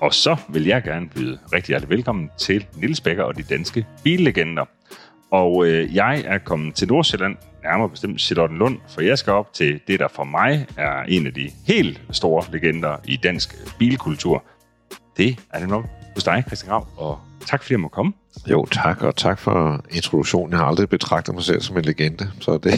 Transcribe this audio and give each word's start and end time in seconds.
Og 0.00 0.14
så 0.14 0.36
vil 0.48 0.64
jeg 0.64 0.82
gerne 0.82 1.08
byde 1.08 1.38
rigtig 1.52 1.68
hjertelig 1.68 1.90
velkommen 1.90 2.30
til 2.38 2.66
Nils 2.76 3.00
Becker 3.00 3.22
og 3.24 3.36
de 3.36 3.42
danske 3.42 3.86
billegender. 4.04 4.64
Og 5.30 5.66
øh, 5.66 5.94
jeg 5.94 6.22
er 6.26 6.38
kommet 6.38 6.74
til 6.74 6.88
Nordsjælland, 6.88 7.36
nærmere 7.62 7.88
bestemt 7.88 8.20
Charlottenlund, 8.20 8.78
for 8.88 9.00
jeg 9.00 9.18
skal 9.18 9.32
op 9.32 9.52
til 9.52 9.80
det, 9.86 10.00
der 10.00 10.08
for 10.08 10.24
mig 10.24 10.66
er 10.76 11.02
en 11.02 11.26
af 11.26 11.34
de 11.34 11.50
helt 11.66 12.00
store 12.10 12.44
legender 12.52 12.96
i 13.04 13.16
dansk 13.16 13.54
bilkultur. 13.78 14.44
Det 15.16 15.38
er 15.52 15.58
det 15.58 15.68
nok 15.68 15.84
hos 16.14 16.24
dig, 16.24 16.44
Christian 16.46 16.70
Grav, 16.70 16.86
og 16.96 17.20
tak 17.46 17.62
fordi 17.62 17.72
jeg 17.72 17.80
må 17.80 17.88
komme. 17.88 18.12
Jo, 18.50 18.66
tak, 18.66 19.02
og 19.02 19.16
tak 19.16 19.38
for 19.38 19.84
introduktionen. 19.90 20.50
Jeg 20.50 20.58
har 20.58 20.66
aldrig 20.66 20.88
betragtet 20.88 21.34
mig 21.34 21.44
selv 21.44 21.60
som 21.60 21.76
en 21.76 21.84
legende, 21.84 22.30
så 22.40 22.52
det, 22.52 22.62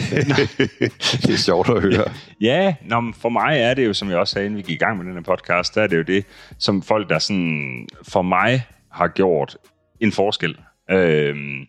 det 1.25 1.33
er 1.33 1.37
sjovt 1.37 1.69
at 1.69 1.81
høre. 1.81 2.11
Ja, 2.41 2.75
nå, 2.85 2.99
men 2.99 3.13
for 3.13 3.29
mig 3.29 3.59
er 3.59 3.73
det 3.73 3.85
jo, 3.85 3.93
som 3.93 4.09
jeg 4.09 4.17
også 4.17 4.31
sagde, 4.33 4.45
inden 4.45 4.57
vi 4.57 4.61
gik 4.61 4.75
i 4.75 4.83
gang 4.83 4.97
med 4.97 5.05
den 5.05 5.13
her 5.13 5.21
podcast, 5.21 5.75
der 5.75 5.81
er 5.81 5.87
det 5.87 5.97
jo 5.97 6.03
det, 6.03 6.25
som 6.57 6.81
folk, 6.81 7.09
der 7.09 7.19
sådan 7.19 7.87
for 8.07 8.21
mig 8.21 8.63
har 8.91 9.07
gjort 9.07 9.57
en 9.99 10.11
forskel. 10.11 10.57
Øhm, 10.91 11.65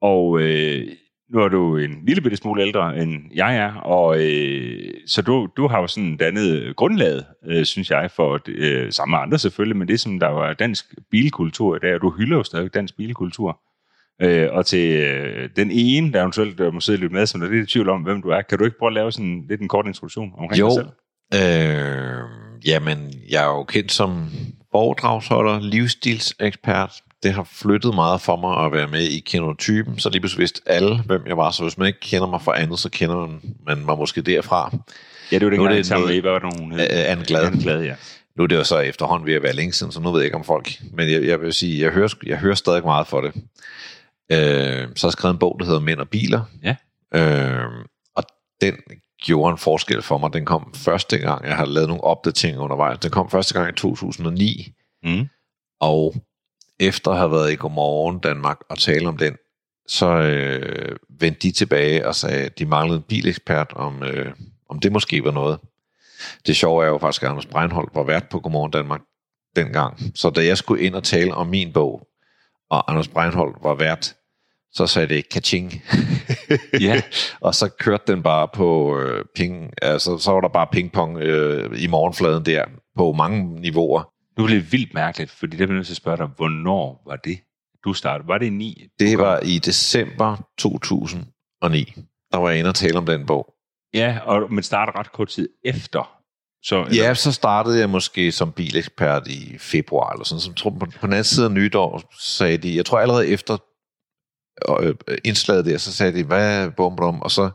og 0.00 0.40
øh, 0.40 0.86
nu 1.32 1.40
er 1.40 1.48
du 1.48 1.76
en 1.76 2.04
lille 2.06 2.22
bitte 2.22 2.36
smule 2.36 2.62
ældre, 2.62 2.98
end 2.98 3.12
jeg 3.34 3.56
er, 3.56 3.74
og 3.74 4.16
øh, 4.20 4.90
så 5.06 5.22
du, 5.22 5.48
du 5.56 5.66
har 5.68 5.80
jo 5.80 5.86
sådan 5.86 6.16
dannet 6.16 6.76
grundlaget, 6.76 7.24
øh, 7.46 7.64
synes 7.64 7.90
jeg, 7.90 8.10
for 8.10 8.40
øh, 8.48 8.92
sammen 8.92 9.12
med 9.12 9.18
andre 9.18 9.38
selvfølgelig, 9.38 9.76
men 9.76 9.88
det 9.88 10.00
som 10.00 10.20
der 10.20 10.28
var 10.28 10.52
dansk 10.52 10.94
bilkultur 11.10 11.76
i 11.76 11.78
dag, 11.78 11.94
og 11.94 12.00
du 12.00 12.10
hylder 12.10 12.36
jo 12.36 12.42
stadig 12.42 12.74
dansk 12.74 12.96
bilkultur. 12.96 13.60
Øh, 14.22 14.48
og 14.52 14.66
til 14.66 14.90
øh, 14.90 15.48
den 15.56 15.70
ene, 15.70 16.12
der 16.12 16.20
eventuelt 16.20 16.58
der 16.58 16.70
må 16.70 16.80
sidde 16.80 17.00
lidt 17.00 17.12
med, 17.12 17.26
som 17.26 17.40
der 17.40 17.48
er 17.48 17.52
lidt 17.52 17.68
i 17.68 17.72
tvivl 17.72 17.88
om, 17.88 18.02
hvem 18.02 18.22
du 18.22 18.28
er, 18.28 18.42
kan 18.42 18.58
du 18.58 18.64
ikke 18.64 18.78
prøve 18.78 18.90
at 18.90 18.94
lave 18.94 19.12
sådan 19.12 19.44
lidt 19.48 19.60
en 19.60 19.68
kort 19.68 19.86
introduktion 19.86 20.32
omkring 20.38 20.60
jo. 20.60 20.66
dig 20.66 20.74
selv? 20.74 20.88
Øh, 21.34 22.24
jamen, 22.66 22.98
jeg 23.30 23.44
er 23.44 23.56
jo 23.56 23.64
kendt 23.64 23.92
som 23.92 24.24
foredragsholder, 24.72 25.60
livsstilsekspert. 25.60 26.92
Det 27.22 27.32
har 27.32 27.48
flyttet 27.52 27.94
meget 27.94 28.20
for 28.20 28.36
mig 28.36 28.64
at 28.66 28.72
være 28.72 28.88
med 28.88 29.02
i 29.02 29.20
kenotypen, 29.20 29.98
så 29.98 30.10
lige 30.10 30.20
pludselig 30.20 30.40
vidste 30.40 30.62
alle, 30.66 31.02
hvem 31.02 31.26
jeg 31.26 31.36
var. 31.36 31.50
Så 31.50 31.62
hvis 31.62 31.78
man 31.78 31.86
ikke 31.86 32.00
kender 32.00 32.26
mig 32.26 32.42
for 32.42 32.52
andet, 32.52 32.78
så 32.78 32.90
kender 32.90 33.16
man, 33.16 33.40
man 33.66 33.84
mig 33.84 33.98
måske 33.98 34.22
derfra. 34.22 34.76
Ja, 35.32 35.38
det 35.38 35.44
var 35.46 35.50
det, 35.50 35.76
ikke 35.76 35.88
det 35.88 36.06
med, 36.06 36.20
hvad 36.20 36.32
var 36.32 36.58
hun 36.58 36.72
hed? 36.72 36.80
Øh, 36.80 37.12
Anne 37.12 37.24
Glad. 37.24 37.44
Anne 37.44 37.62
Glad, 37.62 37.82
ja. 37.82 37.94
Nu 38.36 38.42
er 38.42 38.46
det 38.46 38.56
jo 38.56 38.64
så 38.64 38.78
efterhånden 38.78 39.26
ved 39.26 39.34
at 39.34 39.42
være 39.42 39.52
længe 39.52 39.72
siden, 39.72 39.92
så 39.92 40.00
nu 40.00 40.10
ved 40.10 40.20
jeg 40.20 40.24
ikke 40.24 40.36
om 40.36 40.44
folk. 40.44 40.80
Men 40.92 41.10
jeg, 41.10 41.24
jeg 41.24 41.40
vil 41.40 41.52
sige, 41.52 41.84
jeg 41.84 41.92
hører, 41.92 42.08
jeg 42.26 42.38
hører 42.38 42.54
stadig 42.54 42.84
meget 42.84 43.06
for 43.06 43.20
det. 43.20 43.32
Øh, 44.32 44.88
så 44.96 45.06
har 45.06 45.08
jeg 45.08 45.12
skrevet 45.12 45.34
en 45.34 45.38
bog, 45.38 45.56
der 45.60 45.66
hedder 45.66 45.80
Mænd 45.80 46.00
og 46.00 46.08
Biler. 46.08 46.42
Ja. 46.62 46.76
Øh, 47.14 47.70
og 48.16 48.24
den 48.60 48.74
gjorde 49.22 49.52
en 49.52 49.58
forskel 49.58 50.02
for 50.02 50.18
mig. 50.18 50.32
Den 50.32 50.44
kom 50.44 50.74
første 50.74 51.18
gang, 51.18 51.46
jeg 51.46 51.56
har 51.56 51.64
lavet 51.64 51.88
nogle 51.88 52.04
opdateringer 52.04 52.62
undervejs. 52.62 52.98
Den 52.98 53.10
kom 53.10 53.30
første 53.30 53.54
gang 53.54 53.68
i 53.68 53.76
2009. 53.76 54.72
Mm. 55.02 55.28
Og 55.80 56.14
efter 56.80 57.10
at 57.10 57.18
have 57.18 57.30
været 57.30 57.52
i 57.52 57.56
Godmorgen 57.56 58.18
Danmark 58.18 58.58
og 58.68 58.78
tale 58.78 59.08
om 59.08 59.16
den, 59.16 59.36
så 59.88 60.06
øh, 60.06 60.96
vendte 61.20 61.40
de 61.40 61.52
tilbage 61.52 62.06
og 62.06 62.14
sagde, 62.14 62.44
at 62.44 62.58
de 62.58 62.66
manglede 62.66 62.96
en 62.96 63.04
bilekspert, 63.08 63.72
om, 63.72 64.02
øh, 64.02 64.32
om 64.68 64.80
det 64.80 64.92
måske 64.92 65.24
var 65.24 65.30
noget. 65.30 65.58
Det 66.46 66.56
sjove 66.56 66.84
er 66.84 66.88
jo 66.88 66.98
faktisk, 66.98 67.22
at 67.22 67.28
Anders 67.28 67.46
Breinholt 67.46 67.94
var 67.94 68.02
vært 68.02 68.28
på 68.28 68.40
Godmorgen 68.40 68.70
Danmark 68.70 69.00
dengang. 69.56 70.00
Så 70.14 70.30
da 70.30 70.44
jeg 70.44 70.58
skulle 70.58 70.82
ind 70.82 70.94
og 70.94 71.04
tale 71.04 71.34
om 71.34 71.46
min 71.46 71.72
bog, 71.72 72.06
og 72.70 72.90
Anders 72.90 73.08
Breinholt 73.08 73.56
var 73.62 73.74
vært, 73.74 74.14
så 74.72 74.86
sagde 74.86 75.08
det 75.08 75.28
kaching. 75.28 75.82
Ja. 76.80 77.02
og 77.46 77.54
så 77.54 77.68
kørte 77.68 78.12
den 78.12 78.22
bare 78.22 78.48
på 78.54 78.98
øh, 78.98 79.24
ping, 79.36 79.70
altså 79.82 80.18
så 80.18 80.32
var 80.32 80.40
der 80.40 80.48
bare 80.48 80.66
pingpong 80.72 81.18
øh, 81.18 81.82
i 81.82 81.86
morgenfladen 81.86 82.46
der, 82.46 82.64
på 82.96 83.12
mange 83.12 83.60
niveauer. 83.60 84.12
Nu 84.38 84.44
bliver 84.44 84.60
det 84.60 84.72
vildt 84.72 84.94
mærkeligt, 84.94 85.30
fordi 85.30 85.56
det 85.56 85.68
bliver 85.68 85.76
nødt 85.76 85.86
til 85.86 85.92
at 85.92 85.96
spørge 85.96 86.16
dig, 86.16 86.26
hvornår 86.26 87.02
var 87.06 87.16
det, 87.16 87.38
du 87.84 87.92
startede? 87.92 88.28
Var 88.28 88.38
det 88.38 88.46
i 88.46 88.50
9? 88.50 88.88
Det 88.98 89.18
var 89.18 89.40
i 89.40 89.58
december 89.58 90.36
2009. 90.58 91.94
Der 92.32 92.38
var 92.38 92.50
jeg 92.50 92.58
inde 92.58 92.68
og 92.68 92.74
tale 92.74 92.98
om 92.98 93.06
den 93.06 93.26
bog. 93.26 93.54
Ja, 93.94 94.18
og, 94.24 94.52
men 94.52 94.62
startede 94.62 94.98
ret 94.98 95.12
kort 95.12 95.28
tid 95.28 95.48
efter. 95.64 96.18
Så, 96.62 96.88
Ja, 96.94 97.14
så 97.14 97.32
startede 97.32 97.78
jeg 97.80 97.90
måske 97.90 98.32
som 98.32 98.52
bilekspert 98.52 99.26
i 99.26 99.58
februar, 99.58 100.12
eller 100.12 100.24
sådan. 100.24 100.40
Så 100.40 100.52
tror, 100.52 100.70
på, 100.70 100.78
på 100.78 101.06
den 101.06 101.12
anden 101.12 101.24
side 101.24 101.46
af 101.46 101.52
nytår 101.52 102.02
sagde 102.20 102.58
de, 102.58 102.76
jeg 102.76 102.86
tror 102.86 102.98
allerede 102.98 103.28
efter 103.28 103.56
øh, 104.80 104.94
indslaget 105.24 105.64
der, 105.64 105.78
så 105.78 105.92
sagde 105.92 106.12
de, 106.12 106.24
hvad 106.24 106.64
er 106.64 106.70
bum, 106.70 106.96
bum, 106.96 107.20
og 107.20 107.30
så, 107.30 107.50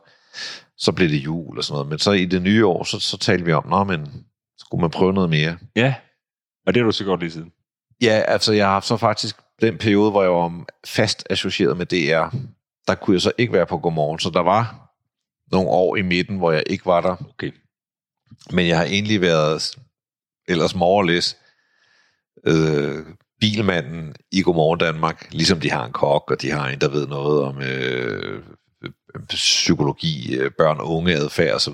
så 0.78 0.92
blev 0.92 1.10
det 1.10 1.18
jul 1.26 1.58
og 1.58 1.64
sådan 1.64 1.74
noget. 1.74 1.90
Men 1.90 2.00
så 2.00 2.12
i 2.12 2.26
det 2.26 2.42
nye 2.42 2.66
år, 2.66 2.84
så, 2.84 3.00
så 3.00 3.18
talte 3.18 3.46
vi 3.46 3.54
om, 3.54 3.68
nå, 3.68 3.84
men 3.84 4.26
skulle 4.58 4.82
man 4.82 4.90
prøve 4.90 5.14
noget 5.14 5.30
mere? 5.30 5.58
ja. 5.76 5.94
Og 6.66 6.74
det 6.74 6.82
har 6.82 6.86
du 6.86 6.92
så 6.92 7.04
gjort 7.04 7.20
lige 7.20 7.32
siden. 7.32 7.52
Ja, 8.02 8.24
altså 8.28 8.54
jeg 8.54 8.66
har 8.66 8.74
haft 8.74 8.88
så 8.88 8.98
faktisk 8.98 9.36
den 9.62 9.78
periode, 9.78 10.12
hvor 10.12 10.22
jeg 10.22 10.32
var 10.32 10.66
fast 10.86 11.28
associeret 11.30 11.78
med 11.78 11.86
DR, 11.86 12.36
der 12.88 12.96
kunne 12.96 13.14
jeg 13.14 13.22
så 13.22 13.32
ikke 13.38 13.54
være 13.54 13.66
på 13.66 13.78
Godmorgen, 13.78 14.20
så 14.20 14.30
der 14.30 14.40
var 14.40 14.90
nogle 15.52 15.70
år 15.70 15.96
i 15.96 16.02
midten, 16.02 16.38
hvor 16.38 16.52
jeg 16.52 16.64
ikke 16.68 16.86
var 16.86 17.02
der. 17.02 17.16
Okay. 17.30 17.52
Men 18.52 18.68
jeg 18.68 18.78
har 18.78 18.86
egentlig 18.86 19.22
været, 19.22 19.76
ellers 20.48 20.76
more 20.76 20.98
or 20.98 21.04
less, 21.04 21.38
øh, 22.48 23.06
bilmanden 23.40 24.16
i 24.32 24.42
Godmorgen 24.42 24.80
Danmark, 24.80 25.28
ligesom 25.32 25.60
de 25.60 25.72
har 25.72 25.86
en 25.86 25.92
kok, 25.92 26.32
og 26.32 26.42
de 26.42 26.52
har 26.52 26.68
en, 26.68 26.82
der 26.82 26.90
ved 26.90 27.08
noget 27.08 27.44
om 27.44 27.62
øh, 27.62 28.44
psykologi, 29.30 30.38
øh, 30.38 30.52
børn 30.58 30.80
unge 30.80 31.14
adfærd 31.14 31.56
osv. 31.56 31.74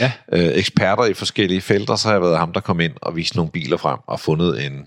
Ja. 0.00 0.12
Øh, 0.32 0.50
eksperter 0.54 1.04
i 1.04 1.14
forskellige 1.14 1.60
felter, 1.60 1.96
så 1.96 2.08
har 2.08 2.14
jeg 2.14 2.22
været 2.22 2.38
ham, 2.38 2.52
der 2.52 2.60
kom 2.60 2.80
ind 2.80 2.92
og 3.02 3.16
viste 3.16 3.36
nogle 3.36 3.50
biler 3.50 3.76
frem 3.76 3.98
og 4.06 4.20
fundet 4.20 4.66
en 4.66 4.86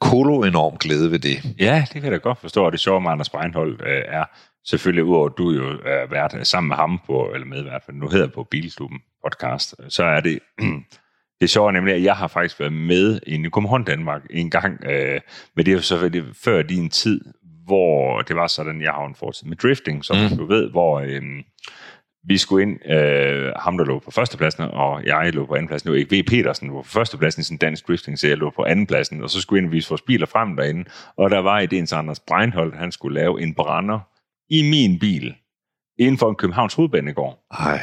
kolo 0.00 0.42
enorm 0.42 0.76
glæde 0.76 1.10
ved 1.10 1.18
det. 1.18 1.54
Ja, 1.58 1.84
det 1.92 1.92
kan 1.92 2.04
jeg 2.04 2.12
da 2.12 2.16
godt 2.16 2.38
forstå, 2.40 2.64
og 2.64 2.72
det 2.72 2.80
sjove 2.80 3.00
med 3.00 3.10
Anders 3.10 3.30
Breinholt 3.30 3.80
øh, 3.80 4.02
er 4.06 4.24
selvfølgelig, 4.66 5.04
udover 5.04 5.26
at 5.26 5.38
du 5.38 5.50
jo 5.50 5.68
er 5.84 6.06
vært 6.10 6.46
sammen 6.46 6.68
med 6.68 6.76
ham 6.76 7.00
på, 7.06 7.30
eller 7.34 7.46
medvært, 7.46 7.82
for 7.84 7.92
nu 7.92 8.08
hedder 8.08 8.28
på 8.28 8.46
Bilklubben 8.50 8.98
podcast, 9.24 9.74
så 9.88 10.04
er 10.04 10.20
det, 10.20 10.38
det 11.40 11.56
er 11.56 11.70
nemlig, 11.70 11.94
at 11.94 12.02
jeg 12.02 12.16
har 12.16 12.28
faktisk 12.28 12.60
været 12.60 12.72
med 12.72 13.20
i 13.26 13.36
Nykomhånd 13.36 13.86
Danmark 13.86 14.22
en 14.30 14.50
gang, 14.50 14.84
øh, 14.84 15.20
men 15.56 15.66
det 15.66 15.72
er 15.72 15.76
jo 15.76 15.82
selvfølgelig 15.82 16.36
før 16.44 16.62
din 16.62 16.90
tid, 16.90 17.20
hvor 17.68 18.22
det 18.22 18.36
var 18.36 18.46
sådan, 18.46 18.82
jeg 18.82 18.92
har 18.92 19.06
en 19.06 19.14
fortid 19.14 19.46
med 19.48 19.56
drifting, 19.56 20.04
som 20.04 20.16
Mm. 20.16 20.36
du 20.38 20.44
ved, 20.46 20.70
hvor 20.70 21.00
øh, 21.00 21.22
vi 22.28 22.36
skulle 22.38 22.62
ind, 22.62 22.90
øh, 22.90 23.52
ham 23.56 23.78
der 23.78 23.84
lå 23.84 23.98
på 23.98 24.10
førstepladsen, 24.10 24.62
og 24.64 25.04
jeg 25.06 25.34
lå 25.34 25.46
på 25.46 25.54
andenpladsen. 25.54 25.86
Det 25.86 25.92
var 25.92 25.98
ikke 25.98 26.16
V. 26.16 26.22
Petersen, 26.26 26.74
var 26.74 26.82
på 26.82 26.88
førstepladsen 26.88 27.40
i 27.40 27.44
sådan 27.44 27.58
dansk 27.58 27.88
drifting, 27.88 28.18
så 28.18 28.28
jeg 28.28 28.36
lå 28.36 28.50
på 28.56 28.64
andenpladsen, 28.64 29.22
og 29.22 29.30
så 29.30 29.40
skulle 29.40 29.56
vi 29.60 29.64
ind 29.64 29.68
og 29.68 29.72
vise 29.72 29.88
vores 29.88 30.02
biler 30.02 30.26
frem 30.26 30.56
derinde. 30.56 30.84
Og 31.16 31.30
der 31.30 31.38
var 31.38 31.60
ideen 31.60 31.86
til 31.86 31.94
Anders 31.94 32.20
Breinholt, 32.20 32.76
han 32.76 32.92
skulle 32.92 33.20
lave 33.20 33.42
en 33.42 33.54
brænder 33.54 34.00
i 34.50 34.70
min 34.70 34.98
bil, 34.98 35.34
inden 35.98 36.18
for 36.18 36.28
en 36.30 36.36
Københavns 36.36 36.74
hovedbanegård. 36.74 37.38
Ej. 37.60 37.80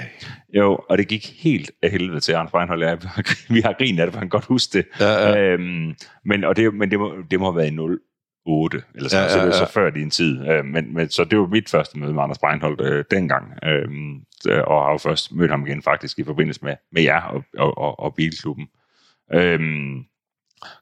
Jo, 0.56 0.80
og 0.90 0.98
det 0.98 1.08
gik 1.08 1.44
helt 1.44 1.72
af 1.84 1.90
helvede 1.92 2.20
til 2.20 2.34
Anders 2.34 2.52
Breinholt. 2.52 2.84
Ja, 2.84 2.96
vi 3.56 3.62
har 3.62 3.74
grinet 3.78 4.00
af 4.00 4.06
det, 4.08 4.14
for 4.14 4.20
han 4.20 4.30
godt 4.30 4.46
huske 4.46 4.78
det. 4.78 4.86
Ja, 5.00 5.30
ja. 5.30 5.40
Øhm, 5.42 5.96
men 6.26 6.44
og 6.44 6.56
det, 6.56 6.74
men 6.74 6.92
det, 6.92 7.00
må, 7.00 7.14
det 7.32 7.40
må 7.40 7.46
have 7.52 7.56
været 7.56 7.72
i 7.72 7.76
08, 8.46 8.84
eller 8.96 9.10
sådan, 9.10 9.24
Ja, 9.24 9.28
ja, 9.28 9.30
så 9.30 9.36
det 9.36 9.44
ja, 9.44 9.50
var 9.50 9.60
ja. 9.60 9.66
så 9.66 9.74
før 9.74 9.90
din 9.90 10.10
tid. 10.10 10.48
Øh, 10.48 10.66
men, 10.66 10.94
men, 10.94 11.10
så 11.10 11.24
det 11.24 11.40
var 11.40 11.48
mit 11.48 11.70
første 11.70 12.00
møde 12.00 12.14
med 12.14 12.24
Anders 12.24 12.40
Breinholt 12.40 12.82
øh, 12.82 13.06
dengang, 13.12 13.54
øh, 13.64 13.88
og 14.68 14.84
har 14.84 14.92
jo 14.92 14.98
først 14.98 15.32
mødt 15.32 15.52
ham 15.52 15.68
igen 15.68 15.82
faktisk 15.82 16.20
i 16.20 16.24
forbindelse 16.24 16.66
med, 16.66 16.76
med 16.92 17.02
jer 17.02 17.22
og, 17.22 17.44
og, 17.58 17.78
og, 17.78 18.00
og 18.00 18.16
Bilklubben. 18.16 18.68
Øhm, 19.34 20.04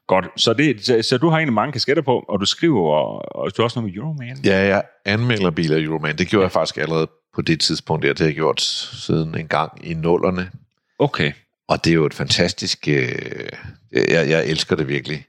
godt, 0.06 0.26
så, 0.36 0.52
det, 0.52 0.86
så, 0.86 1.02
så 1.02 1.18
du 1.18 1.28
har 1.28 1.36
egentlig 1.36 1.54
mange 1.54 1.72
kasketter 1.72 2.02
på, 2.02 2.24
og 2.28 2.40
du 2.40 2.44
skriver, 2.44 2.90
og, 2.90 3.36
og 3.36 3.56
du 3.56 3.62
har 3.62 3.64
også 3.64 3.80
noget 3.80 3.92
med 3.92 4.02
Euroman. 4.02 4.36
Ja, 4.44 4.58
jeg 4.66 4.82
anmelder 5.04 5.50
biler 5.50 5.76
i 5.76 5.84
Euroman. 5.84 6.18
Det 6.18 6.28
gjorde 6.28 6.42
jeg 6.42 6.52
faktisk 6.52 6.76
allerede 6.78 7.10
på 7.34 7.42
det 7.42 7.60
tidspunkt. 7.60 8.02
der. 8.02 8.08
Det 8.08 8.18
har 8.18 8.26
jeg 8.26 8.34
gjort 8.34 8.60
siden 8.60 9.38
en 9.38 9.48
gang 9.48 9.86
i 9.86 9.94
nullerne. 9.94 10.50
Okay. 10.98 11.32
Og 11.68 11.84
det 11.84 11.90
er 11.90 11.94
jo 11.94 12.06
et 12.06 12.14
fantastisk... 12.14 12.88
Øh, 12.88 13.48
jeg, 13.92 14.28
jeg 14.28 14.46
elsker 14.46 14.76
det 14.76 14.88
virkelig. 14.88 15.26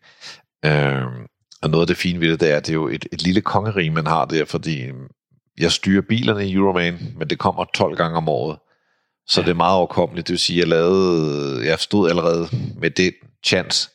Øh, 0.65 1.01
og 1.61 1.69
noget 1.69 1.83
af 1.83 1.87
det 1.87 1.97
fine 1.97 2.19
ved 2.19 2.31
det, 2.31 2.39
det 2.39 2.51
er, 2.51 2.57
at 2.57 2.65
det 2.65 2.71
er 2.71 2.75
jo 2.75 2.87
et, 2.87 3.05
et 3.11 3.21
lille 3.21 3.41
kongerige, 3.41 3.89
man 3.89 4.07
har 4.07 4.25
der, 4.25 4.45
fordi 4.45 4.91
jeg 5.57 5.71
styrer 5.71 6.01
bilerne 6.01 6.47
i 6.47 6.53
Euroman, 6.53 7.13
men 7.17 7.29
det 7.29 7.39
kommer 7.39 7.65
12 7.73 7.97
gange 7.97 8.17
om 8.17 8.29
året. 8.29 8.59
Så 9.27 9.41
ja. 9.41 9.45
det 9.45 9.51
er 9.51 9.55
meget 9.55 9.75
overkommeligt. 9.75 10.27
Det 10.27 10.33
vil 10.33 10.39
sige, 10.39 10.59
jeg 10.59 10.67
lavede, 10.67 11.65
jeg 11.65 11.79
stod 11.79 12.09
allerede 12.09 12.47
med 12.77 12.91
det 12.91 13.13
chance, 13.45 13.89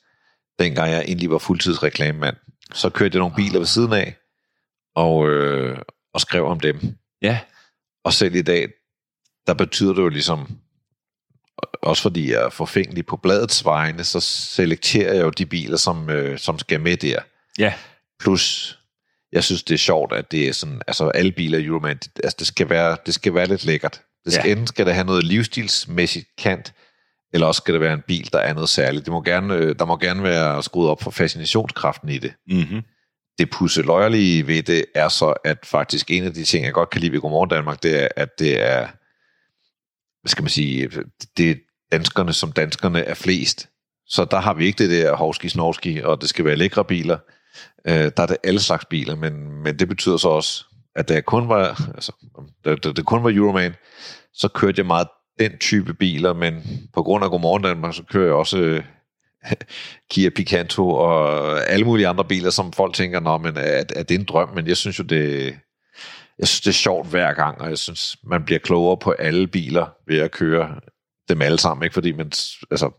dengang 0.59 0.91
jeg 0.91 1.03
egentlig 1.03 1.31
var 1.31 1.39
fuldtidsreklamemand. 1.39 2.37
Så 2.75 2.91
kørte 2.91 3.15
jeg 3.15 3.19
nogle 3.19 3.37
biler 3.37 3.59
ved 3.59 3.67
siden 3.67 3.93
af, 3.93 4.17
og, 4.97 5.29
øh, 5.29 5.79
og 6.15 6.21
skrev 6.21 6.47
om 6.47 6.61
dem. 6.61 6.81
Ja. 7.23 7.41
Og 8.05 8.13
selv 8.13 8.35
i 8.35 8.43
dag, 8.43 8.69
der 9.47 9.55
betyder 9.55 9.95
det 9.95 10.03
jo 10.03 10.09
ligesom, 10.09 10.49
også 11.83 12.03
fordi 12.03 12.33
jeg 12.33 12.43
er 12.43 12.51
forfængelig 12.51 13.07
på 13.07 13.17
bladets 13.17 13.65
vegne, 13.65 14.05
så 14.05 14.21
selekterer 14.21 15.15
jeg 15.15 15.23
jo 15.23 15.31
de 15.31 15.47
biler, 15.47 15.77
som, 15.77 16.11
øh, 16.11 16.39
som 16.39 16.59
skal 16.59 16.81
med 16.81 16.97
der. 16.97 17.21
Ja. 17.61 17.75
Plus, 18.21 18.77
jeg 19.33 19.45
synes, 19.45 19.63
det 19.63 19.75
er 19.75 19.79
sjovt, 19.79 20.13
at 20.13 20.33
det 20.33 20.49
er 20.49 20.53
sådan, 20.53 20.83
altså 20.87 21.09
alle 21.09 21.33
biler 21.33 21.59
i 21.59 21.65
Euroman, 21.65 21.97
det, 21.97 22.11
altså 22.25 22.37
det 22.39 22.47
skal 22.47 22.69
være, 22.69 22.97
det 23.07 23.15
skal 23.15 23.35
være 23.35 23.47
lidt 23.47 23.65
lækkert. 23.65 24.03
Det 24.25 24.33
skal, 24.33 24.47
Ja. 24.47 24.53
Enten 24.53 24.67
skal 24.67 24.87
det 24.87 24.95
have 24.95 25.07
noget 25.07 25.25
livsstilsmæssigt 25.25 26.27
kant, 26.39 26.75
eller 27.33 27.47
også 27.47 27.59
skal 27.59 27.75
det 27.75 27.81
være 27.81 27.95
en 27.95 28.03
bil, 28.07 28.33
der 28.33 28.39
er 28.39 28.55
noget 28.55 28.69
særligt. 28.69 29.05
Det 29.05 29.13
må 29.13 29.23
gerne, 29.23 29.55
øh, 29.55 29.75
der 29.79 29.85
må 29.85 29.97
gerne 29.97 30.23
være 30.23 30.63
skruet 30.63 30.91
op 30.91 31.03
for 31.03 31.11
fascinationskraften 31.11 32.09
i 32.09 32.19
det. 32.19 32.33
Mm-hmm. 32.47 32.83
Det 33.39 33.51
pusseløjerlige 33.51 34.47
ved 34.47 34.63
det 34.63 34.85
er 34.95 35.09
så, 35.09 35.35
at 35.45 35.59
faktisk 35.65 36.11
en 36.11 36.25
af 36.25 36.35
de 36.35 36.45
ting, 36.45 36.65
jeg 36.65 36.73
godt 36.73 36.91
kan 36.91 37.01
lide 37.01 37.13
ved 37.13 37.21
Godmorgen 37.21 37.51
Danmark, 37.51 37.83
det 37.83 38.03
er, 38.03 38.09
at 38.17 38.39
det 38.39 38.63
er, 38.63 38.89
hvad 40.23 40.29
skal 40.29 40.43
man 40.43 40.51
sige, 40.51 40.91
det 41.37 41.51
er 41.51 41.55
danskerne, 41.93 42.33
som 42.33 42.53
danskerne 42.53 43.01
er 43.01 43.15
flest. 43.15 43.69
Så 44.07 44.25
der 44.25 44.41
har 44.41 44.55
vi 44.55 44.67
ikke 44.67 44.79
det 44.79 44.91
der 44.91 45.17
hovski 45.17 45.49
snorski, 45.49 46.01
og 46.03 46.21
det 46.21 46.29
skal 46.29 46.45
være 46.45 46.57
lækre 46.57 46.85
biler. 46.85 47.19
Øh, 47.89 48.11
der 48.17 48.23
er 48.23 48.27
det 48.27 48.37
alle 48.45 48.61
slags 48.61 48.85
biler, 48.85 49.17
men, 49.17 49.63
men 49.63 49.79
det 49.79 49.89
betyder 49.89 50.17
så 50.17 50.29
også, 50.29 50.65
at 50.97 51.09
da 51.09 51.15
jeg 51.15 51.25
kun 51.25 51.49
var, 51.49 51.91
altså, 51.95 52.13
da, 52.65 52.75
da 52.75 52.93
det 52.93 53.07
kun 53.07 53.25
var 53.25 53.31
Euroman, 53.31 53.75
så 54.33 54.49
kørte 54.49 54.79
jeg 54.79 54.87
meget 54.87 55.09
den 55.39 55.59
type 55.59 55.95
biler, 55.95 56.33
men 56.33 56.63
på 56.95 57.03
grund 57.03 57.25
af 57.25 57.31
Godmorgen 57.31 57.63
Danmark, 57.63 57.95
så 57.95 58.03
kører 58.03 58.27
jeg 58.27 58.35
også 58.35 58.59
øh, 58.59 58.83
Kia 60.11 60.31
Picanto 60.31 60.91
og 60.91 61.69
alle 61.69 61.85
mulige 61.85 62.09
andre 62.09 62.25
biler, 62.25 62.51
som 62.51 62.73
folk 62.73 62.95
tænker, 62.95 63.21
Nå, 63.21 63.39
men 63.39 63.57
er, 63.57 63.85
er 63.97 64.03
det 64.03 64.15
en 64.15 64.25
drøm? 64.25 64.49
Men 64.55 64.67
jeg 64.67 64.77
synes 64.77 64.99
jo, 64.99 65.05
det, 65.05 65.55
jeg 66.39 66.49
synes, 66.49 66.61
det 66.61 66.69
er 66.69 66.73
sjovt 66.73 67.09
hver 67.09 67.33
gang, 67.33 67.61
og 67.61 67.69
jeg 67.69 67.79
synes, 67.79 68.17
man 68.25 68.45
bliver 68.45 68.59
klogere 68.59 68.97
på 68.97 69.11
alle 69.11 69.47
biler 69.47 69.87
ved 70.07 70.19
at 70.19 70.31
køre 70.31 70.81
dem 71.29 71.43
alle 71.43 71.59
sammen. 71.59 71.85
Ikke 71.85 71.95
fordi 71.95 72.13
man, 72.13 72.33
altså, 72.71 72.91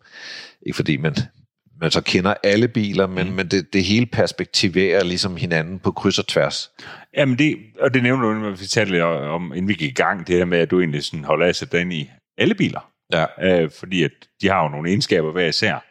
ikke 0.65 0.75
fordi 0.75 0.97
man, 0.97 1.15
man 1.81 1.91
så 1.91 2.01
kender 2.01 2.33
alle 2.43 2.67
biler, 2.67 3.07
men, 3.07 3.27
mm. 3.27 3.33
men 3.33 3.47
det, 3.47 3.73
det 3.73 3.83
hele 3.83 4.05
perspektiverer 4.05 5.03
ligesom 5.03 5.37
hinanden 5.37 5.79
på 5.79 5.91
kryds 5.91 6.19
og 6.19 6.27
tværs. 6.27 6.71
Jamen 7.17 7.37
det, 7.37 7.57
og 7.79 7.93
det 7.93 8.03
nævner 8.03 8.23
du, 8.23 8.33
når 8.33 8.49
vi 8.49 8.65
talte 8.65 8.91
lidt 8.91 9.03
om, 9.03 9.53
inden 9.53 9.67
vi 9.67 9.73
gik 9.73 9.91
i 9.91 9.93
gang, 9.93 10.27
det 10.27 10.35
her 10.35 10.45
med, 10.45 10.59
at 10.59 10.71
du 10.71 10.79
egentlig 10.79 11.03
sådan 11.03 11.23
holder 11.23 11.45
af 11.45 11.55
sætte 11.55 11.81
ind 11.81 11.93
i 11.93 12.09
alle 12.37 12.55
biler. 12.55 12.91
Ja. 13.13 13.25
Øh, 13.41 13.69
fordi 13.79 14.03
at 14.03 14.11
de 14.41 14.47
har 14.47 14.63
jo 14.63 14.69
nogle 14.69 14.89
egenskaber 14.89 15.31
hver 15.31 15.47
især. 15.47 15.85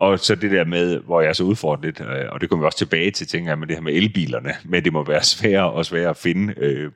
Og 0.00 0.18
så 0.18 0.34
det 0.34 0.50
der 0.50 0.64
med, 0.64 0.98
hvor 0.98 1.20
jeg 1.20 1.36
så 1.36 1.44
udfordret 1.44 1.84
lidt, 1.84 2.00
øh, 2.00 2.32
og 2.32 2.40
det 2.40 2.48
kommer 2.48 2.64
vi 2.64 2.66
også 2.66 2.78
tilbage 2.78 3.10
til, 3.10 3.26
tænker 3.26 3.50
jeg, 3.50 3.58
med 3.58 3.66
det 3.66 3.76
her 3.76 3.82
med 3.82 3.92
elbilerne, 3.92 4.54
men 4.64 4.84
det 4.84 4.92
må 4.92 5.04
være 5.04 5.22
sværere 5.22 5.70
og 5.70 5.86
sværere 5.86 6.10
at 6.10 6.16
finde 6.16 6.54
øh, 6.56 6.92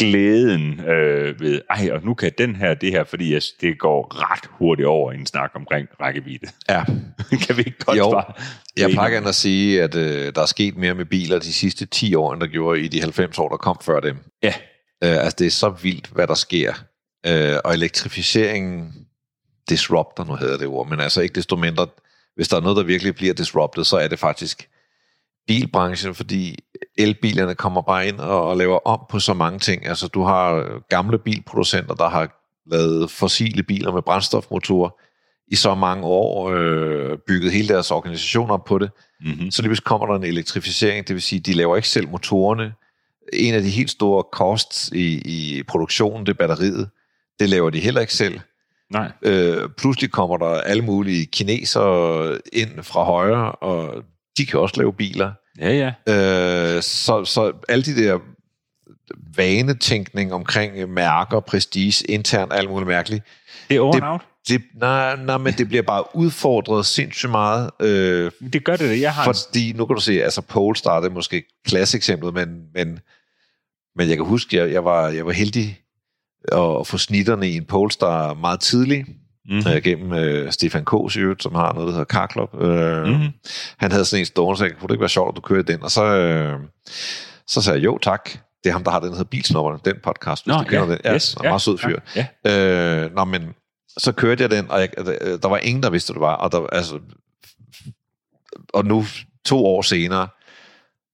glæden 0.00 0.80
øh, 0.80 1.40
ved, 1.40 1.60
ej, 1.70 1.90
og 1.92 2.04
nu 2.04 2.14
kan 2.14 2.32
den 2.38 2.56
her, 2.56 2.74
det 2.74 2.90
her, 2.90 3.04
fordi 3.04 3.32
jeg, 3.32 3.42
det 3.60 3.78
går 3.78 4.30
ret 4.32 4.50
hurtigt 4.50 4.86
over 4.86 5.12
i 5.12 5.16
en 5.16 5.26
snak 5.26 5.50
omkring 5.54 5.88
rækkevidde. 6.00 6.46
Ja. 6.68 6.84
kan 7.46 7.56
vi 7.56 7.62
ikke 7.62 7.84
godt 7.84 7.98
Jo. 7.98 8.10
bare... 8.10 8.32
Jeg 8.76 8.90
plejer 8.90 9.10
gerne 9.10 9.28
at 9.28 9.34
sige, 9.34 9.82
at 9.82 9.94
øh, 9.94 10.32
der 10.34 10.42
er 10.42 10.46
sket 10.46 10.76
mere 10.76 10.94
med 10.94 11.04
biler 11.04 11.38
de 11.38 11.52
sidste 11.52 11.86
10 11.86 12.14
år, 12.14 12.32
end 12.32 12.40
der 12.40 12.46
gjorde 12.46 12.80
i 12.80 12.88
de 12.88 13.00
90 13.00 13.38
år, 13.38 13.48
der 13.48 13.56
kom 13.56 13.76
før 13.84 14.00
dem. 14.00 14.16
Ja, 14.42 14.52
Øh, 15.04 15.24
altså, 15.24 15.36
det 15.38 15.46
er 15.46 15.50
så 15.50 15.68
vildt, 15.68 16.06
hvad 16.06 16.26
der 16.26 16.34
sker. 16.34 16.72
Øh, 17.26 17.58
og 17.64 17.74
elektrificeringen 17.74 18.92
disrupter, 19.68 20.24
nu 20.24 20.34
hedder 20.34 20.58
det 20.58 20.66
ord, 20.66 20.88
men 20.88 21.00
altså 21.00 21.20
ikke 21.20 21.34
desto 21.34 21.56
mindre, 21.56 21.86
hvis 22.34 22.48
der 22.48 22.56
er 22.56 22.60
noget, 22.60 22.76
der 22.76 22.82
virkelig 22.82 23.14
bliver 23.14 23.34
disrupted, 23.34 23.84
så 23.84 23.96
er 23.96 24.08
det 24.08 24.18
faktisk 24.18 24.68
bilbranchen, 25.46 26.14
fordi 26.14 26.58
elbilerne 26.98 27.54
kommer 27.54 27.82
bare 27.82 28.08
ind 28.08 28.18
og, 28.18 28.48
og 28.48 28.56
laver 28.56 28.78
om 28.86 29.00
på 29.10 29.18
så 29.18 29.34
mange 29.34 29.58
ting. 29.58 29.86
Altså, 29.86 30.08
du 30.08 30.22
har 30.22 30.78
gamle 30.88 31.18
bilproducenter, 31.18 31.94
der 31.94 32.08
har 32.08 32.28
lavet 32.70 33.10
fossile 33.10 33.62
biler 33.62 33.92
med 33.92 34.02
brændstofmotorer 34.02 34.90
i 35.48 35.56
så 35.56 35.74
mange 35.74 36.04
år, 36.04 36.50
øh, 36.50 37.18
bygget 37.26 37.52
hele 37.52 37.68
deres 37.68 37.90
organisationer 37.90 38.54
op 38.54 38.64
på 38.64 38.78
det. 38.78 38.90
mm-hmm. 39.20 39.50
Så 39.50 39.62
lige 39.62 39.68
pludselig 39.68 39.84
kommer 39.84 40.06
der 40.06 40.14
en 40.14 40.24
elektrificering, 40.24 41.08
det 41.08 41.14
vil 41.14 41.22
sige, 41.22 41.40
de 41.40 41.52
laver 41.52 41.76
ikke 41.76 41.88
selv 41.88 42.08
motorerne. 42.08 42.72
En 43.32 43.54
af 43.54 43.62
de 43.62 43.70
helt 43.70 43.90
store 43.90 44.24
costs 44.32 44.90
i, 44.94 45.22
i 45.24 45.62
produktionen, 45.62 46.26
det 46.26 46.32
er 46.32 46.36
batteriet. 46.38 46.90
Det 47.40 47.48
laver 47.48 47.70
de 47.70 47.80
heller 47.80 48.00
ikke 48.00 48.14
selv. 48.14 48.40
nej. 48.90 49.12
Øh, 49.22 49.68
pludselig 49.78 50.10
kommer 50.10 50.36
der 50.36 50.46
alle 50.46 50.84
mulige 50.84 51.26
kinesere 51.26 52.38
ind 52.52 52.82
fra 52.82 53.04
højre, 53.04 53.52
og 53.52 54.04
de 54.38 54.46
kan 54.46 54.60
også 54.60 54.74
lave 54.78 54.92
biler. 54.92 55.32
Ja, 55.60 55.70
ja. 56.06 56.14
Øh, 56.76 56.82
så, 56.82 57.24
så 57.24 57.52
alle 57.68 57.84
de 57.84 58.04
der 58.04 58.18
vanetænkning 59.36 60.32
omkring 60.32 60.88
mærker, 60.92 61.40
prestige, 61.40 62.04
internt, 62.08 62.52
alt 62.52 62.70
muligt 62.70 62.88
mærkeligt, 62.88 63.24
Det 63.68 63.76
er 63.76 63.80
over 63.80 63.92
Det- 63.92 64.02
out. 64.02 64.20
det, 64.48 64.62
nej, 64.74 65.16
nej, 65.16 65.36
men 65.38 65.54
det 65.54 65.68
bliver 65.68 65.82
bare 65.82 66.16
udfordret 66.16 66.86
sindssygt 66.86 67.30
meget, 67.30 67.70
øh, 67.80 68.30
Det 68.52 68.64
gør 68.64 68.76
det, 68.76 68.88
da. 68.90 69.00
jeg 69.00 69.14
har 69.14 69.24
fordi 69.24 69.72
nu 69.72 69.86
kan 69.86 69.96
du 69.96 70.02
se, 70.02 70.22
altså 70.22 70.40
Polestar, 70.42 71.00
det 71.00 71.08
er 71.10 71.14
måske 71.14 71.44
klasseksemplet, 71.66 72.34
men, 72.34 72.48
men, 72.74 72.98
men 73.96 74.08
jeg 74.08 74.16
kan 74.16 74.26
huske, 74.26 74.56
jeg, 74.56 74.72
jeg, 74.72 74.84
var, 74.84 75.08
jeg 75.08 75.26
var 75.26 75.32
heldig 75.32 75.80
at 76.52 76.86
få 76.86 76.98
snitterne 76.98 77.48
i 77.50 77.56
en 77.56 77.64
Polestar 77.64 78.34
meget 78.34 78.60
tidligt, 78.60 79.08
Mhm. 79.50 79.56
mm-hmm. 79.58 79.72
øh, 79.76 79.82
gennem 79.82 80.12
øh, 80.12 80.52
Stefan 80.52 80.84
i 81.14 81.18
øvrigt, 81.18 81.42
som 81.42 81.54
har 81.54 81.72
noget, 81.72 81.86
der 81.86 81.92
hedder 81.92 82.26
Club. 82.32 82.54
Øh, 82.62 83.06
Mhm. 83.06 83.28
Han 83.76 83.92
havde 83.92 84.04
sådan 84.04 84.22
en 84.22 84.26
stående, 84.26 84.58
så 84.58 84.64
jeg 84.64 84.72
kunne 84.72 84.88
det 84.88 84.94
ikke 84.94 85.00
være 85.00 85.08
sjovt, 85.08 85.28
at 85.28 85.36
du 85.36 85.40
kører 85.40 85.62
den. 85.62 85.82
Og 85.82 85.90
så, 85.90 86.04
øh, 86.04 86.58
så 87.46 87.62
sagde 87.62 87.78
jeg, 87.78 87.84
jo 87.84 87.98
tak. 87.98 88.30
Det 88.64 88.68
er 88.68 88.72
ham, 88.72 88.84
der 88.84 88.90
har 88.90 89.00
den, 89.00 89.08
der 89.08 89.14
hedder 89.14 89.28
Bilsnopperne, 89.30 89.78
den 89.84 89.94
podcast, 90.02 90.44
hvis 90.44 90.52
Nå, 90.54 90.58
du 90.58 90.64
kender 90.64 90.84
ja, 90.86 90.90
den. 90.92 90.98
Ja, 91.04 91.14
yes, 91.14 91.30
yes, 91.32 91.42
meget 91.42 91.62
sød 91.62 91.78
fyr. 91.78 91.98
Ja, 92.16 92.26
ja. 92.44 93.04
Øh, 93.04 93.14
nå, 93.16 93.24
men 93.24 93.42
så 93.98 94.12
kørte 94.12 94.42
jeg 94.42 94.50
den, 94.50 94.70
og 94.70 94.80
jeg, 94.80 94.88
øh, 94.98 95.38
der 95.42 95.48
var 95.48 95.58
ingen, 95.58 95.82
der 95.82 95.90
vidste, 95.90 96.12
hvad 96.12 96.20
det 96.20 96.26
var. 96.26 96.34
Og, 96.34 96.52
der, 96.52 96.66
altså, 96.66 96.98
og 98.74 98.84
nu, 98.84 99.04
to 99.44 99.66
år 99.66 99.82
senere, 99.82 100.28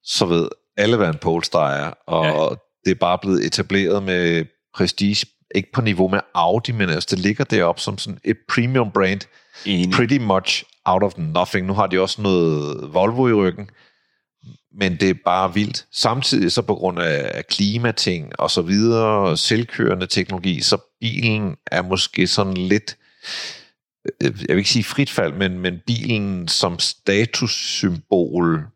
så 0.05 0.27
ved 0.27 0.49
alle, 0.77 0.97
hvad 0.97 1.09
en 1.09 1.19
Polestar 1.19 1.71
er. 1.71 1.91
Og 2.07 2.25
Ja. 2.25 2.43
ja. 2.43 2.49
det 2.85 2.91
er 2.91 2.95
bare 3.01 3.19
blevet 3.23 3.47
etableret 3.47 4.03
med 4.03 4.45
prestige, 4.75 5.27
ikke 5.57 5.73
på 5.73 5.81
niveau 5.81 6.09
med 6.09 6.21
Audi, 6.35 6.73
men 6.73 6.91
altså, 6.91 7.09
det 7.11 7.19
ligger 7.19 7.45
deroppe 7.45 7.81
som 7.81 7.99
sådan 7.99 8.19
et 8.25 8.37
premium 8.49 8.91
brand, 8.91 9.21
Enig. 9.65 9.95
pretty 9.95 10.19
much 10.19 10.65
out 10.85 11.03
of 11.03 11.13
nothing. 11.19 11.67
Nu 11.67 11.73
har 11.75 11.87
de 11.87 12.01
også 12.01 12.23
noget 12.23 12.95
Volvo 12.95 13.29
i 13.29 13.33
ryggen, 13.33 13.71
men 14.79 14.97
det 14.97 15.11
er 15.11 15.15
bare 15.25 15.55
vildt. 15.55 15.87
Samtidig 15.93 16.53
så 16.53 16.63
på 16.63 16.75
grund 16.75 16.99
af 16.99 17.47
klimating 17.47 18.41
og 18.41 18.51
så 18.51 18.63
videre, 18.63 19.37
selvkørende 19.37 20.07
teknologi, 20.07 20.61
så 20.61 20.97
bilen 21.01 21.57
er 21.67 21.83
måske 21.83 22.27
sådan 22.27 22.57
lidt, 22.57 22.97
øh, 24.23 24.33
jeg 24.49 24.49
vil 24.49 24.59
ikke 24.59 24.71
sige 24.71 24.85
frit 24.85 25.11
fald, 25.11 25.33
men, 25.33 25.59
men 25.59 25.75
bilen 25.87 26.49
som 26.49 26.79
statussymbol, 26.79 28.67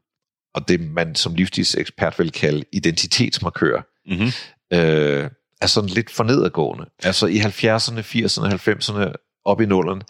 og 0.54 0.68
det 0.68 0.80
man 0.80 1.14
som 1.14 1.34
livsstilsekspert 1.34 2.18
vil 2.18 2.32
kalde 2.32 2.64
identitetsmarkør, 2.72 3.82
Mm-hmm. 4.06 4.78
øh, 4.78 5.30
er 5.60 5.66
sådan 5.66 5.90
lidt 5.90 6.10
for 6.10 6.24
nedadgående. 6.24 6.86
Altså 7.02 7.26
i 7.26 7.38
70'erne, 7.38 8.00
80'erne, 8.00 8.46
90'erne, 8.46 9.12
op 9.44 9.60
i 9.60 9.66
nullerne, 9.66 10.02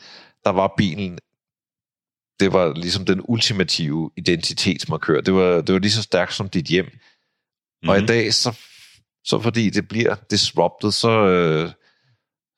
der 0.45 0.51
var 0.51 0.75
bilen, 0.77 1.19
det 2.41 2.53
var 2.53 2.75
ligesom 2.75 3.05
den 3.05 3.21
ultimative 3.29 4.11
identitetsmarkør. 4.17 5.21
Det 5.21 5.35
var, 5.35 5.61
det 5.61 5.73
var 5.73 5.79
lige 5.79 5.93
så 5.93 6.03
stærkt 6.03 6.35
som 6.35 6.49
dit 6.49 6.67
hjem. 6.67 6.85
Mm-hmm. 6.85 7.89
Og 7.89 7.99
i 7.99 8.07
dag, 8.07 8.35
så, 8.35 8.59
så 9.25 9.41
fordi 9.41 9.71
det 9.71 9.89
bliver 9.89 10.15
disrupted, 10.31 10.93
så, 10.93 11.11
øh, 11.11 11.71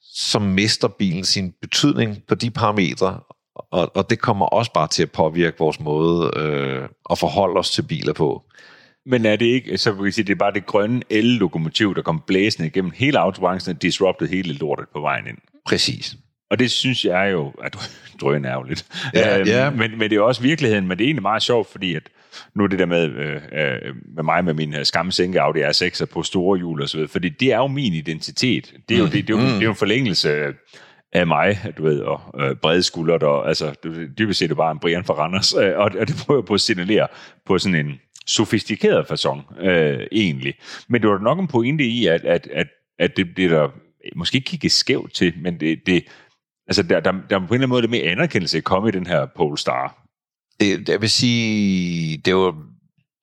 så 0.00 0.38
mister 0.38 0.88
bilen 0.88 1.24
sin 1.24 1.52
betydning 1.60 2.22
på 2.28 2.34
de 2.34 2.50
parametre, 2.50 3.20
og, 3.54 3.96
og 3.96 4.10
det 4.10 4.18
kommer 4.18 4.46
også 4.46 4.72
bare 4.72 4.88
til 4.88 5.02
at 5.02 5.12
påvirke 5.12 5.58
vores 5.58 5.80
måde 5.80 6.30
øh, 6.36 6.88
at 7.10 7.18
forholde 7.18 7.58
os 7.58 7.70
til 7.70 7.82
biler 7.82 8.12
på. 8.12 8.44
Men 9.06 9.26
er 9.26 9.36
det 9.36 9.46
ikke, 9.46 9.78
så 9.78 9.92
vil 9.92 10.04
jeg 10.04 10.14
sige, 10.14 10.24
det 10.24 10.32
er 10.32 10.38
bare 10.38 10.52
det 10.52 10.66
grønne 10.66 11.02
el-lokomotiv, 11.10 11.94
der 11.94 12.02
kom 12.02 12.22
blæsende 12.26 12.66
igennem 12.68 12.92
hele 12.94 13.18
autobranchen 13.18 13.76
og 13.76 13.82
disrupted 13.82 14.28
hele 14.28 14.54
lortet 14.54 14.86
på 14.92 15.00
vejen 15.00 15.26
ind. 15.26 15.38
Præcis. 15.66 16.14
Og 16.50 16.58
det 16.58 16.70
synes 16.70 17.04
jeg 17.04 17.28
jo, 17.32 17.52
at 17.64 17.76
drøn 18.20 18.44
er 18.44 18.54
jo 18.54 18.62
lidt. 18.62 18.84
Ja, 19.14 19.38
Øhm, 19.38 19.48
ja. 19.48 19.70
Men, 19.70 19.90
men 19.90 20.00
det 20.00 20.12
er 20.12 20.16
jo 20.16 20.26
også 20.26 20.42
virkeligheden, 20.42 20.88
men 20.88 20.98
det 20.98 21.04
er 21.04 21.08
egentlig 21.08 21.22
meget 21.22 21.42
sjovt, 21.42 21.68
fordi 21.72 21.94
at 21.94 22.02
nu 22.54 22.64
er 22.64 22.68
det 22.68 22.78
der 22.78 22.86
med, 22.86 23.10
øh, 23.10 23.34
øh, 23.52 23.94
med 24.16 24.22
mig 24.22 24.44
med 24.44 24.54
min 24.54 24.74
øh, 24.74 24.84
skamsænke 24.84 25.40
Audi 25.40 25.60
R6 25.62 26.04
på 26.04 26.22
store 26.22 26.58
hjul 26.58 26.82
og 26.82 26.88
så 26.88 26.96
videre, 26.96 27.08
fordi 27.08 27.28
det 27.28 27.52
er 27.52 27.56
jo 27.56 27.66
min 27.66 27.92
identitet. 27.92 28.74
Det 28.88 28.94
er 28.94 28.98
jo, 28.98 29.04
det, 29.04 29.12
det 29.12 29.30
er 29.34 29.36
jo, 29.36 29.36
Mm. 29.36 29.46
det 29.46 29.56
er 29.58 29.62
jo 29.62 29.70
en 29.70 29.76
forlængelse 29.76 30.46
af 31.12 31.26
mig, 31.26 31.58
du 31.78 31.82
ved, 31.82 32.00
og 32.00 32.20
øh, 32.40 32.56
brede 32.56 32.82
skuldre, 32.82 33.14
og 33.18 33.48
altså, 33.48 33.74
dybest 34.18 34.38
set 34.38 34.44
er 34.44 34.48
det 34.48 34.56
bare 34.56 34.72
en 34.72 34.78
Brian 34.78 35.04
fra 35.04 35.14
Randers, 35.14 35.54
øh, 35.54 35.72
og, 35.76 35.90
og 36.00 36.08
det 36.08 36.16
prøver 36.26 36.40
jeg 36.40 36.46
på 36.46 36.54
at 36.54 36.60
signalere 36.60 37.06
på 37.46 37.58
sådan 37.58 37.86
en 37.86 38.00
sofistikeret 38.26 39.06
façon, 39.12 39.64
øh, 39.66 40.06
egentlig. 40.12 40.54
Men 40.88 41.02
det 41.02 41.10
var 41.10 41.18
nok 41.18 41.38
en 41.38 41.48
pointe 41.48 41.84
i, 41.84 42.06
at, 42.06 42.24
at, 42.24 42.48
at, 42.52 42.66
at 42.98 43.16
det 43.16 43.34
bliver 43.34 43.50
der 43.50 43.68
måske 44.16 44.36
ikke 44.36 44.50
kigge 44.50 44.70
skævt 44.70 45.14
til, 45.14 45.32
men 45.42 45.60
det, 45.60 45.86
det 45.86 46.04
altså 46.66 46.82
der, 46.82 47.00
der, 47.00 47.12
der 47.12 47.18
er 47.18 47.22
på 47.28 47.36
en 47.36 47.42
eller 47.44 47.54
anden 47.54 47.68
måde 47.68 47.82
det 47.82 47.90
mere 47.90 48.02
anerkendelse 48.02 48.58
at 48.58 48.64
komme 48.64 48.88
i 48.88 48.92
den 48.92 49.06
her 49.06 49.26
Polestar. 49.36 49.98
Det, 50.60 50.88
jeg 50.88 51.00
vil 51.00 51.10
sige, 51.10 52.16
det 52.16 52.30
jo 52.30 52.54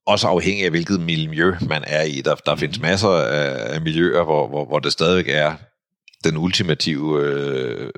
også 0.08 0.28
afhængigt 0.28 0.66
af, 0.66 0.72
hvilket 0.72 1.00
miljø 1.00 1.56
man 1.70 1.84
er 1.88 2.04
i. 2.04 2.22
Der, 2.22 2.36
der 2.36 2.56
findes 2.56 2.80
masser 2.82 3.10
af, 3.10 3.74
af 3.74 3.82
miljøer, 3.82 4.24
hvor, 4.24 4.48
hvor, 4.48 4.66
hvor 4.66 4.80
det 4.80 4.92
stadigvæk 4.92 5.34
er 5.36 5.56
den 6.24 6.38
ultimative 6.38 7.24
øh, 7.24 7.90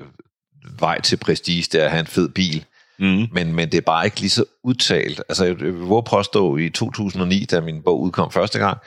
vej 0.80 1.00
til 1.00 1.16
prestige, 1.16 1.68
det 1.72 1.80
er 1.80 1.84
at 1.84 1.90
have 1.90 2.00
en 2.00 2.06
fed 2.06 2.28
bil. 2.28 2.64
Mm. 2.98 3.26
Men, 3.32 3.52
men 3.54 3.72
det 3.72 3.76
er 3.76 3.80
bare 3.80 4.04
ikke 4.04 4.20
lige 4.20 4.30
så 4.30 4.44
udtalt. 4.64 5.22
Altså, 5.28 5.44
jeg 5.44 5.58
vil 5.60 6.02
påstå, 6.06 6.56
i 6.56 6.70
2009, 6.70 7.44
da 7.44 7.60
min 7.60 7.82
bog 7.82 8.00
udkom 8.00 8.30
første 8.30 8.58
gang, 8.58 8.78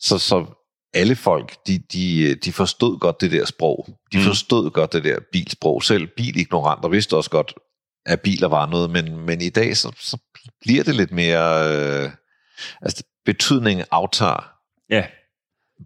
så, 0.00 0.18
så 0.18 0.46
alle 0.94 1.16
folk, 1.16 1.56
de, 1.66 1.78
de, 1.78 2.34
de 2.34 2.52
forstod 2.52 2.98
godt 2.98 3.20
det 3.20 3.32
der 3.32 3.44
sprog. 3.44 3.88
De 4.12 4.18
Mm. 4.18 4.24
forstod 4.24 4.70
godt 4.70 4.92
det 4.92 5.04
der 5.04 5.18
bilsprog. 5.32 5.82
Selv 5.82 6.06
bilignoranter 6.06 6.88
vidste 6.88 7.16
også 7.16 7.30
godt, 7.30 7.54
at 8.06 8.20
biler 8.20 8.48
var 8.48 8.66
noget, 8.66 8.90
men, 8.90 9.16
men 9.26 9.40
i 9.40 9.48
dag, 9.48 9.76
så, 9.76 9.92
så 9.98 10.16
bliver 10.60 10.84
det 10.84 10.94
lidt 10.94 11.12
mere... 11.12 11.76
Øh, 12.04 12.10
altså, 12.82 13.02
betydningen 13.24 13.84
aftager 13.90 14.50
Ja, 14.90 15.06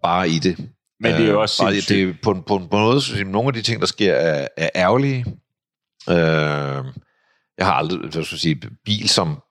bare 0.03 0.29
i 0.29 0.39
det. 0.39 0.57
men 0.99 1.13
det 1.13 1.25
er 1.25 1.31
jo 1.31 1.41
også 1.41 1.63
Øh, 1.63 1.65
bare, 1.65 1.75
det 1.75 1.91
er 2.03 2.13
på, 2.23 2.33
på, 2.33 2.41
på 2.47 2.55
en 2.55 2.67
måde, 2.71 3.01
så 3.01 3.23
nogle 3.23 3.47
af 3.47 3.53
de 3.53 3.61
ting, 3.61 3.81
der 3.81 3.87
sker, 3.87 4.13
er, 4.13 4.47
er 4.57 4.69
ærgerlige. 4.75 5.25
Øh, 6.09 6.85
jeg 7.61 7.69
har 7.69 7.73
aldrig, 7.73 8.15
jeg 8.15 8.25
sige, 8.25 8.61
bil 8.85 9.09
som 9.09 9.41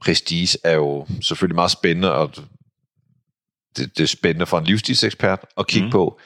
prestige 0.00 0.58
er 0.64 0.74
jo 0.74 1.06
selvfølgelig 1.22 1.54
meget 1.54 1.70
spændende, 1.70 2.14
og 2.14 2.34
det, 3.76 3.98
det 3.98 4.02
er 4.02 4.06
spændende 4.06 4.46
for 4.46 4.58
en 4.58 4.64
livsstilsekspert 4.64 5.40
at 5.58 5.66
kigge 5.66 5.86
mm. 5.86 5.92
på. 5.92 6.20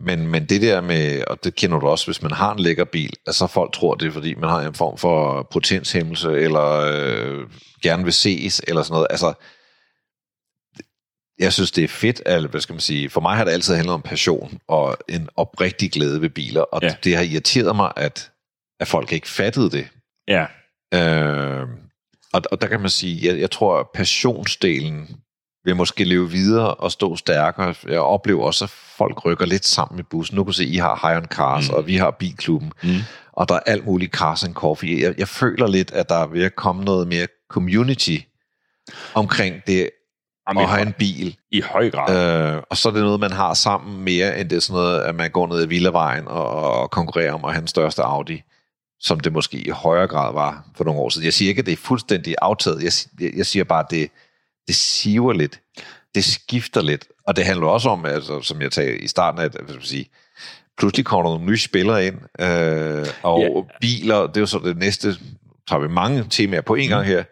Men, 0.00 0.26
men 0.26 0.46
det 0.46 0.62
der 0.62 0.80
med, 0.80 1.24
og 1.24 1.44
det 1.44 1.54
kender 1.54 1.78
du 1.78 1.86
også, 1.88 2.06
hvis 2.06 2.22
man 2.22 2.32
har 2.32 2.52
en 2.52 2.58
lækker 2.58 2.84
bil, 2.84 3.12
at 3.26 3.34
så 3.34 3.46
folk 3.46 3.72
tror, 3.72 3.94
det 3.94 4.08
er 4.08 4.12
fordi, 4.12 4.34
man 4.34 4.50
har 4.50 4.60
en 4.60 4.74
form 4.74 4.98
for 4.98 5.48
potenshæmmelse, 5.52 6.32
eller 6.32 6.70
øh, 6.70 7.48
gerne 7.82 8.04
vil 8.04 8.12
ses, 8.12 8.62
eller 8.68 8.82
sådan 8.82 8.94
noget. 8.94 9.06
Altså, 9.10 9.32
jeg 11.38 11.52
synes, 11.52 11.70
det 11.70 11.84
er 11.84 11.88
fedt, 11.88 12.22
at, 12.26 12.44
hvad 12.44 12.60
skal 12.60 12.72
man 12.72 12.80
sige, 12.80 13.10
for 13.10 13.20
mig 13.20 13.36
har 13.36 13.44
det 13.44 13.52
altid 13.52 13.74
handlet 13.74 13.94
om 13.94 14.02
passion, 14.02 14.60
og 14.68 14.96
en 15.08 15.28
oprigtig 15.36 15.92
glæde 15.92 16.20
ved 16.20 16.30
biler, 16.30 16.62
og 16.62 16.82
ja. 16.82 16.94
det 17.04 17.16
har 17.16 17.22
irriteret 17.22 17.76
mig, 17.76 17.92
at, 17.96 18.30
at 18.80 18.88
folk 18.88 19.12
ikke 19.12 19.28
fattede 19.28 19.70
det. 19.70 19.88
Ja, 20.28 20.46
Øh, 20.94 21.66
og, 22.32 22.42
og 22.50 22.60
der 22.60 22.66
kan 22.68 22.80
man 22.80 22.90
sige, 22.90 23.28
jeg, 23.32 23.40
jeg 23.40 23.50
tror, 23.50 23.78
at 23.80 23.86
passionsdelen 23.94 25.08
vil 25.64 25.76
måske 25.76 26.04
leve 26.04 26.30
videre 26.30 26.74
og 26.74 26.92
stå 26.92 27.16
stærkere. 27.16 27.74
Jeg 27.88 28.00
oplever 28.00 28.44
også, 28.44 28.64
at 28.64 28.70
folk 28.70 29.24
rykker 29.24 29.46
lidt 29.46 29.66
sammen 29.66 29.98
i 30.00 30.02
bussen. 30.02 30.36
Nu 30.36 30.44
kan 30.44 30.46
du 30.46 30.52
se, 30.52 30.64
I 30.66 30.76
har 30.76 30.98
High 31.08 31.16
on 31.22 31.24
Cars, 31.26 31.68
Mm. 31.70 31.74
og 31.74 31.86
vi 31.86 31.96
har 31.96 32.10
Bilklubben, 32.10 32.72
Mm. 32.82 32.90
og 33.32 33.48
der 33.48 33.54
er 33.54 33.60
alt 33.66 33.86
muligt 33.86 34.12
Cars 34.12 34.44
and 34.44 34.54
Coffee. 34.54 35.02
Jeg, 35.02 35.14
jeg 35.18 35.28
føler 35.28 35.66
lidt, 35.66 35.92
at 35.92 36.08
der 36.08 36.14
er 36.16 36.26
ved 36.26 36.44
at 36.44 36.56
komme 36.56 36.84
noget 36.84 37.08
mere 37.08 37.26
community 37.50 38.16
omkring 39.14 39.54
det 39.66 39.90
Jamen, 40.48 40.62
at 40.62 40.68
i, 40.68 40.70
have 40.72 40.86
en 40.86 40.92
bil. 40.92 41.36
i 41.52 41.60
høj 41.60 41.90
grad. 41.90 42.54
Øh, 42.56 42.62
og 42.70 42.76
så 42.76 42.88
er 42.88 42.92
det 42.92 43.02
noget, 43.02 43.20
man 43.20 43.32
har 43.32 43.54
sammen 43.54 44.04
mere, 44.04 44.40
end 44.40 44.48
det 44.50 44.56
er 44.56 44.60
sådan 44.60 44.80
noget, 44.82 45.00
at 45.02 45.14
man 45.14 45.30
går 45.30 45.46
ned 45.46 45.60
ad 45.60 45.66
Villavejen 45.66 46.28
og, 46.28 46.46
og 46.50 46.90
konkurrerer 46.90 47.32
om 47.32 47.44
at 47.44 47.52
have 47.52 47.60
den 47.60 47.68
største 47.68 48.02
Audi, 48.02 48.42
som 49.00 49.20
det 49.20 49.32
måske 49.32 49.56
i 49.58 49.70
højere 49.70 50.06
grad 50.06 50.32
var 50.32 50.64
for 50.76 50.84
nogle 50.84 51.00
år 51.00 51.08
siden. 51.08 51.24
Jeg 51.24 51.32
siger 51.32 51.48
ikke, 51.48 51.60
at 51.60 51.66
det 51.66 51.72
er 51.72 51.76
fuldstændig 51.76 52.34
aftaget. 52.42 52.82
Jeg, 52.82 52.92
jeg, 53.24 53.36
jeg 53.36 53.46
siger 53.46 53.64
bare, 53.64 53.80
at 53.84 53.90
det, 53.90 54.10
det 54.66 54.74
siver 54.76 55.32
lidt. 55.32 55.60
Det 56.14 56.24
skifter 56.24 56.82
lidt. 56.82 57.06
Og 57.26 57.36
det 57.36 57.44
handler 57.44 57.66
også 57.66 57.88
om, 57.88 58.04
altså, 58.04 58.42
som 58.42 58.62
jeg 58.62 58.72
sagde 58.72 58.98
i 58.98 59.08
starten, 59.08 59.40
at 59.40 59.52
hvad 59.52 59.74
skal 59.74 59.86
sige, 59.86 60.06
pludselig 60.78 61.04
kommer 61.06 61.30
der 61.30 61.36
nogle 61.38 61.50
nye 61.50 61.58
spillere 61.58 62.06
ind, 62.06 62.14
øh, 62.40 63.06
og 63.22 63.40
Ja. 63.40 63.76
biler, 63.80 64.26
det 64.26 64.36
er 64.36 64.40
jo 64.40 64.46
så 64.46 64.60
det 64.64 64.76
næste, 64.76 65.16
tager 65.68 65.80
vi 65.80 65.88
mange 65.88 66.26
temaer 66.30 66.60
på 66.60 66.74
en 66.74 66.88
gang 66.88 67.06
her, 67.06 67.24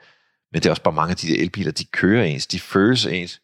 men 0.52 0.62
det 0.62 0.66
er 0.66 0.70
også 0.70 0.82
bare 0.82 0.94
mange 0.94 1.10
af 1.10 1.16
de 1.16 1.26
der 1.28 1.42
elbiler, 1.42 1.72
de 1.72 1.84
kører 1.84 2.24
ens, 2.24 2.46
de 2.46 2.60
føles 2.60 3.06
ens. 3.06 3.40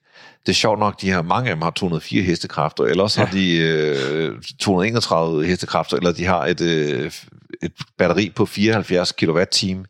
Det 0.46 0.52
er 0.52 0.54
sjovt 0.54 0.78
nok, 0.78 1.00
de 1.00 1.10
har, 1.10 1.22
mange 1.22 1.50
af 1.50 1.56
dem 1.56 1.62
har 1.62 1.70
204 1.70 2.22
hestekræfter, 2.22 2.84
eller 2.84 3.02
også 3.02 3.20
ja. 3.20 3.26
har 3.26 3.34
de 3.34 3.56
øh, 3.56 4.42
231 4.58 5.46
hestekræfter, 5.46 5.96
eller 5.96 6.12
de 6.12 6.24
har 6.24 6.46
et, 6.46 6.60
øh, 6.60 7.12
et 7.62 7.72
batteri 7.98 8.30
på 8.30 8.46
74 8.46 9.12
kWh. 9.12 9.84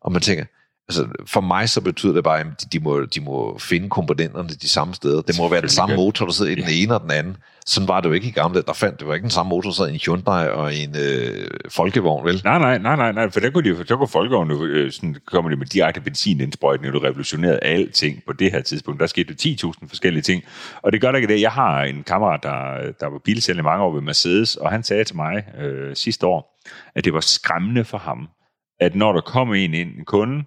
Og 0.00 0.12
man 0.12 0.22
tænker, 0.22 0.44
altså 0.90 1.08
for 1.26 1.40
mig 1.40 1.68
så 1.68 1.80
betyder 1.80 2.12
det 2.12 2.24
bare, 2.24 2.40
at 2.40 2.46
de, 2.72 2.80
må, 2.80 3.04
de 3.04 3.20
må 3.20 3.58
finde 3.58 3.88
komponenterne 3.88 4.48
de 4.48 4.68
samme 4.68 4.94
steder. 4.94 5.22
Det 5.22 5.38
må 5.38 5.48
være 5.48 5.60
den 5.60 5.68
samme 5.68 5.96
motor, 5.96 6.26
der 6.26 6.32
sidder 6.32 6.52
i 6.52 6.54
den 6.54 6.68
ene 6.70 6.94
og 6.94 7.02
den 7.02 7.10
anden. 7.10 7.36
Sådan 7.66 7.88
var 7.88 8.00
det 8.00 8.08
jo 8.08 8.14
ikke 8.14 8.28
i 8.28 8.30
gamle. 8.30 8.62
Der 8.62 8.72
fandt, 8.72 9.00
det 9.00 9.08
var 9.08 9.14
ikke 9.14 9.22
den 9.22 9.30
samme 9.30 9.50
motor, 9.50 9.70
der 9.70 9.74
sad 9.74 9.88
i 9.88 9.92
en 9.92 10.00
Hyundai 10.06 10.48
og 10.48 10.74
en 10.74 10.96
øh, 10.96 11.50
folkevogn, 11.68 12.24
vel? 12.24 12.40
Nej, 12.44 12.58
nej, 12.58 12.78
nej, 12.78 12.96
nej, 12.96 13.12
nej, 13.12 13.30
for 13.30 13.40
der 13.40 13.50
kunne, 13.50 13.74
de, 13.74 13.84
der 13.84 13.96
kunne 13.96 14.08
folkevogn 14.08 14.50
jo, 14.50 14.64
øh, 14.64 14.92
sådan, 14.92 15.16
kommer 15.26 15.50
de 15.50 15.56
med 15.56 15.66
direkte 15.66 16.00
benzinindsprøjtning, 16.00 16.94
og 16.94 17.00
du 17.00 17.06
revolutionerede 17.06 17.58
alting 17.58 18.22
på 18.26 18.32
det 18.32 18.52
her 18.52 18.62
tidspunkt. 18.62 19.00
Der 19.00 19.06
skete 19.06 19.34
jo 19.62 19.72
10.000 19.72 19.88
forskellige 19.88 20.22
ting, 20.22 20.42
og 20.82 20.92
det 20.92 21.00
gør 21.00 21.10
der 21.10 21.18
ikke 21.18 21.34
det. 21.34 21.40
Jeg 21.40 21.52
har 21.52 21.82
en 21.82 22.02
kammerat, 22.02 22.42
der, 22.42 22.92
der 23.00 23.06
var 23.06 23.18
bilsælger 23.24 23.62
mange 23.62 23.84
år 23.84 23.92
ved 23.92 24.02
Mercedes, 24.02 24.56
og 24.56 24.70
han 24.70 24.82
sagde 24.82 25.04
til 25.04 25.16
mig 25.16 25.44
øh, 25.60 25.96
sidste 25.96 26.26
år, 26.26 26.60
at 26.94 27.04
det 27.04 27.12
var 27.12 27.20
skræmmende 27.20 27.84
for 27.84 27.98
ham, 27.98 28.28
at 28.80 28.94
når 28.94 29.12
der 29.12 29.20
kom 29.20 29.54
en 29.54 29.74
ind, 29.74 29.88
en 29.98 30.04
kunde, 30.04 30.44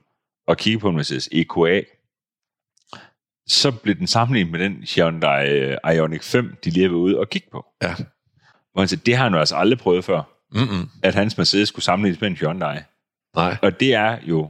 og 0.47 0.57
kiggede 0.57 0.81
på 0.81 0.89
en 0.89 0.95
Mercedes 0.95 1.29
EQA, 1.31 1.81
så 3.47 3.71
blev 3.71 3.95
den 3.95 4.07
sammenlignet 4.07 4.51
med 4.51 4.59
den 4.59 4.83
Hyundai 4.95 5.49
øh, 5.49 5.77
Ioniq 5.95 6.23
5, 6.23 6.55
de 6.63 6.69
lige 6.69 6.89
var 6.91 6.97
ude 6.97 7.19
og 7.19 7.29
kigge 7.29 7.47
på. 7.51 7.65
Ja. 7.83 7.95
Hvor 8.71 8.81
han 8.81 8.87
sagde, 8.87 9.01
det 9.05 9.15
har 9.17 9.23
han 9.23 9.33
jo 9.33 9.39
altså 9.39 9.55
aldrig 9.55 9.79
prøvet 9.79 10.05
før, 10.05 10.21
Mm-mm. 10.55 10.89
at 11.03 11.15
hans 11.15 11.37
Mercedes 11.37 11.69
skulle 11.69 11.85
sammenlignes 11.85 12.21
med 12.21 12.29
en 12.29 12.35
Hyundai. 12.35 12.77
Nej. 13.35 13.57
Og 13.61 13.79
det 13.79 13.93
er 13.93 14.17
jo 14.23 14.49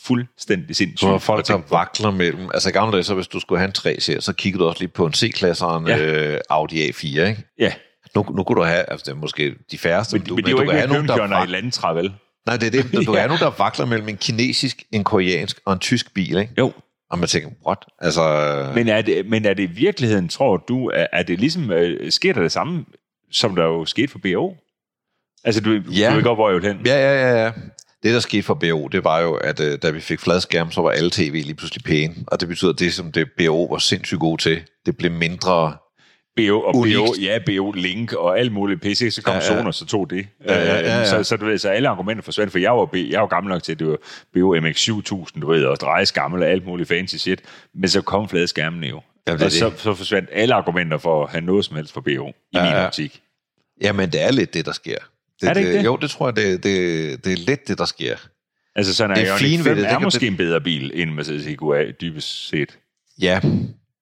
fuldstændig 0.00 0.76
sindssygt. 0.76 1.10
Var 1.10 1.18
folk, 1.18 1.46
der 1.48 1.62
vakler 1.70 2.10
mellem... 2.10 2.50
Altså 2.54 2.68
i 2.68 2.72
gamle 2.72 2.92
dage, 2.92 3.02
så 3.04 3.14
hvis 3.14 3.28
du 3.28 3.40
skulle 3.40 3.58
have 3.58 3.66
en 3.66 3.72
3 3.72 4.00
serie, 4.00 4.20
så 4.20 4.32
kiggede 4.32 4.62
du 4.64 4.68
også 4.68 4.80
lige 4.80 4.88
på 4.88 5.06
en 5.06 5.12
C-klasse 5.12 5.64
og 5.66 5.78
en 5.80 5.86
Ja. 5.86 5.98
øh, 6.34 6.40
Audi 6.50 6.88
A4, 6.90 7.04
ikke? 7.06 7.44
Ja, 7.58 7.72
Nu, 8.14 8.26
nu 8.36 8.44
kunne 8.44 8.56
du 8.56 8.62
have, 8.66 8.90
altså 8.90 9.04
det 9.04 9.10
er 9.10 9.20
måske 9.20 9.54
de 9.70 9.78
færreste, 9.78 10.18
men, 10.18 10.24
men, 10.24 10.34
men 10.34 10.44
det 10.44 10.50
er 10.50 10.52
jo 10.52 10.60
ikke 10.60 10.70
kan 10.70 10.78
have 10.80 10.92
nogen, 10.92 11.08
der 11.08 11.26
vak- 11.28 11.48
i 11.48 11.50
landtræ, 11.50 11.92
vel? 11.94 12.14
Nej, 12.46 12.56
det 12.56 12.66
er 12.66 12.70
det. 12.82 12.92
Du 13.06 13.14
ja. 13.14 13.22
er 13.22 13.26
nogen, 13.26 13.40
der 13.40 13.50
vakler 13.58 13.86
mellem 13.86 14.08
en 14.08 14.16
kinesisk, 14.16 14.84
en 14.92 15.04
koreansk 15.04 15.60
og 15.64 15.72
en 15.72 15.78
tysk 15.78 16.14
bil, 16.14 16.38
ikke? 16.38 16.52
Jo. 16.58 16.72
Og 17.10 17.18
man 17.18 17.28
tænker, 17.28 17.48
what? 17.66 17.78
Altså, 18.00 18.22
Men 18.74 18.88
er, 18.88 19.02
det, 19.02 19.26
men 19.26 19.44
er 19.44 19.54
det 19.54 19.62
i 19.62 19.72
virkeligheden, 19.72 20.28
tror 20.28 20.56
du, 20.56 20.88
er, 20.88 21.06
er 21.12 21.22
det 21.22 21.40
ligesom, 21.40 21.70
øh, 21.70 22.12
sker 22.12 22.32
der 22.32 22.42
det 22.42 22.52
samme, 22.52 22.84
som 23.30 23.56
der 23.56 23.64
jo 23.64 23.84
skete 23.84 24.08
for 24.08 24.18
BO? 24.18 24.54
Altså, 25.44 25.60
du, 25.60 25.70
Ja. 25.70 26.10
du 26.10 26.14
ved 26.14 26.22
godt, 26.22 26.36
hvor 26.38 26.50
jeg 26.50 26.62
vil 26.62 26.66
hen. 26.72 26.86
ja, 26.86 26.96
ja, 26.96 27.30
ja, 27.30 27.44
ja. 27.44 27.50
Det, 28.02 28.14
der 28.14 28.20
skete 28.20 28.42
for 28.42 28.54
BO, 28.54 28.88
det 28.88 29.04
var 29.04 29.20
jo, 29.20 29.34
at 29.34 29.60
øh, 29.60 29.78
da 29.82 29.90
vi 29.90 30.00
fik 30.00 30.20
fladskærm, 30.20 30.70
så 30.70 30.80
var 30.80 30.90
alle 30.90 31.10
tv 31.10 31.32
lige 31.32 31.54
pludselig 31.54 31.84
pæne. 31.84 32.14
Og 32.26 32.40
det 32.40 32.48
betyder, 32.48 32.72
at 32.72 32.78
det, 32.78 32.94
som 32.94 33.12
det 33.12 33.28
BO 33.38 33.64
var 33.64 33.78
sindssygt 33.78 34.20
god 34.20 34.38
til, 34.38 34.62
det 34.86 34.96
blev 34.96 35.12
mindre... 35.12 35.76
BO 36.36 36.60
og 36.60 36.76
Unikt. 36.76 36.96
BO, 36.98 37.14
ja, 37.22 37.38
BO 37.46 37.72
Link 37.72 38.12
og 38.12 38.38
alt 38.38 38.52
muligt 38.52 38.80
PC, 38.80 39.08
så 39.14 39.22
kom 39.22 39.32
ja, 39.34 39.38
Ja, 39.38 39.44
ja. 39.46 39.52
ja. 39.52 39.58
Sonos 39.60 39.82
og 39.82 39.88
tog 39.88 40.10
det. 40.10 40.26
Ja, 40.46 40.54
ja, 40.54 40.64
ja, 40.78 40.80
ja. 40.80 41.00
Øh, 41.00 41.06
Så, 41.06 41.22
så, 41.22 41.36
du 41.36 41.44
ved, 41.46 41.58
så 41.58 41.68
alle 41.68 41.88
argumenter 41.88 42.22
forsvandt, 42.22 42.52
for 42.52 42.58
jeg 42.58 42.72
var, 42.72 42.88
jeg 43.10 43.20
var 43.20 43.26
gammel 43.26 43.52
nok 43.52 43.62
til, 43.62 43.72
at 43.72 43.78
det 43.78 43.86
var 43.86 43.96
BO 44.34 44.56
MX7000, 44.56 45.40
du 45.40 45.46
ved, 45.46 45.64
og 45.64 45.76
drejeskammel 45.80 46.42
og 46.42 46.48
alt 46.48 46.66
muligt 46.66 46.88
fancy 46.88 47.16
shit, 47.16 47.40
men 47.74 47.88
så 47.88 48.00
kom 48.02 48.28
fladskærmene 48.28 48.86
jo. 48.86 49.00
Jamen, 49.26 49.38
det 49.38 49.42
er 49.42 49.46
og 49.46 49.52
så, 49.52 49.70
det. 49.70 49.78
så 49.80 49.94
forsvandt 49.94 50.28
alle 50.32 50.54
argumenter 50.54 50.98
for 50.98 51.24
at 51.24 51.30
have 51.30 51.44
noget 51.44 51.64
som 51.64 51.76
helst 51.76 51.92
for 51.92 52.00
BO, 52.00 52.10
i 52.10 52.32
Ja, 52.54 52.62
min 52.62 52.72
ja. 52.72 52.86
optik. 52.86 53.20
Jamen, 53.82 54.10
det 54.12 54.22
er 54.22 54.30
lidt 54.32 54.54
det, 54.54 54.66
der 54.66 54.72
sker. 54.72 54.96
Det, 55.40 55.48
Er 55.48 55.52
det 55.54 55.60
ikke 55.60 55.78
det? 55.78 55.84
Jo, 55.84 55.96
det 55.96 56.10
tror 56.10 56.26
jeg, 56.28 56.36
det, 56.36 56.64
det, 56.64 57.24
det 57.24 57.32
er 57.32 57.36
lidt 57.36 57.68
det, 57.68 57.78
der 57.78 57.84
sker. 57.84 58.16
Altså 58.76 58.94
sådan, 58.94 59.16
Det 59.16 59.22
at 59.22 59.28
er 59.28 59.30
Ioniq 59.32 59.40
fint 59.40 59.58
ved 59.64 59.70
5 59.70 59.76
det, 59.76 59.84
det 59.84 59.92
er 59.92 59.98
måske 59.98 60.26
en 60.26 60.36
bedre 60.36 60.60
bil 60.60 60.90
end 60.94 61.10
Mercedes 61.10 61.46
EQA, 61.46 61.90
dybest 62.00 62.48
set. 62.48 62.78
Ja. 63.20 63.40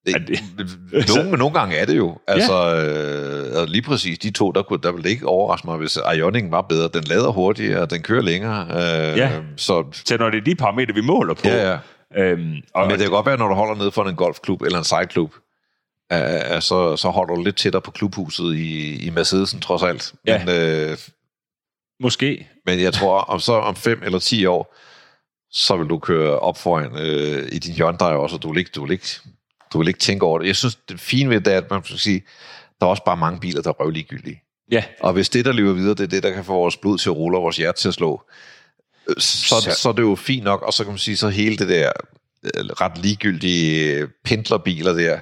Det, 0.07 0.15
det- 0.29 1.09
nogle, 1.17 1.31
nogle 1.31 1.55
gange 1.59 1.77
er 1.77 1.85
det 1.85 1.97
jo. 1.97 2.19
Altså, 2.29 2.77
øh, 2.77 3.61
og 3.61 3.67
lige 3.69 3.83
præcis 3.83 4.19
de 4.19 4.31
to, 4.31 4.51
der, 4.53 4.63
kunne, 4.63 4.81
der 4.83 4.93
ville 4.93 5.05
det 5.05 5.11
ikke 5.11 5.27
overraske 5.27 5.67
mig, 5.67 5.77
hvis 5.77 5.99
Ioniq 6.17 6.45
var 6.51 6.63
bedre. 6.63 6.89
Den 6.95 7.05
lader 7.05 7.29
hurtigere, 7.31 7.87
den 7.87 8.03
kører 8.03 8.23
længere. 8.23 8.63
Øh, 8.71 9.19
Ja. 9.19 9.31
Så, 9.57 9.85
Så 10.07 10.17
når 10.17 10.31
det 10.31 10.39
er 10.39 10.45
de 10.45 10.55
parametre, 10.55 10.95
vi 10.95 11.01
måler 11.01 11.35
på. 11.35 11.41
ja, 11.49 11.71
ja. 11.71 11.79
Øhm, 12.17 12.57
og, 12.75 12.83
Men 12.87 12.91
det 12.91 13.01
kan 13.01 13.11
godt 13.11 13.27
være, 13.27 13.37
når 13.39 13.49
du 13.49 13.55
holder 13.55 13.75
nede 13.75 13.93
for 13.93 14.05
en 14.05 14.17
golfklub 14.17 14.63
eller 14.63 14.79
en 14.79 14.85
sejlklub, 14.85 15.35
øh, 16.13 16.19
øh, 16.55 16.61
så, 16.63 16.97
så 16.97 17.09
holder 17.11 17.35
du 17.35 17.43
lidt 17.43 17.57
tættere 17.57 17.83
på 17.83 17.91
klubhuset 17.91 18.55
i, 18.55 18.97
i 19.07 19.11
Mercedesen, 19.11 19.61
trods 19.61 19.83
alt. 19.83 20.13
Ja. 20.27 20.45
Men, 20.45 20.55
øh, 20.91 20.97
måske. 22.01 22.49
men 22.67 22.81
jeg 22.81 22.93
tror, 22.93 23.19
om 23.21 23.41
så 23.41 23.53
om 23.53 23.77
fem 23.77 24.03
eller 24.05 24.19
ti 24.19 24.47
år, 24.47 24.77
så 25.51 25.77
vil 25.77 25.87
du 25.89 25.99
køre 25.99 26.39
op 26.39 26.59
foran 26.59 26.91
øh, 26.99 27.49
i 27.53 27.59
din 27.59 27.75
Hyundai 27.75 28.13
også, 28.15 28.37
og 28.37 28.43
du 28.43 28.49
vil, 28.53 28.59
ikke, 28.59 28.71
du, 28.75 28.83
vil 28.85 28.93
ikke, 28.93 29.07
du 29.73 29.79
vil 29.79 29.89
ikke 29.89 30.01
tænke 30.01 30.27
over 30.27 30.39
det. 30.39 30.47
Jeg 30.47 30.57
synes, 30.57 30.75
det 30.89 31.01
fine 31.01 31.31
ved 31.31 31.41
det 31.41 31.53
er, 31.53 31.59
at 31.59 31.71
man 31.71 31.85
skal 31.85 31.99
sige, 31.99 32.23
der 32.81 32.87
er 32.87 32.91
også 32.91 33.05
bare 33.05 33.17
mange 33.17 33.41
biler, 33.41 33.63
der 33.63 33.71
er 33.71 33.75
røvligegyldige. 33.85 34.43
Ja, 34.71 34.85
Og 35.01 35.13
hvis 35.13 35.29
det, 35.29 35.45
der 35.45 35.53
lever 35.53 35.73
videre, 35.73 35.95
det 35.95 36.01
er 36.03 36.07
det, 36.07 36.23
der 36.23 36.31
kan 36.33 36.45
få 36.45 36.53
vores 36.53 36.77
blod 36.77 36.99
til 36.99 37.09
at 37.11 37.17
rulle 37.17 37.39
og 37.39 37.43
vores 37.43 37.57
hjerte 37.57 37.81
til 37.81 37.89
at 37.89 37.95
slå, 37.95 38.23
så, 39.19 39.49
Så- 39.49 39.61
så, 39.61 39.75
så 39.81 39.89
er 39.89 39.93
det 39.93 40.03
jo 40.03 40.15
fint 40.15 40.45
nok. 40.45 40.63
Og 40.63 40.73
så 40.73 40.85
kan 40.85 40.91
man 40.93 40.99
sige, 40.99 41.17
så 41.17 41.29
hele 41.29 41.57
det 41.57 41.69
der 41.69 41.93
øh, 42.45 42.65
ret 42.67 42.99
ligegyldige 42.99 44.07
pendlerbiler 44.25 44.93
der, 44.93 45.19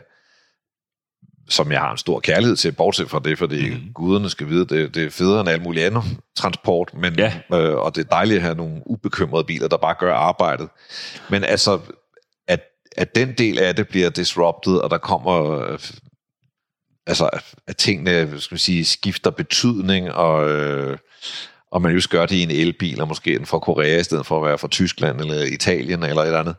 som 1.49 1.73
jeg 1.73 1.81
har 1.81 1.91
en 1.93 1.99
stor 1.99 2.21
kærlighed 2.21 2.57
til, 2.57 2.73
bortset 2.73 3.11
fra 3.11 3.21
det, 3.25 3.39
fordi 3.39 3.71
mm. 3.71 3.93
guderne 3.95 4.31
skal 4.31 4.49
vide, 4.49 4.65
det, 4.67 4.95
det 4.95 5.05
er 5.05 5.11
federe 5.11 5.41
end 5.41 5.49
alt 5.49 5.63
muligt 5.63 5.87
andet 5.87 6.03
transport, 6.37 6.91
men, 6.95 7.15
Ja. 7.19 7.33
øh, 7.55 7.75
og 7.77 7.95
det 7.95 8.05
er 8.05 8.09
dejligt 8.09 8.37
at 8.37 8.43
have 8.43 8.55
nogle 8.55 8.83
ubekymrede 8.87 9.45
biler, 9.45 9.69
der 9.69 9.77
bare 9.77 9.95
gør 10.01 10.15
arbejdet. 10.15 10.69
Men 11.31 11.45
altså, 11.45 11.81
at, 13.01 13.09
at 13.09 13.15
den 13.15 13.33
del 13.39 13.59
af 13.59 13.77
det 13.77 13.89
bliver 13.89 14.11
disrupted, 14.11 14.77
og 14.77 14.91
der 14.91 14.99
kommer 14.99 15.61
øh, 15.61 15.79
altså, 17.07 17.31
at 17.67 17.77
tingene, 17.77 18.41
skal 18.41 18.55
man 18.55 18.59
sige, 18.59 18.85
skifter 18.85 19.31
betydning, 19.31 20.13
og, 20.13 20.51
øh, 20.51 20.99
og 21.73 21.83
man 21.83 21.93
just 21.93 22.11
gør 22.11 22.27
det 22.27 22.37
i 22.37 22.43
en 22.43 22.51
elbil, 22.51 23.01
og 23.01 23.09
måske 23.09 23.39
den 23.39 23.47
fra 23.47 23.59
Korea, 23.59 24.01
i 24.01 24.03
stedet 24.03 24.27
for 24.27 24.37
at 24.37 24.49
være 24.49 24.59
fra 24.59 24.69
Tyskland, 24.69 25.21
eller 25.21 25.45
Italien, 25.45 26.03
eller 26.03 26.23
et 26.23 26.27
eller 26.27 26.41
andet. 26.41 26.57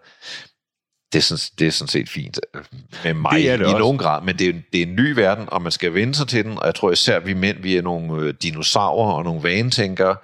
det 1.14 1.20
er, 1.20 1.24
sådan, 1.24 1.58
det 1.60 1.68
er 1.68 1.72
sådan 1.72 1.88
set 1.88 2.10
fint 2.10 2.40
øh, 2.56 2.62
med 3.04 3.14
mig 3.14 3.32
Det 3.32 3.50
er 3.50 3.58
det 3.58 3.64
i 3.64 3.66
også. 3.66 3.78
nogen 3.78 3.98
grad, 3.98 4.24
men 4.24 4.40
det 4.40 4.48
er, 4.48 4.54
det 4.74 4.82
er 4.82 4.86
en 4.86 4.96
ny 4.96 5.14
verden, 5.14 5.46
og 5.52 5.62
man 5.62 5.72
skal 5.72 5.94
vende 5.94 6.16
sig 6.16 6.28
til 6.28 6.46
den, 6.46 6.58
og 6.58 6.66
jeg 6.66 6.76
tror 6.76 6.92
især, 6.92 7.20
vi 7.20 7.34
mænd, 7.34 7.62
vi 7.62 7.78
er 7.78 7.82
nogle 7.82 8.32
dinosaurer 8.32 9.12
og 9.12 9.24
nogle 9.24 9.44
vanetænkere, 9.44 10.16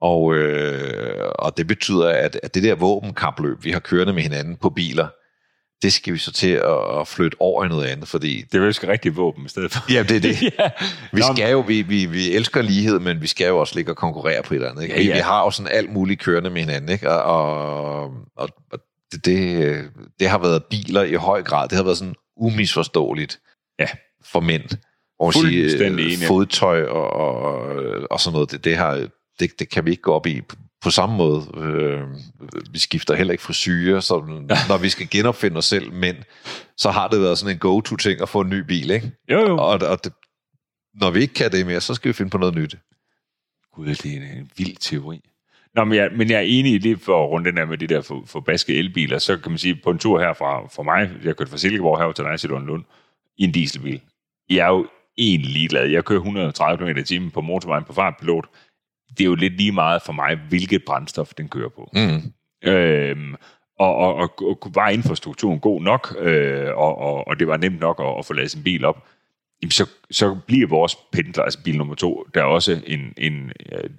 og, 0.00 0.34
øh, 0.34 1.32
og 1.38 1.56
det 1.56 1.66
betyder, 1.66 2.08
at, 2.08 2.40
at 2.42 2.54
det 2.54 2.62
der 2.62 2.74
våbenkapløb, 2.74 3.64
vi 3.64 3.70
har 3.70 3.80
kørende 3.80 4.12
med 4.12 4.22
hinanden 4.22 4.56
på 4.56 4.70
biler, 4.70 5.08
det 5.82 5.92
skal 5.92 6.12
vi 6.12 6.18
så 6.18 6.32
til 6.32 6.50
at, 6.50 7.00
at 7.00 7.08
flytte 7.08 7.36
over 7.40 7.64
i 7.64 7.68
noget 7.68 7.86
andet, 7.86 8.08
fordi 8.08 8.42
Det 8.52 8.54
er 8.54 8.64
jo 8.64 8.72
rigtig 8.88 9.16
våben 9.16 9.46
i 9.46 9.48
stedet 9.48 9.72
for. 9.72 9.92
Ja, 9.92 10.02
det 10.02 10.16
er 10.16 10.20
det. 10.20 10.42
ja. 10.58 10.70
vi 11.12 11.22
skal 11.34 11.50
jo, 11.50 11.60
vi, 11.60 11.82
vi, 11.82 12.06
vi 12.06 12.32
elsker 12.32 12.62
lighed, 12.62 12.98
men 12.98 13.22
vi 13.22 13.26
skal 13.26 13.46
jo 13.46 13.58
også 13.58 13.74
ligge 13.76 13.92
og 13.92 13.96
konkurrere 13.96 14.42
på 14.42 14.54
et 14.54 14.56
eller 14.56 14.70
andet. 14.70 14.82
Ikke? 14.82 14.94
Ja, 14.94 15.00
Vi, 15.00 15.06
ja. 15.08 15.14
vi 15.14 15.20
har 15.20 15.44
jo 15.44 15.50
sådan 15.50 15.72
alt 15.72 15.92
muligt 15.92 16.20
kørende 16.20 16.50
med 16.50 16.60
hinanden, 16.60 16.90
ikke? 16.90 17.10
Og, 17.10 17.22
og, 17.22 18.02
og, 18.36 18.48
og 18.72 18.78
det, 19.12 19.24
det, 19.24 19.90
det 20.20 20.28
har 20.28 20.38
været 20.38 20.64
biler 20.64 21.02
i 21.02 21.14
høj 21.14 21.42
grad. 21.42 21.68
Det 21.68 21.76
har 21.76 21.84
været 21.84 21.98
sådan 21.98 22.14
umisforståeligt 22.36 23.40
Ja. 23.78 23.86
for 24.24 24.40
mænd. 24.40 24.64
Og 25.20 25.34
sige, 25.34 25.86
øh, 25.86 26.18
fodtøj 26.26 26.82
og, 26.82 27.10
og, 27.10 27.70
og 28.10 28.20
sådan 28.20 28.32
noget, 28.34 28.50
det, 28.50 28.64
det, 28.64 28.76
har, 28.76 29.06
det, 29.40 29.50
det 29.58 29.68
kan 29.70 29.84
vi 29.84 29.90
ikke 29.90 30.02
gå 30.02 30.12
op 30.12 30.26
i 30.26 30.42
på, 30.82 30.90
samme 30.90 31.16
måde. 31.16 31.42
Øh, 31.56 32.02
vi 32.72 32.78
skifter 32.78 33.14
heller 33.14 33.32
ikke 33.32 33.44
frisyrer, 33.44 34.00
så 34.00 34.14
når 34.68 34.78
vi 34.78 34.88
skal 34.88 35.08
genopfinde 35.10 35.58
os 35.58 35.64
selv 35.64 35.92
mænd, 35.92 36.16
så 36.76 36.90
har 36.90 37.08
det 37.08 37.20
været 37.20 37.38
sådan 37.38 37.54
en 37.54 37.58
go-to-ting 37.58 38.20
at 38.20 38.28
få 38.28 38.40
en 38.40 38.48
ny 38.48 38.60
bil, 38.60 38.90
ikke? 38.90 39.12
Jo, 39.30 39.40
jo. 39.40 39.56
Og, 39.58 39.68
og 39.68 40.04
det, 40.04 40.12
når 40.94 41.10
vi 41.10 41.20
ikke 41.20 41.34
kan 41.34 41.52
det 41.52 41.66
mere, 41.66 41.80
så 41.80 41.94
skal 41.94 42.08
vi 42.08 42.12
finde 42.12 42.30
på 42.30 42.38
noget 42.38 42.54
nyt. 42.54 42.74
Gud, 43.74 43.86
det 43.86 44.06
er 44.06 44.16
en, 44.16 44.22
en 44.22 44.50
vild 44.56 44.76
teori. 44.76 45.20
Nå, 45.74 45.84
men 45.84 45.98
jeg, 45.98 46.10
men 46.16 46.30
jeg 46.30 46.36
er 46.36 46.46
enig 46.46 46.72
i 46.72 46.78
lige 46.78 46.98
for 46.98 47.24
at 47.24 47.30
runde 47.30 47.50
den 47.50 47.58
her 47.58 47.64
med 47.64 47.78
de 47.78 47.86
der 47.86 48.00
for, 48.00 48.22
forbaskede 48.26 48.78
elbiler, 48.78 49.18
så 49.18 49.36
kan 49.36 49.52
man 49.52 49.58
sige, 49.58 49.80
på 49.84 49.90
en 49.90 49.98
tur 49.98 50.20
her 50.20 50.32
fra, 50.32 50.66
for 50.66 50.82
mig, 50.82 51.10
jeg 51.24 51.36
kørte 51.36 51.50
fra 51.50 51.58
Silkeborg 51.58 51.98
her 51.98 52.12
til 52.12 52.24
dig, 52.24 52.40
Silund 52.40 52.66
Lund, 52.66 52.84
i 53.38 53.44
en 53.44 53.52
dieselbil. 53.52 54.00
Jeg 54.50 54.58
er 54.58 54.68
jo 54.68 54.86
egentlig 55.18 55.52
ligeglad. 55.52 55.86
Jeg 55.86 56.04
kører 56.04 56.20
130 56.20 56.86
km 56.86 56.98
i 56.98 57.02
timen 57.02 57.30
på 57.30 57.40
motorvejen 57.40 57.84
på 57.84 57.92
fartpilot. 57.92 58.46
Det 59.08 59.20
er 59.20 59.24
jo 59.24 59.34
lidt 59.34 59.56
lige 59.56 59.72
meget 59.72 60.02
for 60.02 60.12
mig, 60.12 60.38
hvilket 60.48 60.84
brændstof 60.86 61.34
den 61.34 61.48
kører 61.48 61.68
på. 61.68 61.90
Mm. 61.94 62.32
Øhm, 62.68 63.34
og, 63.78 63.96
og, 63.96 64.14
og, 64.14 64.42
og 64.42 64.70
var 64.74 64.88
infrastrukturen 64.88 65.60
god 65.60 65.82
nok, 65.82 66.16
øh, 66.18 66.68
og, 66.76 66.98
og, 66.98 67.28
og 67.28 67.38
det 67.38 67.46
var 67.46 67.56
nemt 67.56 67.80
nok 67.80 68.00
at, 68.00 68.18
at 68.18 68.26
få 68.26 68.32
lavet 68.32 68.50
sin 68.50 68.62
bil 68.62 68.84
op, 68.84 69.06
jamen 69.62 69.70
så, 69.70 69.88
så 70.10 70.36
bliver 70.46 70.68
vores 70.68 70.96
pendler, 71.12 71.42
altså 71.42 71.62
bil 71.64 71.78
nummer 71.78 71.94
to, 71.94 72.26
der 72.34 72.40
er 72.40 72.44
også 72.44 72.82
en, 72.86 73.14
en 73.16 73.52
øh, 73.72 73.90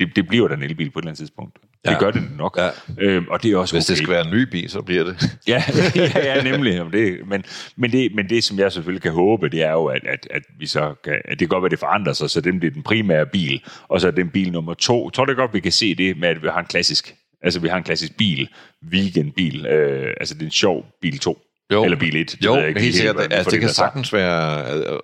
det, 0.00 0.16
det 0.16 0.28
bliver 0.28 0.48
da 0.48 0.54
en 0.54 0.62
elbil 0.62 0.90
på 0.90 0.98
et 0.98 1.02
eller 1.02 1.10
andet 1.10 1.18
tidspunkt. 1.18 1.58
Ja. 1.84 1.90
Det 1.90 1.98
gør 1.98 2.10
det 2.10 2.22
nok. 2.38 2.58
Ja. 2.58 2.68
Øhm, 2.98 3.28
og 3.28 3.42
det 3.42 3.52
er 3.52 3.56
også 3.56 3.74
Hvis 3.74 3.84
okay. 3.84 3.90
det 3.90 3.98
skal 3.98 4.10
være 4.10 4.26
en 4.26 4.32
ny 4.32 4.42
bil, 4.42 4.70
så 4.70 4.82
bliver 4.82 5.04
det. 5.04 5.16
Ja, 5.48 5.62
ja, 5.96 6.10
ja 6.14 6.42
nemlig. 6.42 6.92
Det, 6.92 7.18
men, 7.26 7.44
men, 7.76 7.92
det, 7.92 8.14
men 8.14 8.28
det, 8.28 8.44
som 8.44 8.58
jeg 8.58 8.72
selvfølgelig 8.72 9.02
kan 9.02 9.12
håbe, 9.12 9.48
det 9.48 9.62
er 9.62 9.72
jo, 9.72 9.84
at, 9.84 10.06
at, 10.06 10.28
at 10.30 10.42
vi 10.58 10.66
så 10.66 10.94
kan, 11.04 11.12
at 11.12 11.30
det 11.30 11.38
kan 11.38 11.48
godt 11.48 11.62
være, 11.62 11.66
at 11.66 11.70
det 11.70 11.78
forandrer 11.78 12.12
sig, 12.12 12.30
så 12.30 12.40
den 12.40 12.58
bliver 12.58 12.72
den 12.72 12.82
primære 12.82 13.26
bil, 13.26 13.62
og 13.88 14.00
så 14.00 14.06
er 14.06 14.10
den 14.10 14.30
bil 14.30 14.52
nummer 14.52 14.74
to. 14.74 15.04
Jeg 15.04 15.12
tror 15.12 15.24
det 15.24 15.36
godt, 15.36 15.54
vi 15.54 15.60
kan 15.60 15.72
se 15.72 15.94
det 15.94 16.16
med, 16.16 16.28
at 16.28 16.42
vi 16.42 16.48
har 16.48 16.60
en 16.60 16.66
klassisk, 16.66 17.14
altså 17.42 17.60
vi 17.60 17.68
har 17.68 17.76
en 17.76 17.84
klassisk 17.84 18.16
bil, 18.16 18.48
weekendbil, 18.92 19.66
øh, 19.66 20.14
altså 20.20 20.34
det 20.34 20.42
er 20.42 20.46
en 20.46 20.52
sjov 20.52 20.86
bil 21.02 21.18
2. 21.18 21.38
Jo. 21.72 21.84
Eller 21.84 21.98
bil 21.98 22.16
1. 22.16 22.36
Jo, 22.44 22.56
ikke 22.56 22.80
helt 22.80 22.94
sikkert. 22.94 23.20
Altså, 23.20 23.42
for 23.42 23.50
det 23.50 23.60
kan 23.60 23.68
sagtens 23.68 24.12
være 24.12 24.74
øh, 24.74 24.98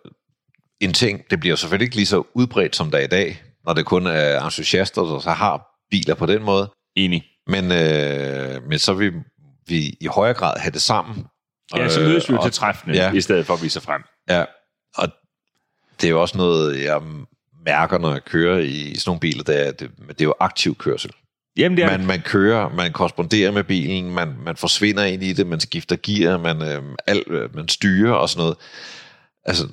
en 0.80 0.92
ting. 0.92 1.30
Det 1.30 1.40
bliver 1.40 1.56
selvfølgelig 1.56 1.84
ikke 1.84 1.96
lige 1.96 2.06
så 2.06 2.22
udbredt, 2.34 2.76
som 2.76 2.90
der 2.90 2.98
er 2.98 3.04
i 3.04 3.06
dag, 3.06 3.42
når 3.66 3.72
det 3.72 3.86
kun 3.86 4.06
er 4.06 4.44
entusiaster, 4.44 5.02
der 5.02 5.18
så 5.18 5.30
har 5.30 5.66
biler 5.90 6.14
på 6.14 6.26
den 6.26 6.42
måde. 6.42 6.70
Enig. 6.96 7.24
Men, 7.46 7.72
øh, 7.72 8.62
men 8.68 8.78
så 8.78 8.94
vil 8.94 9.12
vi 9.68 9.96
i 10.00 10.06
højere 10.06 10.34
grad 10.34 10.58
have 10.58 10.72
det 10.72 10.82
sammen. 10.82 11.26
Ja, 11.76 11.88
så 11.88 12.00
mødes 12.00 12.28
vi 12.28 12.34
jo 12.34 12.38
Øh, 12.38 12.44
til 12.44 12.52
træffende, 12.52 12.96
ja. 12.96 13.12
i 13.12 13.20
stedet 13.20 13.46
for 13.46 13.54
at 13.54 13.62
vise 13.62 13.80
frem. 13.80 14.02
Ja, 14.28 14.44
og 14.96 15.08
det 16.00 16.06
er 16.06 16.10
jo 16.10 16.20
også 16.20 16.38
noget, 16.38 16.84
jeg 16.84 17.02
mærker, 17.64 17.98
når 17.98 18.12
jeg 18.12 18.24
kører 18.24 18.58
i 18.58 18.94
sådan 18.94 19.08
nogle 19.08 19.20
biler, 19.20 19.44
det 19.44 19.66
er, 19.66 19.72
det, 19.72 19.90
det 20.08 20.20
er 20.20 20.24
jo 20.24 20.34
aktiv 20.40 20.74
kørsel. 20.76 21.10
Jamen, 21.56 21.76
det 21.76 21.84
er 21.84 21.90
Man, 21.90 22.06
man 22.06 22.20
kører, 22.20 22.68
man 22.68 22.92
korresponderer 22.92 23.50
med 23.50 23.64
bilen, 23.64 24.10
man, 24.10 24.34
man 24.44 24.56
forsvinder 24.56 25.04
ind 25.04 25.22
i 25.22 25.32
det, 25.32 25.46
man 25.46 25.60
skifter 25.60 25.96
gear, 26.02 26.38
man, 26.38 26.62
øh, 26.62 26.82
alt, 27.06 27.28
øh, 27.28 27.56
man 27.56 27.68
styrer 27.68 28.12
og 28.12 28.28
sådan 28.28 28.40
noget. 28.42 28.56
Altså, 29.44 29.68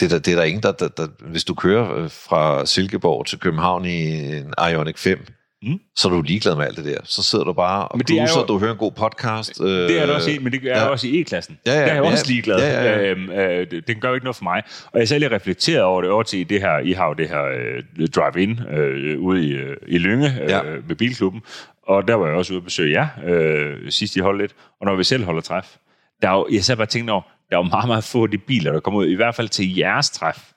det 0.00 0.04
er 0.06 0.08
der, 0.08 0.18
det 0.18 0.32
er 0.32 0.36
der 0.36 0.42
ingen, 0.44 0.62
der, 0.62 0.72
der, 0.72 0.88
der... 0.88 1.06
Hvis 1.20 1.44
du 1.44 1.54
kører 1.54 1.94
øh, 1.96 2.10
fra 2.10 2.66
Silkeborg 2.66 3.26
til 3.26 3.38
København 3.38 3.84
i 3.84 4.06
en 4.36 4.54
Ioniq 4.72 4.98
5, 4.98 5.26
Mm. 5.62 5.78
så 5.96 6.08
er 6.08 6.12
du 6.12 6.22
ligeglad 6.22 6.56
med 6.56 6.64
alt 6.64 6.76
det 6.76 6.84
der. 6.84 6.98
Så 7.04 7.22
sidder 7.22 7.44
du 7.44 7.52
bare 7.52 7.88
og 7.88 7.98
Men 7.98 8.06
det 8.06 8.18
er 8.18 8.20
bluser, 8.24 8.40
jo- 8.40 8.46
du 8.46 8.58
hører 8.58 8.72
en 8.72 8.78
god 8.78 8.92
podcast. 8.92 9.60
Øh, 9.60 9.66
Det 9.68 10.00
er 10.00 10.06
det 10.06 10.14
også 10.14 10.30
i, 10.30 10.38
men 10.38 10.52
det 10.52 10.60
er 10.64 10.78
ja. 10.78 10.84
også 10.88 11.06
i 11.08 11.20
E-klassen. 11.20 11.58
Ja, 11.66 11.72
ja, 11.72 11.78
der 11.78 11.84
er 11.86 11.94
jeg 11.94 12.04
ja, 12.04 12.10
også 12.10 12.24
ligeglad. 12.28 12.58
ja, 12.58 12.82
ja, 12.84 12.98
ja. 12.98 13.10
Øhm, 13.10 13.30
øh, 13.30 13.70
det, 13.70 13.86
den 13.88 14.00
gør 14.00 14.08
jo 14.08 14.14
ikke 14.14 14.24
noget 14.24 14.36
for 14.36 14.44
mig. 14.44 14.62
Og 14.92 14.98
jeg 15.00 15.08
selv 15.08 15.20
lige 15.20 15.34
reflekteret 15.34 15.82
over 15.82 16.02
det 16.02 16.10
over 16.10 16.22
til 16.22 16.48
det 16.48 16.60
her, 16.60 16.78
I 16.78 16.92
har 16.92 17.06
jo 17.08 17.12
det 17.12 17.28
her 17.28 17.42
øh, 17.44 18.08
drive-in 18.08 18.60
øh, 18.76 19.18
ude 19.20 19.46
i, 19.46 19.50
øh, 19.52 19.76
i 19.88 19.98
Lynge 19.98 20.34
øh, 20.42 20.50
Ja. 20.50 20.60
ved 20.88 20.96
Bilklubben. 20.96 21.42
Og 21.86 22.08
der 22.08 22.14
var 22.14 22.26
jeg 22.26 22.34
også 22.36 22.52
ude 22.52 22.58
at 22.58 22.64
besøge 22.64 22.92
jer 23.00 23.08
øh, 23.26 23.90
sidst 23.90 24.16
I 24.16 24.20
holdt 24.20 24.40
lidt. 24.40 24.52
Og 24.80 24.86
når 24.86 24.96
vi 24.96 25.04
selv 25.04 25.24
holder 25.24 25.40
træf, 25.40 25.76
der 26.22 26.28
er 26.28 26.32
jo, 26.34 26.46
jeg 26.52 26.64
så 26.64 26.76
bare 26.76 26.86
tænkt 26.86 27.10
over, 27.10 27.22
der 27.50 27.56
er 27.56 27.60
jo 27.60 27.62
meget, 27.62 27.88
meget 27.88 28.04
få 28.04 28.22
af 28.22 28.30
de 28.30 28.38
biler, 28.38 28.72
der 28.72 28.80
kommer 28.80 29.00
ud, 29.00 29.06
i 29.06 29.14
hvert 29.14 29.34
fald 29.34 29.48
til 29.48 29.76
jeres 29.76 30.10
træf. 30.10 30.52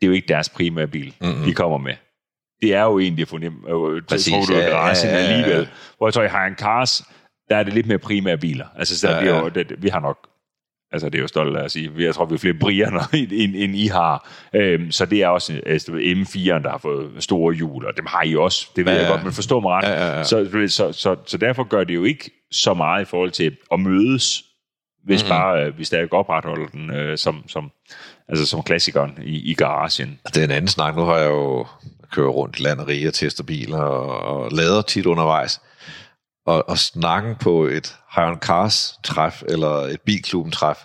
Det 0.00 0.02
er 0.02 0.06
jo 0.06 0.12
ikke 0.12 0.28
deres 0.28 0.48
primære 0.48 0.86
bil, 0.86 1.14
Mm-mm. 1.20 1.44
de 1.44 1.54
kommer 1.54 1.78
med. 1.78 1.94
Det 2.62 2.74
er 2.74 2.82
jo 2.82 2.98
egentlig 2.98 3.28
fundet 3.28 3.52
øh, 3.68 4.02
Præcis, 4.08 4.24
til 4.24 4.32
foto 4.32 4.52
ja, 4.52 4.64
ja, 4.64 4.68
garagen 4.70 4.96
ja, 5.04 5.16
ja, 5.16 5.22
ja. 5.22 5.26
alligevel. 5.26 5.68
Hvor 5.98 6.06
jeg 6.06 6.14
tror, 6.14 6.22
i 6.22 6.28
High 6.28 6.56
Cars, 6.56 7.04
der 7.48 7.56
er 7.56 7.62
det 7.62 7.72
lidt 7.74 7.86
mere 7.86 7.98
primære 7.98 8.38
biler. 8.38 8.66
Altså, 8.76 8.98
så 8.98 9.10
Ja, 9.10 9.24
ja, 9.24 9.38
jo, 9.38 9.48
det, 9.48 9.82
vi 9.82 9.88
har 9.88 10.00
nok 10.00 10.18
Altså, 10.92 11.08
det 11.08 11.18
er 11.18 11.22
jo 11.22 11.28
stolt 11.28 11.56
af 11.56 11.64
at 11.64 11.70
sige. 11.70 11.90
Jeg 11.98 12.14
tror, 12.14 12.24
vi 12.24 12.34
er 12.34 12.38
flere 12.38 12.54
Brianer, 12.54 13.14
end, 13.32 13.52
end, 13.56 13.76
I 13.76 13.86
har. 13.86 14.28
Øhm, 14.54 14.90
så 14.90 15.06
det 15.06 15.22
er 15.22 15.28
også 15.28 15.60
altså, 15.66 15.92
du 15.92 15.98
ved, 15.98 16.16
M4'eren, 16.16 16.62
der 16.62 16.70
har 16.70 16.78
fået 16.78 17.10
store 17.18 17.54
hjul, 17.54 17.86
og 17.86 17.96
dem 17.96 18.06
har 18.06 18.22
I 18.22 18.36
også. 18.36 18.68
Det 18.76 18.84
ved 18.84 18.92
Ja, 18.92 19.00
jeg 19.00 19.08
godt, 19.10 19.24
men 19.24 19.32
forstå 19.32 19.60
mig 19.60 19.70
ret. 19.72 19.84
Ja, 19.84 20.06
ja, 20.06 20.16
ja. 20.16 20.24
Så, 20.24 20.44
du 20.44 20.68
så, 20.68 20.92
så, 20.92 21.16
så 21.26 21.38
derfor 21.38 21.64
gør 21.64 21.84
det 21.84 21.94
jo 21.94 22.04
ikke 22.04 22.30
så 22.52 22.74
meget 22.74 23.02
i 23.02 23.04
forhold 23.04 23.30
til 23.30 23.56
at 23.72 23.80
mødes, 23.80 24.44
hvis 25.06 25.22
mm-hmm. 25.22 25.30
bare 25.30 25.64
øh, 25.64 25.78
vi 25.78 25.84
stadig 25.84 26.12
opretholder 26.12 26.66
den 26.66 26.90
øh, 26.90 27.18
som, 27.18 27.48
som, 27.48 27.70
altså, 28.28 28.46
som 28.46 28.62
klassikeren 28.62 29.18
i, 29.22 29.50
i 29.50 29.54
garagen. 29.54 30.20
Det 30.26 30.36
er 30.36 30.44
en 30.44 30.50
anden 30.50 30.68
snak. 30.68 30.96
Nu 30.96 31.02
har 31.02 31.16
jeg 31.16 31.28
jo 31.28 31.66
kørt 32.12 32.28
rundt 32.28 32.60
land 32.60 32.80
og 32.80 32.88
rige 32.88 33.08
og 33.08 33.14
tester 33.14 33.44
biler 33.44 33.78
og, 33.78 34.20
og 34.20 34.52
lader 34.52 34.82
tit 34.82 35.06
undervejs. 35.06 35.60
Og, 36.46 36.68
og 36.68 36.78
snakken 36.78 37.36
på 37.36 37.64
et 37.64 37.96
Hiron 38.14 38.38
Cars 38.38 38.98
træf 39.04 39.42
eller 39.48 39.68
et 39.68 40.00
bilklubben 40.00 40.52
træf 40.52 40.76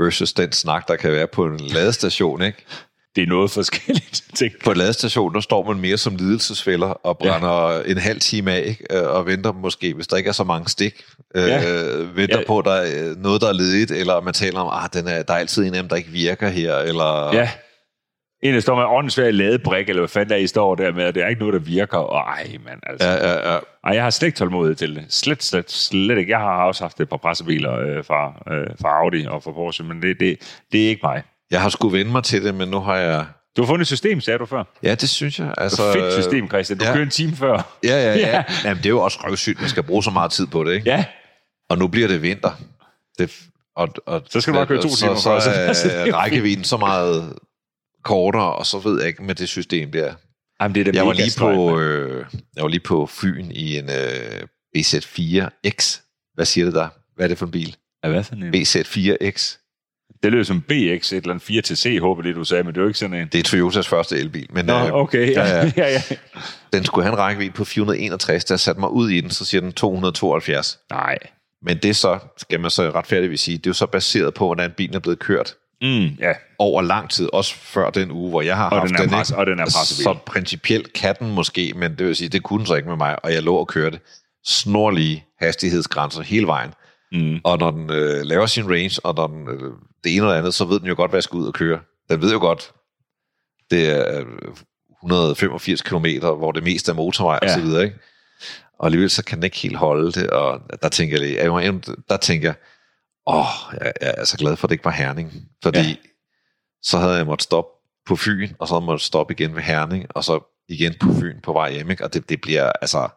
versus 0.00 0.32
den 0.32 0.52
snak, 0.52 0.88
der 0.88 0.96
kan 0.96 1.12
være 1.12 1.26
på 1.26 1.46
en 1.46 1.60
ladestation, 1.60 2.42
ikke? 2.42 2.64
Det 3.16 3.22
er 3.22 3.26
noget 3.26 3.50
forskelligt, 3.50 4.24
tænker 4.38 4.56
På 4.64 4.70
en 4.70 4.76
ladestation, 4.76 5.34
der 5.34 5.40
står 5.40 5.66
man 5.72 5.80
mere 5.80 5.96
som 5.96 6.16
lidelsesfælder 6.16 6.86
og 6.88 7.18
brænder 7.18 7.70
ja. 7.70 7.82
en 7.90 7.98
halv 7.98 8.20
time 8.20 8.52
af, 8.52 8.62
ikke? 8.66 8.86
Øh, 8.90 9.08
og 9.08 9.26
venter 9.26 9.52
måske, 9.52 9.94
hvis 9.94 10.06
der 10.06 10.16
ikke 10.16 10.28
er 10.28 10.32
så 10.32 10.44
mange 10.44 10.68
stik, 10.68 11.04
øh, 11.34 11.42
Ja. 11.48 11.56
venter 12.14 12.38
Ja. 12.38 12.44
på, 12.46 12.58
at 12.58 12.64
der 12.64 12.72
er 12.72 13.10
øh, 13.10 13.16
noget, 13.16 13.40
der 13.40 13.48
er 13.48 13.52
ledigt, 13.52 13.90
eller 13.90 14.20
man 14.20 14.34
taler 14.34 14.60
om, 14.60 14.84
at 14.84 14.94
den 14.94 15.08
er, 15.08 15.22
der 15.22 15.34
er 15.34 15.38
altid 15.38 15.64
en 15.66 15.74
af 15.74 15.82
dem, 15.82 15.88
der 15.88 15.96
ikke 15.96 16.10
virker 16.10 16.48
her, 16.48 16.76
eller... 16.76 17.30
Ja. 17.34 17.50
En, 18.42 18.54
der 18.54 18.60
står 18.60 18.76
med 18.76 18.84
åndssvær 18.84 19.30
ladebrik, 19.30 19.88
eller 19.88 20.00
hvad 20.00 20.08
fanden 20.08 20.30
der 20.30 20.36
I 20.36 20.46
står 20.46 20.74
der 20.74 20.92
med, 20.92 21.06
og 21.06 21.14
det 21.14 21.22
er 21.22 21.28
ikke 21.28 21.40
noget, 21.40 21.52
der 21.52 21.60
virker. 21.60 21.98
Og 21.98 22.18
ej, 22.18 22.56
mand, 22.64 22.80
altså. 22.86 23.08
Ja, 23.08 23.14
ja, 23.28 23.52
ja. 23.52 23.58
Ej, 23.84 23.94
jeg 23.94 24.02
har 24.02 24.10
slet 24.10 24.26
ikke 24.26 24.36
tålmodighed 24.38 24.74
til 24.76 24.94
det. 24.96 25.04
Slet, 25.08 25.42
slet, 25.42 25.70
slet 25.70 26.18
ikke. 26.18 26.30
Jeg 26.30 26.38
har 26.38 26.64
også 26.64 26.84
haft 26.84 27.00
et 27.00 27.08
par 27.08 27.16
pressebiler 27.16 27.78
øh, 27.78 28.04
fra, 28.04 28.52
øh, 28.54 28.66
fra 28.80 28.88
Audi 28.88 29.26
og 29.26 29.42
fra 29.42 29.52
Porsche, 29.52 29.84
men 29.84 30.02
det, 30.02 30.20
det, 30.20 30.38
det 30.72 30.84
er 30.84 30.88
ikke 30.88 31.00
mig. 31.02 31.22
Jeg 31.52 31.62
har 31.62 31.68
sgu 31.68 31.88
vende 31.88 32.12
mig 32.12 32.24
til 32.24 32.44
det, 32.44 32.54
men 32.54 32.68
nu 32.68 32.80
har 32.80 32.96
jeg... 32.96 33.26
Du 33.56 33.62
har 33.62 33.66
fundet 33.66 33.80
et 33.80 33.86
system, 33.86 34.20
sagde 34.20 34.38
du 34.38 34.46
før. 34.46 34.64
Ja, 34.82 34.94
det 34.94 35.08
synes 35.08 35.38
jeg. 35.38 35.54
Altså, 35.58 35.82
Altså, 35.82 36.00
fedt 36.00 36.24
system, 36.24 36.48
Christian. 36.48 36.78
Du 36.78 36.84
ja. 36.84 36.92
kører 36.92 37.04
en 37.04 37.10
time 37.10 37.36
før. 37.36 37.78
Ja, 37.84 37.88
ja, 37.88 38.14
ja. 38.14 38.18
Ja. 38.18 38.28
ja. 38.36 38.44
Jamen, 38.64 38.76
det 38.76 38.86
er 38.86 38.90
jo 38.90 39.00
også 39.00 39.18
røvsygt, 39.24 39.60
man 39.60 39.68
skal 39.70 39.82
bruge 39.82 40.02
så 40.02 40.10
meget 40.10 40.30
tid 40.32 40.46
på 40.46 40.64
det, 40.64 40.74
ikke? 40.74 40.90
Ja, 40.90 41.04
Og 41.68 41.78
nu 41.78 41.88
bliver 41.88 42.08
det 42.08 42.22
vinter. 42.22 42.50
Det, 43.18 43.40
og, 43.76 43.88
og, 44.06 44.22
Så 44.30 44.40
skal 44.40 44.54
du 44.54 44.58
bare 44.58 44.66
køre 44.66 44.82
to 44.82 44.88
så, 44.88 44.96
timer 44.96 45.14
så, 45.14 45.40
så 45.40 45.40
så 45.40 45.50
passer 45.66 46.04
det 46.04 46.08
er 46.12 46.16
rækkevidden 46.16 46.64
så 46.64 46.76
meget 46.76 47.36
kortere, 48.04 48.52
og 48.52 48.66
så 48.66 48.78
ved 48.78 48.98
jeg 48.98 49.08
ikke 49.08 49.22
med 49.22 49.34
det 49.34 49.48
system 49.48 49.92
der. 49.92 50.14
Jamen, 50.60 50.74
det 50.74 50.88
er 50.88 50.92
Jeg 50.94 51.06
var, 51.06 51.12
lige 51.12 51.32
på, 51.38 51.80
øh, 51.80 52.26
jeg 52.56 52.62
var 52.62 52.68
lige 52.68 52.80
på 52.80 53.06
Fyn 53.06 53.50
i 53.50 53.78
en 53.78 53.90
øh, 53.90 54.42
BZ4X. 54.76 56.00
Hvad 56.34 56.44
siger 56.44 56.64
det 56.64 56.74
der? 56.74 56.88
Hvad 57.16 57.26
er 57.26 57.28
det 57.28 57.38
for 57.38 57.46
en 57.46 57.52
bil? 57.52 57.76
Ja, 58.04 58.08
hvad 58.08 58.24
for 58.24 58.34
en? 58.34 58.54
BZ4X. 58.54 59.61
Det 60.22 60.32
lød 60.32 60.44
som 60.44 60.60
BX, 60.60 60.72
et 60.72 61.16
eller 61.16 61.30
andet 61.30 61.70
4-C, 61.70 61.98
håber 62.00 62.22
det, 62.22 62.34
du 62.34 62.44
sagde, 62.44 62.64
men 62.64 62.74
det 62.74 62.78
er 62.80 62.82
jo 62.82 62.88
ikke 62.88 62.98
sådan 62.98 63.16
en. 63.16 63.28
Det 63.32 63.38
er 63.38 63.42
Toyotas 63.42 63.88
første 63.88 64.18
elbil. 64.18 64.46
Men 64.50 64.64
Nå, 64.64 64.72
øh, 64.86 64.92
okay. 64.94 65.32
Ja, 65.32 65.46
ja, 65.48 65.56
ja. 65.56 65.62
ja. 65.76 65.88
ja, 65.88 66.00
ja. 66.10 66.16
den 66.72 66.84
skulle 66.84 67.04
have 67.04 67.12
en 67.12 67.18
rækkevidde 67.18 67.52
på 67.52 67.64
461. 67.64 68.44
Der 68.44 68.56
satte 68.56 68.80
mig 68.80 68.90
ud 68.90 69.10
i 69.10 69.20
den, 69.20 69.30
så 69.30 69.44
siger 69.44 69.60
den 69.60 69.72
272. 69.72 70.78
Nej. 70.90 71.18
Men 71.62 71.76
det 71.76 71.88
er 71.90 71.94
så, 71.94 72.18
skal 72.38 72.60
man 72.60 72.70
så 72.70 72.90
retfærdigvis 72.90 73.40
sige, 73.40 73.58
det 73.58 73.66
er 73.66 73.70
jo 73.70 73.74
så 73.74 73.86
baseret 73.86 74.34
på, 74.34 74.46
hvordan 74.46 74.70
bilen 74.76 74.94
er 74.94 74.98
blevet 75.00 75.18
kørt 75.18 75.54
Mm, 75.84 75.88
ja. 76.20 76.32
over 76.58 76.82
lang 76.82 77.10
tid, 77.10 77.28
også 77.32 77.54
før 77.54 77.90
den 77.90 78.10
uge, 78.10 78.30
hvor 78.30 78.42
jeg 78.42 78.56
har 78.56 78.70
Og 78.70 78.78
haft 78.78 78.88
den 78.88 78.96
er 78.96 79.00
den. 79.00 79.10
pres- 79.14 79.30
ikke? 79.30 79.38
og 79.40 79.46
den 79.46 79.58
er 79.58 79.64
pressebil. 79.64 80.02
Så 80.04 80.16
principielt 80.26 80.92
kan 80.92 81.14
den 81.18 81.34
måske, 81.34 81.72
men 81.76 81.90
det 81.98 82.06
vil 82.06 82.16
sige, 82.16 82.28
det 82.28 82.42
kunne 82.42 82.58
den 82.58 82.66
så 82.66 82.74
ikke 82.74 82.88
med 82.88 82.96
mig, 82.96 83.24
og 83.24 83.32
jeg 83.32 83.42
lå 83.42 83.54
og 83.56 83.68
kørte 83.68 83.98
snorlige 84.46 85.24
hastighedsgrænser 85.40 86.22
hele 86.22 86.46
vejen. 86.46 86.70
Mm. 87.12 87.38
Og 87.44 87.58
når 87.58 87.70
den 87.70 87.90
øh, 87.90 88.24
laver 88.24 88.46
sin 88.46 88.70
range, 88.70 89.00
og 89.04 89.14
når 89.14 89.26
den, 89.26 89.48
øh, 89.48 89.72
det 90.04 90.16
ene 90.16 90.24
eller 90.26 90.38
andet, 90.38 90.54
så 90.54 90.64
ved 90.64 90.80
den 90.80 90.88
jo 90.88 90.94
godt, 90.96 91.10
hvad 91.10 91.18
jeg 91.18 91.22
skal 91.24 91.36
ud 91.36 91.46
og 91.46 91.52
køre. 91.54 91.80
Den 92.10 92.22
ved 92.22 92.32
jo 92.32 92.38
godt, 92.38 92.72
det 93.70 93.90
er 93.90 94.20
øh, 94.20 94.26
185 95.02 95.82
km, 95.82 96.06
hvor 96.20 96.52
det 96.52 96.62
meste 96.62 96.90
er 96.90 96.94
motorvej 96.94 97.38
Ja. 97.42 97.46
og 97.48 97.54
så 97.54 97.60
videre, 97.60 97.84
ikke? 97.84 97.98
Og 98.78 98.86
alligevel 98.86 99.10
så 99.10 99.24
kan 99.24 99.38
den 99.38 99.44
ikke 99.44 99.58
helt 99.58 99.76
holde 99.76 100.12
det, 100.12 100.30
og 100.30 100.60
der 100.82 100.88
tænker 100.88 101.22
jeg, 101.22 101.36
jeg 101.36 101.80
der 102.08 102.16
tænker 102.16 102.48
jeg, 102.48 102.54
åh, 103.26 103.46
jeg, 103.80 103.92
jeg 104.00 104.14
er 104.18 104.24
så 104.24 104.36
glad 104.36 104.56
for, 104.56 104.66
at 104.66 104.68
det 104.68 104.74
ikke 104.74 104.84
var 104.84 104.90
Herning, 104.90 105.32
fordi 105.62 105.78
ja. 105.78 105.94
så 106.82 106.98
havde 106.98 107.14
jeg 107.14 107.26
måttet 107.26 107.44
stoppe 107.44 107.70
på 108.06 108.16
Fyn, 108.16 108.48
og 108.58 108.68
så 108.68 108.74
havde 108.74 108.82
jeg 108.82 108.86
måttet 108.86 109.06
stoppe 109.06 109.34
igen 109.34 109.54
ved 109.54 109.62
Herning, 109.62 110.06
og 110.10 110.24
så 110.24 110.64
igen 110.68 110.94
på 111.00 111.08
Fyn 111.20 111.40
på 111.40 111.52
vej 111.52 111.72
hjem, 111.72 111.90
ikke? 111.90 112.04
Og 112.04 112.14
det, 112.14 112.28
det 112.28 112.40
bliver, 112.40 112.72
altså, 112.80 113.08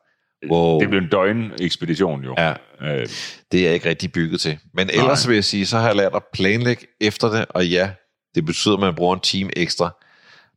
wow. 0.52 0.80
Det 0.80 0.89
blev 0.89 1.02
en 1.02 1.10
døgn-ekspedition 1.10 2.24
jo. 2.24 2.36
Ja. 2.38 2.54
Øh, 2.82 3.08
Det 3.52 3.60
er 3.60 3.63
jeg 3.65 3.74
ikke 3.74 3.89
rigtig 3.89 4.12
bygget 4.12 4.41
til. 4.41 4.58
Men 4.74 4.89
ellers 4.89 5.24
Nej. 5.26 5.30
vil 5.30 5.36
jeg 5.36 5.43
sige, 5.43 5.65
så 5.65 5.78
har 5.78 5.88
jeg 5.88 5.95
lært 5.95 6.15
at 6.15 6.24
planlægge 6.34 6.88
efter 7.02 7.30
det, 7.32 7.45
og 7.50 7.67
ja, 7.67 7.89
det 8.36 8.45
betyder, 8.45 8.74
at 8.74 8.80
man 8.80 8.95
bruger 8.95 9.13
en 9.15 9.19
time 9.21 9.58
ekstra, 9.58 9.95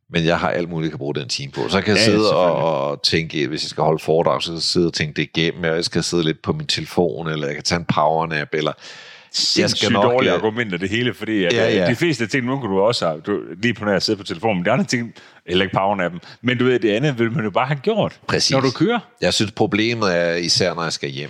men 0.09 0.25
jeg 0.25 0.39
har 0.39 0.49
alt 0.49 0.69
muligt, 0.69 0.85
jeg 0.87 0.91
kan 0.91 0.97
bruge 0.99 1.15
den 1.15 1.29
time 1.29 1.51
på. 1.51 1.69
Så 1.69 1.81
kan 1.81 1.89
jeg 1.89 1.97
Ja, 1.97 2.03
sidde 2.05 2.35
og, 2.35 3.03
tænke, 3.03 3.47
hvis 3.47 3.63
jeg 3.63 3.69
skal 3.69 3.83
holde 3.83 4.03
foredrag, 4.03 4.41
så 4.41 4.47
kan 4.49 4.55
jeg 4.55 4.61
sidde 4.61 4.87
og 4.87 4.93
tænke 4.93 5.13
det 5.13 5.29
igennem, 5.35 5.63
og 5.63 5.69
jeg 5.75 5.85
skal 5.85 6.03
sidde 6.03 6.23
lidt 6.23 6.41
på 6.41 6.53
min 6.53 6.67
telefon, 6.67 7.27
eller 7.27 7.45
jeg 7.47 7.55
kan 7.55 7.63
tage 7.63 7.79
en 7.79 7.85
powernap, 7.85 8.47
eller 8.53 8.71
jeg 9.59 9.69
skal 9.69 9.91
nok... 9.91 10.03
dårlige 10.03 10.31
øh, 10.31 10.37
argumenter 10.37 10.77
det 10.77 10.89
hele, 10.89 11.13
fordi 11.13 11.43
at, 11.45 11.53
Ja, 11.53 11.63
ja, 11.69 11.75
ja. 11.75 11.89
de 11.89 11.95
fleste 11.95 12.27
ting, 12.27 12.45
nu 12.45 12.59
kan 12.59 12.69
du 12.69 12.79
også 12.79 13.07
have, 13.07 13.21
du, 13.21 13.39
lige 13.61 13.73
på 13.73 13.85
nær 13.85 13.95
at 13.95 14.03
sidde 14.03 14.17
på 14.17 14.23
telefonen, 14.23 14.65
de 14.65 14.71
andre 14.71 14.85
ting, 14.85 15.13
heller 15.47 15.65
ikke 15.65 15.75
powernappen, 15.75 16.21
men 16.41 16.57
du 16.57 16.65
ved, 16.65 16.79
det 16.79 16.91
andet 16.91 17.19
vil 17.19 17.31
man 17.31 17.43
jo 17.43 17.49
bare 17.49 17.67
have 17.67 17.79
gjort, 17.79 18.19
Præcis. 18.27 18.51
når 18.51 18.61
du 18.61 18.71
kører. 18.71 18.99
Jeg 19.21 19.33
synes, 19.33 19.51
problemet 19.51 20.17
er 20.17 20.33
især, 20.35 20.73
når 20.73 20.83
jeg 20.83 20.93
skal 20.93 21.09
hjem, 21.09 21.29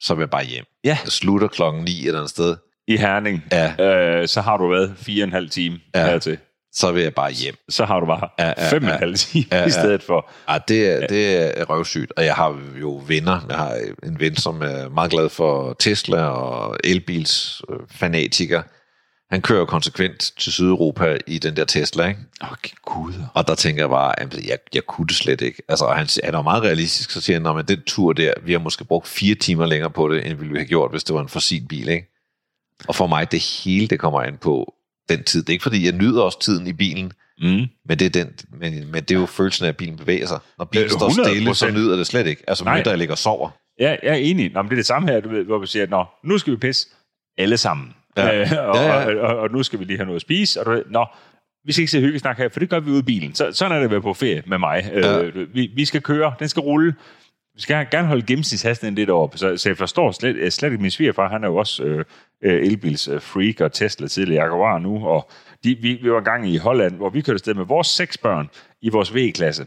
så 0.00 0.14
vil 0.14 0.22
jeg 0.22 0.30
bare 0.30 0.44
hjem. 0.44 0.64
Ja. 0.84 0.98
Jeg 1.04 1.12
slutter 1.12 1.48
klokken 1.48 1.84
9 1.84 1.90
et 2.00 2.06
eller 2.06 2.18
andet 2.20 2.30
sted, 2.30 2.56
I 2.88 2.96
Herning, 2.96 3.44
Ja. 3.52 3.84
øh, 4.20 4.28
så 4.28 4.40
har 4.40 4.56
du 4.56 4.68
været 4.68 4.94
fire 4.96 5.22
og 5.22 5.26
en 5.26 5.32
halv 5.32 5.50
time. 5.50 5.78
Ja. 5.94 6.06
hertil. 6.06 6.38
Så 6.74 6.92
vil 6.92 7.02
jeg 7.02 7.14
bare 7.14 7.32
hjem. 7.32 7.54
Så 7.68 7.84
har 7.84 8.00
du 8.00 8.06
bare 8.06 8.28
Ja, 8.38 8.52
ja, 8.56 8.70
fem 8.70 8.82
og 8.82 8.88
en 8.88 8.92
ja. 8.94 8.98
halv 8.98 9.14
time 9.16 9.44
Ja, 9.52 9.64
i 9.66 9.70
stedet 9.70 10.02
for. 10.02 10.30
Ja, 10.48 10.58
det 10.68 10.90
er, 10.90 11.06
det 11.06 11.58
er 11.60 11.64
røvsygt, 11.64 12.12
og 12.16 12.24
jeg 12.24 12.34
har 12.34 12.58
jo 12.80 13.02
venner. 13.06 13.40
Jeg 13.48 13.56
har 13.56 13.78
en 14.02 14.20
ven, 14.20 14.36
som 14.36 14.62
er 14.62 14.88
meget 14.88 15.10
glad 15.10 15.28
for 15.28 15.76
Tesla 15.78 16.26
og 16.26 16.76
elbils 16.84 17.62
øh, 17.70 17.78
fanatiker. 17.90 18.62
Han 19.30 19.42
kører 19.42 19.58
jo 19.58 19.64
konsekvent 19.64 20.32
til 20.38 20.52
Sydeuropa 20.52 21.18
i 21.26 21.38
den 21.38 21.56
der 21.56 21.64
Tesla, 21.64 22.08
ikke? 22.08 22.20
Åh, 22.42 22.50
oh, 22.52 22.56
gud. 22.82 23.12
Og 23.34 23.48
der 23.48 23.54
tænker 23.54 23.82
jeg 23.82 23.90
bare, 23.90 24.20
at 24.20 24.46
jeg, 24.46 24.58
jeg 24.74 24.82
kunne 24.86 25.06
det 25.06 25.16
slet 25.16 25.40
ikke. 25.40 25.62
Altså, 25.68 25.86
han, 25.86 26.08
han 26.24 26.34
er 26.34 26.38
jo 26.38 26.42
meget 26.42 26.62
realistisk, 26.62 27.10
så 27.10 27.20
siger 27.20 27.52
han, 27.52 27.58
at 27.58 27.68
den 27.68 27.82
tur 27.86 28.12
der, 28.12 28.32
vi 28.42 28.52
har 28.52 28.58
måske 28.58 28.84
brugt 28.84 29.08
fire 29.08 29.34
timer 29.34 29.66
længere 29.66 29.90
på 29.90 30.08
det, 30.08 30.26
end 30.26 30.38
vi 30.38 30.46
ville 30.46 30.58
have 30.58 30.68
gjort, 30.68 30.90
hvis 30.90 31.04
det 31.04 31.14
var 31.14 31.20
en 31.20 31.28
fossil 31.28 31.66
bil, 31.68 31.88
ikke? 31.88 32.06
Og 32.88 32.94
for 32.94 33.06
mig, 33.06 33.32
det 33.32 33.40
hele, 33.40 33.86
det 33.86 34.00
kommer 34.00 34.22
an 34.22 34.36
på 34.36 34.74
den 35.08 35.24
tid. 35.24 35.40
Det 35.42 35.48
er 35.48 35.52
ikke, 35.52 35.62
fordi 35.62 35.84
jeg 35.84 35.92
nyder 35.92 36.22
også 36.22 36.40
tiden 36.40 36.66
i 36.66 36.72
bilen, 36.72 37.12
Mm. 37.38 37.46
men 37.88 37.98
det 37.98 38.02
er, 38.02 38.10
den, 38.10 38.32
men, 38.60 38.72
men 38.92 39.02
det 39.04 39.10
er 39.10 39.20
jo 39.20 39.26
følelsen 39.26 39.64
af, 39.64 39.68
at 39.68 39.76
bilen 39.76 39.96
bevæger 39.96 40.26
sig. 40.26 40.38
Når 40.58 40.64
bilen 40.64 40.84
Øh, 40.84 40.90
står 40.90 41.24
stille, 41.24 41.54
så 41.54 41.66
100%. 41.66 41.70
nyder 41.72 41.96
det 41.96 42.06
slet 42.06 42.26
ikke. 42.26 42.42
Altså, 42.48 42.64
Nej. 42.64 42.82
jeg 42.86 42.98
ligger 42.98 43.14
og 43.14 43.18
sover. 43.18 43.50
Ja, 43.80 43.88
jeg 44.02 44.10
er 44.10 44.14
enig. 44.14 44.52
Nå, 44.52 44.62
men 44.62 44.68
det 44.68 44.74
er 44.74 44.78
det 44.78 44.86
samme 44.86 45.08
her, 45.08 45.20
du 45.20 45.28
ved, 45.28 45.44
hvor 45.44 45.58
vi 45.58 45.66
siger, 45.66 45.86
Nå, 45.86 46.04
nu 46.24 46.38
skal 46.38 46.52
vi 46.52 46.56
pisse 46.56 46.88
alle 47.38 47.56
sammen. 47.56 47.94
Ja. 48.16 48.40
Øh, 48.40 48.68
og, 48.68 48.76
Ja, 48.76 48.82
ja. 49.00 49.06
Og, 49.20 49.20
og, 49.20 49.36
og, 49.38 49.50
nu 49.50 49.62
skal 49.62 49.78
vi 49.78 49.84
lige 49.84 49.96
have 49.96 50.04
noget 50.06 50.16
at 50.16 50.22
spise. 50.22 50.60
Og 50.60 50.66
du 50.66 50.70
ved, 50.70 50.82
Nå, 50.90 51.06
vi 51.64 51.72
skal 51.72 51.82
ikke 51.82 51.90
se 51.90 52.00
hyggesnak 52.00 52.38
her, 52.38 52.48
for 52.48 52.60
det 52.60 52.70
gør 52.70 52.80
vi 52.80 52.90
ude 52.90 52.98
i 52.98 53.02
bilen. 53.02 53.34
Så, 53.34 53.52
sådan 53.52 53.72
er 53.72 53.76
det 53.76 53.84
at 53.84 53.90
være 53.90 54.02
på 54.02 54.14
ferie 54.14 54.42
med 54.46 54.58
mig. 54.58 54.90
Ja. 54.94 55.22
Øh, 55.22 55.54
vi, 55.54 55.70
vi 55.76 55.84
skal 55.84 56.02
køre, 56.02 56.34
den 56.38 56.48
skal 56.48 56.60
rulle. 56.60 56.94
Vi 57.54 57.60
skal 57.60 57.86
gerne 57.90 58.08
holde 58.08 58.26
gennemsnitshastigheden 58.26 58.94
lidt 58.94 59.10
op. 59.10 59.32
Så, 59.36 59.56
så 59.56 59.68
jeg 59.68 59.76
forstår 59.76 60.12
slet, 60.12 60.36
øh, 60.36 60.50
slet 60.50 60.72
ikke 60.72 60.82
min 60.82 60.90
svigerfar. 60.90 61.28
Han 61.28 61.44
er 61.44 61.48
jo 61.48 61.56
også 61.56 61.82
øh, 61.84 62.04
øh, 62.42 62.66
elbils 62.66 63.08
øh, 63.08 63.20
freak 63.20 63.60
og 63.60 63.72
Tesla 63.72 64.08
tidligere 64.08 64.44
Jaguar 64.44 64.78
nu. 64.78 65.06
Og 65.06 65.30
de, 65.64 65.74
vi, 65.74 65.98
vi 66.02 66.10
var 66.10 66.18
engang 66.18 66.48
i 66.48 66.56
Holland, 66.56 66.96
hvor 66.96 67.10
vi 67.10 67.20
kørte 67.20 67.34
afsted 67.34 67.54
med 67.54 67.64
vores 67.64 67.86
seks 67.86 68.18
børn 68.18 68.50
i 68.80 68.88
vores 68.88 69.14
V-klasse 69.14 69.66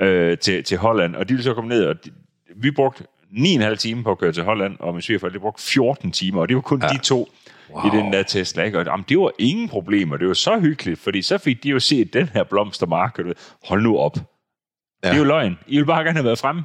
øh, 0.00 0.38
til, 0.38 0.64
til 0.64 0.78
Holland. 0.78 1.16
Og 1.16 1.28
de 1.28 1.34
ville 1.34 1.44
så 1.44 1.54
komme 1.54 1.68
ned, 1.68 1.84
og 1.84 2.04
de, 2.04 2.10
vi 2.56 2.70
brugte 2.70 3.04
9,5 3.32 3.74
timer 3.74 4.02
på 4.02 4.10
at 4.10 4.18
køre 4.18 4.32
til 4.32 4.42
Holland, 4.42 4.76
og 4.80 4.92
min 4.92 5.02
svigerfar, 5.02 5.28
de 5.28 5.38
brugte 5.38 5.62
14 5.62 6.12
timer, 6.12 6.40
og 6.40 6.48
det 6.48 6.54
var 6.54 6.60
kun 6.60 6.82
ja. 6.82 6.88
de 6.88 6.98
to 6.98 7.28
wow. 7.70 7.86
i 7.86 7.96
den 7.96 8.12
der 8.12 8.22
Tesla. 8.22 8.62
Ikke? 8.62 8.78
Og 8.78 8.84
jamen, 8.84 9.04
det 9.08 9.18
var 9.18 9.32
ingen 9.38 9.68
problemer, 9.68 10.16
det 10.16 10.28
var 10.28 10.34
så 10.34 10.58
hyggeligt, 10.58 11.00
fordi 11.00 11.22
så 11.22 11.38
fik 11.38 11.62
de 11.62 11.68
jo 11.68 11.80
set 11.80 12.12
den 12.12 12.30
her 12.34 12.44
blomstermark, 12.44 13.18
og 13.18 13.24
du 13.24 13.28
ved, 13.28 13.36
hold 13.64 13.82
nu 13.82 13.98
op. 13.98 14.16
Ja. 14.16 15.08
Det 15.08 15.14
er 15.14 15.18
jo 15.18 15.24
løgn. 15.24 15.58
I 15.66 15.78
vil 15.78 15.86
bare 15.86 16.04
gerne 16.04 16.16
have 16.16 16.24
været 16.24 16.38
fremme. 16.38 16.62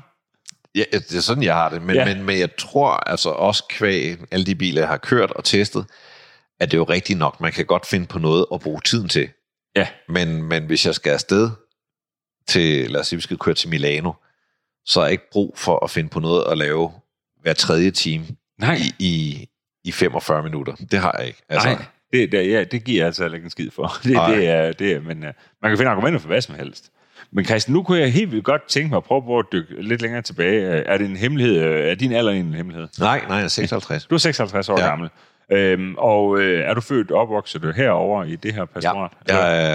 Ja, 0.75 0.83
det 0.91 1.15
er 1.15 1.21
sådan, 1.21 1.43
jeg 1.43 1.53
har 1.55 1.69
det. 1.69 1.81
Men, 1.81 1.95
Ja. 1.95 2.05
men, 2.05 2.23
men 2.23 2.39
jeg 2.39 2.55
tror 2.55 2.89
altså 2.91 3.29
også 3.29 3.63
kvæg 3.69 4.17
alle 4.31 4.45
de 4.45 4.55
biler, 4.55 4.81
jeg 4.81 4.89
har 4.89 4.97
kørt 4.97 5.31
og 5.31 5.43
testet, 5.43 5.85
at 6.59 6.71
det 6.71 6.77
er 6.77 6.79
jo 6.79 6.83
rigtigt 6.83 7.19
nok. 7.19 7.41
Man 7.41 7.51
kan 7.51 7.65
godt 7.65 7.85
finde 7.85 8.07
på 8.07 8.19
noget 8.19 8.45
at 8.53 8.59
bruge 8.59 8.81
tiden 8.85 9.09
til. 9.09 9.29
Ja. 9.75 9.87
Men, 10.07 10.43
men 10.43 10.65
hvis 10.65 10.85
jeg 10.85 10.95
skal 10.95 11.11
afsted 11.11 11.49
til, 12.47 12.91
lad 12.91 13.01
os 13.01 13.07
sige, 13.07 13.17
vi 13.17 13.21
skal 13.21 13.37
køre 13.37 13.55
til 13.55 13.69
Milano, 13.69 14.11
så 14.85 14.99
er 14.99 15.03
jeg 15.05 15.11
ikke 15.11 15.29
brug 15.31 15.53
for 15.57 15.83
at 15.83 15.89
finde 15.89 16.09
på 16.09 16.19
noget 16.19 16.43
at 16.51 16.57
lave 16.57 16.91
hver 17.41 17.53
tredje 17.53 17.91
time 17.91 18.25
Nej. 18.59 18.75
i, 18.75 18.93
i, 18.99 19.47
i 19.83 19.91
45 19.91 20.43
minutter. 20.43 20.75
Det 20.91 20.99
har 20.99 21.15
jeg 21.19 21.27
ikke. 21.27 21.41
Altså, 21.49 21.67
Nej, 21.69 21.85
det, 22.13 22.31
det, 22.31 22.51
ja, 22.51 22.63
det 22.63 22.83
giver 22.83 22.99
jeg 22.99 23.05
altså 23.07 23.25
ikke 23.25 23.43
en 23.43 23.49
skid 23.49 23.69
for. 23.75 23.83
Det, 24.03 24.19
det 24.35 24.47
er, 24.47 24.71
det 24.71 24.91
er, 24.91 25.01
men 25.01 25.17
uh, 25.17 25.29
man 25.61 25.71
kan 25.71 25.77
finde 25.77 25.91
argumenter 25.91 26.19
for 26.19 26.27
hvad 26.27 26.41
som 26.41 26.55
helst. 26.55 26.91
Men 27.33 27.45
Christian, 27.45 27.73
nu 27.73 27.83
kunne 27.83 27.99
jeg 27.99 28.13
helt 28.13 28.31
vildt 28.31 28.45
godt 28.45 28.67
tænke 28.69 28.89
mig 28.89 28.97
at 28.97 29.03
prøve 29.03 29.39
at 29.39 29.45
dykke 29.51 29.81
lidt 29.81 30.01
længere 30.01 30.21
tilbage. 30.21 30.73
Øh, 30.73 30.83
Er 30.85 30.97
det 30.97 31.09
en 31.09 31.15
hemmelighed? 31.15 31.57
øh, 31.57 31.91
Er 31.91 31.95
din 31.95 32.11
alder 32.11 32.31
en 32.31 32.53
hemmelighed? 32.53 32.87
Nej, 32.99 33.21
nej, 33.27 33.35
jeg 33.37 33.43
er 33.43 33.47
56. 33.47 34.05
Du 34.05 34.15
er 34.15 34.19
56 34.19 34.69
år 34.69 34.79
ja. 34.79 34.83
Ja. 34.83 34.89
gammel. 34.89 35.09
Øhm, 35.51 35.95
og 35.97 36.39
øh, 36.39 36.69
er 36.69 36.73
du 36.73 36.81
født 36.81 37.11
og 37.11 37.19
opvokset 37.21 37.73
herover 37.75 38.23
i 38.23 38.35
det 38.35 38.53
her 38.53 38.61
Ja, 38.61 38.65
pastorat? 38.65 39.11
jeg 39.27 39.65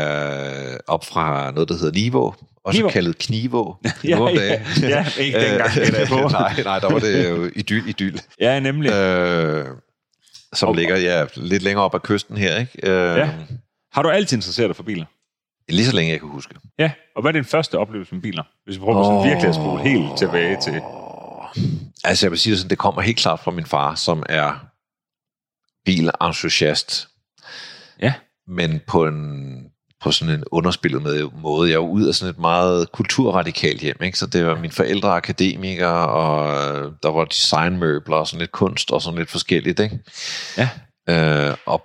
er 0.72 0.78
op 0.86 1.04
fra 1.04 1.50
noget, 1.50 1.68
der 1.68 1.74
hedder 1.74 1.92
Niveau, 2.00 2.34
også 2.64 2.78
Nivå. 2.80 2.88
kaldet 2.88 3.18
Knivå. 3.18 3.76
Ja, 4.04 4.16
nu 4.16 4.22
om 4.26 4.34
ja, 4.34 4.60
ja, 4.88 5.06
ikke 5.20 5.40
dengang, 5.40 5.70
jeg 5.98 6.06
på. 6.08 6.28
nej, 6.28 6.52
nej, 6.64 6.78
der 6.78 6.92
var 6.92 6.98
det 6.98 7.28
jo 7.30 7.50
idyl, 7.56 7.88
idyl. 7.88 8.16
ja 8.40 8.60
nemlig. 8.60 8.92
Øh, 8.92 9.64
som 10.56 10.68
Og- 10.68 10.74
ligger 10.74 10.96
ja, 10.96 11.26
lidt 11.36 11.62
længere 11.62 11.84
op 11.84 11.94
ad 11.94 12.00
kysten 12.00 12.36
her, 12.36 12.58
ikke? 12.58 12.90
Øh, 12.90 13.16
Ja. 13.18 13.30
Har 13.92 14.02
du 14.02 14.08
altid 14.08 14.36
interesseret 14.36 14.68
dig 14.68 14.76
for 14.76 14.82
biler? 14.82 15.04
Lige 15.68 15.86
så 15.86 15.92
længe 15.96 16.12
jeg 16.12 16.20
kan 16.20 16.28
huske. 16.28 16.54
Ja. 16.78 16.92
Og 17.16 17.22
hvad 17.22 17.30
er 17.30 17.32
din 17.32 17.44
første 17.44 17.78
oplevelse 17.78 18.14
med 18.14 18.22
biler? 18.22 18.42
Hvis 18.64 18.76
vi 18.76 18.80
prøver 18.80 18.98
på 18.98 19.04
sådan 19.04 19.18
en 19.18 19.24
virkelig 19.28 19.48
at 19.48 19.54
spole 19.54 19.82
helt 19.82 20.18
tilbage 20.18 20.56
til... 20.62 20.80
Altså 22.04 22.26
jeg 22.26 22.30
vil 22.30 22.38
sige 22.38 22.50
det 22.50 22.58
sådan, 22.58 22.70
det 22.70 22.78
kommer 22.78 23.00
helt 23.02 23.18
klart 23.18 23.40
fra 23.40 23.50
min 23.50 23.66
far, 23.66 23.94
som 23.94 24.22
er 24.28 24.66
bilentusiast. 25.84 27.08
Ja. 28.00 28.14
Men 28.46 28.80
på 28.86 29.06
en 29.06 29.70
på 30.06 30.12
sådan 30.12 30.34
en 30.34 30.44
underspillet 30.50 31.02
med 31.02 31.16
måde. 31.42 31.70
Jeg 31.70 31.76
jo 31.76 31.88
ud 31.88 32.06
af 32.06 32.14
sådan 32.14 32.34
et 32.34 32.38
meget 32.38 32.92
kulturradikalt 32.92 33.80
hjem, 33.80 33.96
ikke? 34.02 34.18
så 34.18 34.26
det 34.26 34.46
var 34.46 34.60
mine 34.60 34.72
forældre 34.72 35.08
er 35.08 35.12
akademikere, 35.12 36.08
og 36.08 36.46
øh, 36.48 36.92
der 37.02 37.10
var 37.10 37.24
designmøbler 37.24 38.16
og 38.16 38.26
sådan 38.26 38.40
lidt 38.40 38.52
kunst 38.52 38.90
og 38.90 39.02
sådan 39.02 39.18
lidt 39.18 39.30
forskelligt. 39.30 39.80
Ikke? 39.80 39.98
Ja. 40.58 40.68
Øh, 41.08 41.56
og, 41.66 41.82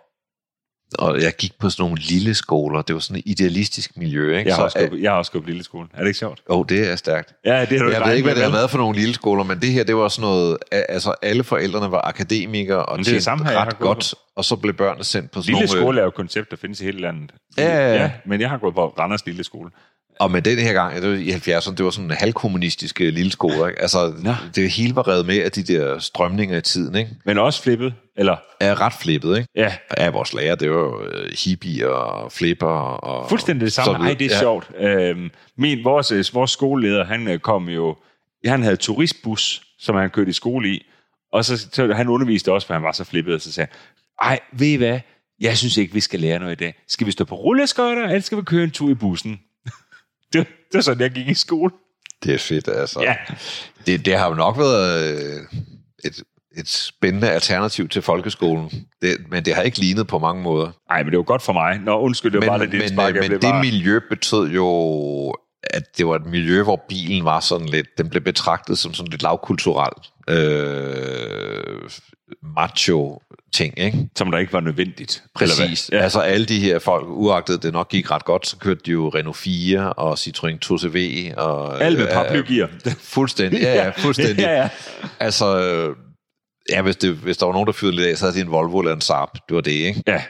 og 0.99 1.21
jeg 1.21 1.34
gik 1.38 1.51
på 1.60 1.69
sådan 1.69 1.84
nogle 1.84 1.97
lille 2.01 2.34
skoler. 2.34 2.82
Det 2.82 2.93
var 2.93 2.99
sådan 2.99 3.17
et 3.17 3.23
idealistisk 3.25 3.97
miljø. 3.97 4.38
Ikke? 4.38 4.49
Jeg 4.49 4.56
har, 4.56 4.63
også 4.63 4.80
så, 4.80 4.88
gået, 4.88 5.01
jeg 5.01 5.12
har 5.12 5.17
også 5.17 5.32
gået 5.32 5.43
på 5.43 5.49
lille 5.49 5.63
skole. 5.63 5.88
Er 5.93 5.99
det 5.99 6.08
ikke 6.08 6.19
sjovt? 6.19 6.41
oh, 6.49 6.65
det 6.69 6.91
er 6.91 6.95
stærkt. 6.95 7.34
Ja, 7.45 7.65
det 7.65 7.77
har 7.80 7.86
du 7.86 7.91
Jeg 7.91 8.01
ved 8.06 8.13
ikke, 8.13 8.25
hvad 8.25 8.36
det 8.36 8.43
har 8.43 8.51
været. 8.51 8.69
for 8.69 8.77
nogle 8.77 8.99
lille 8.99 9.13
skoler, 9.13 9.43
men 9.43 9.60
det 9.60 9.71
her, 9.71 9.84
det 9.84 9.95
var 9.95 10.08
sådan 10.08 10.21
noget, 10.30 10.58
altså 10.71 11.13
alle 11.21 11.43
forældrene 11.43 11.91
var 11.91 12.08
akademikere 12.08 12.86
og 12.86 12.97
Men 12.97 13.06
det 13.06 13.12
er 13.12 13.15
det 13.15 13.23
samme 13.23 13.45
her, 13.45 13.65
ret 13.65 13.80
godt, 13.80 14.15
og 14.36 14.45
så 14.45 14.56
blev 14.56 14.73
børnene 14.73 15.04
sendt 15.04 15.32
på 15.32 15.41
sådan 15.41 15.56
Lille 15.56 15.67
nogle... 15.67 15.82
skole 15.82 15.99
er 15.99 16.04
jo 16.04 16.08
et 16.08 16.15
koncept, 16.15 16.51
der 16.51 16.58
findes 16.58 16.82
i 16.82 16.84
hele 16.84 17.01
landet. 17.01 17.32
Ja, 17.58 17.93
ja. 17.93 18.12
Men 18.25 18.41
jeg 18.41 18.49
har 18.49 18.58
gået 18.58 18.73
på 18.73 18.88
Randers 18.88 19.25
Lille 19.25 19.43
Skole. 19.43 19.69
Og 20.19 20.32
med 20.32 20.41
den 20.41 20.58
her 20.58 20.73
gang, 20.73 21.01
det 21.01 21.10
var 21.10 21.15
i 21.15 21.32
70'erne, 21.32 21.75
det 21.75 21.86
var 21.86 21.91
sådan 21.91 22.12
en 22.12 22.17
halvkommunistiske 22.17 23.12
lille 23.12 23.32
skole, 23.32 23.69
ikke? 23.69 23.82
Altså, 23.82 24.13
Nå. 24.23 24.34
det 24.56 24.69
hele 24.69 24.95
var 24.95 25.08
revet 25.08 25.25
med 25.25 25.38
af 25.38 25.51
de 25.51 25.63
der 25.63 25.99
strømninger 25.99 26.58
i 26.58 26.62
tiden, 26.62 26.95
ikke? 26.95 27.12
Men 27.25 27.38
også 27.38 27.63
flippet, 27.63 27.93
eller... 28.21 28.38
Er 28.60 28.81
ret 28.81 28.93
flippet, 28.93 29.38
ikke? 29.38 29.49
Ja, 29.55 29.75
Ja, 29.97 30.10
vores 30.10 30.34
lærer, 30.34 30.55
det 30.55 30.69
var 30.69 30.79
jo 30.79 31.03
øh, 31.03 31.31
hippie 31.45 31.89
og 31.89 32.31
flipper 32.31 32.67
og... 32.67 33.29
fuldstændig 33.29 33.65
det 33.65 33.73
samme. 33.73 33.86
så 33.86 33.91
videre. 33.91 34.12
Ej, 34.12 34.17
det 34.17 34.25
er 34.25 34.36
ja. 34.36 34.39
sjovt. 34.39 34.71
Øhm, 34.77 35.31
min, 35.57 35.84
vores, 35.84 36.12
øh, 36.12 36.25
vores 36.34 36.51
skoleleder, 36.51 37.05
han 37.05 37.27
øh, 37.27 37.39
kom 37.39 37.69
jo... 37.69 37.95
Han 38.45 38.63
havde 38.63 38.75
turistbus, 38.75 39.62
som 39.79 39.95
han 39.95 40.10
kørte 40.10 40.29
i 40.29 40.34
skole 40.34 40.69
i. 40.69 40.86
Og 41.34 41.45
så, 41.45 41.57
så 41.57 41.93
han 41.93 42.07
underviste 42.07 42.51
også, 42.51 42.67
for 42.67 42.73
han 42.73 42.84
var 42.84 42.91
så 42.91 43.03
flippet, 43.03 43.36
og 43.36 43.41
så 43.41 43.51
sagde 43.51 43.71
ej, 44.21 44.39
ved 44.51 44.67
I 44.67 44.75
hvad? 44.75 44.99
Jeg 45.39 45.57
synes 45.57 45.77
ikke, 45.77 45.93
vi 45.93 45.99
skal 45.99 46.19
lære 46.19 46.39
noget 46.39 46.51
i 46.51 46.63
dag. 46.63 46.75
Skal 46.88 47.07
vi 47.07 47.12
stå 47.12 47.25
på 47.25 47.36
rulleskøjter, 47.36 48.03
eller 48.03 48.19
skal 48.19 48.38
vi 48.38 48.43
køre 48.43 48.63
en 48.63 48.71
tur 48.71 48.89
i 48.89 48.93
bussen? 48.93 49.39
det, 50.34 50.47
det 50.47 50.73
var 50.73 50.81
sådan, 50.81 51.01
jeg 51.01 51.12
gik 51.12 51.27
i 51.27 51.34
skole. 51.34 51.71
Det 52.23 52.34
er 52.34 52.38
fedt, 52.38 52.67
altså. 52.67 53.01
Ja. 53.01 53.15
Det, 53.86 54.05
det 54.05 54.17
har 54.17 54.29
jo 54.29 54.36
nok 54.36 54.57
været 54.57 55.47
et, 56.05 56.23
et 56.57 56.69
spændende 56.69 57.29
alternativ 57.29 57.89
til 57.89 58.01
folkeskolen, 58.01 58.71
det, 59.01 59.17
men 59.29 59.45
det 59.45 59.55
har 59.55 59.61
ikke 59.61 59.79
lignet 59.79 60.07
på 60.07 60.19
mange 60.19 60.43
måder. 60.43 60.71
Nej, 60.89 61.03
men 61.03 61.11
det 61.11 61.17
var 61.17 61.23
godt 61.23 61.41
for 61.41 61.53
mig. 61.53 61.79
Nå, 61.79 61.99
undskyld, 61.99 62.31
det 62.31 62.37
var 62.37 62.41
men, 62.41 62.49
bare 62.49 62.59
lidt 62.59 62.71
men, 62.71 62.81
indspark. 62.81 63.13
men, 63.13 63.23
blev 63.27 63.41
det 63.41 63.49
bare... 63.49 63.61
miljø 63.61 63.99
betød 64.09 64.49
jo 64.49 65.35
at 65.63 65.97
det 65.97 66.07
var 66.07 66.15
et 66.15 66.25
miljø, 66.25 66.63
hvor 66.63 66.85
bilen 66.89 67.25
var 67.25 67.39
sådan 67.39 67.69
lidt, 67.69 67.87
den 67.97 68.09
blev 68.09 68.21
betragtet 68.21 68.77
som 68.77 68.93
sådan 68.93 69.09
lidt 69.09 69.23
lavkulturel 69.23 69.91
øh, 70.29 71.89
macho 72.55 73.21
ting, 73.53 73.79
ikke? 73.79 74.09
Som 74.15 74.31
der 74.31 74.37
ikke 74.37 74.53
var 74.53 74.59
nødvendigt. 74.59 75.23
Præcis. 75.35 75.89
Ja. 75.91 75.97
Altså 75.97 76.19
alle 76.19 76.45
de 76.45 76.59
her 76.59 76.79
folk, 76.79 77.05
uagtet 77.07 77.63
det 77.63 77.73
nok 77.73 77.89
gik 77.89 78.11
ret 78.11 78.25
godt, 78.25 78.47
så 78.47 78.57
kørte 78.57 78.81
de 78.85 78.91
jo 78.91 79.09
Renault 79.09 79.37
4 79.37 79.93
og 79.93 80.13
Citroën 80.13 80.57
2CV. 80.65 80.97
Og, 81.37 81.83
Alle 81.83 81.97
med 81.97 82.07
paraplygear. 82.07 82.69
Fuldstændig, 82.99 83.61
ja, 83.61 83.83
ja, 83.83 83.89
fuldstændig. 83.89 84.43
ja, 84.47 84.61
ja. 84.61 84.69
Altså, 85.19 85.59
øh, 85.59 85.95
ja, 86.71 86.81
hvis, 86.81 86.95
det, 86.95 87.13
hvis 87.13 87.38
der 87.38 87.45
var 87.45 87.53
nogen, 87.53 87.67
der 87.67 87.73
fyrede 87.73 87.95
lidt 87.95 88.07
af, 88.07 88.17
så 88.17 88.25
havde 88.25 88.36
de 88.36 88.41
en 88.41 88.51
Volvo 88.51 88.79
eller 88.79 88.93
en 88.93 89.01
Saab. 89.01 89.29
Det 89.34 89.55
var 89.55 89.62
det, 89.62 89.71
ikke? 89.71 90.03
ja. 90.07 90.23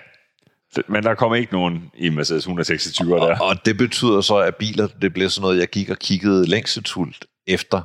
Men 0.87 1.03
der 1.03 1.15
kommer 1.15 1.35
ikke 1.35 1.53
nogen 1.53 1.91
i 1.97 2.09
Mercedes 2.09 2.43
126 2.43 3.15
der. 3.15 3.21
Og, 3.21 3.47
og 3.47 3.65
det 3.65 3.77
betyder 3.77 4.21
så, 4.21 4.37
at 4.37 4.55
biler, 4.55 4.87
det 4.87 5.13
blev 5.13 5.29
sådan 5.29 5.41
noget, 5.41 5.59
jeg 5.59 5.67
gik 5.67 5.89
og 5.89 5.97
kiggede 5.97 6.45
længsetult 6.47 7.25
efter. 7.47 7.81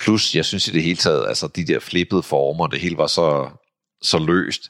Plus, 0.00 0.34
jeg 0.34 0.44
synes 0.44 0.68
i 0.68 0.70
det 0.70 0.82
hele 0.82 0.96
taget, 0.96 1.28
altså 1.28 1.46
de 1.46 1.66
der 1.66 1.80
flippede 1.80 2.22
former, 2.22 2.66
det 2.66 2.80
hele 2.80 2.96
var 2.96 3.06
så, 3.06 3.50
så 4.02 4.18
løst. 4.18 4.62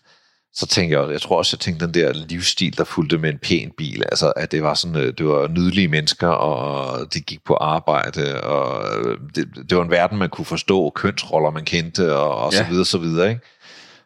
Så 0.54 0.66
tænkte 0.66 0.98
jeg, 0.98 1.10
jeg 1.10 1.20
tror 1.20 1.38
også, 1.38 1.56
jeg 1.56 1.60
tænkte 1.60 1.86
den 1.86 1.94
der 1.94 2.12
livsstil, 2.12 2.78
der 2.78 2.84
fulgte 2.84 3.18
med 3.18 3.30
en 3.30 3.38
pæn 3.38 3.72
bil. 3.76 4.02
Altså, 4.02 4.32
at 4.36 4.52
det 4.52 4.62
var 4.62 4.74
sådan, 4.74 4.96
øh, 4.96 5.14
det 5.18 5.26
var 5.26 5.48
nydelige 5.48 5.88
mennesker, 5.88 6.28
og 6.28 7.14
de 7.14 7.20
gik 7.20 7.44
på 7.44 7.54
arbejde, 7.54 8.40
og 8.44 8.84
øh, 8.98 9.18
det, 9.34 9.48
det 9.70 9.76
var 9.76 9.84
en 9.84 9.90
verden, 9.90 10.18
man 10.18 10.28
kunne 10.28 10.44
forstå, 10.44 10.90
kønsroller, 10.90 11.50
man 11.50 11.64
kendte, 11.64 12.16
og, 12.16 12.36
og 12.36 12.52
ja. 12.52 12.58
så 12.58 12.64
videre, 12.64 12.84
så 12.84 12.98
videre, 12.98 13.28
ikke? 13.28 13.40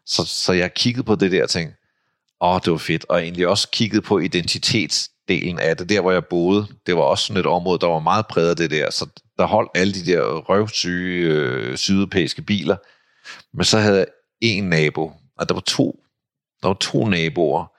Så, 0.07 0.25
så 0.25 0.53
jeg 0.53 0.75
kiggede 0.75 1.05
på 1.05 1.15
det 1.15 1.33
der 1.33 1.43
og 1.43 1.51
tænkte, 1.51 1.77
åh, 2.41 2.61
det 2.65 2.73
var 2.73 2.79
fedt, 2.79 3.05
og 3.09 3.23
egentlig 3.23 3.49
også 3.49 3.69
kiggede 3.71 4.03
på 4.03 4.19
identitetsdelen 4.19 5.59
af 5.59 5.77
det, 5.77 5.89
der 5.89 6.01
hvor 6.01 6.13
jeg 6.13 6.25
boede, 6.25 6.67
det 6.87 6.97
var 6.97 7.03
også 7.03 7.25
sådan 7.25 7.41
et 7.41 7.47
område, 7.47 7.79
der 7.79 7.87
var 7.87 7.99
meget 7.99 8.27
præget 8.27 8.51
af 8.51 8.57
det 8.57 8.71
der, 8.71 8.91
så 8.91 9.07
der 9.39 9.47
holdt 9.47 9.71
alle 9.75 9.95
de 9.95 10.07
der 10.07 10.23
røvsyge 10.23 11.27
øh, 11.27 11.77
sydeuropæiske 11.77 12.43
biler, 12.43 12.77
men 13.57 13.65
så 13.65 13.79
havde 13.79 13.99
jeg 13.99 14.07
en 14.41 14.65
nabo, 14.65 15.13
og 15.39 15.49
der 15.49 15.55
var 15.55 15.61
to, 15.61 16.00
der 16.63 16.69
var 16.69 16.77
to 16.81 17.09
naboer, 17.09 17.73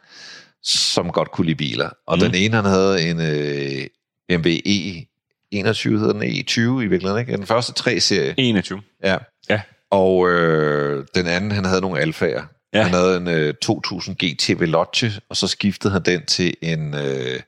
som 0.63 1.11
godt 1.11 1.31
kunne 1.31 1.45
lide 1.45 1.55
biler, 1.55 1.89
og 2.07 2.17
mm. 2.17 2.23
Den 2.23 2.35
ene, 2.35 2.55
han 2.55 2.65
havde 2.65 3.09
en 3.09 3.19
øh, 3.19 3.87
BMW 4.27 4.49
E21, 4.49 5.89
hedder 5.89 6.13
den 6.13 6.23
E20 6.23 6.59
i 6.59 6.87
virkeligheden, 6.87 7.19
ikke? 7.19 7.37
Den 7.37 7.45
første 7.45 7.73
3-serie. 7.79 8.33
21. 8.37 8.81
Ja. 9.03 9.17
Ja. 9.49 9.61
Og 9.91 10.29
øh, 10.29 11.05
den 11.15 11.27
anden, 11.27 11.51
han 11.51 11.65
havde 11.65 11.81
nogle 11.81 11.99
alfager. 11.99 12.43
Ja. 12.73 12.83
Han 12.83 12.93
havde 12.93 13.17
en 13.17 13.27
øh, 13.27 13.53
2000 13.53 14.15
GT 14.15 14.59
Veloce, 14.59 15.21
og 15.29 15.37
så 15.37 15.47
skiftede 15.47 15.93
han 15.93 16.01
den 16.01 16.25
til 16.25 16.53
en 16.61 16.93
øh, 16.93 17.39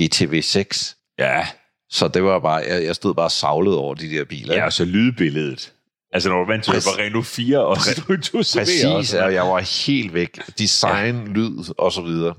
GTV 0.00 0.42
6. 0.42 0.96
Ja. 1.18 1.46
Så 1.90 2.08
det 2.08 2.24
var 2.24 2.38
bare, 2.38 2.62
jeg, 2.68 2.84
jeg 2.84 2.94
stod 2.94 3.14
bare 3.14 3.26
og 3.26 3.30
savlede 3.30 3.78
over 3.78 3.94
de 3.94 4.10
der 4.10 4.24
biler. 4.24 4.54
ja, 4.54 4.64
og 4.64 4.72
så 4.72 4.84
lydbilledet. 4.84 5.72
Altså, 6.12 6.28
når 6.28 6.38
du 6.38 6.46
vant 6.46 6.64
til 6.64 6.76
at 6.76 6.82
på 6.84 7.02
Renault 7.02 7.26
4 7.26 7.66
og 7.66 7.76
så 7.76 8.04
du 8.08 8.16
du 8.16 8.38
Præcis, 8.38 9.14
og 9.14 9.34
jeg 9.34 9.42
var 9.42 9.86
helt 9.86 10.14
væk. 10.14 10.40
Design, 10.58 11.26
ja. 11.26 11.32
lyd 11.32 11.74
og 11.78 11.92
så 11.92 12.02
videre. 12.02 12.34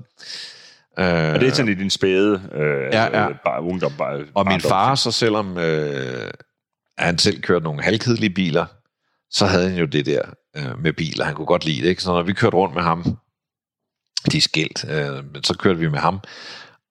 Øh, 0.98 1.34
Og 1.34 1.40
det 1.40 1.48
er 1.48 1.52
sådan 1.54 1.72
i 1.72 1.74
din 1.74 1.90
spæde 1.90 2.42
øh, 2.54 2.92
Ja, 2.92 3.22
ja. 3.22 3.28
bare 3.44 3.62
ungdom. 3.62 3.92
Bare, 3.98 4.24
Og 4.34 4.46
min 4.46 4.60
far, 4.60 4.94
så 4.94 5.10
selvom 5.10 5.58
øh, 5.58 6.30
han 6.98 7.18
selv 7.18 7.40
kørte 7.40 7.64
nogle 7.64 7.82
halvkedelige 7.82 8.30
biler, 8.30 8.66
så 9.30 9.46
havde 9.46 9.70
han 9.70 9.78
jo 9.78 9.86
det 9.86 10.06
der 10.06 10.22
øh, 10.56 10.82
med 10.82 10.92
biler. 10.92 11.24
Han 11.24 11.34
kunne 11.34 11.46
godt 11.46 11.64
lide 11.64 11.82
det. 11.82 11.88
Ikke? 11.88 12.02
Så 12.02 12.12
når 12.12 12.22
vi 12.22 12.32
kørte 12.32 12.56
rundt 12.56 12.74
med 12.74 12.82
ham, 12.82 13.04
de 14.32 14.36
er 14.36 14.40
skilt, 14.40 14.84
øh, 14.90 15.32
men 15.32 15.44
så 15.44 15.54
kørte 15.58 15.78
vi 15.78 15.88
med 15.88 15.98
ham. 15.98 16.20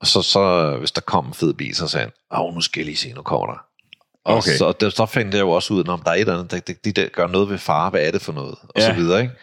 Og 0.01 0.07
så, 0.07 0.21
så 0.21 0.75
hvis 0.79 0.91
der 0.91 1.01
kom 1.01 1.27
en 1.27 1.33
fed 1.33 1.53
bil, 1.53 1.75
så 1.75 1.87
sagde 1.87 2.03
han, 2.31 2.41
åh, 2.41 2.53
nu 2.53 2.61
skal 2.61 2.79
jeg 2.79 2.85
lige 2.85 2.97
se, 2.97 3.13
nu 3.13 3.21
kommer 3.21 3.47
der. 3.47 3.66
Og 4.27 4.37
Okay. 4.37 4.51
så, 4.57 4.71
der, 4.71 4.89
så 4.89 5.05
fandt 5.05 5.33
jeg 5.33 5.41
jo 5.41 5.49
også 5.51 5.73
ud, 5.73 5.87
om 5.87 6.01
der 6.05 6.11
er 6.11 6.15
et 6.15 6.19
eller 6.19 6.33
andet, 6.33 6.51
der, 6.51 6.59
der, 6.59 6.73
de 6.85 6.91
der 6.91 7.07
gør 7.13 7.27
noget 7.27 7.49
ved 7.49 7.57
far, 7.57 7.89
hvad 7.89 8.01
er 8.01 8.11
det 8.11 8.21
for 8.21 8.33
noget? 8.33 8.55
Og 8.63 8.73
Ja. 8.81 8.85
så 8.85 8.93
videre, 8.93 9.21
ikke? 9.21 9.33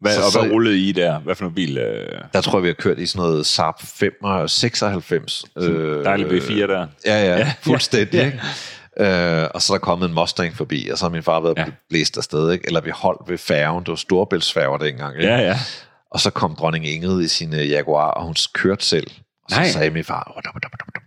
Hvad, 0.00 0.12
så- 0.14 0.18
og 0.20 0.32
hvad 0.32 0.48
så- 0.48 0.54
rullede 0.54 0.78
I 0.78 0.92
der? 0.92 1.18
Hvad 1.18 1.34
for 1.34 1.46
en 1.46 1.54
bil? 1.54 1.78
Øh, 1.78 2.20
Der 2.32 2.40
tror 2.40 2.58
jeg, 2.58 2.62
vi 2.62 2.68
har 2.68 2.74
kørt 2.74 2.98
i 2.98 3.06
sådan 3.06 3.26
noget 3.26 3.46
Saab 3.46 3.74
5 3.84 4.12
og 4.22 4.50
96. 4.50 5.44
Øh, 5.58 6.04
dejlig 6.04 6.26
B4 6.26 6.66
der. 6.66 6.86
Ja, 7.06 7.24
ja, 7.24 7.36
Ja, 7.38 7.52
fuldstændig. 7.62 8.14
ja. 8.20 8.26
Ikke? 8.26 8.40
Øh, 9.42 9.48
og 9.54 9.62
så 9.62 9.72
er 9.72 9.78
der 9.78 9.84
kommet 9.84 10.08
en 10.08 10.14
Mustang 10.14 10.56
forbi, 10.56 10.88
og 10.92 10.98
så 10.98 11.04
har 11.04 11.10
min 11.10 11.22
far 11.22 11.40
været 11.40 11.58
Ja. 11.58 11.64
blæst 11.88 12.16
afsted, 12.18 12.52
ikke? 12.52 12.66
eller 12.66 12.80
vi 12.80 12.90
holdt 12.90 13.30
ved 13.30 13.38
færgen, 13.38 13.80
det 13.80 13.88
var 13.88 13.96
storebæltsfærger 13.96 14.78
dengang. 14.78 15.16
Ikke? 15.16 15.28
Ja, 15.32 15.38
ja. 15.40 15.58
Og 16.10 16.20
så 16.20 16.30
kom 16.30 16.54
dronning 16.56 16.86
Ingrid 16.88 17.22
i 17.24 17.28
sin 17.28 17.52
uh, 17.52 17.70
Jaguar, 17.70 18.10
og 18.10 18.24
hun 18.24 18.34
kørte 18.54 18.84
selv. 18.86 19.06
Og 19.44 19.50
så 19.50 19.56
Nej. 19.56 19.68
sagde 19.68 19.90
min 19.90 20.04
far, 20.04 20.22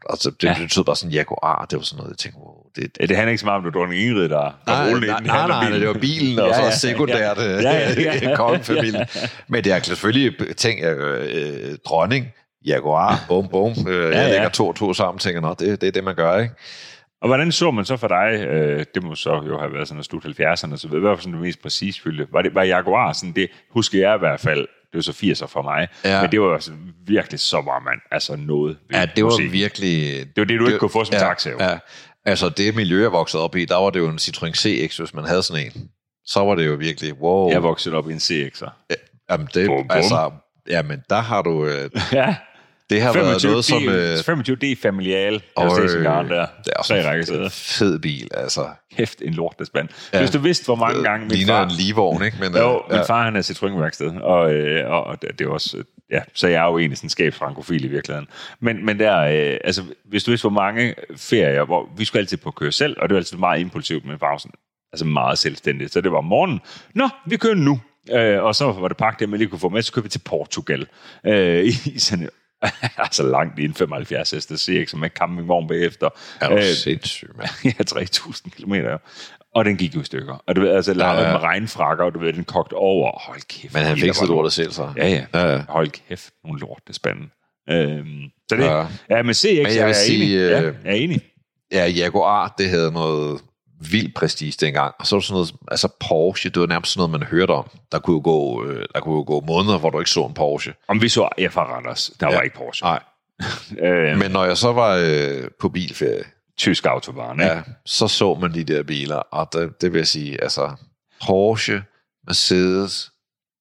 og 0.09 0.15
det 0.23 0.43
Ja. 0.43 0.49
ja. 0.49 0.55
betød 0.59 0.83
bare 0.83 0.95
sådan 0.95 1.09
en 1.09 1.13
Jaguar, 1.13 1.65
det 1.69 1.77
var 1.77 1.83
sådan 1.83 1.97
noget, 1.97 2.09
jeg 2.11 2.17
tænkte, 2.17 2.39
wow, 2.39 2.52
det, 2.75 2.91
Ja, 2.99 3.05
det 3.05 3.15
handler 3.17 3.29
ikke 3.31 3.39
så 3.39 3.45
meget 3.45 3.57
om, 3.57 3.65
at 3.65 3.75
er 3.75 3.79
dronning 3.79 4.01
Ingrid, 4.03 4.29
der, 4.29 4.37
der 4.37 4.51
Nej, 4.67 4.91
nej, 4.99 5.19
nej, 5.21 5.47
nej, 5.47 5.61
bilen. 5.69 5.79
det 5.81 5.87
var 5.87 5.93
bilen, 5.93 6.39
og 6.39 6.47
Ja, 6.47 6.53
så 6.53 6.61
ja, 6.61 6.71
sekundært 6.93 7.37
ja. 7.37 7.43
ja. 7.43 7.61
Ja, 7.61 7.93
ja, 8.01 8.19
ja. 8.29 8.35
kongefamilien. 8.35 9.05
Men 9.47 9.63
det 9.63 9.71
er 9.71 9.79
selvfølgelig 9.79 10.55
ting, 10.57 10.83
øh, 10.83 11.75
dronning, 11.85 12.27
Jaguar, 12.65 13.25
bum, 13.27 13.47
bum. 13.47 13.71
Øh, 13.87 14.11
Ja, 14.11 14.19
jeg 14.21 14.29
lægger 14.29 14.49
to 14.49 14.67
og 14.67 14.75
to 14.75 14.93
sammen 14.93 15.19
tænker, 15.19 15.41
nå, 15.41 15.55
det, 15.59 15.81
det 15.81 15.87
er 15.87 15.91
det, 15.91 16.03
man 16.03 16.15
gør, 16.15 16.37
ikke? 16.39 16.53
Og 17.21 17.27
hvordan 17.27 17.51
så 17.51 17.71
man 17.71 17.85
så 17.85 17.97
for 17.97 18.07
dig, 18.07 18.45
øh, 18.47 18.85
det 18.95 19.03
må 19.03 19.15
så 19.15 19.33
jo 19.47 19.59
have 19.59 19.73
været 19.73 19.87
sådan 19.87 19.95
noget 20.11 20.23
slut 20.25 20.25
70'erne, 20.39 20.77
så 20.77 20.87
hvad 20.87 20.99
var 20.99 21.15
sådan 21.15 21.33
det 21.33 21.41
mest 21.41 21.61
præcis 21.61 21.99
følge? 21.99 22.25
Var, 22.31 22.41
det, 22.41 22.55
var 22.55 22.63
Jaguar 22.63 23.13
sådan, 23.13 23.33
det 23.35 23.47
husker 23.71 23.99
jeg 23.99 24.15
i 24.15 24.19
hvert 24.19 24.39
fald, 24.39 24.59
det 24.59 24.93
var 24.93 25.01
så 25.01 25.11
80'er 25.11 25.47
for 25.47 25.61
mig, 25.61 25.87
Ja. 26.05 26.21
men 26.21 26.31
det 26.31 26.41
var 26.41 26.53
altså 26.53 26.71
virkelig 27.07 27.39
så 27.39 27.55
var 27.57 27.79
man 27.79 27.99
altså 28.11 28.35
noget 28.35 28.77
Ja, 28.93 29.05
det 29.15 29.23
var 29.23 29.29
musikken. 29.29 29.53
virkelig... 29.53 30.19
Det 30.19 30.33
var 30.37 30.45
det, 30.45 30.59
du 30.59 30.65
ikke 30.65 30.79
kunne 30.79 30.89
få 30.89 31.03
som 31.03 31.13
ja, 31.13 31.19
taxa. 31.19 31.49
Ja. 31.59 31.77
Altså, 32.25 32.49
det 32.49 32.75
miljø, 32.75 33.01
jeg 33.01 33.11
voksede 33.11 33.43
op 33.43 33.55
i, 33.55 33.65
der 33.65 33.75
var 33.75 33.89
det 33.89 33.99
jo 33.99 34.07
en 34.09 34.15
Citroën 34.21 34.53
CX, 34.53 34.97
hvis 34.97 35.13
man 35.13 35.25
havde 35.25 35.43
sådan 35.43 35.65
en. 35.65 35.89
Så 36.25 36.39
var 36.39 36.55
det 36.55 36.67
jo 36.67 36.73
virkelig, 36.73 37.13
wow. 37.13 37.49
Jeg 37.49 37.63
voksede 37.63 37.95
op 37.95 38.09
i 38.09 38.13
en 38.13 38.17
CX'er. 38.17 38.69
Jamen, 39.29 39.47
det, 39.53 39.67
Bum, 39.67 39.77
bum. 39.77 39.87
altså, 39.89 40.31
jamen, 40.69 41.03
der 41.09 41.19
har 41.19 41.41
du... 41.41 41.65
Øh, 41.65 41.89
Ja, 42.11 42.35
det 42.93 43.01
har 43.01 43.13
været 43.13 43.43
noget 43.43 43.65
som... 43.65 43.89
Øh, 43.89 44.15
25D 44.15 44.81
Familial, 44.81 45.41
og, 45.55 45.65
var 45.65 45.75
stationaren 45.75 46.29
der. 46.29 46.45
det 46.65 46.71
er 46.73 46.77
også 46.77 46.93
Tre 47.27 47.43
en 47.43 47.49
fed 47.49 47.99
bil, 47.99 48.29
altså. 48.33 48.67
Kæft, 48.97 49.21
en 49.21 49.33
lortespand. 49.33 49.89
Ja. 50.13 50.19
Hvis 50.19 50.31
du 50.31 50.39
vidste, 50.39 50.65
hvor 50.65 50.75
mange 50.75 51.03
gange 51.03 51.25
min 51.25 51.35
Ligner 51.35 51.53
far... 51.53 51.63
en 51.63 51.71
ligevogn, 51.71 52.23
ikke? 52.23 52.37
Men, 52.39 52.57
Jo, 52.57 52.75
øh, 52.75 52.81
min 52.89 52.97
ja. 52.97 53.03
far 53.03 53.23
han 53.23 53.35
er 53.35 53.41
Citroën-værksted, 53.41 54.21
og, 54.21 54.53
øh, 54.53 54.91
og 54.91 55.21
det, 55.21 55.41
er 55.41 55.49
også, 55.49 55.83
ja, 56.11 56.21
så 56.33 56.47
jeg 56.47 56.63
er 56.63 56.71
jo 56.71 56.77
egentlig 56.77 56.97
sådan 56.97 57.09
skabsfrankofil 57.09 57.85
i 57.85 57.87
virkeligheden. 57.87 58.27
Men, 58.59 58.85
men 58.85 58.99
der, 58.99 59.19
øh, 59.19 59.57
altså, 59.63 59.83
hvis 60.05 60.23
du 60.23 60.31
vidste, 60.31 60.43
hvor 60.43 60.61
mange 60.61 60.95
ferier, 61.17 61.65
hvor 61.65 61.89
vi 61.97 62.05
skulle 62.05 62.19
altid 62.19 62.37
på 62.37 62.51
køre 62.51 62.71
selv, 62.71 62.95
og 62.99 63.09
det 63.09 63.13
var 63.13 63.19
altid 63.19 63.37
meget 63.37 63.59
impulsivt 63.59 64.05
med 64.05 64.17
pausen, 64.17 64.51
altså 64.93 65.05
meget 65.05 65.37
selvstændigt. 65.37 65.93
Så 65.93 66.01
det 66.01 66.11
var 66.11 66.17
om 66.17 66.25
morgenen, 66.25 66.59
nå, 66.95 67.09
vi 67.25 67.37
kører 67.37 67.55
nu. 67.55 67.79
Øh, 68.11 68.43
og 68.43 68.55
så 68.55 68.71
var 68.71 68.87
det 68.87 68.97
pakket, 68.97 69.29
man 69.29 69.39
lige 69.39 69.49
kunne 69.49 69.59
få 69.59 69.69
med, 69.69 69.81
så 69.81 69.91
kørte 69.93 70.03
vi 70.03 70.09
til 70.09 70.21
Portugal. 70.25 70.87
Øh, 71.25 71.65
I 71.95 71.99
sådan 71.99 72.29
altså 73.05 73.23
langt 73.23 73.59
i 73.59 73.65
en 73.65 73.73
75 73.73 74.31
heste 74.31 74.57
CX, 74.57 74.89
som 74.89 74.99
med 74.99 75.09
campingvogn 75.09 75.67
bagefter. 75.67 76.09
Er 76.41 76.49
du 76.49 76.55
Øh, 76.55 76.63
sindssyg, 76.63 77.29
mand. 77.37 77.49
ja, 77.95 77.99
3.000 77.99 78.49
kilometer. 78.55 78.97
Og 79.55 79.65
den 79.65 79.77
gik 79.77 79.95
jo 79.95 80.01
i 80.01 80.03
stykker. 80.03 80.43
Og 80.47 80.55
du 80.55 80.61
ved, 80.61 80.69
altså, 80.69 80.93
lavede 80.93 81.17
Ja, 81.21 81.27
ja. 81.27 81.31
med 81.33 81.41
regnfrakker, 81.41 82.03
og 82.03 82.13
du 82.13 82.19
ved, 82.19 82.33
den 82.33 82.43
kogte 82.43 82.73
over. 82.73 83.19
Hold 83.27 83.41
kæft. 83.47 83.73
Men 83.73 83.83
han 83.83 83.97
fik 83.97 84.13
så 84.13 84.25
lortet 84.25 84.53
selv, 84.53 84.71
så. 84.71 84.93
Ja, 84.97 85.07
ja. 85.07 85.25
ja, 85.33 85.51
ja. 85.53 85.61
Hold 85.69 85.89
kæft, 85.89 86.29
nogle 86.43 86.59
lort, 86.59 86.79
det 86.87 86.95
spændende. 86.95 87.29
Øhm, 87.69 88.21
så 88.49 88.55
det, 88.55 88.63
Ja. 88.63 88.77
ja. 88.79 88.85
ja, 89.09 89.23
men 89.23 89.33
CX, 89.33 89.45
jeg 89.45 89.55
jeg, 89.63 89.75
jeg 89.75 89.89
er 89.89 89.93
sige, 89.93 90.23
enig. 90.23 90.35
øh, 90.35 90.51
Ja, 90.51 90.61
jeg 90.61 90.73
er 90.85 90.91
enig. 90.93 91.21
Ja, 91.71 91.85
Jaguar, 91.87 92.55
det 92.57 92.69
havde 92.69 92.91
noget 92.91 93.41
vild 93.91 94.13
prestige 94.13 94.53
dengang. 94.65 94.93
Og 94.99 95.07
så 95.07 95.15
var 95.15 95.19
det 95.19 95.27
sådan 95.27 95.33
noget, 95.35 95.53
altså 95.67 95.87
Porsche, 95.99 96.49
det 96.49 96.59
var 96.59 96.67
nærmest 96.67 96.91
sådan 96.93 96.99
noget, 97.09 97.19
man 97.19 97.27
hørte 97.29 97.51
om. 97.51 97.69
Der 97.91 97.99
kunne 97.99 98.13
jo 98.15 98.21
gå, 98.23 98.65
øh, 98.65 98.85
der 98.93 98.99
kunne 98.99 99.15
jo 99.15 99.23
gå 99.27 99.41
måneder, 99.47 99.77
hvor 99.79 99.89
du 99.89 99.99
ikke 99.99 100.11
så 100.11 100.25
en 100.25 100.33
Porsche. 100.33 100.73
Om 100.87 101.01
vi 101.01 101.09
så 101.09 101.29
ja, 101.37 101.47
fra 101.47 101.63
Randers, 101.75 102.11
der 102.19 102.27
Ja. 102.29 102.35
var 102.35 102.41
ikke 102.41 102.55
Porsche. 102.55 102.85
Nej. 102.85 102.99
Øh, 103.79 104.17
Men 104.17 104.31
når 104.31 104.45
jeg 104.45 104.57
så 104.57 104.73
var 104.73 104.97
øh, 105.03 105.49
på 105.59 105.69
bilferie, 105.69 106.23
tysk 106.57 106.85
autobahn, 106.85 107.39
ikke? 107.39 107.51
ja, 107.53 107.61
så 107.85 108.07
så 108.07 108.33
man 108.33 108.53
de 108.53 108.63
der 108.63 108.83
biler, 108.83 109.15
og 109.15 109.49
det, 109.53 109.81
det 109.81 109.93
vil 109.93 109.99
jeg 109.99 110.07
sige, 110.07 110.43
altså 110.43 110.71
Porsche, 111.25 111.83
Mercedes, 112.27 113.11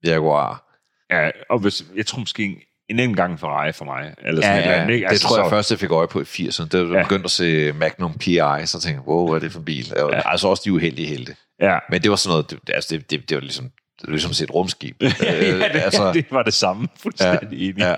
Jaguar. 0.04 0.78
Ja, 1.10 1.30
og 1.50 1.58
hvis, 1.58 1.84
jeg 1.96 2.06
tror 2.06 2.18
måske 2.18 2.66
en, 2.92 2.98
en 2.98 3.00
enkelt 3.00 3.16
gang 3.16 3.40
Ferrari 3.40 3.72
for 3.72 3.84
mig. 3.84 4.14
Eller 4.24 4.40
Ja, 4.42 4.46
sådan 4.46 4.58
eller 4.62 4.72
ja, 4.76 4.82
andet, 4.82 4.94
ikke? 4.94 5.08
det 5.10 5.20
tror 5.20 5.36
jeg 5.36 5.44
så, 5.46 5.50
først, 5.50 5.70
jeg 5.70 5.78
fik 5.78 5.90
øje 5.90 6.06
på 6.08 6.20
i 6.20 6.22
80'erne. 6.24 6.68
Det 6.68 6.80
var, 6.80 6.86
Ja. 6.86 6.94
jeg 6.94 7.04
begyndte 7.04 7.24
at 7.24 7.30
se 7.30 7.72
Magnum 7.72 8.12
PI, 8.18 8.38
så 8.64 8.80
tænkte 8.80 8.88
jeg, 8.88 9.08
wow, 9.08 9.26
hvad 9.28 9.36
er 9.36 9.40
det 9.40 9.52
for 9.52 9.58
en 9.58 9.64
bil? 9.64 9.92
Ja. 9.96 10.30
Altså 10.30 10.48
også 10.48 10.62
de 10.66 10.72
uheldige 10.72 11.08
helte. 11.08 11.34
Ja, 11.60 11.78
Men 11.90 12.02
det 12.02 12.10
var 12.10 12.16
sådan 12.16 12.30
noget, 12.32 12.50
det, 12.50 12.74
altså 12.74 12.88
det, 12.96 13.10
det, 13.10 13.28
det 13.28 13.34
var 13.34 13.40
ligesom, 13.40 13.64
det 14.00 14.06
var 14.08 14.12
ligesom 14.12 14.30
at 14.30 14.40
et 14.40 14.54
rumskib. 14.54 14.96
ja, 15.02 15.08
Øh, 15.38 15.58
det, 15.58 15.62
altså, 15.74 16.12
det 16.12 16.26
var 16.30 16.42
det 16.42 16.54
samme. 16.54 16.88
Fuldstændig 17.02 17.58
ja, 17.58 17.64
enig. 17.68 17.78
ja. 17.78 17.94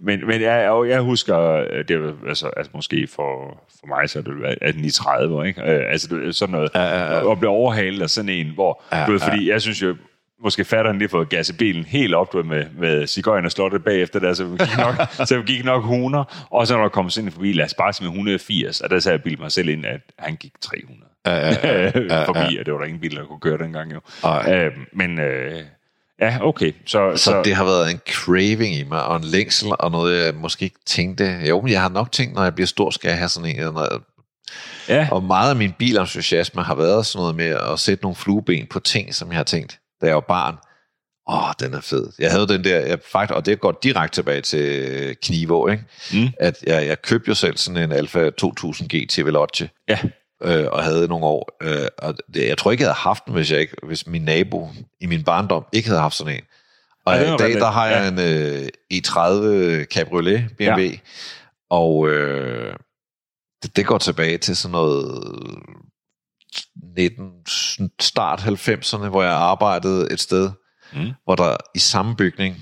Men, 0.00 0.26
men 0.26 0.40
jeg, 0.40 0.70
og 0.70 0.88
jeg 0.88 1.00
husker, 1.00 1.38
øh, 1.38 1.84
det 1.88 2.02
var 2.02 2.12
altså, 2.28 2.50
altså 2.56 2.70
måske 2.74 3.08
for, 3.14 3.62
for 3.80 3.86
mig, 3.86 4.10
så 4.10 4.18
er 4.18 4.22
det 4.22 4.40
været 4.42 4.52
1830, 4.62 5.46
ikke? 5.48 5.62
Øh, 5.62 5.92
altså 5.92 6.08
det, 6.08 6.36
sådan 6.36 6.52
noget, 6.52 6.70
Ja, 6.74 6.82
ja, 6.82 7.12
ja. 7.14 7.20
og 7.20 7.38
blive 7.38 7.50
overhalet 7.50 8.02
af 8.02 8.10
sådan 8.10 8.28
en, 8.28 8.50
hvor, 8.54 8.82
Ja, 8.92 8.98
ja, 8.98 9.06
du 9.06 9.12
ved, 9.12 9.20
ja. 9.20 9.26
fordi 9.28 9.50
jeg 9.50 9.62
synes 9.62 9.82
jo, 9.82 9.96
måske 10.42 10.64
fatteren 10.64 10.98
lige 10.98 11.08
fået 11.08 11.28
gasset 11.28 11.56
bilen 11.56 11.84
helt 11.84 12.14
op 12.14 12.34
med, 12.34 12.64
med 12.78 13.06
cigøjen 13.06 13.44
og 13.44 13.52
slottet 13.52 13.84
bagefter 13.84 14.20
der, 14.20 14.34
så 14.34 14.44
vi 14.44 14.50
gik 14.50 14.76
nok, 14.78 14.94
så 15.28 15.36
vi 15.36 15.42
gik 15.52 15.64
nok 15.64 15.82
100, 15.82 16.24
og 16.50 16.66
så 16.66 16.74
når 16.74 16.82
der 16.82 16.88
kom 16.88 17.10
ind 17.18 17.30
forbi, 17.30 17.52
lad 17.52 17.64
os 17.64 17.74
bare 17.74 17.92
med 18.00 18.08
180, 18.08 18.80
og 18.80 18.90
der 18.90 18.98
sagde 18.98 19.20
jeg 19.24 19.36
mig 19.38 19.52
selv 19.52 19.68
ind, 19.68 19.86
at 19.86 20.00
han 20.18 20.36
gik 20.36 20.52
300 20.60 21.12
Ja, 21.26 21.34
ja, 21.34 21.90
ja, 21.94 22.24
forbi, 22.30 22.56
og 22.58 22.66
det 22.66 22.72
var 22.72 22.78
der 22.78 22.86
ingen 22.86 23.00
bil, 23.00 23.16
der 23.16 23.24
kunne 23.24 23.40
køre 23.40 23.58
dengang 23.58 23.92
jo. 23.92 24.00
Ej. 24.24 24.54
Øh, 24.54 24.72
men 24.92 25.20
øh, 25.20 25.62
ja, 26.20 26.38
okay. 26.40 26.72
Så, 26.86 27.12
Så, 27.16 27.24
så 27.24 27.42
det 27.44 27.54
har 27.54 27.64
været 27.64 27.90
en 27.90 28.00
craving 28.08 28.74
i 28.74 28.84
mig, 28.84 29.04
og 29.04 29.16
en 29.16 29.24
længsel, 29.24 29.72
og 29.78 29.90
noget, 29.90 30.24
jeg 30.24 30.34
måske 30.34 30.64
ikke 30.64 30.78
tænkte. 30.86 31.38
Jo, 31.48 31.60
men 31.60 31.72
jeg 31.72 31.82
har 31.82 31.88
nok 31.88 32.12
tænkt, 32.12 32.34
når 32.34 32.42
jeg 32.42 32.54
bliver 32.54 32.66
stor, 32.66 32.90
skal 32.90 33.08
jeg 33.08 33.18
have 33.18 33.28
sådan 33.28 33.50
en. 33.50 33.56
eller 33.56 33.72
noget. 33.72 34.02
ja, 34.88 35.08
Og 35.10 35.24
meget 35.24 35.50
af 35.50 35.56
min 35.56 35.72
bilentusiasme 35.72 36.62
har 36.62 36.74
været 36.74 37.06
sådan 37.06 37.20
noget 37.20 37.34
med 37.34 37.72
at 37.72 37.78
sætte 37.78 38.04
nogle 38.04 38.16
flueben 38.16 38.66
på 38.66 38.80
ting, 38.80 39.14
som 39.14 39.28
jeg 39.28 39.36
har 39.36 39.44
tænkt, 39.44 39.78
da 40.02 40.06
jeg 40.06 40.14
var 40.14 40.20
barn. 40.28 40.54
Åh, 41.28 41.48
oh, 41.48 41.52
den 41.60 41.74
er 41.74 41.80
fed. 41.80 42.12
Jeg 42.18 42.30
havde 42.30 42.48
den 42.48 42.64
der, 42.64 42.80
jeg, 42.80 42.98
faktisk, 43.12 43.36
og 43.36 43.46
det 43.46 43.60
går 43.60 43.78
direkte 43.82 44.16
tilbage 44.16 44.40
til 44.40 45.16
Knivo, 45.22 45.68
ikke? 45.68 45.84
Mm. 46.12 46.28
at 46.40 46.62
jeg, 46.66 46.86
jeg 46.86 47.02
købte 47.02 47.28
jo 47.28 47.34
selv 47.34 47.56
sådan 47.56 47.82
en 47.82 47.92
Alfa 47.92 48.30
2000 48.30 48.88
GT 48.88 49.24
Veloce, 49.26 49.70
ja, 49.88 49.98
øh, 50.42 50.66
og 50.72 50.84
havde 50.84 51.08
nogle 51.08 51.26
år. 51.26 51.56
Øh, 51.62 51.86
og 51.98 52.14
det, 52.34 52.48
jeg 52.48 52.58
tror 52.58 52.70
ikke, 52.70 52.82
jeg 52.82 52.88
havde 52.88 52.98
haft 52.98 53.24
den, 53.26 53.34
hvis, 53.34 53.50
jeg 53.52 53.60
ikke, 53.60 53.76
hvis 53.82 54.06
min 54.06 54.22
nabo 54.22 54.68
i 55.00 55.06
min 55.06 55.24
barndom 55.24 55.64
ikke 55.72 55.88
havde 55.88 56.00
haft 56.00 56.14
sådan 56.14 56.34
en. 56.34 56.42
Og 57.06 57.14
Ja, 57.14 57.34
i 57.34 57.36
dag, 57.36 57.54
der 57.54 57.70
har 57.70 57.86
jeg 57.86 58.12
Ja. 58.16 58.22
en 58.22 58.62
øh, 58.62 58.68
E30 58.94 59.84
Cabriolet 59.84 60.44
BMW, 60.58 60.80
ja. 60.80 60.90
og 61.70 62.08
øh, 62.08 62.74
det, 63.62 63.76
det 63.76 63.86
går 63.86 63.98
tilbage 63.98 64.38
til 64.38 64.56
sådan 64.56 64.72
noget 64.72 65.24
19, 66.96 67.30
start 68.00 68.40
90'erne, 68.40 69.08
hvor 69.08 69.22
jeg 69.22 69.32
arbejdede 69.32 70.12
et 70.12 70.20
sted, 70.20 70.50
Mm. 70.94 71.12
hvor 71.24 71.34
der 71.34 71.56
i 71.74 71.78
samme 71.78 72.16
bygning 72.16 72.56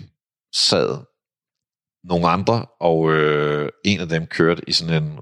sad 0.55 0.99
nogle 2.05 2.29
andre, 2.29 2.67
og 2.81 3.13
øh, 3.13 3.69
en 3.85 4.01
af 4.01 4.09
dem 4.09 4.27
kørte 4.27 4.63
i 4.67 4.73
sådan 4.73 5.03
en 5.03 5.19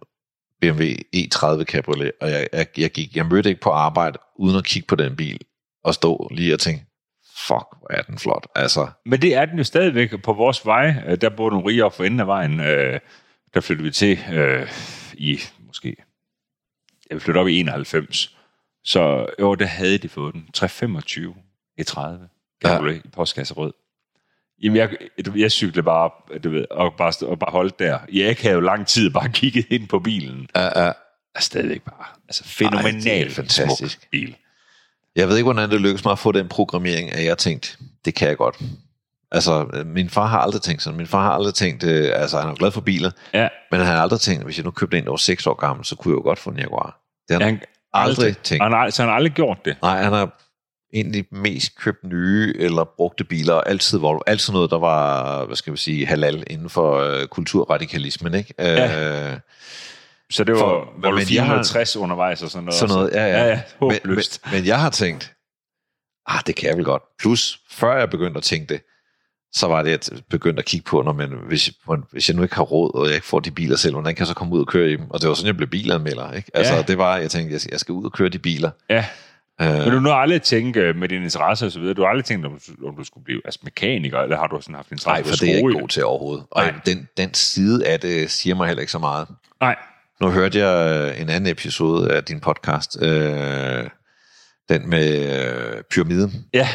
BMW 0.61 0.85
E30 1.17 1.65
Cabriolet, 1.65 2.13
og 2.21 2.31
jeg, 2.31 2.49
jeg, 2.53 2.67
jeg, 2.79 2.91
gik, 2.91 3.17
jeg 3.17 3.27
mødte 3.27 3.49
ikke 3.49 3.61
på 3.61 3.71
arbejde, 3.71 4.19
uden 4.39 4.57
at 4.57 4.65
kigge 4.65 4.87
på 4.87 4.95
den 4.97 5.17
bil, 5.17 5.41
og 5.85 5.95
stå 5.95 6.29
lige 6.31 6.55
og 6.55 6.61
tænke, 6.61 6.85
fuck, 7.47 7.67
hvor 7.79 7.87
er 7.91 8.03
den 8.03 8.19
flot. 8.19 8.47
Altså, 8.55 8.89
Men 9.07 9.23
det 9.23 9.35
er 9.35 9.45
den 9.45 9.59
jo 9.59 9.65
stadigvæk 9.65 10.23
på 10.23 10.33
vores 10.33 10.67
vej. 10.67 10.95
Øh, 11.07 11.21
Der 11.21 11.31
bor 11.37 11.51
nogle 11.51 11.67
rige 11.69 11.85
op 11.85 11.97
for 11.97 12.05
enden 12.05 12.21
af 12.21 12.27
vejen. 12.27 12.61
Øh, 12.61 13.01
der 13.55 13.61
flyttede 13.61 13.85
vi 13.85 13.93
til 13.93 14.19
øh, 14.33 14.69
i 15.15 15.39
måske... 15.67 15.97
Jeg 17.11 17.23
flyttede 17.23 17.41
op 17.41 17.49
i 17.49 17.61
91. 17.61 18.37
Så 18.85 19.27
jo, 19.41 19.55
der 19.55 19.67
havde 19.67 19.99
de 19.99 20.09
fået 20.09 20.35
den. 20.35 20.49
325 20.55 21.35
E30. 21.81 22.01
Cabriolet 22.64 22.95
ja. 22.95 23.01
i 23.05 23.09
postkasse 23.12 23.55
rød. 23.55 23.73
Jamen, 24.62 24.77
jeg, 24.77 24.91
jeg 25.37 25.53
cyklede 25.53 25.83
bare 25.83 26.38
du 26.45 26.51
ved, 26.51 26.64
og 26.71 26.95
bare, 26.99 27.27
og 27.27 27.38
bare 27.38 27.51
holdt 27.51 27.79
der. 27.79 27.99
Jeg 28.12 28.37
havde 28.41 28.55
jo 28.55 28.61
lang 28.61 28.87
tid 28.87 29.11
bare 29.11 29.29
kigget 29.41 29.67
ind 29.71 29.88
på 29.88 29.99
bilen. 29.99 30.49
uh, 30.57 30.62
uh, 30.77 30.93
er 31.35 31.41
stadigvæk 31.41 31.83
bare 31.83 32.07
altså 32.29 32.45
er 32.64 33.31
fantastisk. 33.31 34.01
smuk 34.01 34.11
bil. 34.11 34.37
jeg 35.17 35.29
ved 35.29 35.37
ikke, 35.37 35.45
hvordan 35.53 35.71
det 35.71 35.81
lykkedes 35.81 36.05
mig 36.05 36.12
at 36.12 36.19
få 36.19 36.33
den 36.33 36.49
programmering, 36.49 37.12
at 37.12 37.25
jeg 37.25 37.38
tænkte, 37.38 37.77
det 38.05 38.14
kan 38.14 38.29
jeg 38.29 38.37
godt. 38.37 38.59
Altså, 39.31 39.83
min 39.87 40.11
far 40.11 40.27
har 40.27 40.38
aldrig 40.38 40.62
tænkt 40.62 40.83
sådan. 40.83 40.97
Min 40.97 41.07
far 41.07 41.23
har 41.23 41.31
aldrig 41.31 41.55
tænkt, 41.55 41.85
øh, 41.85 42.11
altså 42.14 42.41
han 42.41 42.51
er 42.51 42.55
glad 42.55 42.71
for 42.71 42.81
biler, 42.81 43.11
Ja, 43.35 43.49
men 43.71 43.81
han 43.81 43.88
har 43.88 44.03
aldrig 44.03 44.21
tænkt, 44.21 44.45
hvis 44.45 44.57
jeg 44.57 44.64
nu 44.64 44.71
købte 44.71 44.99
en, 44.99 45.05
der 45.05 45.11
var 45.11 45.17
6 45.17 45.47
år 45.47 45.55
gammel, 45.55 45.85
så 45.85 45.97
kunne 45.97 46.12
jeg 46.12 46.17
jo 46.17 46.23
godt 46.23 46.38
få 46.38 46.51
en 46.51 46.59
Jaguar. 46.59 47.01
Det 47.29 47.37
har 47.37 47.45
han, 47.45 47.61
han, 47.94 48.09
aldrig 48.09 48.37
tænkt. 48.38 48.62
Han 48.62 48.72
har, 48.72 48.90
så 48.90 49.03
han 49.03 49.09
har 49.09 49.16
aldrig 49.16 49.33
gjort 49.33 49.59
det. 49.64 49.77
Nej, 49.83 50.03
han 50.03 50.12
har 50.12 50.42
egentlig 50.94 51.24
mest 51.33 51.77
købt 51.79 52.05
nye 52.05 52.55
eller 52.59 52.85
brugte 52.96 53.24
biler, 53.24 53.55
altid, 53.55 53.98
Volvo. 53.98 54.20
altid 54.27 54.53
noget, 54.53 54.70
der 54.70 54.79
var, 54.79 55.44
hvad 55.44 55.57
skal 55.57 55.72
vi 55.72 55.79
sige, 55.79 56.07
halal 56.07 56.44
inden 56.46 56.70
for 56.70 56.96
øh, 56.98 57.27
kulturradikalismen, 57.27 58.35
ikke? 58.35 58.55
Ja. 58.59 59.31
Øh, 59.33 59.38
Så 60.31 60.44
det 60.44 60.55
var, 60.55 60.61
For- 60.61 60.92
men 60.96 61.05
jeg 61.05 61.42
har- 61.44 61.48
460 61.48 61.96
undervejs 61.96 62.42
og 62.42 62.51
sådan 62.51 62.64
noget. 62.64 62.74
sådan 62.79 62.94
noget, 62.94 63.11
ja, 63.14 63.24
ja. 63.27 63.38
Ja, 63.38 63.46
ja, 63.48 63.61
men, 63.81 63.90
håbløst. 63.92 64.40
men, 64.44 64.55
men 64.55 64.66
jeg 64.66 64.81
har 64.81 64.90
tænkt, 64.90 65.35
ah, 66.27 66.40
det 66.46 66.57
kan 66.57 66.68
jeg 66.68 66.77
vel 66.77 66.85
godt. 66.85 67.03
Plus, 67.20 67.61
før 67.70 67.98
jeg 67.98 68.11
begyndte 68.11 68.38
at 68.38 68.44
tænke 68.44 68.74
det, 68.74 68.83
så 69.53 69.67
var 69.67 69.83
det, 69.83 69.91
at 69.91 70.11
jeg 70.13 70.19
begyndte 70.31 70.59
at 70.61 70.65
kigge 70.67 70.85
på, 70.85 71.03
når 71.03 71.13
man, 71.13 71.33
hvis, 71.49 71.71
hvis 72.13 72.29
jeg 72.29 72.37
nu 72.37 72.43
ikke 72.43 72.55
har 72.55 72.63
råd, 72.63 72.95
og 72.95 73.07
jeg 73.07 73.15
ikke 73.15 73.27
får 73.27 73.41
de 73.41 73.51
biler 73.51 73.77
selv, 73.77 73.93
hvordan 73.95 74.15
kan 74.15 74.21
jeg 74.21 74.27
så 74.27 74.35
komme 74.35 74.55
ud 74.55 74.61
og 74.61 74.67
køre 74.67 74.91
i 74.91 74.97
dem? 74.97 75.11
Og 75.11 75.21
det 75.21 75.29
var 75.29 75.35
sådan, 75.35 75.47
jeg 75.47 75.57
blev 75.57 75.69
bilanmelder. 75.69 76.33
Ikke? 76.33 76.51
Altså, 76.55 76.75
Ja. 76.75 76.83
det 76.83 76.99
var, 76.99 77.17
jeg 77.17 77.31
tænkte, 77.31 77.53
jeg 77.53 77.61
skal, 77.61 77.71
jeg 77.73 77.81
skal 77.81 77.93
ud 77.93 78.05
og 78.05 78.13
køre 78.13 78.29
de 78.29 78.39
biler. 78.39 78.71
Ja. 78.91 79.05
Øh, 79.61 79.73
Men 79.93 80.05
du 80.05 80.09
har 80.11 80.17
aldrig 80.17 80.43
tænkt 80.43 80.77
øh, 80.77 80.97
med 80.97 81.09
din 81.09 81.23
interesse 81.23 81.67
og 81.67 81.73
så 81.73 81.81
videre, 81.81 81.95
du 81.95 82.03
har 82.03 82.09
aldrig 82.09 82.25
tænkt, 82.25 82.47
om 82.47 82.53
du, 82.81 82.89
om 82.89 82.97
du 82.97 83.05
skulle 83.05 83.25
blive 83.25 83.41
altså 83.45 83.61
mekaniker, 83.63 84.19
eller 84.19 84.37
har 84.37 84.47
du 84.47 84.61
sådan 84.61 84.75
haft 84.75 84.91
interesse 84.93 85.23
Nej, 85.23 85.31
for 85.31 85.37
det 85.37 85.43
er 85.49 85.53
jeg 85.53 85.59
ikke 85.69 85.81
god 85.81 85.89
til 85.89 86.05
overhovedet. 86.05 86.45
Og 86.51 86.63
Nej. 86.65 86.75
den, 86.87 87.09
den 87.17 87.35
side 87.35 87.87
af 87.87 88.01
det 88.01 88.31
siger 88.31 88.55
mig 88.55 88.67
heller 88.67 88.81
ikke 88.81 88.93
så 88.93 88.99
meget. 88.99 89.29
Nej, 89.61 89.77
Nu 90.21 90.31
hørte 90.31 90.59
jeg 90.59 90.97
øh, 91.15 91.21
en 91.23 91.29
anden 91.29 91.51
episode 91.51 92.13
af 92.13 92.25
din 92.25 92.41
podcast, 92.41 93.03
øh, 93.03 93.85
den 94.69 94.91
med 94.91 95.41
øh, 95.77 95.83
pyramiden, 95.91 96.45
ja, 96.55 96.69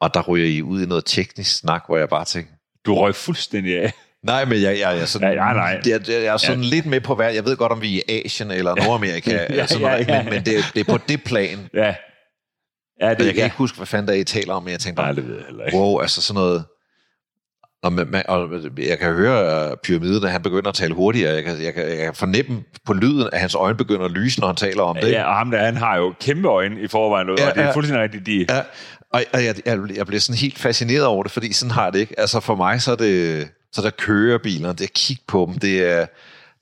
og 0.00 0.14
der 0.14 0.22
ryger 0.22 0.46
I 0.46 0.62
ud 0.62 0.82
i 0.82 0.86
noget 0.86 1.04
teknisk 1.06 1.58
snak, 1.58 1.82
hvor 1.86 1.96
jeg 1.98 2.08
bare 2.08 2.24
tænker, 2.24 2.50
du 2.86 2.94
røg 2.94 3.14
fuldstændig 3.14 3.82
af. 3.82 3.92
nej, 4.22 4.44
men 4.44 4.62
jeg, 4.62 4.62
jeg, 4.62 4.78
jeg, 4.80 4.98
er 4.98 5.04
sådan, 5.04 5.32
Ja, 5.32 5.46
ja, 5.46 5.52
nej. 5.52 5.80
Jeg, 5.86 6.08
jeg, 6.08 6.22
jeg 6.22 6.24
er 6.32 6.36
sådan 6.36 6.62
ja. 6.62 6.68
lidt 6.68 6.86
med 6.86 7.00
på 7.00 7.14
hver, 7.14 7.28
jeg 7.28 7.44
ved 7.44 7.56
godt, 7.56 7.72
om 7.72 7.82
vi 7.82 7.98
er 7.98 8.02
i 8.08 8.22
Asien 8.24 8.50
eller 8.50 8.74
Nordamerika, 8.74 9.30
Ja, 9.50 9.54
ja, 9.54 9.66
sådan 9.66 9.82
ja, 9.84 9.90
noget, 9.90 10.08
ja, 10.08 10.22
men, 10.22 10.32
men 10.32 10.44
det, 10.44 10.58
er- 10.58 10.62
det 10.74 10.80
er 10.80 10.92
på 10.92 10.98
det 11.08 11.24
plan. 11.24 11.58
Ja. 11.74 11.94
Ja, 13.00 13.10
Og 13.10 13.18
det, 13.18 13.24
jeg 13.24 13.34
kan 13.34 13.40
ja. 13.40 13.44
ikke 13.44 13.56
huske, 13.56 13.76
hvad 13.76 13.86
fanden 13.86 14.08
der 14.08 14.14
er, 14.14 14.18
I 14.18 14.24
taler 14.24 14.54
om, 14.54 14.62
men 14.62 14.72
jeg 14.72 14.80
tænkte 14.80 15.02
Nej, 15.02 15.06
bare, 15.12 15.16
det 15.16 15.28
ved 15.28 15.36
jeg 15.36 15.44
heller 15.46 15.64
ikke. 15.64 15.78
wow, 15.78 16.00
altså 16.00 16.22
sådan 16.22 16.40
noget... 16.40 16.64
Og, 17.82 17.92
man, 17.92 18.22
og 18.28 18.48
jeg 18.78 18.98
kan 18.98 19.12
høre 19.12 19.70
uh, 19.70 19.76
pyramiden, 19.84 20.24
at 20.24 20.30
han 20.30 20.42
begynder 20.42 20.68
at 20.68 20.74
tale 20.74 20.94
hurtigere. 20.94 21.34
Jeg 21.34 21.44
kan, 21.44 21.62
jeg, 21.62 21.74
kan, 21.74 21.88
jeg 21.88 21.96
kan 21.96 22.14
fornemme 22.14 22.62
på 22.86 22.92
lyden, 22.92 23.28
at 23.32 23.40
hans 23.40 23.54
øjne 23.54 23.76
begynder 23.76 24.04
at 24.04 24.10
lyse, 24.10 24.40
når 24.40 24.46
han 24.46 24.56
taler 24.56 24.82
om 24.82 24.96
det. 25.02 25.10
Ja, 25.10 25.24
og 25.24 25.34
ham 25.34 25.50
der, 25.50 25.58
han 25.64 25.76
har 25.76 25.96
jo 25.96 26.14
kæmpe 26.20 26.48
øjne 26.48 26.80
i 26.80 26.88
forvejen, 26.88 27.28
og 27.30 27.38
Ja, 27.38 27.46
det 27.50 27.56
er 27.56 27.62
ja. 27.66 27.72
fuldstændig 27.74 28.02
rigtigt, 28.02 28.26
de... 28.26 28.46
Ja, 28.54 28.60
og, 29.14 29.24
og 29.32 29.44
jeg, 29.44 29.54
jeg, 29.66 29.78
jeg 29.96 30.06
bliver 30.06 30.20
sådan 30.20 30.38
helt 30.38 30.58
fascineret 30.58 31.04
over 31.06 31.22
det, 31.22 31.32
fordi 31.32 31.52
sådan 31.52 31.70
har 31.70 31.90
det 31.90 31.98
ikke. 31.98 32.20
Altså 32.20 32.40
for 32.40 32.54
mig, 32.54 32.82
så 32.82 32.92
er 32.92 32.96
det, 32.96 33.48
så 33.72 33.80
er 33.80 33.82
der 33.82 33.90
kører 33.90 34.38
bilerne, 34.38 34.72
det 34.72 34.80
er 34.80 34.84
at 34.84 34.92
kigge 34.92 35.22
på 35.26 35.46
dem, 35.52 35.58
det 35.58 35.82
er, 35.92 36.06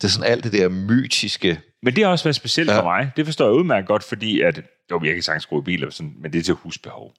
det 0.01 0.05
er 0.05 0.09
sådan 0.09 0.31
alt 0.31 0.45
det 0.45 0.53
der 0.53 0.69
mytiske. 0.69 1.61
Men 1.83 1.97
det 1.97 2.05
har 2.05 2.11
også 2.11 2.25
været 2.25 2.37
specielt 2.37 2.71
Ja. 2.71 2.79
for 2.79 2.85
mig. 2.85 3.11
Det 3.17 3.27
forstår 3.27 3.45
jeg 3.45 3.55
udmærket 3.55 3.89
godt, 3.89 4.03
fordi 4.05 4.41
at, 4.41 4.61
jo, 4.91 5.01
jeg 5.05 5.15
kan 5.15 5.23
sagtens 5.23 5.43
skrue 5.43 5.65
biler, 5.65 5.91
sådan, 5.91 6.13
men 6.21 6.33
det 6.33 6.39
er 6.39 6.43
til 6.43 6.55
husbehov. 6.55 7.13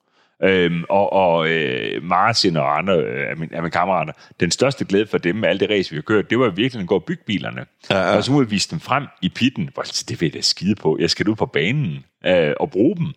Øhm, 0.43 0.83
og 0.89 1.13
og 1.13 1.49
øh, 1.49 2.03
Martin 2.03 2.57
og 2.57 2.77
andre 2.77 2.97
øh, 2.97 3.29
af, 3.29 3.37
mine, 3.37 3.55
af 3.55 3.61
mine 3.61 3.71
kammerater, 3.71 4.13
den 4.39 4.51
største 4.51 4.85
glæde 4.85 5.07
for 5.07 5.17
dem 5.17 5.35
med 5.35 5.49
alle 5.49 5.59
det 5.59 5.69
race, 5.69 5.89
vi 5.91 5.97
har 5.97 6.01
kørt, 6.01 6.29
det 6.29 6.39
var 6.39 6.49
virkelig 6.49 6.81
at 6.81 6.87
gå 6.87 6.95
og 6.95 7.03
bygge 7.03 7.23
bilerne. 7.27 7.65
Ja, 7.89 7.97
ja. 7.97 8.17
Og 8.17 8.23
så 8.23 8.39
vi 8.39 8.45
vise 8.45 8.71
dem 8.71 8.79
frem 8.79 9.03
i 9.21 9.29
pitten. 9.29 9.69
Det 10.09 10.21
vil 10.21 10.27
jeg 10.27 10.33
da 10.33 10.41
skide 10.41 10.75
på. 10.75 10.97
Jeg 10.99 11.09
skal 11.09 11.27
ud 11.27 11.35
på 11.35 11.45
banen 11.45 12.05
øh, 12.25 12.53
og 12.59 12.71
bruge 12.71 12.95
dem. 12.95 13.07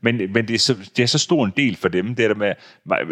Men, 0.00 0.32
men 0.32 0.48
det, 0.48 0.54
er 0.54 0.58
så, 0.58 0.74
det 0.96 1.02
er 1.02 1.06
så 1.06 1.18
stor 1.18 1.44
en 1.44 1.52
del 1.56 1.76
for 1.76 1.88
dem, 1.88 2.14
det 2.14 2.30
der 2.30 2.34
med, 2.34 2.52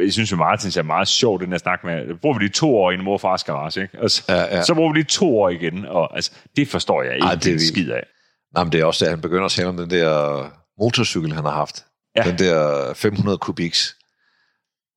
jeg 0.05 0.13
synes 0.13 0.33
jo 0.33 0.37
Martin 0.37 0.81
er 0.81 0.83
meget 0.83 1.09
sjovt, 1.09 1.43
den 1.43 1.53
der 1.53 1.59
snak 1.59 1.85
med, 1.85 2.15
bruger 2.15 2.39
vi 2.39 2.47
de 2.47 2.53
to 2.53 2.77
år 2.77 2.91
i 2.91 2.95
en 2.95 3.05
mor 3.05 3.13
og 3.13 3.21
fars 3.21 3.45
garage, 3.45 3.83
ikke? 3.83 4.03
Og 4.03 4.11
så, 4.11 4.23
Ja, 4.29 4.57
ja. 4.57 4.63
så 4.63 4.75
bruger 4.75 4.93
vi 4.93 5.03
de 5.03 5.07
to 5.07 5.39
år 5.39 5.49
igen, 5.49 5.85
og 5.87 6.15
altså, 6.17 6.33
det 6.57 6.69
forstår 6.69 7.03
jeg 7.03 7.15
ikke 7.15 7.27
Ej, 7.27 7.35
det 7.35 7.55
er 7.55 7.59
skid 7.59 7.91
af. 7.91 8.07
Nej, 8.55 8.65
men 8.65 8.73
det 8.73 8.81
er 8.81 8.85
også 8.85 9.05
det, 9.05 9.11
han 9.11 9.21
begynder 9.21 9.45
at 9.45 9.51
tale 9.51 9.69
om 9.69 9.77
den 9.77 9.91
der 9.91 10.51
motorcykel, 10.79 11.33
han 11.33 11.45
har 11.45 11.53
haft. 11.53 11.85
Ja. 12.17 12.25
Den 12.25 12.37
der 12.37 12.95
500 12.95 13.41
kubiks, 13.41 13.97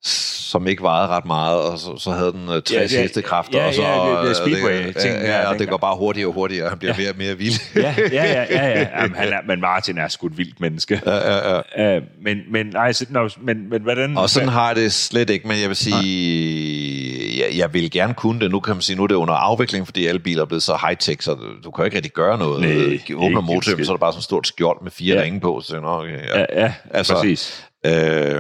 som 0.04 0.68
ikke 0.68 0.84
vejede 0.84 1.08
ret 1.08 1.26
meget, 1.26 1.62
og 1.62 1.80
så, 1.80 1.98
så 1.98 2.12
havde 2.12 2.32
den 2.32 2.50
uh, 2.50 2.54
60 2.56 2.72
Ja, 2.72 2.78
ja, 2.82 2.88
ja, 2.92 3.02
hestekræfter. 3.02 3.60
ja, 3.60 3.68
og 3.68 3.74
så, 3.74 3.82
ja, 3.82 4.10
det- 4.12 4.22
det 4.24 4.30
øh, 4.30 4.36
Speedway-ting, 4.36 5.16
Ja, 5.16 5.22
ja, 5.32 5.42
ja, 5.42 5.50
og 5.50 5.60
det 5.60 5.70
går 5.70 5.78
bare 5.78 5.96
hurtigere 5.96 6.28
og 6.28 6.34
hurtigere, 6.34 6.64
og 6.66 6.70
han 6.72 6.80
bliver 6.80 6.94
ja. 6.98 7.02
mere 7.02 7.10
og 7.10 7.16
mere 7.18 7.38
vild. 7.38 7.54
Ja, 7.76 7.96
ja, 7.98 8.26
ja, 8.26 8.46
ja, 8.50 8.68
ja. 8.80 8.88
Jamen, 9.02 9.16
han 9.16 9.34
er, 9.34 9.38
men 9.48 9.62
Martin 9.62 9.98
er 9.98 10.08
sgu 10.08 10.28
et 10.28 10.38
vildt 10.38 10.60
menneske. 10.62 11.02
ja, 11.06 11.16
ja, 11.16 11.62
ja. 11.78 11.98
Uh, 11.98 12.04
men, 12.24 12.38
men, 12.52 12.66
nej, 12.68 12.92
så, 12.94 13.06
no, 13.10 13.30
men, 13.42 13.70
men 13.70 13.82
hvordan... 13.82 14.18
Og 14.18 14.30
sådan 14.30 14.50
har 14.50 14.68
jeg 14.68 14.76
det 14.76 14.94
slet 14.94 15.30
ikke, 15.30 15.48
men 15.48 15.60
jeg 15.62 15.68
vil 15.70 15.78
sige, 15.78 17.40
jeg, 17.40 17.58
jeg 17.58 17.74
vil 17.74 17.92
gerne 17.92 18.14
kunne 18.14 18.40
det. 18.40 18.52
Nu 18.52 18.60
kan 18.60 18.76
man 18.76 18.82
sige, 18.82 18.96
nu 18.96 19.04
er 19.04 19.08
det 19.08 19.16
under 19.16 19.34
afvikling, 19.34 19.86
fordi 19.88 20.06
alle 20.08 20.20
biler 20.20 20.42
er 20.42 20.46
blevet 20.46 20.64
så 20.64 20.74
high-tech, 20.74 21.24
så 21.24 21.38
du, 21.64 21.72
kan 21.72 21.82
jo 21.82 21.86
ikke 21.86 21.96
rigtig 21.98 22.14
gøre 22.14 22.38
noget. 22.38 22.62
Nej, 22.62 23.00
Åbner 23.16 23.42
motoren, 23.42 23.86
så 23.86 23.92
er 23.92 23.96
der 23.96 24.00
bare 24.00 24.12
sådan 24.12 24.20
et 24.20 24.24
stort 24.24 24.48
skjold 24.48 24.78
med 24.84 24.92
fire 24.92 25.14
Ja. 25.14 25.20
ja. 25.20 25.26
ringe 25.26 25.40
på. 25.40 25.62
Så, 25.64 25.78
okay, 25.84 26.12
ja. 26.12 26.40
Ja, 26.40 26.46
ja 26.54 26.64
Altså- 26.66 26.74
altså, 26.92 27.14
præcis. 27.14 27.64
Øh, 27.86 28.40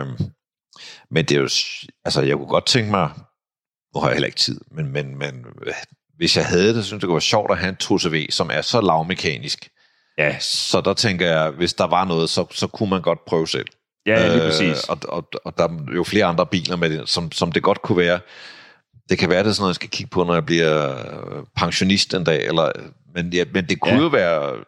men 1.11 1.25
det 1.25 1.37
er 1.37 1.41
jo, 1.41 1.49
altså 2.05 2.21
jeg 2.21 2.37
kunne 2.37 2.47
godt 2.47 2.65
tænke 2.65 2.91
mig, 2.91 3.09
nu 3.95 3.99
har 4.01 4.07
jeg 4.07 4.15
heller 4.15 4.25
ikke 4.25 4.37
tid, 4.37 4.61
men, 4.71 4.91
men, 4.91 5.17
men 5.17 5.45
øh, 5.65 5.73
hvis 6.17 6.37
jeg 6.37 6.45
havde 6.45 6.67
det, 6.67 6.75
så 6.75 6.83
synes 6.83 6.91
jeg, 6.91 7.01
det 7.01 7.07
kunne 7.07 7.15
være 7.15 7.21
sjovt 7.21 7.51
at 7.51 7.57
have 7.57 7.69
en 7.69 7.77
2CV, 7.83 8.27
som 8.29 8.49
er 8.53 8.61
så 8.61 8.81
lavmekanisk. 8.81 9.69
Ja, 10.17 10.39
Så 10.39 10.81
der 10.81 10.93
tænker 10.93 11.27
jeg, 11.27 11.49
hvis 11.49 11.73
der 11.73 11.87
var 11.87 12.05
noget, 12.05 12.29
så, 12.29 12.45
så 12.51 12.67
kunne 12.67 12.89
man 12.89 13.01
godt 13.01 13.25
prøve 13.25 13.47
selv. 13.47 13.67
ja 14.05 14.35
lige 14.35 14.39
præcis. 14.39 14.83
og, 14.83 14.97
og, 15.07 15.29
og 15.45 15.57
der 15.57 15.63
er 15.63 15.93
jo 15.95 16.03
flere 16.03 16.25
andre 16.25 16.45
biler 16.45 16.75
med 16.75 16.89
det, 16.89 17.09
som, 17.09 17.31
som 17.31 17.51
det 17.51 17.63
godt 17.63 17.81
kunne 17.81 17.97
være. 17.97 18.19
Det 19.09 19.17
kan 19.17 19.29
være, 19.29 19.43
det 19.43 19.49
er 19.49 19.53
sådan 19.53 19.61
noget, 19.61 19.71
jeg 19.71 19.75
skal 19.75 19.89
kigge 19.89 20.09
på, 20.09 20.23
når 20.23 20.33
jeg 20.33 20.45
bliver 20.45 20.99
øh, 21.37 21.43
pensionist 21.55 22.13
en 22.13 22.23
dag. 22.23 22.45
Eller, 22.45 22.71
men, 23.13 23.33
ja, 23.33 23.43
men 23.53 23.65
det 23.69 23.79
kunne 23.79 23.93
ja. 23.93 24.01
jo 24.01 24.07
være... 24.07 24.63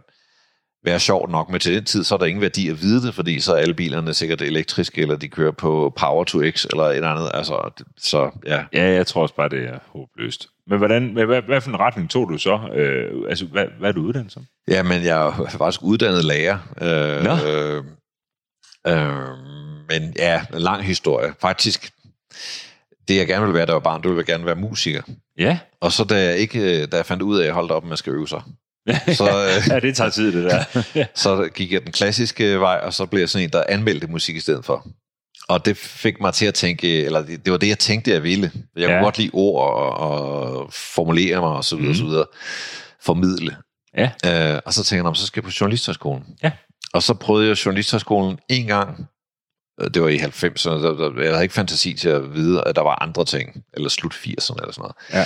være 0.84 1.00
sjovt 1.00 1.32
nok, 1.32 1.50
men 1.50 1.60
til 1.60 1.76
den 1.76 1.86
tid, 1.86 2.04
så 2.04 2.16
er 2.16 2.20
der 2.20 2.26
ingen 2.26 2.42
værdi 2.42 2.70
at 2.70 2.82
vide 2.82 3.08
det, 3.08 3.14
fordi 3.14 3.40
så 3.40 3.54
er 3.54 3.58
alle 3.58 3.74
bilerne 3.74 4.14
sikkert 4.14 4.42
elektriske, 4.42 5.02
eller 5.02 5.16
de 5.16 5.28
kører 5.28 5.52
på 5.52 5.94
Power 5.98 6.24
to 6.24 6.40
X, 6.52 6.66
eller 6.66 6.84
et 6.84 6.96
eller 6.96 7.10
andet. 7.10 7.32
Altså, 7.34 7.84
så 7.98 8.32
ja. 8.46 8.64
Ja, 8.74 8.92
jeg 8.94 9.08
tror 9.08 9.22
også 9.22 9.36
bare, 9.36 9.50
det 9.50 9.64
er 9.64 9.80
håbløst. 9.86 10.48
Men 10.68 10.78
hvordan, 10.78 11.10
hvad, 11.14 11.26
hvad, 11.26 11.42
hvad 11.42 11.62
for 11.62 11.70
en 11.70 11.80
retning 11.80 12.10
tog 12.10 12.30
du 12.30 12.38
så? 12.38 12.60
Øh, 12.76 13.30
altså, 13.30 13.46
hvad, 13.46 13.66
hvad 13.80 13.90
er 13.90 13.94
du 13.94 14.02
uddannet 14.02 14.32
som? 14.32 14.46
Ja, 14.68 14.84
men 14.84 15.04
jeg 15.04 15.28
er 15.28 15.56
faktisk 15.58 15.84
uddannet 15.84 16.26
lærer. 16.26 16.58
Øh, 16.82 17.24
Nå. 17.24 17.32
øh, 17.50 17.84
øh, 18.88 19.38
men 19.90 20.14
ja, 20.18 20.46
en 20.54 20.62
lang 20.62 20.84
historie. 20.84 21.34
Faktisk, 21.42 21.92
det 23.08 23.18
jeg 23.18 23.28
gerne 23.28 23.42
ville 23.42 23.58
være, 23.58 23.66
da 23.66 23.70
jeg 23.70 23.76
var 23.76 23.80
barn, 23.80 24.02
det 24.02 24.10
ville 24.10 24.20
jeg 24.20 24.26
gerne 24.26 24.46
være 24.46 24.56
musiker. 24.56 25.02
Ja. 25.38 25.60
Og 25.82 25.92
så 25.92 26.04
da 26.04 26.24
jeg, 26.24 26.38
ikke, 26.38 26.86
da 26.86 26.98
jeg 26.98 27.06
fandt 27.06 27.24
ud 27.24 27.38
af, 27.38 27.42
at 27.42 27.46
jeg 27.46 27.54
holdt 27.54 27.72
op 27.72 27.84
med 27.84 27.92
at 27.92 28.00
skal 28.00 28.14
øve 28.14 28.28
sig, 28.28 28.42
så, 29.20 29.46
øh, 29.46 29.68
ja, 29.70 29.80
det 29.80 29.96
tager 29.96 30.10
tid, 30.10 30.32
det 30.32 30.52
der. 30.52 30.64
så 31.24 31.50
gik 31.56 31.72
jeg 31.72 31.82
den 31.84 31.92
klassiske 31.92 32.60
vej, 32.60 32.80
og 32.84 32.94
så 32.94 33.06
blev 33.06 33.20
jeg 33.20 33.30
sådan 33.30 33.44
en, 33.44 33.50
der 33.54 33.64
anmeldte 33.70 34.08
musik 34.08 34.36
i 34.36 34.40
stedet 34.40 34.66
for. 34.66 34.88
Og 35.48 35.66
det 35.66 35.78
fik 35.78 36.22
mig 36.22 36.34
til 36.34 36.46
at 36.46 36.54
tænke, 36.54 37.06
eller 37.06 37.22
det, 37.22 37.46
det 37.46 37.52
var 37.52 37.58
det, 37.58 37.68
jeg 37.68 37.80
tænkte, 37.80 38.12
jeg 38.12 38.24
ville. 38.24 38.52
Jeg 38.76 38.82
Ja. 38.90 38.96
kunne 38.96 39.04
godt 39.04 39.18
lide 39.18 39.30
ord 39.34 39.74
og, 39.74 39.92
og 39.98 40.74
formulere 40.74 41.40
mig 41.42 41.50
og 41.50 41.66
så 41.66 41.76
videre, 41.76 41.90
mm. 41.92 41.96
så 41.98 42.04
videre. 42.06 42.26
Formidle. 43.04 43.58
ja. 43.98 44.12
Øh, 44.54 44.60
og 44.66 44.74
så 44.74 44.84
tænkte 44.84 44.96
jeg, 44.96 45.04
"Nå, 45.04 45.10
men 45.10 45.16
så 45.16 45.26
skal 45.26 45.40
jeg 45.42 45.44
på 45.44 45.52
journalisthøjskolen. 45.62 46.24
Ja. 46.44 46.52
Og 46.94 47.04
så 47.04 47.14
prøvede 47.14 47.48
jeg 47.48 47.66
journalisthøjskolen 47.66 48.38
en 48.50 48.68
gang. 48.68 49.08
Øh, 49.82 49.90
Det 49.94 50.02
var 50.02 50.08
i 50.08 50.18
90'erne. 50.18 50.70
Der, 50.70 50.94
der, 51.10 51.22
jeg 51.22 51.32
havde 51.32 51.44
ikke 51.44 51.54
fantasi 51.56 51.94
til 51.94 52.10
at 52.10 52.34
vide, 52.36 52.64
at 52.66 52.76
der 52.76 52.82
var 52.82 53.04
andre 53.04 53.26
ting. 53.26 53.64
Eller 53.74 53.90
slut 53.90 54.14
80'erne 54.14 54.56
eller 54.62 54.72
sådan 54.74 54.82
noget. 54.82 54.96
Ja. 55.14 55.26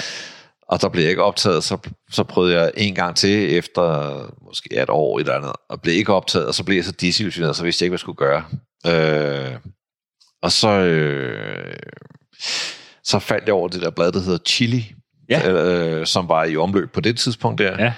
Og 0.74 0.82
der 0.82 0.90
blev 0.90 1.02
jeg 1.02 1.10
ikke 1.10 1.24
optaget. 1.24 1.64
Så, 1.64 1.78
så 2.12 2.24
prøvede 2.24 2.60
jeg 2.60 2.72
en 2.78 2.96
gang 2.96 3.16
til 3.16 3.58
efter 3.58 4.14
måske 4.46 4.82
et 4.82 4.90
år 4.90 5.20
eller 5.20 5.34
andet. 5.34 5.52
Og 5.70 5.82
blev 5.82 5.96
ikke 5.96 6.14
optaget. 6.14 6.48
Og 6.48 6.54
så 6.54 6.64
blev 6.64 6.76
jeg 6.76 6.86
så 6.86 6.92
desillusioneret, 6.92 7.56
så 7.56 7.64
vidste 7.64 7.84
jeg 7.84 7.86
ikke, 7.86 7.92
hvad 7.92 7.96
jeg 7.96 8.00
skulle 8.00 8.16
gøre. 8.16 8.44
Øh, 8.88 9.56
og 10.42 10.52
så, 10.52 10.70
øh, 10.70 11.76
så 13.04 13.20
faldt 13.20 13.46
jeg 13.46 13.54
over 13.54 13.68
det 13.68 13.82
der 13.82 13.90
blad, 13.90 14.12
der 14.12 14.20
hedder 14.20 14.40
Chili. 14.46 14.96
Ja. 15.30 15.52
Øh, 15.52 16.06
som 16.06 16.30
var 16.30 16.44
i 16.44 16.58
omløb 16.58 16.92
på 16.94 17.02
det 17.02 17.18
tidspunkt 17.18 17.60
der. 17.60 17.84
Ja. 17.84 17.94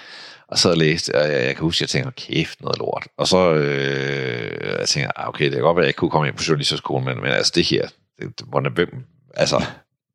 Og 0.47 0.57
så 0.57 0.75
læste, 0.75 1.15
og 1.15 1.31
jeg, 1.31 1.45
jeg 1.45 1.55
kan 1.55 1.63
huske, 1.63 1.77
at 1.77 1.81
jeg 1.81 1.89
tænkte, 1.89 2.25
kæft, 2.25 2.61
noget 2.61 2.77
lort. 2.77 3.07
Og 3.17 3.27
så 3.27 3.53
øh, 3.53 4.79
jeg 4.79 4.87
tænkte 4.87 5.19
ah, 5.19 5.29
okay, 5.29 5.45
det 5.45 5.53
kan 5.53 5.61
godt 5.61 5.75
være, 5.75 5.83
at 5.83 5.85
jeg 5.85 5.89
ikke 5.89 5.97
kunne 5.97 6.11
komme 6.11 6.27
ind 6.27 6.37
på 6.37 6.43
journalisterskolen, 6.47 7.05
men, 7.05 7.21
men 7.21 7.31
altså 7.31 7.51
det 7.55 7.63
her, 7.65 7.87
det, 8.19 8.39
det, 8.39 8.47
hvordan, 8.47 8.71
hvem, 8.71 8.89
altså, 9.33 9.65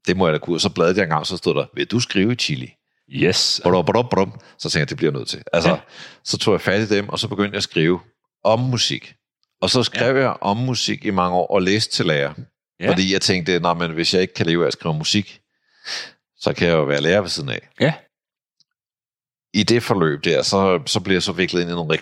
det 0.07 0.17
må 0.17 0.27
jeg 0.27 0.33
da 0.35 0.39
kunne. 0.39 0.61
Så 0.61 0.71
bladede 0.71 0.97
jeg 0.97 1.03
en 1.05 1.11
gang, 1.11 1.27
så 1.27 1.37
stod 1.37 1.55
der, 1.55 1.67
vil 1.75 1.87
du 1.87 2.01
skrive 2.01 2.33
i 2.33 2.37
Chili? 2.37 2.73
Yes. 3.13 3.61
Brum, 3.65 3.85
brum, 3.85 4.07
brum. 4.11 4.41
Så 4.59 4.63
tænkte 4.71 4.79
jeg, 4.79 4.89
det 4.89 4.97
bliver 4.97 5.13
nødt 5.13 5.29
til. 5.29 5.43
Altså, 5.53 5.71
Ja. 5.71 5.77
så 6.25 6.39
tog 6.39 6.53
jeg 6.53 6.61
fat 6.61 6.91
i 6.91 6.95
dem, 6.97 7.09
og 7.09 7.19
så 7.19 7.29
begyndte 7.29 7.51
jeg 7.53 7.57
at 7.57 7.63
skrive 7.63 8.01
om 8.45 8.61
musik. 8.61 9.15
Og 9.63 9.71
så 9.71 9.83
skrev 9.83 10.17
ja. 10.17 10.23
jeg 10.23 10.37
om 10.41 10.57
musik 10.57 11.05
i 11.05 11.11
mange 11.11 11.37
år, 11.37 11.47
og 11.47 11.63
læste 11.63 11.93
til 11.97 12.07
lærer. 12.07 12.35
Ja. 12.81 12.91
Fordi 12.91 13.13
jeg 13.13 13.21
tænkte, 13.23 13.59
nej, 13.61 13.75
men 13.75 13.91
hvis 13.91 14.15
jeg 14.15 14.23
ikke 14.23 14.35
kan 14.35 14.47
leve 14.47 14.63
af 14.63 14.67
at 14.67 14.73
skrive 14.73 14.95
musik, 14.95 15.41
så 16.37 16.53
kan 16.57 16.69
jeg 16.69 16.75
jo 16.75 16.83
være 16.85 17.01
lærer 17.01 17.21
ved 17.21 17.29
siden 17.29 17.49
af 17.49 17.69
Ja. 17.81 17.95
i 19.55 19.63
det 19.63 19.83
forløb 19.83 20.25
der, 20.25 20.43
så, 20.43 20.83
så 20.87 21.01
blev 21.01 21.15
jeg 21.15 21.23
så 21.23 21.33
viklet 21.33 21.61
ind 21.61 21.71
i 21.71 21.75
nogle 21.75 21.97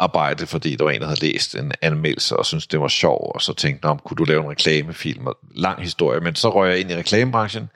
reklamearbejde, 0.00 0.46
fordi 0.46 0.76
der 0.76 0.84
var 0.84 0.90
en, 0.90 1.00
der 1.00 1.06
havde 1.06 1.20
læst 1.20 1.54
en 1.54 1.72
anmeldelse 1.82 2.36
og 2.36 2.46
syntes, 2.46 2.66
det 2.66 2.80
var 2.80 2.88
sjov, 2.88 3.32
og 3.34 3.42
så 3.42 3.54
tænkte 3.54 3.88
jeg, 3.88 3.98
kunne 4.04 4.16
du 4.16 4.24
lave 4.24 4.44
en 4.44 4.50
reklamefilm? 4.50 5.26
Og 5.26 5.38
lang 5.54 5.82
historie, 5.82 6.20
men 6.20 6.34
så 6.34 6.50
røg 6.50 6.70
jeg 6.70 6.80
ind 6.80 6.90
i 6.90 6.96
reklamebranchen, 6.96 7.70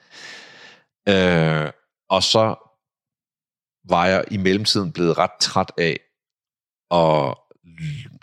øh, 1.08 1.70
og 2.10 2.22
så 2.22 2.54
var 3.88 4.06
jeg 4.06 4.24
i 4.30 4.36
mellemtiden 4.36 4.92
blevet 4.92 5.18
ret 5.18 5.30
træt 5.40 5.72
af 5.78 6.00
at 6.90 7.34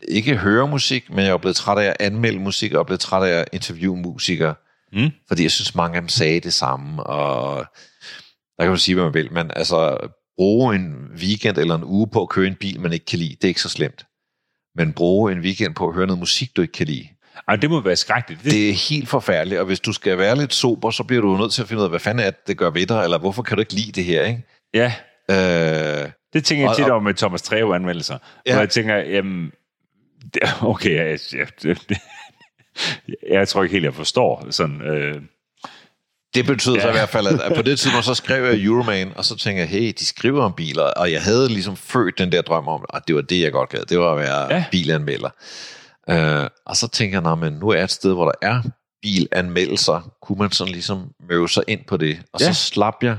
ikke 0.07 0.37
høre 0.37 0.67
musik, 0.67 1.09
men 1.09 1.25
jeg 1.25 1.31
var 1.31 1.37
blevet 1.37 1.55
træt 1.55 1.77
af 1.77 1.85
at 1.85 1.97
anmelde 1.99 2.39
musik, 2.39 2.73
og 2.73 2.85
blevet 2.85 2.99
træt 2.99 3.23
af 3.23 3.39
at 3.39 3.45
interviewe 3.53 3.97
musikere, 3.97 4.55
Mm. 4.93 5.11
fordi 5.27 5.43
jeg 5.43 5.51
synes, 5.51 5.75
mange 5.75 5.95
af 5.95 6.01
dem 6.01 6.09
sagde 6.09 6.39
det 6.39 6.53
samme, 6.53 7.03
og 7.03 7.65
der 8.57 8.63
kan 8.63 8.69
man 8.69 8.77
sige, 8.77 8.95
hvad 8.95 9.03
man 9.03 9.13
vil, 9.13 9.33
men 9.33 9.51
altså, 9.55 9.97
bruge 10.37 10.75
en 10.75 10.95
weekend 11.17 11.57
eller 11.57 11.75
en 11.75 11.83
uge 11.83 12.07
på 12.07 12.21
at 12.21 12.29
køre 12.29 12.47
en 12.47 12.55
bil, 12.55 12.79
man 12.81 12.93
ikke 12.93 13.05
kan 13.05 13.19
lide, 13.19 13.35
det 13.35 13.43
er 13.43 13.47
ikke 13.47 13.61
så 13.61 13.69
slemt. 13.69 14.05
Men 14.75 14.93
bruge 14.93 15.31
en 15.31 15.39
weekend 15.39 15.75
på 15.75 15.87
at 15.87 15.93
høre 15.95 16.07
noget 16.07 16.19
musik, 16.19 16.55
du 16.55 16.61
ikke 16.61 16.71
kan 16.71 16.87
lide, 16.87 17.07
Ej, 17.47 17.55
det 17.55 17.69
må 17.69 17.81
være 17.81 17.95
skrækkeligt. 17.95 18.43
Det, 18.43 18.51
det 18.51 18.69
er 18.69 18.73
helt 18.89 19.09
forfærdeligt, 19.09 19.59
og 19.59 19.65
hvis 19.65 19.79
du 19.79 19.93
skal 19.93 20.17
være 20.17 20.35
lidt 20.37 20.53
sober, 20.53 20.91
så 20.91 21.03
bliver 21.03 21.21
du 21.21 21.37
nødt 21.37 21.53
til 21.53 21.61
at 21.61 21.67
finde 21.67 21.79
ud 21.79 21.83
af, 21.83 21.89
hvad 21.89 21.99
fanden 21.99 22.25
er 22.25 22.29
det, 22.31 22.47
det 22.47 22.57
gør 22.57 22.69
ved 22.69 22.85
dig, 22.85 23.03
eller 23.03 23.17
hvorfor 23.17 23.43
kan 23.43 23.57
du 23.57 23.59
ikke 23.61 23.73
lide 23.73 23.91
det 23.91 24.03
her, 24.03 24.25
ikke? 24.25 24.43
ja, 24.73 24.93
Øh, 25.31 26.11
det 26.33 26.45
tænker 26.45 26.65
jeg 26.65 26.75
tit 26.75 26.85
og- 26.85 26.91
over 26.91 26.99
med 27.01 27.13
Thomas 27.13 27.41
Treve 27.41 27.75
anmeldelser. 27.75 28.17
Ja. 28.45 28.53
Hvor 28.53 28.61
jeg 28.61 28.69
tænker, 28.69 28.95
jamen, 28.95 29.51
okay, 30.61 30.95
jeg, 30.95 31.19
jeg, 31.33 31.47
det, 31.63 31.97
jeg 33.29 33.47
tror 33.47 33.63
ikke 33.63 33.73
helt, 33.73 33.85
jeg 33.85 33.93
forstår 33.93 34.47
sådan... 34.51 34.81
Øh, 34.81 35.21
Det 36.33 36.45
betød 36.45 36.73
ja. 36.75 36.81
så 36.81 36.87
i 36.87 36.91
hvert 36.91 37.09
fald, 37.09 37.27
at, 37.27 37.53
på 37.55 37.61
det 37.61 37.79
tidspunkt, 37.79 38.05
så 38.05 38.13
skrev 38.13 38.43
jeg 38.45 38.63
Euroman, 38.63 39.13
og 39.15 39.25
så 39.25 39.35
tænkte 39.37 39.59
jeg, 39.59 39.69
hey, 39.69 39.93
de 39.99 40.05
skriver 40.05 40.43
om 40.43 40.53
biler, 40.53 40.83
og 40.83 41.11
jeg 41.11 41.21
havde 41.23 41.47
ligesom 41.49 41.75
født 41.77 42.17
den 42.17 42.31
der 42.31 42.41
drøm 42.41 42.67
om, 42.67 42.85
at 42.93 43.01
det 43.07 43.15
var 43.15 43.21
det, 43.21 43.41
jeg 43.41 43.51
godt 43.51 43.69
gad, 43.69 43.85
det 43.85 43.99
var 43.99 44.11
at 44.11 44.17
være 44.19 44.53
Ja. 44.55 44.65
bilanmelder. 44.71 45.29
Uh, 46.11 46.47
og 46.65 46.77
så 46.77 46.87
tænker 46.87 47.15
jeg, 47.15 47.21
"Nå, 47.23 47.35
men 47.35 47.53
nu 47.53 47.69
er 47.69 47.73
jeg 47.75 47.83
et 47.83 47.91
sted, 47.91 48.13
hvor 48.13 48.25
der 48.25 48.47
er 48.47 48.61
bilanmeldelser, 49.01 50.11
kunne 50.21 50.37
man 50.37 50.51
sådan 50.51 50.73
ligesom 50.73 51.09
møve 51.29 51.49
sig 51.49 51.63
ind 51.67 51.79
på 51.87 51.97
det, 51.97 52.21
og 52.33 52.39
Ja. 52.39 52.53
så 52.53 52.63
slap 52.65 52.95
jeg 53.01 53.17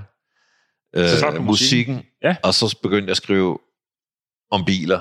uh, 0.99 1.05
Så 1.05 1.19
slap 1.19 1.35
musikken, 1.41 2.03
Ja. 2.25 2.37
og 2.43 2.55
så 2.55 2.77
begyndte 2.83 3.05
jeg 3.07 3.11
at 3.11 3.17
skrive 3.17 3.59
om 4.51 4.65
biler, 4.65 5.01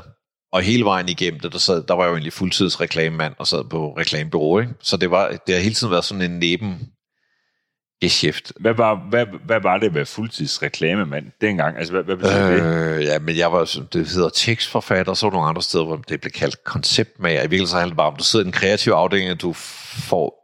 og 0.53 0.61
hele 0.61 0.85
vejen 0.85 1.09
igennem 1.09 1.39
det, 1.39 1.51
der, 1.53 1.59
sad, 1.59 1.83
der 1.83 1.93
var 1.93 2.03
jeg 2.03 2.09
jo 2.09 2.15
egentlig 2.15 2.33
fuldtidsreklamemand 2.33 3.33
og 3.39 3.47
sad 3.47 3.63
på 3.69 3.93
reklamebureau, 3.97 4.59
ikke? 4.59 4.73
Så 4.81 4.97
det, 4.97 5.11
var, 5.11 5.27
det 5.47 5.55
har 5.55 5.61
hele 5.61 5.75
tiden 5.75 5.91
været 5.91 6.05
sådan 6.05 6.21
en 6.31 6.39
neben 6.39 6.89
geschæft. 8.01 8.51
hvad, 8.59 8.73
var, 8.73 9.07
hvad, 9.09 9.25
hvad 9.45 9.59
var 9.61 9.77
det 9.77 9.93
med 9.93 10.05
fuldtidsreklamemand 10.05 11.25
dengang? 11.41 11.77
Altså, 11.77 11.93
hvad, 11.93 12.03
hvad 12.03 12.17
betyder 12.17 12.49
øh, 12.51 12.99
det? 12.99 13.05
Ja, 13.05 13.19
men 13.19 13.37
jeg 13.37 13.51
var, 13.51 13.79
det 13.93 14.07
hedder 14.07 14.29
tekstforfatter, 14.29 15.13
så 15.13 15.25
var 15.25 15.31
nogle 15.33 15.47
andre 15.49 15.61
steder, 15.61 15.83
hvor 15.85 15.95
det 15.95 16.21
blev 16.21 16.31
kaldt 16.31 16.63
konceptmager. 16.63 17.39
I 17.39 17.41
virkeligheden 17.41 17.67
så 17.67 17.75
handler 17.77 17.91
det 17.93 17.97
bare 17.97 18.07
om, 18.07 18.15
du 18.15 18.23
sidder 18.23 18.43
i 18.43 18.45
den 18.45 18.51
kreative 18.51 18.95
afdeling, 18.95 19.31
og 19.31 19.41
du 19.41 19.53
får 19.53 20.37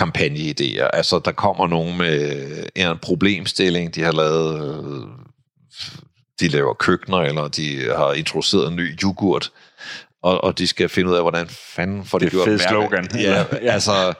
kampagneidéer. 0.00 0.88
Altså, 0.92 1.20
der 1.24 1.32
kommer 1.32 1.66
nogen 1.66 1.98
med 1.98 2.42
en 2.76 2.98
problemstilling, 3.02 3.94
de 3.94 4.02
har 4.02 4.12
lavet, 4.12 4.54
øh, 4.64 5.06
de 6.40 6.48
laver 6.48 6.74
køkkener, 6.74 7.18
eller 7.18 7.48
de 7.48 7.80
har 7.96 8.12
introduceret 8.12 8.68
en 8.68 8.76
ny 8.76 8.98
yoghurt, 9.02 9.50
og, 10.22 10.44
og 10.44 10.58
de 10.58 10.66
skal 10.66 10.88
finde 10.88 11.10
ud 11.10 11.14
af, 11.16 11.22
hvordan 11.22 11.46
fanden 11.48 12.04
får 12.04 12.18
de 12.18 12.24
Det 12.24 12.30
er 12.30 12.36
gjort 12.36 12.44
fed 12.44 12.58
mærke- 12.58 12.68
slogan. 12.68 13.08
Ja. 13.14 13.44
ja, 13.62 13.72
altså, 13.72 14.12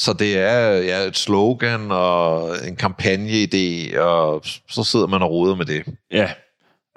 så 0.00 0.12
det 0.12 0.38
er 0.38 0.70
ja, 0.70 0.98
et 0.98 1.16
slogan 1.16 1.92
og 1.92 2.56
en 2.68 2.76
kampagneidé, 2.76 3.98
og 3.98 4.42
så 4.68 4.84
sidder 4.84 5.06
man 5.06 5.22
og 5.22 5.30
roder 5.30 5.54
med 5.54 5.64
det. 5.64 5.84
Ja. 6.10 6.30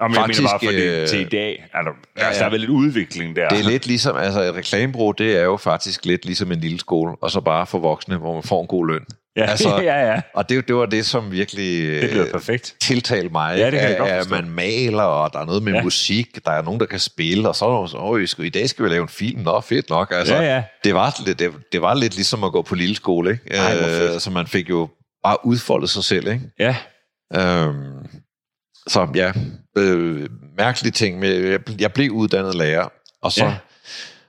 Jamen, 0.02 0.14
Faktisk, 0.14 0.42
jeg 0.42 0.44
mener 0.44 0.58
bare, 0.58 0.66
for 0.66 0.72
det, 0.72 1.02
øh, 1.02 1.08
til 1.08 1.20
i 1.20 1.28
dag, 1.28 1.68
altså, 1.74 1.92
ja, 2.18 2.26
altså, 2.26 2.40
der 2.40 2.46
er 2.46 2.50
vel 2.50 2.60
lidt 2.60 2.70
udvikling 2.70 3.36
der. 3.36 3.48
Det 3.48 3.60
er 3.60 3.68
lidt 3.70 3.86
ligesom, 3.86 4.16
altså 4.16 4.40
et 4.40 4.54
reklamebureau, 4.54 5.12
det 5.12 5.36
er 5.36 5.42
jo 5.42 5.56
faktisk 5.56 6.06
lidt 6.06 6.24
ligesom 6.24 6.52
en 6.52 6.60
lille 6.60 6.78
skole, 6.78 7.16
og 7.20 7.30
så 7.30 7.40
bare 7.40 7.66
for 7.66 7.78
voksne, 7.78 8.16
hvor 8.16 8.34
man 8.34 8.42
får 8.42 8.60
en 8.60 8.66
god 8.66 8.86
løn. 8.86 9.04
Ja, 9.36 9.44
altså- 9.50 9.68
ja, 9.82 10.12
ja. 10.12 10.20
Og 10.34 10.48
det, 10.48 10.68
det 10.68 10.76
var 10.76 10.86
det, 10.86 11.06
som 11.06 11.30
virkelig 11.32 11.92
Det 12.02 12.28
perfekt. 12.32 12.76
tiltalte 12.80 13.28
mig. 13.32 13.58
Ja, 13.58 13.70
det 13.70 13.80
kan 13.80 13.88
ikke? 13.88 13.98
godt 13.98 14.10
At 14.10 14.18
forstå. 14.18 14.34
Man 14.34 14.50
maler, 14.50 15.02
og 15.02 15.32
der 15.32 15.38
er 15.38 15.44
noget 15.44 15.62
med 15.62 15.72
Ja. 15.72 15.82
musik, 15.82 16.44
der 16.44 16.50
er 16.50 16.62
nogen, 16.62 16.80
der 16.80 16.86
kan 16.86 16.98
spille, 16.98 17.48
og 17.48 17.56
så 17.56 17.64
er 17.66 17.86
så, 17.86 17.96
"Åh, 17.96 18.46
I 18.46 18.48
dag 18.48 18.68
skal 18.68 18.84
vi 18.84 18.90
lave 18.90 19.02
en 19.02 19.08
film. 19.08 19.40
Nå, 19.40 19.60
fedt 19.60 19.90
nok. 19.90 20.12
Altså, 20.16 20.34
Ja, 20.34 20.54
ja. 20.54 20.62
Det, 20.84 20.94
var, 20.94 21.22
lidt- 21.26 21.38
det, 21.38 21.52
det 21.72 21.82
var 21.82 21.94
lidt 21.94 22.14
ligesom 22.14 22.44
at 22.44 22.52
gå 22.52 22.62
på 22.62 22.74
lille 22.74 22.96
skole, 22.96 23.30
ikke? 23.30 23.56
Ej. 23.56 24.12
Øh, 24.14 24.20
så 24.20 24.30
man 24.30 24.46
fik 24.46 24.70
jo 24.70 24.88
bare 25.24 25.36
udfoldet 25.46 25.90
sig 25.90 26.04
selv, 26.04 26.28
ikke? 26.28 26.42
Ja, 26.58 26.76
Øhm, 27.36 28.06
så 28.86 29.08
ja, 29.14 29.32
øh, 29.78 30.28
mærkelige 30.58 30.92
ting. 30.92 31.18
Med, 31.18 31.34
jeg, 31.34 31.80
jeg 31.80 31.92
blev 31.92 32.10
uddannet 32.10 32.54
lærer, 32.54 32.88
og 33.22 33.32
så... 33.32 33.44
Ja. 33.44 33.54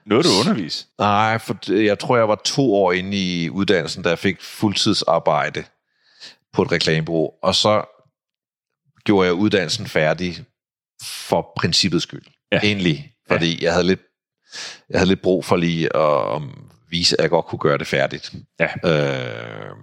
Noget 0.06 0.24
du 0.24 0.30
undervis. 0.40 0.88
Nej, 0.98 1.38
for 1.38 1.72
jeg 1.72 1.98
tror, 1.98 2.16
jeg 2.16 2.28
var 2.28 2.40
to 2.44 2.74
år 2.74 2.92
inde 2.92 3.16
i 3.16 3.50
uddannelsen, 3.50 4.02
da 4.02 4.08
jeg 4.08 4.18
fik 4.18 4.42
fuldtidsarbejde 4.42 5.64
på 6.52 6.62
et 6.62 6.72
reklamebureau, 6.72 7.30
og 7.42 7.54
så 7.54 7.84
gjorde 9.04 9.26
jeg 9.26 9.34
uddannelsen 9.34 9.86
færdig 9.86 10.44
for 11.02 11.52
princippets 11.56 12.02
skyld. 12.02 12.24
Ja. 12.52 12.60
Egentlig, 12.62 13.12
fordi 13.28 13.54
ja. 13.54 13.64
jeg 13.64 13.72
havde 13.72 13.86
lidt 13.86 14.00
jeg 14.90 14.98
havde 14.98 15.08
lidt 15.08 15.22
brug 15.22 15.44
for 15.44 15.56
lige 15.56 15.96
at, 15.96 16.34
at 16.36 16.42
vise, 16.90 17.16
at 17.18 17.22
jeg 17.22 17.30
godt 17.30 17.46
kunne 17.46 17.58
gøre 17.58 17.78
det 17.78 17.86
færdigt. 17.86 18.32
Ja. 18.60 18.68
Øh, 18.84 19.76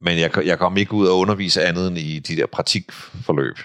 men 0.00 0.18
jeg, 0.18 0.46
jeg 0.46 0.58
kom 0.58 0.76
ikke 0.76 0.92
ud 0.92 1.08
og 1.08 1.18
undervise 1.18 1.62
andet 1.62 1.88
end 1.88 1.98
i 1.98 2.18
de 2.18 2.36
der 2.36 2.46
praktikforløb. 2.46 3.58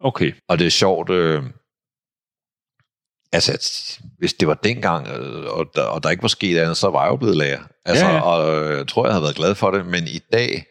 Okay. 0.00 0.32
Og 0.48 0.58
det 0.58 0.66
er 0.66 0.70
sjovt, 0.70 1.10
øh, 1.10 1.42
altså, 3.32 3.52
hvis 4.18 4.34
det 4.34 4.48
var 4.48 4.54
dengang, 4.54 5.08
øh, 5.08 5.44
og 5.44 5.66
der, 5.74 5.82
og 5.82 6.02
der 6.02 6.10
ikke 6.10 6.22
var 6.22 6.28
sket 6.28 6.58
andet, 6.58 6.76
så 6.76 6.90
var 6.90 7.02
jeg 7.02 7.10
jo 7.10 7.16
blevet 7.16 7.36
lærer. 7.36 7.60
Altså, 7.84 8.06
Ja, 8.06 8.14
ja. 8.14 8.20
Og 8.20 8.64
øh, 8.64 8.78
jeg 8.78 8.88
tror, 8.88 9.06
jeg 9.06 9.12
havde 9.12 9.22
været 9.22 9.36
glad 9.36 9.54
for 9.54 9.70
det, 9.70 9.86
men 9.86 10.06
i 10.06 10.20
dag, 10.32 10.66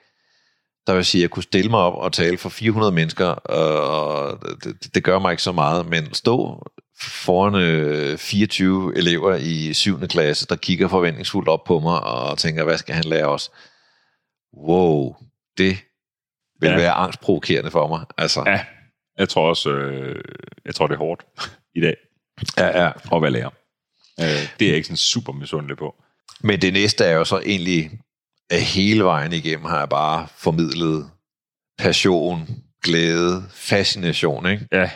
der 0.87 0.93
vil 0.93 0.97
jeg 0.97 1.05
sige, 1.05 1.19
at 1.19 1.21
jeg 1.21 1.29
kunne 1.29 1.43
stille 1.43 1.69
mig 1.69 1.79
op 1.79 1.93
og 1.93 2.13
tale 2.13 2.37
for 2.37 2.49
400 2.49 2.91
mennesker, 2.91 3.29
øh, 3.29 3.89
og 3.89 4.39
det, 4.63 4.95
det 4.95 5.03
gør 5.03 5.19
mig 5.19 5.31
ikke 5.31 5.43
så 5.43 5.51
meget, 5.51 5.85
men 5.85 6.13
stå 6.13 6.65
foran 7.01 7.55
øh, 7.55 8.17
24 8.17 8.97
elever 8.97 9.35
i 9.35 9.73
7. 9.73 10.07
klasse, 10.07 10.47
der 10.47 10.55
kigger 10.55 10.87
forventningsfuldt 10.87 11.49
op 11.49 11.63
på 11.63 11.79
mig 11.79 12.03
og 12.03 12.37
tænker, 12.37 12.63
hvad 12.63 12.77
skal 12.77 12.95
han 12.95 13.03
lære 13.03 13.25
os? 13.25 13.51
Wow, 14.67 15.15
det 15.57 15.77
vil 16.59 16.69
ja. 16.69 16.75
være 16.75 16.91
angstprovokerende 16.91 17.71
for 17.71 17.87
mig. 17.87 18.05
Altså, 18.17 18.43
Ja, 18.45 18.65
jeg 19.17 19.29
tror 19.29 19.49
også, 19.49 19.69
øh, 19.69 20.23
jeg 20.65 20.75
tror, 20.75 20.87
det 20.87 20.93
er 20.93 20.99
hårdt 20.99 21.25
i 21.75 21.81
dag 21.81 21.95
ja, 22.57 22.83
ja. 22.83 22.91
at 23.15 23.21
være 23.21 23.31
lærer. 23.31 23.49
Øh, 24.19 24.25
det 24.59 24.65
er 24.65 24.69
jeg 24.69 24.75
ikke 24.75 24.85
sådan 24.87 24.97
super 24.97 25.33
misundelig 25.33 25.77
på. 25.77 25.95
Men 26.41 26.61
det 26.61 26.73
næste 26.73 27.05
er 27.05 27.11
jo 27.11 27.25
så 27.25 27.39
egentlig, 27.45 27.91
at 28.49 28.61
hele 28.61 29.03
vejen 29.03 29.33
igennem 29.33 29.65
har 29.65 29.79
jeg 29.79 29.89
bare 29.89 30.27
formidlet 30.37 31.09
passion, 31.79 32.49
glæde, 32.83 33.43
fascination. 33.53 34.49
Ikke? 34.49 34.67
Ja. 34.71 34.89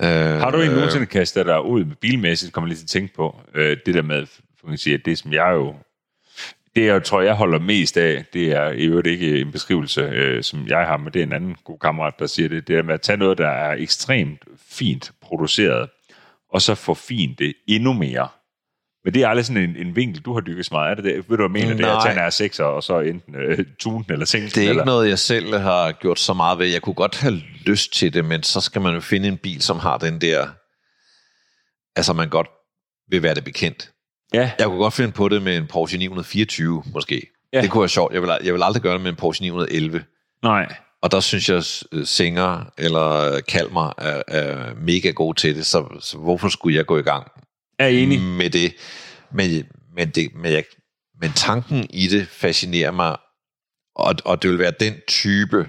Øh, 0.00 0.40
Har 0.40 0.50
du 0.50 0.56
egentlig 0.56 0.76
nogensinde 0.76 1.06
kastet 1.06 1.46
dig 1.46 1.64
ud 1.64 1.84
med 1.84 1.96
bilmæssigt, 1.96 2.52
kommer 2.52 2.68
lige 2.68 2.78
til 2.78 2.84
at 2.84 2.88
tænke 2.88 3.14
på, 3.14 3.40
øh, 3.54 3.76
det 3.86 3.94
der 3.94 4.02
med, 4.02 4.26
for 4.60 4.66
man 4.66 4.78
sige, 4.78 4.94
at 4.94 5.00
det 5.04 5.18
som 5.18 5.32
jeg 5.32 5.52
jo, 5.52 5.74
det 6.76 6.84
jeg 6.86 7.04
tror, 7.04 7.20
jeg 7.20 7.34
holder 7.34 7.58
mest 7.58 7.96
af, 7.96 8.24
det 8.32 8.52
er 8.52 8.70
i 8.70 8.84
øvrigt 8.84 9.06
ikke 9.06 9.40
en 9.40 9.52
beskrivelse, 9.52 10.00
øh, 10.00 10.42
som 10.42 10.66
jeg 10.68 10.86
har, 10.86 10.96
men 10.96 11.12
det 11.12 11.22
er 11.22 11.26
en 11.26 11.32
anden 11.32 11.56
god 11.64 11.78
kammerat, 11.78 12.14
der 12.18 12.26
siger 12.26 12.48
det, 12.48 12.68
det 12.68 12.78
er 12.78 12.82
med 12.82 12.94
at 12.94 13.00
tage 13.00 13.16
noget, 13.16 13.38
der 13.38 13.48
er 13.48 13.74
ekstremt 13.74 14.44
fint 14.68 15.12
produceret, 15.20 15.90
og 16.54 16.62
så 16.62 16.74
forfine 16.74 17.34
det 17.38 17.54
endnu 17.68 17.92
mere. 17.92 18.28
Men 19.04 19.14
det 19.14 19.22
er 19.22 19.28
aldrig 19.28 19.46
sådan 19.46 19.62
en, 19.70 19.76
en 19.86 19.96
vinkel, 19.96 20.22
du 20.22 20.32
har 20.34 20.40
dykket 20.40 20.66
så 20.66 20.74
meget. 20.74 20.90
Er 20.90 20.94
det 20.94 21.04
det? 21.04 21.14
Ved 21.14 21.22
du, 21.36 21.48
hvad 21.48 21.60
jeg 21.60 21.66
mener? 21.68 21.76
Det 21.76 21.86
er 21.86 21.96
at 21.96 22.16
Nej. 22.16 22.28
tage 22.28 22.46
en 22.46 22.50
R6'er, 22.50 22.62
og 22.62 22.82
så 22.82 23.00
enten 23.00 23.34
øh, 23.34 23.64
tune 23.78 24.04
den 24.04 24.12
eller 24.12 24.26
sænke 24.26 24.46
Det 24.46 24.56
er 24.56 24.60
eller... 24.60 24.72
ikke 24.72 24.86
noget, 24.86 25.08
jeg 25.08 25.18
selv 25.18 25.58
har 25.58 25.92
gjort 25.92 26.18
så 26.18 26.34
meget 26.34 26.58
ved. 26.58 26.66
Jeg 26.66 26.82
kunne 26.82 26.94
godt 26.94 27.20
have 27.20 27.42
lyst 27.66 27.92
til 27.92 28.14
det, 28.14 28.24
men 28.24 28.42
så 28.42 28.60
skal 28.60 28.82
man 28.82 28.94
jo 28.94 29.00
finde 29.00 29.28
en 29.28 29.36
bil, 29.36 29.62
som 29.62 29.78
har 29.78 29.98
den 29.98 30.20
der... 30.20 30.48
Altså, 31.96 32.12
man 32.12 32.28
godt 32.28 32.48
vil 33.10 33.22
være 33.22 33.34
det 33.34 33.44
bekendt. 33.44 33.90
Ja, 34.34 34.50
Jeg 34.58 34.66
kunne 34.66 34.78
godt 34.78 34.94
finde 34.94 35.12
på 35.12 35.28
det 35.28 35.42
med 35.42 35.56
en 35.56 35.66
Porsche 35.66 35.98
924, 35.98 36.82
måske. 36.94 37.26
Ja. 37.52 37.60
Det 37.62 37.70
kunne 37.70 37.80
være 37.80 37.88
sjovt. 37.88 38.14
Jeg 38.14 38.22
vil, 38.22 38.30
jeg 38.44 38.54
vil 38.54 38.62
aldrig 38.62 38.82
gøre 38.82 38.94
det 38.94 39.00
med 39.00 39.10
en 39.10 39.16
Porsche 39.16 39.42
911. 39.42 40.04
nej. 40.42 40.74
Og 41.04 41.10
der 41.10 41.20
synes 41.20 41.48
jeg, 41.48 41.56
at 41.56 42.08
Singer 42.08 42.72
eller 42.78 43.40
Kalmar 43.40 43.94
er, 43.98 44.22
er 44.28 44.74
mega 44.74 45.10
gode 45.10 45.40
til 45.40 45.56
det, 45.56 45.66
så, 45.66 45.98
så 46.00 46.18
hvorfor 46.18 46.48
skulle 46.48 46.76
jeg 46.76 46.86
gå 46.86 46.98
i 46.98 47.02
gang 47.02 47.26
Er 47.78 47.88
enig. 47.88 48.20
med 48.20 48.50
det? 48.50 48.74
Men, 49.32 49.64
men, 49.96 50.10
det, 50.10 50.34
men, 50.34 50.52
jeg, 50.52 50.64
men 51.20 51.32
tanken 51.32 51.86
i 51.90 52.06
det 52.06 52.28
fascinerer 52.28 52.90
mig, 52.90 53.16
og, 53.96 54.14
og 54.24 54.42
det 54.42 54.50
vil 54.50 54.58
være 54.58 54.72
den 54.80 54.94
type 55.08 55.68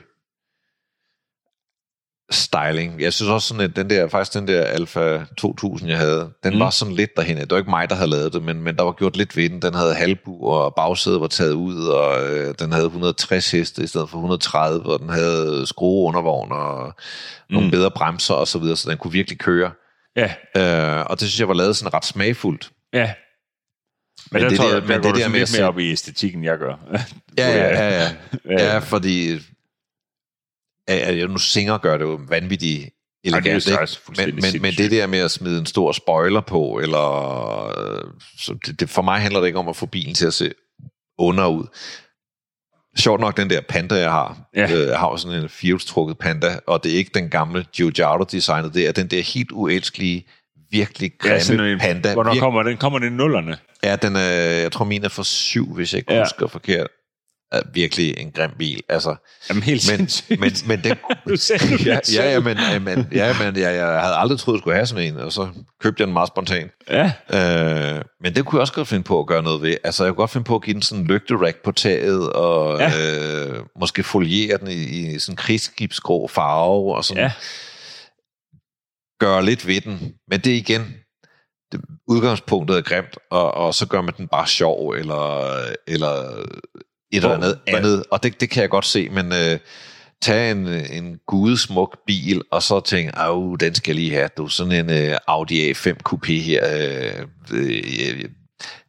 styling. 2.32 3.02
Jeg 3.02 3.14
synes 3.14 3.30
også 3.30 3.48
sådan, 3.48 3.64
at 3.70 3.76
den 3.76 3.90
der, 3.90 4.08
faktisk 4.08 4.34
den 4.34 4.48
der 4.48 4.62
Alfa 4.64 5.20
2000, 5.38 5.90
jeg 5.90 5.98
havde, 6.00 6.30
den 6.44 6.54
Mm. 6.54 6.60
var 6.60 6.70
sådan 6.70 6.94
lidt 6.94 7.10
derhen. 7.18 7.38
Det 7.38 7.52
var 7.52 7.58
ikke 7.58 7.70
mig, 7.70 7.90
der 7.90 7.96
havde 7.96 8.10
lavet 8.10 8.34
det, 8.34 8.44
men, 8.44 8.62
men 8.62 8.76
der 8.76 8.84
var 8.84 8.92
gjort 8.92 9.18
lidt 9.18 9.38
ved 9.38 9.50
den. 9.50 9.62
Den 9.62 9.74
havde 9.74 9.94
halvbu, 9.96 10.48
og 10.48 10.74
bagsædet 10.76 11.22
var 11.22 11.28
taget 11.28 11.54
ud, 11.54 11.88
og 11.88 12.24
øh, 12.30 12.56
den 12.60 12.72
havde 12.72 12.86
160 12.86 13.52
heste 13.52 13.84
i 13.84 13.88
stedet 13.88 14.10
for 14.10 14.18
130, 14.18 14.86
og 14.86 15.00
den 15.00 15.10
havde 15.10 15.64
skrueundervogn 15.68 16.52
og 16.52 16.94
nogle 17.50 17.68
Mm. 17.68 17.72
bedre 17.72 17.92
bremser 17.92 18.34
og 18.34 18.48
så 18.48 18.60
videre, 18.60 18.76
så 18.78 18.90
den 18.90 18.98
kunne 18.98 19.12
virkelig 19.14 19.40
køre. 19.40 19.72
Ja, 20.16 20.34
Øh, 20.58 21.06
og 21.10 21.20
det 21.20 21.28
synes 21.30 21.40
jeg 21.40 21.48
var 21.48 21.54
lavet 21.54 21.78
sådan 21.78 21.94
ret 21.94 22.06
smagfuldt. 22.06 22.70
ja. 22.94 23.14
Men, 24.32 24.42
Men 24.42 24.50
det 24.52 24.58
tror 24.60 24.68
der- 24.68 24.74
jeg, 24.74 24.84
men 24.84 25.04
det 25.04 25.16
der 25.16 25.28
med 25.30 25.40
lidt 25.40 25.54
at 25.54 25.60
mere 25.60 25.68
op 25.68 25.80
i 25.80 25.92
æstetikken, 25.92 26.44
jeg 26.44 26.58
gør. 26.58 26.76
Ja, 27.38 27.48
ja, 27.50 27.90
ja. 27.90 28.10
Ja. 28.50 28.64
Ja, 28.74 28.78
fordi 28.78 29.40
ja, 30.90 31.12
ja, 31.14 31.26
nu 31.28 31.38
Singer 31.38 31.78
gør 31.78 31.98
det 31.98 32.06
jo 32.06 32.20
vanvittigt 32.28 32.90
det 33.24 33.30
elegant, 33.30 33.72
også 33.72 34.00
fuldstændig 34.06 34.36
men, 34.36 34.44
men, 34.52 34.62
men 34.62 34.74
det 34.74 34.92
der 34.92 35.08
med 35.08 35.20
at 35.20 35.32
smide 35.32 35.60
en 35.60 35.66
stor 35.66 35.92
spoiler 35.92 36.42
på, 36.42 36.80
eller 36.84 37.66
øh, 37.80 38.04
så 38.40 38.56
det, 38.66 38.80
det, 38.80 38.90
for 38.90 39.02
mig 39.02 39.22
handler 39.22 39.40
det 39.40 39.48
ikke 39.48 39.60
om 39.60 39.68
at 39.68 39.76
få 39.76 39.86
bilen 39.86 40.14
til 40.16 40.26
at 40.26 40.34
se 40.34 40.52
under 41.18 41.48
ud. 41.48 41.66
Sjovt 42.98 43.22
nok, 43.22 43.38
den 43.38 43.50
der 43.50 43.62
Panda, 43.70 43.96
jeg 43.96 44.12
har, 44.12 44.38
Ja. 44.56 44.62
ja. 44.70 44.76
øh, 44.82 44.88
jeg 44.88 45.00
har 45.00 45.10
jo 45.10 45.18
sådan 45.18 45.44
en 45.44 45.50
firehjulstrukket 45.50 46.18
Panda, 46.18 46.60
og 46.68 46.84
det 46.84 46.94
er 46.94 46.98
ikke 46.98 47.12
den 47.14 47.30
gamle 47.30 47.66
Giugiaro-designet, 47.76 48.74
det 48.74 48.88
er 48.88 48.92
den 48.92 49.08
der 49.08 49.22
helt 49.22 49.52
uelskelige, 49.52 50.28
virkelig 50.72 51.12
Ja, 51.24 51.28
grimme 51.30 51.42
sådan 51.42 51.66
en, 51.66 51.80
Panda. 51.80 52.14
Hvornår 52.14 52.34
Virk- 52.34 52.40
kommer 52.40 52.64
den? 52.64 52.78
Kommer 52.78 53.00
den 53.00 53.14
i 53.14 53.16
nullerne? 53.16 53.58
Ja, 53.84 53.96
den 53.96 54.16
er, 54.16 54.20
jeg 54.62 54.72
tror 54.72 54.86
min 54.86 55.04
er 55.04 55.10
for 55.10 55.24
syv, 55.24 55.74
hvis 55.76 55.94
jeg 55.94 56.00
ikke 56.00 56.12
Ja. 56.14 56.18
ja. 56.18 56.24
husker 56.26 56.48
forkert. 56.48 56.88
Virkelig 57.74 58.18
en 58.18 58.32
grim 58.32 58.50
bil. 58.60 58.82
Altså, 58.90 59.16
Jamen 59.50 59.64
helt 59.64 59.90
men, 59.92 59.98
sindssygt. 59.98 60.40
men, 60.40 60.52
men 60.68 60.84
den, 60.84 60.96
du 61.30 61.36
sagde 61.36 61.66
ja, 61.86 62.00
ja, 62.14 62.32
ja, 62.32 62.40
men, 62.40 62.58
ja, 62.58 62.80
men, 62.80 63.08
ja, 63.12 63.36
men 63.44 63.56
jeg, 63.62 63.76
jeg 63.76 64.02
havde 64.02 64.16
aldrig 64.16 64.40
troet, 64.40 64.56
jeg 64.56 64.60
skulle 64.62 64.76
have 64.76 64.86
sådan 64.86 65.14
en, 65.14 65.20
og 65.20 65.32
så 65.32 65.48
købte 65.82 66.02
jeg 66.02 66.08
den 66.08 66.14
meget 66.14 66.28
spontant. 66.28 66.72
Ja, 66.90 67.12
Øh, 67.30 68.02
men 68.22 68.36
det 68.36 68.46
kunne 68.46 68.58
jeg 68.58 68.62
også 68.62 68.74
godt 68.74 68.88
finde 68.88 69.04
på 69.04 69.20
at 69.20 69.28
gøre 69.28 69.44
noget 69.44 69.62
ved. 69.62 69.78
Altså, 69.84 70.04
jeg 70.04 70.12
kunne 70.12 70.22
godt 70.24 70.32
finde 70.32 70.46
på 70.46 70.56
at 70.56 70.62
give 70.64 70.74
den 70.74 70.82
sådan 70.82 71.02
en 71.04 71.08
lygterack 71.08 71.58
på 71.64 71.72
taget, 71.72 72.34
og 72.34 72.80
Ja. 72.80 72.90
ja. 72.90 73.46
øh, 73.48 73.64
måske 73.80 74.04
foliere 74.04 74.58
den 74.58 74.68
i, 74.68 74.84
i 75.16 75.20
sådan 75.20 75.34
en 75.34 75.38
krigsskibsgrå 75.38 76.28
farve, 76.28 76.96
og 76.96 77.06
sådan 77.06 77.24
ja. 77.24 77.32
gøre 79.20 79.46
lidt 79.46 79.68
ved 79.68 79.82
den. 79.82 80.14
Men 80.32 80.40
det 80.40 80.52
igen, 80.52 80.94
det, 81.72 81.82
udgangspunktet 82.08 82.78
er 82.78 82.82
grimt, 82.82 83.18
og, 83.32 83.54
og 83.54 83.74
så 83.74 83.88
gør 83.88 84.02
man 84.02 84.14
den 84.18 84.28
bare 84.28 84.48
sjov, 84.48 84.90
eller, 84.90 85.52
eller 85.88 86.46
et 87.18 87.24
eller 87.24 87.28
Hvor- 87.28 87.36
andet 87.46 87.60
hvad- 87.70 87.76
andet. 87.80 88.04
Og 88.12 88.24
det, 88.24 88.42
det 88.42 88.50
kan 88.50 88.62
jeg 88.62 88.70
godt 88.70 88.86
se, 88.86 89.10
men 89.10 89.26
øh, 89.34 89.60
tag 90.22 90.52
en, 90.52 90.68
en 90.68 91.20
gudesmuk 91.28 91.98
bil, 92.08 92.42
og 92.52 92.64
så 92.64 92.80
tænke, 92.80 93.12
au, 93.16 93.56
den 93.56 93.76
skal 93.76 93.96
lige 93.96 94.12
have. 94.12 94.30
Du 94.38 94.48
sådan 94.48 94.72
en 94.90 94.90
øh, 95.12 95.18
Audi 95.28 95.72
A5 95.72 95.94
Coupé 96.10 96.32
her, 96.34 96.62
øh, 96.78 97.26
øh, 97.54 98.24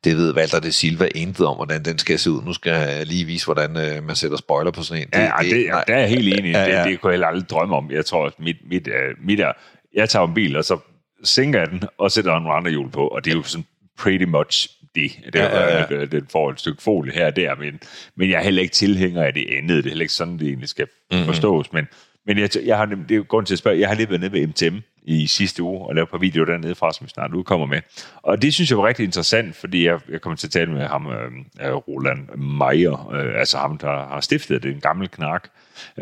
det 0.05 0.17
ved 0.17 0.35
Walter 0.37 0.61
de 0.61 0.73
Silva 0.73 1.09
intet 1.15 1.47
om, 1.47 1.57
hvordan 1.57 1.83
den 1.85 1.99
skal 1.99 2.19
se 2.19 2.31
ud. 2.31 2.43
Nu 2.43 2.53
skal 2.53 2.73
jeg 2.73 3.07
lige 3.07 3.25
vise, 3.25 3.45
hvordan 3.45 3.77
øh, 3.77 4.05
man 4.07 4.17
sætter 4.17 4.37
spoiler 4.37 4.71
på 4.71 4.83
sådan 4.83 5.03
en. 5.03 5.09
Ja, 5.15 5.31
det, 5.43 5.51
det, 5.51 5.67
nej. 5.71 5.85
der 5.87 5.95
er 5.95 5.99
jeg 6.01 6.09
helt 6.09 6.35
enig. 6.39 6.53
Ja, 6.53 6.65
Det, 6.65 6.73
ja. 6.73 6.85
det 6.85 7.01
kunne 7.01 7.11
jeg 7.11 7.15
heller 7.15 7.27
aldrig 7.27 7.49
drømme 7.51 7.77
om. 7.77 7.91
Jeg 7.91 8.07
tror, 8.07 8.27
at 8.27 8.33
mit, 8.39 8.57
mit, 8.71 8.89
uh, 8.89 9.27
mit 9.27 9.41
er, 9.41 9.53
jeg 9.95 10.09
tager 10.09 10.27
en 10.27 10.35
bil, 10.35 10.57
og 10.57 10.65
så 10.65 10.79
sænker 11.25 11.59
jeg 11.59 11.71
den, 11.71 11.83
og 11.99 12.13
sætter 12.13 12.33
nogle 12.33 12.53
andre 12.55 12.71
hjul 12.71 12.91
på, 12.91 13.07
og 13.09 13.25
det 13.25 13.31
er 13.31 13.35
jo 13.37 13.43
sådan 13.43 13.67
pretty 13.99 14.25
much 14.25 14.69
det. 14.95 15.11
Det 15.33 15.41
er 15.41 15.45
Ja, 15.45 15.79
ja, 15.79 15.99
ja, 15.99 16.05
den 16.05 16.27
får 16.33 16.51
et 16.51 16.61
stykke 16.61 16.83
folie 16.83 17.13
her 17.13 17.27
og 17.27 17.37
der, 17.37 17.55
men, 17.55 17.81
men 18.17 18.31
jeg 18.31 18.39
er 18.39 18.43
heller 18.45 18.63
ikke 18.63 18.73
tilhænger 18.75 19.23
af 19.23 19.35
det 19.35 19.47
andet. 19.59 19.77
Det 19.85 19.87
er 19.87 19.91
heller 19.91 20.03
ikke 20.03 20.15
sådan, 20.15 20.39
det 20.39 20.49
egentlig 20.49 20.69
skal 20.69 20.87
Mhm. 20.87 21.17
mm-hmm. 21.19 21.27
forstås. 21.35 21.73
Men, 21.73 21.89
men 22.27 22.39
jeg, 22.39 22.51
jeg 22.67 22.77
har, 22.77 22.85
det 23.09 23.17
er 23.17 23.23
grund 23.23 23.47
til 23.47 23.55
at 23.55 23.59
spørge, 23.59 23.81
jeg 23.81 23.89
har 23.89 23.95
lige 23.95 24.09
været 24.09 24.21
nede 24.21 24.33
ved 24.33 24.47
MTM 24.47 24.77
i 25.09 25.27
sidste 25.27 25.63
uge 25.63 25.89
og 25.89 25.95
lavet 25.95 26.07
et 26.07 26.11
par 26.11 26.19
videoer 26.19 26.47
dernede 26.47 26.75
fra, 26.75 26.93
som 26.93 27.05
vi 27.05 27.11
snart 27.11 27.35
udkommer 27.35 27.67
med. 27.67 27.81
Og 28.23 28.43
det 28.43 28.55
synes 28.55 28.71
jeg 28.71 28.79
var 28.79 28.87
rigtig 28.87 29.05
interessant, 29.05 29.57
fordi 29.57 29.87
jeg, 29.87 30.01
jeg 30.09 30.21
kommer 30.21 30.37
til 30.37 30.47
at 30.47 30.51
tale 30.51 30.73
med 30.73 30.87
ham, 30.87 31.07
øh, 31.11 31.31
øh, 31.69 31.75
Roland 31.75 32.29
Meyer, 32.37 33.11
øh, 33.15 33.41
altså 33.41 33.59
ham, 33.59 33.79
der 33.79 33.89
har 34.09 34.21
stiftet 34.21 34.63
det, 34.63 34.73
en 34.73 34.81
gammel 34.81 35.09
knak. 35.09 35.49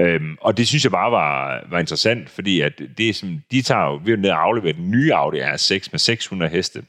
Øhm, 0.01 0.37
og 0.41 0.57
det 0.57 0.69
synes 0.69 0.85
jeg 0.85 0.93
bare 0.93 1.13
var, 1.13 1.65
var 1.71 1.79
interessant, 1.79 2.31
fordi 2.31 2.61
at 2.61 2.73
det 2.99 3.17
som, 3.17 3.41
de 3.51 3.63
tager 3.63 3.85
jo, 3.85 3.95
vi 4.05 4.13
er 4.13 4.17
jo 4.17 4.21
nede 4.21 4.33
og 4.33 4.43
aflevere 4.43 4.73
den 4.73 4.91
nye 4.91 5.15
Audi 5.15 5.41
R6 5.41 5.89
med 5.93 5.99
600 5.99 6.51
heste. 6.53 6.83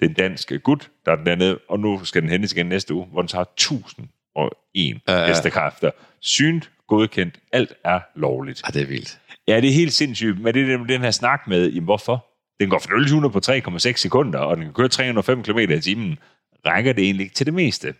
Det 0.00 0.06
er 0.06 0.10
en 0.10 0.14
dansk 0.14 0.52
gut, 0.62 0.90
der 1.06 1.12
er 1.12 1.16
dernede, 1.24 1.58
og 1.68 1.80
nu 1.80 2.04
skal 2.04 2.22
den 2.22 2.30
hentes 2.30 2.52
igen 2.52 2.66
næste 2.66 2.94
uge, 2.94 3.06
hvor 3.12 3.22
den 3.22 3.28
tager 3.28 3.44
1001 3.44 5.00
Ja, 5.08 5.20
ja. 5.20 5.26
hestekræfter. 5.26 5.90
Synt, 6.20 6.70
godkendt, 6.88 7.38
alt 7.52 7.72
er 7.84 8.00
lovligt. 8.14 8.62
Ja, 8.66 8.72
det 8.72 8.82
er 8.82 8.86
vildt. 8.86 9.18
Ja, 9.48 9.60
det 9.60 9.68
er 9.68 9.72
helt 9.74 9.92
sindssygt, 9.92 10.40
men 10.40 10.54
det 10.54 10.72
er 10.72 10.76
den 10.76 11.00
her 11.00 11.10
snak 11.10 11.40
med, 11.46 11.66
jamen 11.68 11.84
hvorfor? 11.84 12.26
Den 12.60 12.70
går 12.70 12.78
fra 12.78 12.90
0 12.90 13.02
til 13.04 13.06
100 13.06 13.32
på 13.32 13.40
3,6 13.78 13.92
sekunder, 13.96 14.38
og 14.38 14.56
den 14.56 14.64
kan 14.64 14.72
køre 14.72 14.88
305 14.88 15.42
km 15.42 15.58
i 15.58 15.80
timen. 15.80 16.18
Rækker 16.66 16.92
det 16.92 17.04
egentlig 17.04 17.24
ikke 17.24 17.34
til 17.34 17.46
det 17.46 17.54
meste? 17.54 17.94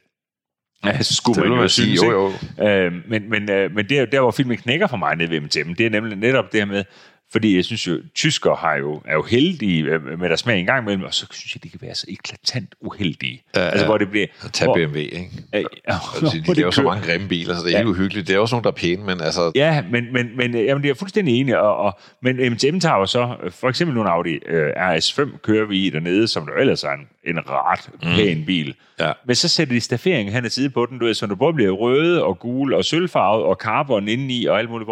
Ja, 0.84 1.02
så 1.02 1.14
skulle 1.14 1.42
Det 1.42 1.50
man 1.50 1.60
jo 1.60 1.68
sige, 1.68 1.94
jo, 1.94 2.32
jo. 2.58 2.64
Øh, 2.64 2.92
men 3.08 3.30
men, 3.30 3.50
øh, 3.50 3.74
men 3.74 3.88
det 3.88 3.98
er, 3.98 4.04
der, 4.04 4.20
hvor 4.20 4.30
filmen 4.30 4.56
knækker 4.56 4.86
for 4.86 4.96
mig 4.96 5.16
nede 5.16 5.30
ved 5.30 5.40
MTM, 5.40 5.72
det 5.74 5.86
er 5.86 5.90
nemlig 5.90 6.16
netop 6.16 6.52
det 6.52 6.60
her 6.60 6.64
med, 6.66 6.84
fordi 7.32 7.56
jeg 7.56 7.64
synes 7.64 7.86
jo, 7.86 8.00
tysker 8.14 8.54
har 8.56 8.74
jo, 8.76 9.02
er 9.04 9.14
jo 9.14 9.22
heldige 9.22 9.82
med 9.98 10.28
deres 10.28 10.40
smag 10.40 10.60
en 10.60 10.66
gang 10.66 10.82
imellem, 10.82 11.04
og 11.04 11.14
så 11.14 11.26
synes 11.32 11.54
jeg, 11.56 11.62
de 11.64 11.68
kan 11.68 11.78
være 11.82 11.94
så 11.94 12.06
eklatant 12.08 12.74
uheldige. 12.80 13.42
Ja, 13.56 13.60
altså, 13.60 13.80
ja. 13.84 13.86
hvor 13.88 13.98
det 13.98 14.10
bliver... 14.10 14.26
Tag 14.52 14.66
hvor, 14.66 14.74
BMW, 14.74 14.96
ikke? 14.98 15.30
ja, 15.52 15.58
Altså, 15.88 16.42
de 16.46 16.54
laver 16.54 16.70
så 16.70 16.82
mange 16.82 17.06
grimme 17.06 17.28
biler, 17.28 17.54
så 17.56 17.64
det 17.66 17.74
er 17.76 17.78
Ja. 17.80 17.84
uhyggeligt. 17.84 18.28
Det 18.28 18.34
er 18.36 18.38
også 18.38 18.54
nogle, 18.54 18.64
der 18.64 18.70
er 18.70 18.74
pæne, 18.74 19.04
men 19.04 19.20
altså... 19.20 19.52
Ja, 19.54 19.84
men, 19.90 20.12
men, 20.12 20.36
men 20.36 20.56
øh, 20.56 20.64
jamen, 20.64 20.82
det 20.82 20.90
er 20.90 20.94
fuldstændig 20.94 21.40
enig. 21.40 21.58
Og, 21.58 21.76
og, 21.76 21.98
men 22.22 22.36
MTM 22.52 22.78
tager 22.78 22.96
jo 22.96 23.06
så, 23.06 23.36
øh, 23.42 23.50
for 23.52 23.68
eksempel 23.68 23.94
nogle 23.94 24.10
Audi 24.10 24.38
øh, 24.46 24.70
RS5 24.76 25.38
kører 25.38 25.66
vi 25.66 25.86
i 25.86 25.90
dernede, 25.90 26.28
som 26.28 26.46
der 26.46 26.52
ellers 26.60 26.84
er 26.84 26.90
en, 26.90 27.08
en 27.36 27.38
ret 27.46 27.90
pæn 28.16 28.44
bil. 28.46 28.74
Ja. 29.00 29.12
Men 29.26 29.36
så 29.36 29.48
sætter 29.48 29.74
de 29.74 29.80
stafferingen 29.80 30.34
hen 30.34 30.44
ad 30.44 30.50
side 30.50 30.70
på 30.70 30.86
den, 30.86 30.98
du 30.98 31.04
ved, 31.04 31.14
så 31.14 31.26
der 31.26 31.34
både 31.34 31.54
bliver 31.54 31.70
røde 31.70 32.24
og 32.24 32.38
gule 32.38 32.76
og 32.76 32.84
sølvfarvet 32.84 33.44
og 33.44 33.56
carbon 33.60 34.08
indeni 34.08 34.44
og 34.44 34.58
alt 34.58 34.70
muligt. 34.70 34.90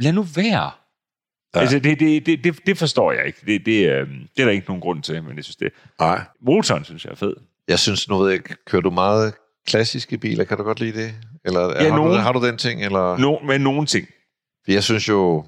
Lad 0.00 0.12
nu 0.12 0.22
være. 0.36 0.70
Ja. 1.54 1.60
Altså, 1.60 1.78
det, 1.78 2.00
det, 2.00 2.26
det, 2.44 2.66
det, 2.66 2.78
forstår 2.78 3.12
jeg 3.12 3.26
ikke. 3.26 3.38
Det, 3.46 3.66
det, 3.66 3.88
øh, 3.90 4.08
det 4.36 4.40
er 4.42 4.44
der 4.44 4.50
ikke 4.50 4.66
nogen 4.68 4.80
grund 4.80 5.02
til, 5.02 5.22
men 5.22 5.36
jeg 5.36 5.44
synes 5.44 5.56
det. 5.56 5.72
Nej. 6.00 6.20
Motoren 6.46 6.84
synes 6.84 7.04
jeg 7.04 7.10
er 7.10 7.16
fed. 7.16 7.34
Jeg 7.68 7.78
synes, 7.78 8.08
nu 8.08 8.18
ved 8.18 8.26
jeg 8.28 8.34
ikke, 8.34 8.56
kører 8.66 8.82
du 8.82 8.90
meget 8.90 9.34
klassiske 9.66 10.18
biler? 10.18 10.44
Kan 10.44 10.56
du 10.56 10.62
godt 10.62 10.80
lide 10.80 11.02
det? 11.02 11.14
Eller 11.44 11.60
Ja, 11.82 11.88
har, 11.88 11.96
nogen. 11.96 12.12
du, 12.12 12.18
har 12.18 12.32
du 12.32 12.46
den 12.46 12.56
ting? 12.58 12.84
Eller? 12.84 13.18
No, 13.18 13.38
med 13.46 13.58
nogle 13.58 13.86
ting. 13.86 14.06
For 14.64 14.72
Jeg 14.72 14.82
synes 14.84 15.08
jo, 15.08 15.44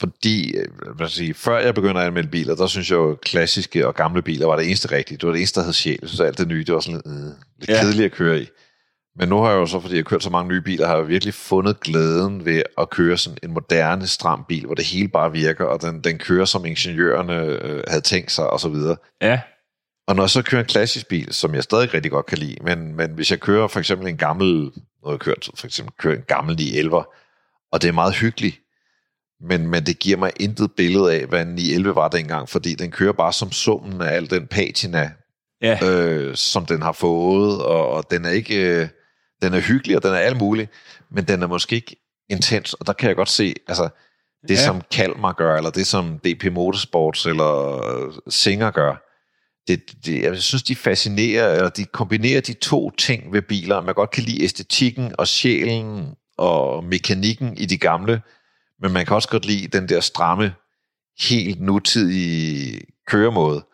fordi, 0.00 0.56
øh, 0.56 0.66
hvad 0.96 1.08
sige, 1.08 1.34
før 1.34 1.58
jeg 1.58 1.74
begyndte 1.74 2.00
at 2.00 2.06
anmelde 2.06 2.28
biler, 2.28 2.54
der 2.54 2.66
synes 2.66 2.90
jeg 2.90 2.96
jo, 2.96 3.18
klassiske 3.22 3.86
og 3.86 3.94
gamle 3.94 4.22
biler 4.22 4.46
var 4.46 4.56
det 4.56 4.66
eneste 4.66 4.90
rigtige. 4.92 5.18
Det 5.18 5.26
var 5.26 5.32
det 5.32 5.38
eneste, 5.38 5.60
der 5.60 5.66
hed 5.66 5.72
sjæl. 5.72 5.98
Jeg 6.02 6.08
synes, 6.08 6.20
alt 6.20 6.38
det 6.38 6.48
nye, 6.48 6.64
det 6.64 6.74
var 6.74 6.80
sådan 6.80 7.00
lidt, 7.04 7.06
øh, 7.16 7.32
lidt 7.58 7.70
Ja. 7.70 7.80
kedeligt 7.80 8.04
at 8.04 8.12
køre 8.12 8.40
i. 8.42 8.46
Men 9.16 9.28
nu 9.28 9.38
har 9.38 9.50
jeg 9.50 9.56
jo 9.56 9.66
så, 9.66 9.80
fordi 9.80 9.94
jeg 9.94 9.98
har 9.98 10.08
kørt 10.08 10.22
så 10.22 10.30
mange 10.30 10.48
nye 10.48 10.60
biler, 10.60 10.86
har 10.86 10.96
jeg 10.96 11.08
virkelig 11.08 11.34
fundet 11.34 11.80
glæden 11.80 12.44
ved 12.44 12.62
at 12.78 12.90
køre 12.90 13.16
sådan 13.16 13.38
en 13.42 13.52
moderne, 13.52 14.06
stram 14.06 14.44
bil, 14.48 14.66
hvor 14.66 14.74
det 14.74 14.84
hele 14.84 15.08
bare 15.08 15.32
virker, 15.32 15.64
og 15.64 15.82
den, 15.82 16.00
den 16.00 16.18
kører, 16.18 16.44
som 16.44 16.64
ingeniørerne 16.64 17.36
øh, 17.36 17.82
havde 17.88 18.00
tænkt 18.00 18.32
sig, 18.32 18.50
og 18.50 18.60
så 18.60 18.68
videre. 18.68 18.96
Ja, 19.20 19.40
Og 20.06 20.16
når 20.16 20.22
jeg 20.22 20.30
så 20.30 20.42
kører 20.42 20.62
en 20.62 20.68
klassisk 20.68 21.08
bil, 21.08 21.32
som 21.32 21.54
jeg 21.54 21.62
stadig 21.62 21.94
rigtig 21.94 22.10
godt 22.10 22.26
kan 22.26 22.38
lide, 22.38 22.56
men, 22.64 22.96
men 22.96 23.10
hvis 23.10 23.30
jeg 23.30 23.40
kører 23.40 23.68
for 23.68 23.78
eksempel 23.78 24.08
en 24.08 24.16
gammel, 24.16 24.72
har 25.04 25.10
jeg 25.10 25.20
kørt, 25.20 25.48
for 25.56 25.66
eksempel 25.66 25.94
kører 25.98 26.16
en 26.16 26.24
gammel 26.28 26.56
911, 26.56 27.04
og 27.72 27.82
det 27.82 27.88
er 27.88 27.92
meget 27.92 28.14
hyggeligt, 28.14 28.58
men, 29.40 29.66
men 29.66 29.86
det 29.86 29.98
giver 29.98 30.16
mig 30.16 30.32
intet 30.40 30.70
billede 30.76 31.14
af, 31.14 31.26
hvad 31.26 31.42
en 31.42 31.48
911 31.48 31.94
var 31.94 32.08
dengang, 32.08 32.48
fordi 32.48 32.74
den 32.74 32.90
kører 32.90 33.12
bare 33.12 33.32
som 33.32 33.52
summen 33.52 34.00
af 34.00 34.14
al 34.14 34.30
den 34.30 34.46
patina, 34.46 35.10
ja. 35.62 35.78
øh, 35.84 36.36
som 36.36 36.66
den 36.66 36.82
har 36.82 36.92
fået, 36.92 37.62
og, 37.62 37.88
og 37.90 38.10
den 38.10 38.24
er 38.24 38.30
ikke, 38.30 38.80
øh, 38.80 38.88
den 39.42 39.54
er 39.54 39.60
hyggelig, 39.60 39.96
og 39.96 40.02
den 40.02 40.12
er 40.12 40.16
alt 40.18 40.38
muligt, 40.38 40.70
men 41.10 41.24
den 41.24 41.42
er 41.42 41.46
måske 41.46 41.76
ikke 41.76 41.96
intens, 42.28 42.74
og 42.74 42.86
der 42.86 42.92
kan 42.92 43.08
jeg 43.08 43.16
godt 43.16 43.28
se, 43.30 43.54
altså, 43.68 43.88
det 44.48 44.54
Ja. 44.54 44.64
som 44.64 44.82
Kalmar 44.90 45.32
gør, 45.32 45.56
eller 45.56 45.70
det 45.70 45.86
som 45.86 46.18
DP 46.18 46.44
Motorsports 46.52 47.26
eller 47.26 48.20
Singer 48.28 48.70
gør, 48.70 49.08
det, 49.68 50.04
det, 50.06 50.22
jeg 50.22 50.38
synes, 50.38 50.62
de 50.62 50.76
fascinerer, 50.76 51.54
eller 51.54 51.68
de 51.68 51.84
kombinerer 51.84 52.40
de 52.40 52.52
to 52.52 52.90
ting 52.90 53.32
ved 53.32 53.42
biler. 53.42 53.80
Man 53.80 53.94
godt 53.94 54.10
kan 54.10 54.22
lide 54.22 54.42
æstetikken 54.44 55.14
og 55.18 55.28
sjælen 55.28 56.14
og 56.38 56.84
mekanikken 56.84 57.56
i 57.56 57.66
de 57.66 57.78
gamle, 57.78 58.22
men 58.80 58.92
man 58.92 59.06
kan 59.06 59.14
også 59.16 59.28
godt 59.28 59.44
lide 59.46 59.78
den 59.78 59.88
der 59.88 60.00
stramme, 60.00 60.54
helt 61.20 61.60
nutidige 61.60 62.80
køremåde. 63.06 63.64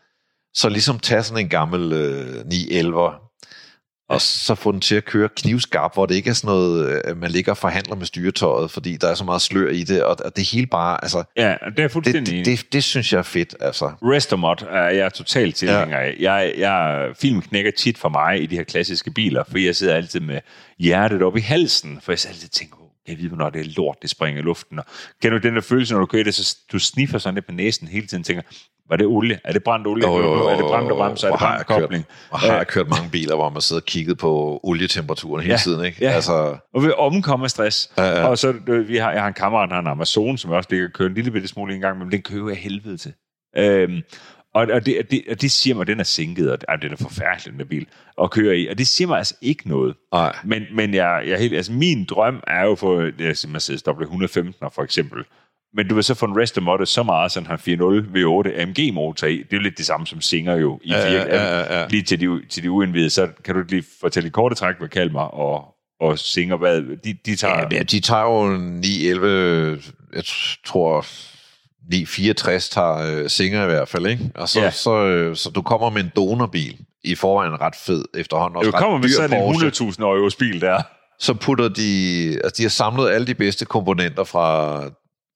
Så 0.55 0.69
ligesom 0.69 0.99
tage 0.99 1.23
sådan 1.23 1.45
en 1.45 1.49
gammel 1.49 1.93
øh, 1.93 2.47
911 2.47 3.28
og 4.09 4.21
så 4.21 4.55
få 4.55 4.73
den 4.73 4.81
til 4.81 4.95
at 4.95 5.05
køre 5.05 5.29
knivskarp, 5.37 5.95
hvor 5.95 6.07
det 6.07 6.15
ikke 6.15 6.31
er 6.31 6.35
sådan 6.35 6.49
noget, 6.49 7.03
øh, 7.09 7.17
man 7.17 7.31
ligger 7.31 7.53
og 7.53 7.59
forhandler 7.59 7.97
med 7.97 8.07
styretøjet, 8.07 8.71
fordi 8.71 8.97
der 8.97 9.09
er 9.09 9.15
så 9.15 9.25
meget 9.25 9.43
slør 9.43 9.71
i 9.71 9.83
det, 9.85 10.03
og 10.03 10.17
og 10.25 10.37
det 10.37 10.51
hele 10.51 10.67
bare, 10.67 11.05
altså, 11.05 11.25
ja, 11.37 11.49
det 11.49 11.59
er 11.67 11.71
det, 11.77 11.91
fuldstændig 11.91 12.45
det, 12.45 12.53
i. 12.53 12.57
det, 12.57 12.73
det 12.73 12.85
synes 12.85 13.13
jeg 13.13 13.19
er 13.19 13.23
fedt, 13.23 13.55
altså. 13.61 13.93
Restomod 14.03 14.57
er 14.71 14.89
jeg 14.89 15.15
totalt 15.15 15.57
tilhænger 15.57 15.99
af. 15.99 16.17
Jeg, 16.21 16.55
jeg, 16.59 17.09
film 17.21 17.43
knækker 17.43 17.71
tit 17.79 17.99
for 17.99 18.09
mig 18.09 18.43
i 18.43 18.47
de 18.47 18.57
her 18.57 18.65
klassiske 18.65 19.11
biler, 19.11 19.45
for 19.51 19.59
jeg 19.59 19.77
sidder 19.77 19.95
altid 19.95 20.21
med 20.21 20.41
hjertet 20.79 21.23
op 21.23 21.37
i 21.37 21.41
halsen, 21.41 22.01
for 22.03 22.13
jeg 22.13 22.19
sidder 22.19 22.35
altid 22.35 22.49
tænker, 22.49 22.77
"Åh, 22.83 22.88
jeg 23.09 23.19
ved, 23.19 23.29
hvornår 23.29 23.51
det 23.51 23.61
er 23.67 23.71
lort, 23.77 23.97
det 24.03 24.11
springer 24.11 24.41
i 24.41 24.45
luften. 24.45 24.79
Og 24.79 24.85
kan 25.23 25.33
du 25.33 25.39
den 25.39 25.55
der 25.55 25.61
følelse, 25.61 25.95
når 25.95 26.01
du 26.01 26.07
kører 26.07 26.25
det, 26.25 26.35
så 26.35 26.57
du 26.73 26.79
sniffer 26.79 27.19
sådan 27.19 27.35
lidt 27.35 27.47
på 27.47 27.53
næsen 27.53 27.89
hele 27.89 28.07
tiden, 28.07 28.25
tænker, 28.25 28.43
var 28.89 28.97
det 28.97 29.07
olie? 29.07 29.41
Er 29.45 29.53
det 29.53 29.63
brændt 29.63 29.87
olie? 29.87 30.05
er 30.07 30.57
det 30.57 30.65
brændt 30.67 30.91
og 30.93 30.97
bremser? 30.99 31.29
Er 31.29 31.31
det 31.33 31.41
brændt 31.41 31.67
kobling? 31.67 32.05
og 32.31 32.39
har 32.39 32.57
jeg 32.57 32.67
kørt 32.67 32.89
mange 32.89 33.11
biler, 33.11 33.35
hvor 33.37 33.49
man 33.51 33.63
sidder 33.63 33.83
og 33.83 33.87
kigget 33.87 34.19
på 34.19 34.61
olietemperaturen 34.63 35.43
hele 35.43 35.53
Ja, 35.53 35.59
tiden, 35.59 35.85
ikke? 35.85 35.99
ja. 36.05 36.11
Altså, 36.11 36.57
Og 36.75 36.83
ved 36.83 36.93
omkomme 36.99 37.49
stress. 37.49 37.91
Ja, 37.99 38.05
ja. 38.05 38.25
Og 38.29 38.39
så 38.39 38.55
øh, 38.69 38.89
vi 38.89 38.97
har, 38.97 39.13
jeg 39.13 39.21
har 39.21 39.29
en 39.29 39.35
kammerat, 39.35 39.69
der 39.69 39.75
har 39.75 39.83
en 39.83 39.87
Amazon, 39.89 40.39
som 40.39 40.51
jeg 40.51 40.57
også 40.57 40.69
ligger 40.71 40.87
og 40.87 40.93
kører 40.93 41.09
en 41.09 41.15
lille 41.15 41.31
bitte 41.31 41.49
smule 41.49 41.75
en 41.75 41.81
gang, 41.81 41.99
men 41.99 42.13
den 42.13 42.23
kører 42.23 42.49
jeg 42.49 42.57
helvede 42.57 42.97
til. 42.97 43.13
Øhm, 43.57 44.03
og, 44.59 44.67
og, 44.73 44.87
det, 44.87 44.99
og 44.99 45.11
det, 45.11 45.23
og 45.31 45.41
det 45.41 45.51
siger 45.51 45.75
mig, 45.75 45.81
at 45.81 45.87
den 45.87 46.01
er 46.01 46.05
sænket, 46.05 46.53
og 46.53 46.59
ah, 46.69 46.83
den 46.83 46.93
er 46.93 46.97
forfærdelig, 46.97 47.59
den 47.59 47.69
bil, 47.69 47.87
at 48.23 48.31
køre 48.31 48.59
i. 48.59 48.69
Og 48.69 48.79
det 48.79 48.87
siger 48.87 49.09
mig 49.09 49.19
altså 49.19 49.35
ikke 49.43 49.69
noget. 49.69 49.95
nej. 50.13 50.37
Men, 50.45 50.63
men 50.73 50.95
jeg, 50.95 51.25
jeg 51.27 51.39
helt, 51.39 51.55
altså 51.55 51.73
min 51.73 52.05
drøm 52.05 52.43
er 52.47 52.65
jo 52.65 52.75
for 52.75 53.01
er 53.01 53.47
Mercedes 53.49 53.83
W115 53.89 54.69
for 54.75 54.83
eksempel. 54.83 55.25
Men 55.75 55.89
du 55.89 55.95
vil 55.95 56.05
så 56.05 56.15
få 56.15 56.27
en 56.27 56.37
Rest 56.37 56.61
Model 56.63 56.87
så 56.87 57.03
meget, 57.03 57.33
så 57.33 57.41
han 57.41 57.47
har 57.47 57.57
4.0 57.57 58.53
V8 58.55 58.61
AMG 58.61 58.95
motor 58.95 59.27
i. 59.27 59.37
Det 59.37 59.53
er 59.53 59.57
jo 59.57 59.63
lidt 59.63 59.79
det 59.79 59.87
samme 59.87 60.07
som 60.07 60.21
Singer 60.21 60.57
jo. 60.57 60.81
I 60.83 60.91
Ja, 60.91 61.09
fire, 61.09 61.21
ja, 61.21 61.59
ja, 61.59 61.81
ja. 61.81 61.87
Lige 61.89 62.03
til 62.03 62.21
de, 62.21 62.47
til 62.49 62.63
de 62.63 62.71
uindvidede, 62.71 63.11
så 63.11 63.29
kan 63.45 63.55
du 63.55 63.63
lige 63.69 63.85
fortælle 64.01 64.27
i 64.27 64.31
korte 64.31 64.55
træk, 64.55 64.79
hvad 64.79 64.89
Kalmar 64.89 65.25
og, 65.25 65.75
og 66.01 66.19
Singer, 66.19 66.57
hvad 66.57 66.83
de, 67.05 67.13
de 67.27 67.37
tager... 67.37 67.69
Ja, 67.73 67.83
de 67.83 68.01
tager 68.01 68.23
jo 68.23 68.57
911, 68.57 69.83
jeg 70.15 70.25
tror 70.67 71.07
964 71.91 72.69
tager 72.69 72.97
øh, 73.23 73.31
Singer 73.31 73.63
i 73.63 73.67
hvert 73.67 73.89
fald, 73.89 74.07
ikke? 74.07 74.31
Og 74.35 74.49
så, 74.49 74.61
Ja. 74.61 74.71
så, 74.71 74.91
øh, 75.05 75.37
så 75.37 75.51
du 75.51 75.63
kommer 75.63 75.91
med 75.91 76.03
en 76.05 76.11
donorbil 76.17 76.77
i 77.05 77.15
forvejen 77.15 77.61
ret 77.61 77.75
fed 77.77 78.05
efterhånden. 78.15 78.55
du 78.55 78.59
Også 78.59 78.71
ret 78.71 78.83
kommer 78.83 78.99
med 78.99 79.09
sådan 79.09 79.33
en 79.33 79.53
Porsche. 79.63 79.87
100.000 79.87 80.03
euros 80.03 80.37
bil 80.37 80.61
der. 80.61 80.83
så 81.19 81.35
putter 81.35 81.69
de, 81.69 82.41
altså 82.45 82.55
de 82.59 82.63
har 82.63 82.71
samlet 82.71 83.11
alle 83.11 83.27
de 83.27 83.35
bedste 83.35 83.65
komponenter 83.65 84.25
fra, 84.25 84.81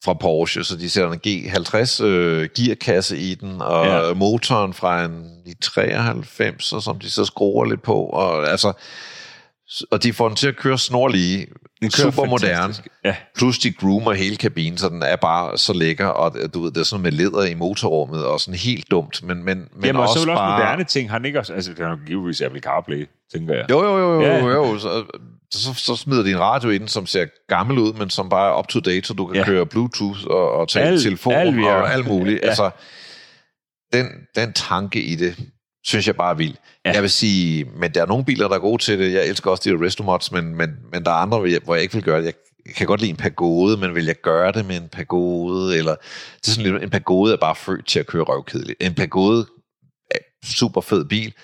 fra 0.05 0.15
Porsche, 0.15 0.65
så 0.65 0.77
de 0.77 0.91
sætter 0.91 1.11
en 1.13 1.21
G50 1.27 2.05
øh, 2.05 2.49
gearkasse 2.57 3.19
i 3.19 3.35
den, 3.35 3.61
og 3.63 3.87
ja. 3.87 4.15
motoren 4.15 4.75
fra 4.75 5.05
en 5.05 5.27
93, 5.63 6.73
og 6.73 6.83
som 6.83 6.99
de 6.99 7.11
så 7.11 7.25
skruer 7.25 7.65
lidt 7.65 7.83
på, 7.83 7.95
og 8.05 8.49
altså, 8.51 8.73
og 9.91 10.03
de 10.03 10.13
får 10.13 10.29
den 10.29 10.37
til 10.37 10.49
at 10.49 10.57
køre 10.57 10.79
snorlige, 10.79 11.47
Den 11.81 11.91
kører 11.91 12.11
super 12.11 12.25
moderne. 12.25 12.75
Ja, 13.05 13.17
plus 13.37 13.59
de 13.59 13.73
groomer 13.73 14.13
hele 14.13 14.37
kabinen, 14.37 14.79
så 14.79 14.89
den 14.89 15.03
er 15.03 15.17
bare 15.17 15.59
så 15.59 15.73
lækker, 15.73 16.07
og 16.07 16.37
du 16.55 16.63
ved, 16.63 16.71
det 16.73 16.81
er 16.81 16.85
sådan 16.85 17.03
med 17.03 17.13
læder 17.13 17.45
i 17.45 17.55
motorrummet, 17.55 18.25
og 18.27 18.41
sådan 18.41 18.59
helt 18.59 18.91
dumt, 18.91 19.23
men, 19.23 19.45
men, 19.45 19.59
men 19.59 19.85
Jamen, 19.85 19.97
og 19.97 20.03
også 20.03 20.15
så 20.15 20.21
er 20.21 20.25
vel 20.25 20.31
også 20.31 20.41
bare... 20.41 20.59
moderne 20.61 20.85
ting. 20.85 21.11
Har 21.11 21.19
den 21.19 21.25
ikke 21.27 21.39
også... 21.39 21.53
Altså, 21.55 21.73
den 21.75 21.85
har 21.85 21.91
jo 21.91 21.99
givetvis 22.07 22.41
Apple 22.41 22.61
CarPlay, 22.61 23.07
tænker 23.35 23.55
jeg. 23.55 23.67
Jo, 23.71 23.83
jo, 23.85 23.99
jo, 23.99 24.15
jo, 24.15 24.21
Ja. 24.21 24.39
jo, 24.39 24.49
jo. 24.51 24.79
Så, 24.79 25.05
så, 25.53 25.75
så 25.75 25.97
smider 25.97 26.23
de 26.23 26.31
en 26.31 26.41
radio 26.41 26.71
ind, 26.71 26.89
som 26.89 27.07
ser 27.07 27.27
gammel 27.49 27.79
ud, 27.79 27.93
men 27.93 28.11
som 28.11 28.29
bare 28.29 28.51
er 28.55 28.59
up 28.59 28.69
to 28.69 28.81
date, 28.81 29.07
så 29.07 29.15
du 29.15 29.27
kan 29.27 29.37
Ja. 29.37 29.45
køre 29.45 29.67
Bluetooth 29.67 30.19
og, 30.27 30.53
og 30.53 30.69
tale 30.69 30.87
Al- 30.87 30.93
al, 30.93 31.03
telefon 31.03 31.33
al 31.33 31.65
og 31.65 31.93
alt 31.93 32.07
muligt. 32.07 32.41
Ja. 32.43 32.49
Altså, 32.49 32.71
den, 33.93 34.07
den 34.37 34.53
tanke 34.53 35.03
i 35.03 35.15
det, 35.17 35.37
synes 35.85 36.07
jeg 36.07 36.17
bare 36.17 36.31
er 36.31 36.35
vild. 36.35 36.55
Ja. 36.85 36.93
Jeg 36.93 37.03
vil 37.03 37.11
sige, 37.11 37.65
men 37.65 37.95
der 37.95 38.03
er 38.03 38.07
nogle 38.07 38.25
biler, 38.25 38.49
der 38.49 38.55
er 38.55 38.61
gode 38.61 38.83
til 38.83 38.99
det. 38.99 39.13
Jeg 39.13 39.27
elsker 39.29 39.51
også 39.51 39.71
de 39.71 39.85
Restomods, 39.87 40.33
men, 40.33 40.55
men, 40.55 40.71
men 40.93 41.05
der 41.05 41.11
er 41.11 41.15
andre, 41.15 41.39
hvor 41.39 41.75
jeg, 41.75 41.83
ikke 41.83 41.95
vil 41.95 42.03
gøre 42.03 42.23
det. 42.23 42.35
Jeg 42.67 42.75
kan 42.75 42.87
godt 42.87 43.01
lide 43.01 43.11
en 43.11 43.17
pagode, 43.17 43.77
men 43.77 43.95
vil 43.95 44.05
jeg 44.05 44.21
gøre 44.23 44.53
det 44.53 44.67
med 44.67 44.77
en 44.77 44.89
pagode? 44.89 45.79
Eller, 45.79 45.95
det 46.41 46.49
er 46.49 46.51
sådan 46.51 46.73
lidt, 46.73 46.83
en 46.83 46.91
pagode 46.91 47.33
er 47.33 47.37
bare 47.37 47.55
født 47.57 47.87
til 47.87 47.99
at 47.99 48.07
køre 48.07 48.23
røvkedeligt. 48.23 48.83
En 48.83 48.95
pagode 48.95 49.47
er 50.11 50.19
super 50.45 50.81
fed 50.81 51.05
bil. 51.05 51.35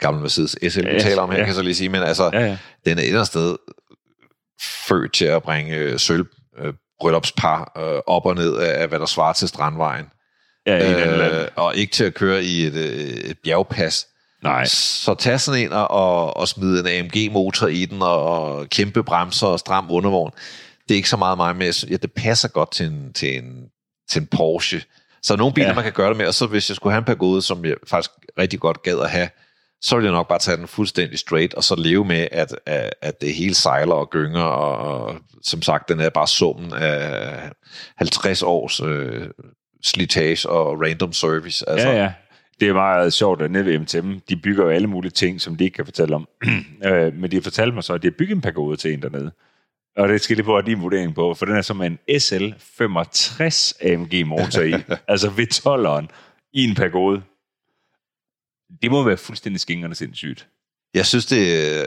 Gammel 0.00 0.22
Mercedes 0.22 0.56
SL, 0.72 0.80
vi 0.80 0.90
Ja, 0.90 0.98
taler 0.98 1.22
om 1.22 1.30
her, 1.30 1.36
ja. 1.36 1.42
kan 1.42 1.46
jeg 1.46 1.54
så 1.54 1.62
lige 1.62 1.74
sige, 1.74 1.88
men 1.88 2.02
altså, 2.02 2.30
Ja, 2.32 2.40
ja. 2.40 2.58
den 2.84 2.98
er 2.98 3.02
et 3.02 3.06
eller 3.06 3.18
andet 3.20 3.26
sted 3.26 3.56
født 4.88 5.12
til 5.12 5.24
at 5.24 5.42
bringe 5.42 5.76
øh, 5.76 5.98
sølv 5.98 6.26
øh, 6.58 6.74
bryllupspar 7.00 7.72
øh, 7.76 8.00
op 8.06 8.26
og 8.26 8.34
ned 8.34 8.56
af, 8.56 8.82
af, 8.82 8.88
hvad 8.88 8.98
der 8.98 9.06
svarer 9.06 9.32
til 9.32 9.48
Strandvejen. 9.48 10.06
Ja, 10.66 10.76
i 10.76 10.92
øh, 10.92 11.18
land. 11.18 11.48
Og 11.56 11.76
ikke 11.76 11.92
til 11.92 12.04
at 12.04 12.14
køre 12.14 12.44
i 12.44 12.66
et, 12.66 12.74
øh, 12.74 13.30
et 13.30 13.38
bjergpas. 13.44 14.06
Nej. 14.42 14.64
Så 14.64 15.14
tag 15.14 15.40
sådan 15.40 15.60
en 15.60 15.72
og, 15.72 16.36
og, 16.36 16.48
smide 16.48 16.80
en 16.80 16.86
AMG-motor 16.86 17.66
i 17.66 17.84
den, 17.84 18.02
og, 18.02 18.24
og 18.24 18.68
kæmpe 18.68 19.02
bremser 19.02 19.46
og 19.46 19.58
stram 19.58 19.86
undervogn. 19.90 20.30
Det 20.88 20.94
er 20.94 20.96
ikke 20.96 21.08
så 21.08 21.16
meget 21.16 21.36
mig. 21.36 21.64
Jeg 21.64 21.74
synes, 21.74 21.90
Ja, 21.90 21.96
det 21.96 22.12
passer 22.12 22.48
godt 22.48 22.70
til 22.70 22.86
en, 22.86 23.12
til 23.12 23.38
en, 23.38 23.64
til 24.10 24.20
en 24.20 24.26
Porsche. 24.26 24.82
Så 25.22 25.32
er 25.32 25.36
nogle 25.36 25.54
biler, 25.54 25.68
ja. 25.68 25.74
man 25.74 25.84
kan 25.84 25.92
gøre 25.92 26.08
det 26.08 26.16
med, 26.16 26.26
og 26.26 26.34
så 26.34 26.46
hvis 26.46 26.70
jeg 26.70 26.76
skulle 26.76 26.92
have 26.92 26.98
en 26.98 27.04
Pagode, 27.04 27.42
som 27.42 27.64
jeg 27.64 27.74
faktisk 27.86 28.10
rigtig 28.38 28.60
godt 28.60 28.82
gad 28.82 28.98
at 29.00 29.10
have, 29.10 29.28
så 29.80 29.96
ville 29.96 30.06
jeg 30.06 30.12
nok 30.12 30.28
bare 30.28 30.38
tage 30.38 30.56
den 30.56 30.68
fuldstændig 30.68 31.18
straight, 31.18 31.54
og 31.54 31.64
så 31.64 31.74
leve 31.74 32.04
med, 32.04 32.28
at, 32.32 32.58
at, 32.66 32.90
at 33.02 33.20
det 33.20 33.34
hele 33.34 33.54
sejler 33.54 33.94
og 33.94 34.10
gynger, 34.10 34.42
og, 34.42 34.76
og 34.76 35.16
som 35.42 35.62
sagt, 35.62 35.88
den 35.88 36.00
er 36.00 36.10
bare 36.10 36.28
summen 36.28 36.72
af 36.72 37.50
50 37.96 38.42
års 38.42 38.80
øh, 38.80 39.26
slitage 39.82 40.48
og 40.48 40.80
random 40.80 41.12
service. 41.12 41.68
Altså, 41.68 41.88
Ja, 41.88 42.02
ja. 42.02 42.12
Det 42.60 42.68
er 42.68 42.72
meget 42.74 43.12
sjovt, 43.12 43.42
at 43.42 43.50
nede 43.50 43.64
ved 43.64 43.78
MTM, 43.78 44.12
de 44.28 44.36
bygger 44.36 44.64
jo 44.64 44.70
alle 44.70 44.86
mulige 44.86 45.10
ting, 45.10 45.40
som 45.40 45.56
de 45.56 45.64
ikke 45.64 45.74
kan 45.74 45.84
fortælle 45.84 46.14
om. 46.14 46.28
Øh, 46.84 47.14
Men 47.14 47.30
de 47.30 47.36
har 47.36 47.42
fortalt 47.42 47.74
mig 47.74 47.84
så, 47.84 47.94
at 47.94 48.02
de 48.02 48.06
har 48.06 48.14
bygget 48.18 48.34
en 48.36 48.40
pagode 48.40 48.76
til 48.76 48.92
en 48.92 49.02
dernede. 49.02 49.32
Og 49.96 50.08
det 50.08 50.20
skal 50.20 50.36
lige 50.36 50.44
få 50.44 50.60
din 50.60 50.80
vurdering 50.82 51.14
på, 51.14 51.34
for 51.34 51.46
den 51.46 51.56
er 51.56 51.62
som 51.62 51.82
en 51.82 51.98
SL65 52.10 53.72
AMG 53.92 54.26
motor 54.26 54.62
i. 54.62 54.72
altså 55.08 55.28
V12'eren 55.28 56.06
i 56.52 56.64
en 56.64 56.74
pagode. 56.74 57.22
Det 58.82 58.90
må 58.90 59.02
være 59.04 59.16
fuldstændig 59.16 59.60
skingerne 59.60 59.94
sindssygt. 59.94 60.48
Jeg 60.94 61.06
synes, 61.06 61.26
det, 61.26 61.72
er- 61.80 61.86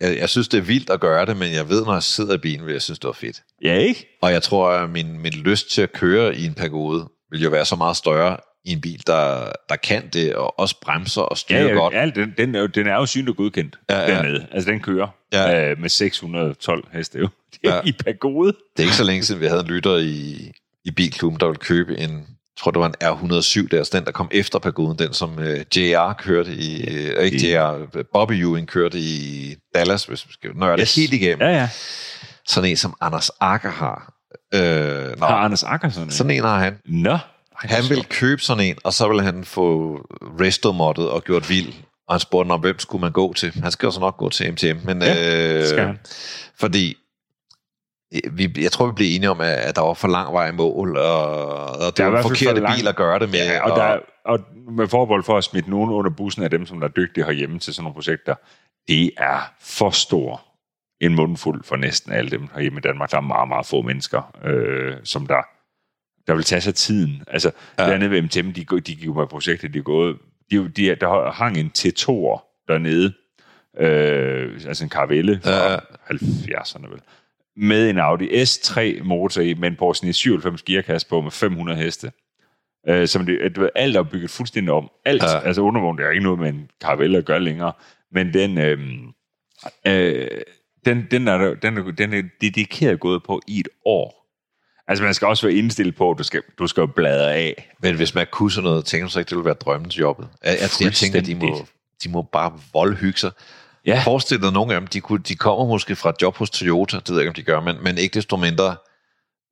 jeg, 0.00 0.16
jeg 0.18 0.28
synes, 0.28 0.48
det 0.48 0.58
er 0.58 0.62
vildt 0.62 0.90
at 0.90 1.00
gøre 1.00 1.26
det, 1.26 1.36
men 1.36 1.52
jeg 1.52 1.68
ved, 1.68 1.84
når 1.84 1.92
jeg 1.92 2.02
sidder 2.02 2.34
i 2.34 2.38
bilen, 2.38 2.66
vil 2.66 2.72
jeg 2.72 2.82
synes, 2.82 2.98
det 2.98 3.06
var 3.08 3.12
fedt. 3.12 3.42
Ja, 3.62 3.74
ikke? 3.78 4.18
Og 4.22 4.32
jeg 4.32 4.42
tror, 4.42 4.68
at 4.70 4.90
min, 4.90 5.18
min 5.22 5.32
lyst 5.32 5.70
til 5.70 5.82
at 5.82 5.92
køre 5.92 6.36
i 6.36 6.44
en 6.46 6.54
Pagode 6.54 7.08
vil 7.32 7.42
jo 7.42 7.50
være 7.50 7.64
så 7.64 7.76
meget 7.76 7.96
større 7.96 8.36
i 8.64 8.72
en 8.72 8.80
bil, 8.80 9.02
der, 9.06 9.52
der 9.68 9.76
kan 9.76 10.08
det, 10.12 10.34
og 10.34 10.60
også 10.60 10.76
bremser 10.80 11.22
og 11.22 11.38
styrer 11.38 11.60
Ja, 11.62 11.66
ja, 11.68 11.72
godt. 11.74 11.94
ja 11.94 12.10
den, 12.14 12.34
den, 12.38 12.54
er 12.54 12.60
jo, 12.60 12.66
den 12.66 12.86
er 12.86 12.94
jo 12.94 13.06
synligt 13.06 13.36
godkendt 13.36 13.76
Ja, 13.90 14.00
ja. 14.00 14.06
dernede. 14.06 14.46
Altså, 14.52 14.70
den 14.70 14.80
kører 14.80 15.08
Ja. 15.32 15.70
øh, 15.70 15.80
med 15.80 15.88
612 15.88 16.88
heste 16.92 17.18
jo. 17.18 17.28
Det 17.52 17.70
er 17.70 17.74
Ja. 17.74 17.80
i 17.84 17.92
pagode. 17.92 18.52
Det 18.76 18.82
er 18.82 18.82
ikke 18.82 18.96
så 18.96 19.04
længe 19.04 19.22
siden, 19.24 19.40
vi 19.40 19.46
havde 19.46 19.60
en 19.60 19.66
lytter 19.66 19.96
i, 19.96 20.50
i 20.84 20.90
bilklubben, 20.90 21.40
der 21.40 21.46
ville 21.46 21.58
købe 21.58 21.98
en, 21.98 22.26
tror 22.58 22.70
det 22.70 22.80
var 22.80 22.86
en 22.86 22.94
R107, 23.04 23.68
der, 23.70 23.78
altså 23.78 23.98
den, 23.98 24.04
der 24.04 24.12
kom 24.12 24.28
efter 24.32 24.58
Pagoden, 24.58 24.98
den 24.98 25.12
som 25.12 25.38
uh, 25.38 25.44
JR 25.76 26.12
kørte 26.12 26.52
i, 26.54 26.82
uh, 27.16 27.22
ikke 27.24 27.52
JR, 27.52 28.02
Bobby 28.12 28.32
Ewing 28.32 28.68
kørte 28.68 28.98
i 28.98 29.54
Dallas, 29.74 30.04
hvis 30.04 30.26
vi 30.28 30.32
skal 30.32 30.50
nørde 30.56 30.80
Yes. 30.82 30.88
yes. 30.88 30.96
helt 30.96 31.12
igennem. 31.12 31.40
Ja, 31.40 31.48
ja. 31.54 31.68
Sådan 32.48 32.70
en, 32.70 32.76
som 32.76 32.94
Anders 33.00 33.30
Akker 33.40 33.70
har. 33.70 34.12
Øh, 34.54 35.18
nå, 35.20 35.26
Har 35.26 35.36
Anders 35.36 35.62
Akker 35.62 35.88
sådan 35.88 36.06
en? 36.08 36.10
sådan 36.12 36.30
en 36.30 36.42
har 36.44 36.58
han. 36.58 36.78
Nå. 36.84 37.18
Han 37.56 37.84
vil 37.88 38.06
købe 38.06 38.42
sådan 38.42 38.64
en, 38.64 38.76
og 38.84 38.92
så 38.92 39.08
vil 39.08 39.22
han 39.22 39.44
få 39.44 39.96
resto-moddet 40.40 41.10
og 41.10 41.24
gjort 41.24 41.48
vild. 41.50 41.72
Og 42.08 42.14
han 42.14 42.20
spurgte 42.20 42.50
om, 42.52 42.60
hvem 42.60 42.78
skulle 42.78 43.00
man 43.00 43.12
gå 43.12 43.32
til? 43.32 43.52
Han 43.62 43.70
skal 43.72 43.86
jo 43.86 43.90
så 43.90 44.00
nok 44.00 44.16
gå 44.16 44.28
til 44.28 44.52
MTM. 44.52 44.76
Men, 44.84 45.02
Ja, 45.02 45.58
øh, 45.58 45.66
skal 45.66 45.86
han. 45.86 45.98
Fordi 46.60 46.96
øh, 48.14 48.38
vi, 48.38 48.54
jeg 48.58 48.72
tror, 48.72 48.86
vi 48.86 48.92
blev 48.92 49.14
enige 49.16 49.30
om, 49.30 49.40
at, 49.40 49.76
der 49.76 49.82
var 49.82 49.94
for 49.94 50.08
lang 50.08 50.32
vej 50.32 50.48
i 50.48 50.52
mål, 50.52 50.96
og, 50.96 51.26
og 51.66 51.96
det 51.96 52.00
er 52.00 52.06
var 52.06 52.22
forkerte 52.22 52.60
for 52.60 52.66
lang- 52.66 52.76
bil 52.76 52.88
at 52.88 52.96
gøre 52.96 53.18
det 53.18 53.28
med. 53.30 53.38
Ja, 53.38 53.70
og, 53.70 53.76
der, 53.76 53.98
og 54.24 54.38
med 54.70 54.88
forbehold 54.88 55.24
for 55.24 55.38
at 55.38 55.44
smitte 55.44 55.70
nogen 55.70 55.90
under 55.90 56.10
bussen 56.10 56.42
af 56.42 56.50
dem, 56.50 56.66
som 56.66 56.80
der 56.80 56.88
er 56.88 56.92
dygtige 56.92 57.24
herhjemme 57.24 57.58
til 57.58 57.74
sådan 57.74 57.84
nogle 57.84 57.94
projekter, 57.94 58.34
det 58.88 59.10
er 59.16 59.52
for 59.60 59.90
stor 59.90 60.42
en 61.02 61.14
mundfuld 61.14 61.64
for 61.64 61.76
næsten 61.76 62.12
alle 62.12 62.30
dem 62.30 62.48
herhjemme 62.54 62.78
i 62.78 62.80
Danmark. 62.80 63.10
Der 63.10 63.16
er 63.16 63.20
meget, 63.20 63.48
meget 63.48 63.66
få 63.66 63.82
mennesker, 63.82 64.36
øh, 64.44 64.96
som 65.04 65.26
der, 65.26 65.42
der 66.26 66.34
vil 66.34 66.44
tage 66.44 66.60
sig 66.60 66.74
tiden. 66.74 67.22
Altså, 67.26 67.50
ja. 67.78 67.90
Dernede 67.90 68.10
ved 68.10 68.22
MTM, 68.22 68.50
de, 68.50 68.64
de 68.64 68.80
gik 68.80 69.06
jo 69.06 69.12
med 69.12 69.26
projektet, 69.26 69.74
de 69.74 69.78
er 69.78 69.82
gået, 69.82 70.16
de, 70.50 70.68
de, 70.68 70.94
der 70.94 71.30
hang 71.30 71.58
en 71.58 71.70
T2'er 71.78 72.64
dernede, 72.68 73.12
øh, 73.78 74.60
altså 74.66 74.84
en 74.84 74.90
Caravelle 74.90 75.40
fra 75.44 75.50
Ja, 75.50 75.72
ja. 75.72 75.78
ja. 76.10 76.12
70'erne 76.12 76.90
vel, 76.90 77.00
med 77.56 77.90
en 77.90 77.98
Audi 77.98 78.42
S3 78.42 79.02
motor 79.02 79.42
i, 79.42 79.54
med 79.54 79.68
en 79.68 79.76
Porsche 79.76 80.12
97 80.12 80.62
gearkasse 80.62 81.08
på 81.08 81.20
med 81.20 81.30
500 81.30 81.78
heste. 81.78 82.12
Øh, 82.88 83.08
som 83.08 83.26
det, 83.26 83.56
du 83.56 83.60
ved, 83.60 83.70
alt 83.74 83.96
er 83.96 84.02
bygget 84.02 84.30
fuldstændig 84.30 84.72
om. 84.72 84.90
Alt, 85.04 85.22
ja. 85.22 85.40
Altså 85.40 85.62
undervogn, 85.62 85.98
det 85.98 86.06
er 86.06 86.10
ikke 86.10 86.24
noget 86.24 86.38
med 86.38 86.48
en 86.48 86.70
Caravelle 86.82 87.18
at 87.18 87.24
gøre 87.24 87.40
længere, 87.40 87.72
men 88.12 88.34
den, 88.34 88.58
øh, 88.58 88.78
øh, 89.86 90.26
den, 90.84 91.06
den, 91.10 91.28
er, 91.28 91.54
den, 91.54 91.78
er, 91.78 91.82
den 91.82 92.12
er 92.12 92.22
dedikeret 92.40 93.00
gået 93.00 93.22
på 93.22 93.40
i 93.46 93.60
et 93.60 93.68
år. 93.84 94.22
Altså 94.88 95.04
man 95.04 95.14
skal 95.14 95.28
også 95.28 95.46
være 95.46 95.56
indstillet 95.56 95.96
på, 95.96 96.10
at 96.10 96.18
du 96.18 96.22
skal, 96.22 96.42
du 96.58 96.66
skal 96.66 96.80
jo 96.80 96.86
bladre 96.86 97.34
af. 97.34 97.74
Men 97.82 97.96
hvis 97.96 98.14
man 98.14 98.26
kunne 98.30 98.52
sådan 98.52 98.70
noget, 98.70 98.84
tænker 98.84 99.06
du 99.06 99.12
så 99.12 99.18
ikke, 99.18 99.28
det 99.28 99.36
ville 99.36 99.44
være 99.44 99.54
drømmens 99.54 99.98
jobbet? 99.98 100.28
Jeg, 100.80 100.92
tænker, 100.92 101.20
de 101.20 101.34
må, 101.34 101.66
de 102.04 102.08
må 102.08 102.22
bare 102.22 102.52
voldhygge 102.72 103.18
sig. 103.18 103.30
Ja, 103.86 104.02
Forestil 104.04 104.42
dig 104.42 104.52
nogle 104.52 104.74
af 104.74 104.80
dem, 104.80 104.86
de, 104.86 105.00
kunne, 105.00 105.22
de 105.28 105.34
kommer 105.34 105.66
måske 105.66 105.96
fra 105.96 106.10
et 106.10 106.16
job 106.22 106.36
hos 106.36 106.50
Toyota, 106.50 106.96
det 106.96 107.08
ved 107.08 107.16
jeg 107.16 107.22
ikke, 107.22 107.28
om 107.30 107.34
de 107.34 107.42
gør, 107.42 107.60
men, 107.60 107.76
men 107.82 107.98
ikke 107.98 108.14
desto 108.14 108.36
mindre 108.36 108.76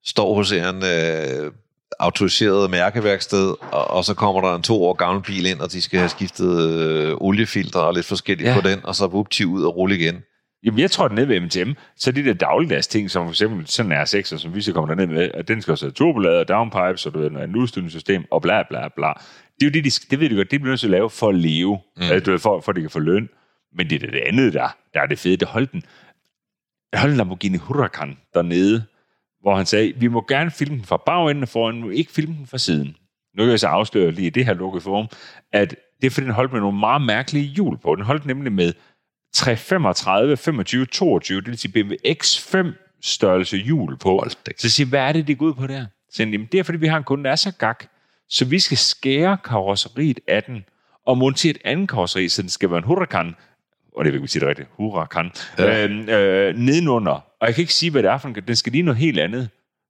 står 0.04 0.34
hos 0.34 0.52
en 0.52 0.84
øh, 0.84 1.52
autoriseret 1.98 2.70
mærkeværksted, 2.70 3.54
og, 3.72 3.90
og 3.90 4.04
så 4.04 4.14
kommer 4.14 4.40
der 4.40 4.54
en 4.54 4.62
to 4.62 4.84
år 4.84 4.92
gammel 4.92 5.22
bil 5.22 5.46
ind, 5.46 5.60
og 5.60 5.72
de 5.72 5.82
skal 5.82 5.98
have 5.98 6.08
skiftet 6.08 6.70
øh, 6.70 7.16
oliefilter 7.20 7.80
og 7.80 7.94
lidt 7.94 8.06
forskelligt 8.06 8.48
ja. 8.48 8.60
på 8.60 8.68
den, 8.68 8.80
og 8.84 8.94
så 8.94 9.06
vupti 9.06 9.44
ud 9.44 9.62
og 9.62 9.76
rulle 9.76 9.98
igen. 9.98 10.22
Jamen, 10.64 10.80
jeg 10.80 10.90
tror, 10.90 11.04
at 11.04 11.12
nede 11.12 11.28
ved 11.28 11.40
MTM, 11.40 11.72
så 11.96 12.10
er 12.10 12.14
de 12.14 12.24
der 12.24 12.34
dagligdags 12.34 12.86
ting, 12.86 13.10
som 13.10 13.26
for 13.26 13.30
eksempel 13.30 13.66
sådan 13.66 13.92
en 13.92 13.98
R6, 13.98 14.22
som 14.22 14.54
vi 14.54 14.60
så 14.60 14.72
kommer 14.72 14.94
derned 14.94 15.14
med, 15.14 15.30
at 15.34 15.48
den 15.48 15.62
skal 15.62 15.72
også 15.72 15.86
have 15.86 15.92
turbolader, 15.92 16.44
downpipes, 16.44 17.06
og 17.06 17.14
du 17.14 17.18
ved, 17.18 17.30
en 17.30 17.56
udstødningssystem, 17.56 18.24
og 18.30 18.42
bla 18.42 18.62
bla 18.68 18.88
bla. 18.96 19.12
Det 19.60 19.66
er 19.66 19.66
jo 19.66 19.70
det, 19.70 19.84
de, 19.84 19.90
det 20.10 20.20
ved 20.20 20.30
de 20.30 20.36
godt, 20.36 20.50
det 20.50 20.60
bliver 20.60 20.72
nødt 20.72 20.80
til 20.80 20.86
at 20.86 20.90
lave 20.90 21.10
for 21.10 21.28
at 21.28 21.34
leve, 21.34 21.78
mm. 21.96 22.02
altså, 22.02 22.20
du 22.20 22.30
ved, 22.30 22.38
for, 22.38 22.60
for 22.60 22.72
at 22.72 22.76
de 22.76 22.80
kan 22.80 22.90
få 22.90 22.98
løn. 22.98 23.28
Men 23.76 23.90
det 23.90 23.96
er 23.96 23.98
det, 24.00 24.12
det 24.12 24.20
andet, 24.20 24.52
der, 24.52 24.76
der 24.94 25.00
er 25.00 25.06
det 25.06 25.18
fede. 25.18 25.36
Det 25.36 25.48
holdt 25.48 25.72
den, 25.72 25.82
holdt 26.94 27.12
en 27.12 27.16
Lamborghini 27.16 27.56
Huracan 27.56 28.18
dernede, 28.34 28.84
hvor 29.40 29.56
han 29.56 29.66
sagde, 29.66 29.92
vi 29.96 30.08
må 30.08 30.24
gerne 30.28 30.50
filme 30.50 30.76
den 30.76 30.84
fra 30.84 31.02
bagenden 31.06 31.42
og 31.42 31.48
foran, 31.48 31.82
men 31.82 31.92
ikke 31.92 32.12
filme 32.12 32.34
den 32.34 32.46
fra 32.46 32.58
siden. 32.58 32.96
Nu 33.36 33.42
kan 33.42 33.50
jeg 33.50 33.60
så 33.60 33.66
afsløre 33.66 34.10
lige 34.10 34.26
i 34.26 34.30
det 34.30 34.44
her 34.44 34.54
lukkede 34.54 34.82
forum, 34.82 35.06
at 35.52 35.70
det 36.00 36.06
er 36.06 36.10
fordi, 36.10 36.24
den 36.24 36.34
holdt 36.34 36.52
med 36.52 36.60
nogle 36.60 36.78
meget 36.78 37.02
mærkelige 37.02 37.44
hjul 37.44 37.78
på. 37.78 37.94
Den 37.94 38.04
holdt 38.04 38.26
nemlig 38.26 38.52
med 38.52 38.72
335, 39.32 40.36
25, 40.36 40.86
22, 40.86 41.40
det 41.40 41.46
vil 41.46 41.58
sige 41.58 41.72
BMW 41.72 41.94
X5 42.06 42.66
størrelse 43.02 43.56
hjul 43.56 43.96
på. 43.96 44.10
Hold. 44.10 44.30
Så 44.58 44.70
siger 44.70 44.86
hvad 44.86 45.00
er 45.00 45.12
det, 45.12 45.26
det 45.26 45.38
går 45.38 45.46
ud 45.46 45.54
på 45.54 45.66
der? 45.66 45.86
Så 46.10 46.16
siger 46.16 46.28
jamen, 46.28 46.48
det 46.52 46.60
er 46.60 46.62
fordi, 46.62 46.78
vi 46.78 46.86
har 46.86 46.96
en 46.96 47.04
kunde, 47.04 47.24
der 47.24 47.30
er 47.30 47.36
så 47.36 47.52
gak, 47.58 47.84
så 48.28 48.44
vi 48.44 48.58
skal 48.58 48.78
skære 48.78 49.38
karosseriet 49.44 50.20
af 50.28 50.42
den, 50.42 50.64
og 51.06 51.18
montere 51.18 51.50
et 51.50 51.58
andet 51.64 51.88
karosseri, 51.88 52.28
så 52.28 52.42
den 52.42 52.50
skal 52.50 52.70
være 52.70 52.78
en 52.78 52.84
Huracan, 52.84 53.34
og 53.96 54.04
det 54.04 54.12
vil 54.12 54.18
ikke 54.18 54.28
sige 54.28 54.40
det 54.40 54.48
rigtigt, 54.48 54.68
Huracan, 54.72 55.30
ja. 55.58 55.86
Øh, 55.86 55.90
øh, 56.08 56.56
nedenunder. 56.56 57.12
Og 57.40 57.46
jeg 57.46 57.54
kan 57.54 57.62
ikke 57.62 57.74
sige, 57.74 57.90
hvad 57.90 58.02
det 58.02 58.10
er 58.10 58.18
for 58.18 58.28
en, 58.28 58.34
den 58.34 58.56
skal 58.56 58.72
lige 58.72 58.82
noget 58.82 58.98
helt 58.98 59.20
andet. 59.20 59.48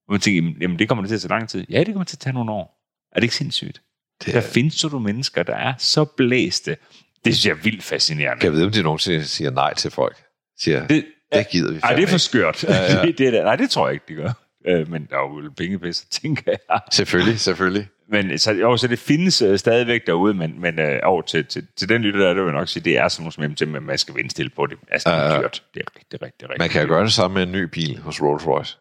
Og 0.09 0.13
man 0.13 0.21
tænker, 0.21 0.53
jamen, 0.61 0.79
det 0.79 0.89
kommer 0.89 1.03
det 1.03 1.09
til 1.09 1.15
at 1.15 1.21
tage 1.21 1.29
lang 1.31 1.49
tid. 1.49 1.67
Ja, 1.71 1.79
det 1.79 1.87
kommer 1.87 2.05
til 2.05 2.17
at 2.17 2.21
tage 2.21 2.33
nogle 2.33 2.53
år. 2.53 2.81
Er 3.13 3.21
det 3.21 3.23
ikke 3.23 3.35
sindssygt? 3.35 3.83
Det 4.25 4.35
Der 4.35 4.41
er, 4.41 4.45
findes 4.45 4.75
så 4.75 4.89
du 4.89 4.99
mennesker, 4.99 5.43
der 5.43 5.55
er 5.55 5.75
så 5.79 6.05
blæste. 6.05 6.77
Det 7.25 7.35
synes 7.35 7.47
jeg 7.47 7.53
er 7.53 7.63
vildt 7.63 7.83
fascinerende. 7.83 8.41
kan 8.41 8.47
jeg 8.47 8.53
vide, 8.53 8.65
om 8.65 8.73
de 8.73 8.83
nogensinde 8.83 9.25
siger 9.25 9.51
nej 9.51 9.75
til 9.75 9.91
folk? 9.91 10.17
Siger, 10.59 10.87
det, 10.87 11.05
Det, 11.33 11.49
gider 11.49 11.73
vi 11.73 11.81
ej, 11.83 11.95
det 11.95 12.03
er 12.03 12.07
for 12.09 12.19
skørt. 12.19 12.65
Ja, 12.65 12.75
ja. 12.75 13.03
det, 13.07 13.19
det 13.19 13.29
er. 13.39 13.45
Nej, 13.45 13.57
det 13.57 13.71
tror 13.71 13.87
jeg 13.89 13.95
ikke, 13.95 14.05
de 14.09 14.15
gør. 14.15 14.33
Øh, 14.67 14.91
men 14.91 15.07
der 15.11 15.17
er 15.17 15.21
jo 15.21 15.35
vel 15.35 15.55
pengepæsser, 15.55 16.07
tænker 16.11 16.43
jeg. 16.47 16.81
Selvfølgelig, 16.93 17.41
selvfølgelig. 17.41 17.89
Men 18.09 18.39
så, 18.39 18.53
jo, 18.53 18.77
så 18.77 18.87
det 18.87 18.99
findes 18.99 19.43
uh, 19.43 19.57
stadigvæk 19.57 20.07
derude, 20.07 20.35
men, 20.35 20.61
men 20.61 20.79
uh, 20.79 20.85
over 21.03 21.23
til, 21.23 21.47
til, 21.47 21.67
til 21.77 21.89
den 21.89 22.03
lytter 22.03 22.21
der, 22.21 22.29
det 22.29 22.37
vil 22.37 22.45
jeg 22.45 22.53
nok 22.59 22.69
sige, 22.69 22.83
det 22.85 22.99
er 22.99 23.09
sådan 23.09 23.23
nogle 23.23 23.49
som 23.49 23.55
til, 23.55 23.69
men 23.69 23.83
man 23.83 23.99
skal 23.99 24.15
vindstille 24.15 24.51
på 24.57 24.67
det. 24.67 24.79
Altså, 24.89 25.11
det 25.11 25.17
er 25.19 25.35
ja. 25.35 25.41
dyrt. 25.41 25.63
Det 25.75 25.81
er 25.81 25.85
rigtig, 25.97 26.23
rigtig, 26.23 26.49
rigtig 26.49 26.59
Man 26.59 26.69
kan 26.69 26.83
jo 26.83 26.89
gøre 26.89 27.05
det 27.05 27.13
samme 27.13 27.35
med 27.35 27.43
en 27.43 27.53
ny 27.53 27.63
bil 27.63 27.99
hos 27.99 28.23
Rolls 28.23 28.47
Royce. 28.47 28.77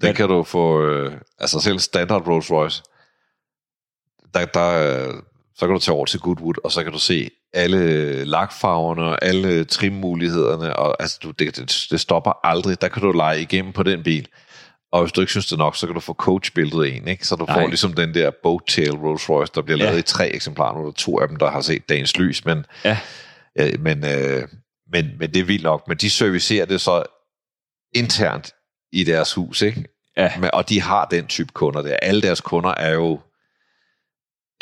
Den 0.00 0.08
Men- 0.08 0.14
kan 0.14 0.28
du 0.28 0.42
få, 0.42 0.86
øh, 0.86 1.12
altså 1.38 1.60
selv 1.60 1.78
standard 1.78 2.26
Rolls 2.28 2.50
Royce, 2.50 2.82
der, 4.34 4.44
der, 4.44 5.06
øh, 5.08 5.14
så 5.54 5.66
kan 5.66 5.74
du 5.74 5.78
tage 5.78 5.94
over 5.94 6.06
til 6.06 6.20
Goodwood, 6.20 6.54
og 6.64 6.72
så 6.72 6.82
kan 6.82 6.92
du 6.92 6.98
se 6.98 7.30
alle 7.54 8.24
lakfarverne 8.24 9.02
og 9.02 9.24
alle 9.24 9.64
trimmulighederne, 9.64 10.76
og 10.76 10.96
altså, 11.02 11.18
du, 11.22 11.30
det, 11.30 11.56
det, 11.56 11.86
det 11.90 12.00
stopper 12.00 12.46
aldrig. 12.46 12.80
Der 12.80 12.88
kan 12.88 13.02
du 13.02 13.12
lege 13.12 13.40
igennem 13.40 13.72
på 13.72 13.82
den 13.82 14.02
bil. 14.02 14.28
Og 14.92 15.02
hvis 15.02 15.12
du 15.12 15.20
ikke 15.20 15.30
synes 15.30 15.46
det 15.46 15.58
nok, 15.58 15.76
så 15.76 15.86
kan 15.86 15.94
du 15.94 16.00
få 16.00 16.12
coachbilledet 16.14 16.96
en, 16.96 17.08
ikke? 17.08 17.26
Så 17.26 17.36
du 17.36 17.44
Nej. 17.44 17.60
får 17.60 17.66
ligesom 17.66 17.92
den 17.92 18.14
der 18.14 18.30
boat-tail 18.42 18.92
Rolls 18.96 19.30
Royce, 19.30 19.52
der 19.54 19.62
bliver 19.62 19.78
Ja. 19.78 19.84
lavet 19.84 19.98
i 19.98 20.02
tre 20.02 20.28
eksemplarer. 20.28 20.74
Nu 20.74 20.80
er 20.80 20.84
der 20.84 20.92
to 20.92 21.20
af 21.20 21.28
dem, 21.28 21.36
der 21.36 21.50
har 21.50 21.60
set 21.60 21.88
dagens 21.88 22.16
lys, 22.18 22.44
men, 22.44 22.66
Ja. 22.84 22.98
ja, 23.56 23.70
men, 23.78 24.04
øh, 24.04 24.48
men, 24.92 25.10
men 25.18 25.34
det 25.34 25.40
er 25.40 25.44
vildt 25.44 25.62
nok. 25.62 25.88
Men 25.88 25.96
de 25.96 26.10
servicerer 26.10 26.64
det 26.64 26.80
så 26.80 27.02
internt 27.94 28.50
i 28.92 29.04
deres 29.04 29.34
hus, 29.34 29.62
ikke? 29.62 29.84
Ja. 30.16 30.32
Men, 30.40 30.50
og 30.52 30.68
de 30.68 30.80
har 30.80 31.04
den 31.04 31.26
type 31.26 31.52
kunder 31.52 31.82
der. 31.82 31.96
Alle 32.02 32.22
deres 32.22 32.40
kunder 32.40 32.70
er 32.70 32.92
jo 32.92 33.20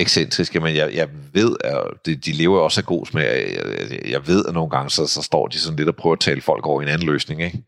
ekscentriske, 0.00 0.60
men 0.60 0.76
jeg, 0.76 0.94
jeg 0.94 1.08
ved, 1.32 1.56
at 1.64 1.80
de, 2.06 2.16
de 2.16 2.32
lever 2.32 2.60
også 2.60 2.80
af 2.80 2.84
god 2.84 3.06
smag. 3.06 3.24
Jeg, 3.24 3.90
jeg, 3.90 4.10
jeg 4.10 4.26
ved, 4.26 4.44
at 4.48 4.54
nogle 4.54 4.70
gange, 4.70 4.90
så, 4.90 5.06
så 5.06 5.22
står 5.22 5.46
de 5.48 5.58
sådan 5.58 5.76
lidt 5.76 5.88
og 5.88 5.96
prøver 5.96 6.14
at 6.14 6.20
tale 6.20 6.40
folk 6.40 6.66
over 6.66 6.80
i 6.80 6.84
en 6.84 6.88
anden 6.88 7.08
løsning, 7.08 7.42
ikke? 7.42 7.62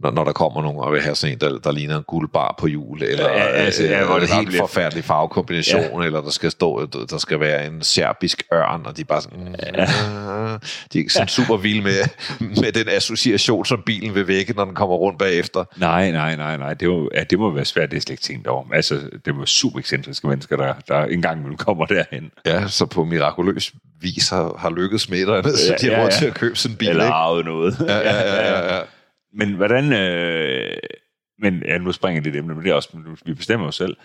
Når, 0.00 0.10
når 0.10 0.24
der 0.24 0.32
kommer 0.32 0.62
nogen 0.62 0.78
og 0.78 0.92
vil 0.92 1.00
have 1.02 1.14
sådan 1.14 1.34
en, 1.34 1.40
der, 1.40 1.58
der 1.58 1.72
ligner 1.72 1.96
en 1.96 2.02
guldbar 2.02 2.54
på 2.58 2.68
jul, 2.68 3.02
eller 3.02 3.28
Ja, 3.28 3.44
altså, 3.44 3.84
ja, 3.84 3.98
ja, 3.98 4.06
hvor 4.06 4.18
det 4.18 4.28
bare 4.28 4.40
helt 4.40 4.56
forfærdelig 4.56 5.04
farvekombination, 5.04 6.00
ja. 6.00 6.06
eller 6.06 6.20
der 6.20 6.30
skal 6.30 6.50
stå, 6.50 6.86
der 7.10 7.18
skal 7.18 7.40
være 7.40 7.66
en 7.66 7.82
serbisk 7.82 8.42
ørn, 8.54 8.86
og 8.86 8.96
de 8.96 9.00
er 9.00 9.04
bare 9.04 9.22
sådan, 9.22 9.56
ja. 9.62 9.84
de 10.92 10.98
er 10.98 10.98
ikke 10.98 11.12
sådan 11.12 11.28
super 11.28 11.56
vilde 11.56 11.82
med, 11.82 11.92
med 12.62 12.72
den 12.72 12.88
association, 12.88 13.64
som 13.64 13.82
bilen 13.86 14.14
vil 14.14 14.28
vække, 14.28 14.52
når 14.52 14.64
den 14.64 14.74
kommer 14.74 14.96
rundt 14.96 15.18
bagefter. 15.18 15.64
Nej, 15.76 16.10
nej, 16.10 16.36
nej, 16.36 16.56
nej. 16.56 16.74
Det 16.74 16.88
må, 16.88 17.10
ja, 17.14 17.24
det 17.24 17.38
må 17.38 17.50
være 17.50 17.64
svært, 17.64 17.90
det 17.90 17.96
er 17.96 18.00
slet 18.00 18.10
ikke 18.10 18.22
tænkt 18.22 18.46
over. 18.46 18.64
Altså, 18.72 19.00
det 19.24 19.34
må 19.34 19.46
super 19.46 19.78
ekscentriske 19.78 20.26
mennesker, 20.26 20.56
der, 20.56 20.74
der 20.88 21.04
engang 21.04 21.48
vil 21.48 21.56
komme 21.56 21.86
derhen. 21.88 22.30
Ja, 22.46 22.68
så 22.68 22.86
på 22.86 23.04
mirakuløs 23.04 23.72
vis 24.00 24.28
har, 24.28 24.56
har 24.58 24.70
lykkedes 24.70 25.10
med 25.10 25.26
dig, 25.26 25.44
så 25.44 25.74
de 25.80 25.86
har 25.86 25.92
ja, 25.92 26.02
råd 26.02 26.08
ja. 26.10 26.16
til 26.18 26.26
at 26.26 26.34
købe 26.34 26.56
sådan 26.56 26.74
en 26.74 26.78
bil, 26.78 26.88
Eller 26.88 27.10
arvet 27.10 27.44
noget. 27.44 27.76
Ja, 27.88 27.96
ja, 27.96 28.16
ja, 28.16 28.52
ja, 28.52 28.74
ja. 28.74 28.80
Men 29.38 29.54
hvordan... 29.54 29.92
Øh, 29.92 30.76
men 31.38 31.62
ja, 31.66 31.78
nu 31.78 31.92
springer 31.92 32.22
det 32.22 32.36
emne, 32.36 32.54
men 32.54 32.64
det 32.64 32.70
er 32.70 32.74
også, 32.74 33.16
vi 33.24 33.34
bestemmer 33.34 33.66
os 33.66 33.76
selv. 33.76 33.96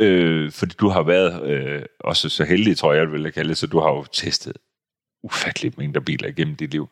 Øh, 0.00 0.52
fordi 0.52 0.74
du 0.80 0.88
har 0.88 1.02
været 1.02 1.50
øh, 1.50 1.82
også 2.00 2.28
så 2.28 2.44
heldig, 2.44 2.76
tror 2.76 2.92
jeg, 2.92 3.22
jeg 3.24 3.34
kalde 3.34 3.48
det, 3.48 3.58
så 3.58 3.66
du 3.66 3.80
har 3.80 3.90
jo 3.90 4.04
testet 4.04 4.56
ufatteligt 5.22 5.78
mængder 5.78 6.00
biler 6.00 6.28
igennem 6.28 6.56
dit 6.56 6.70
liv, 6.70 6.88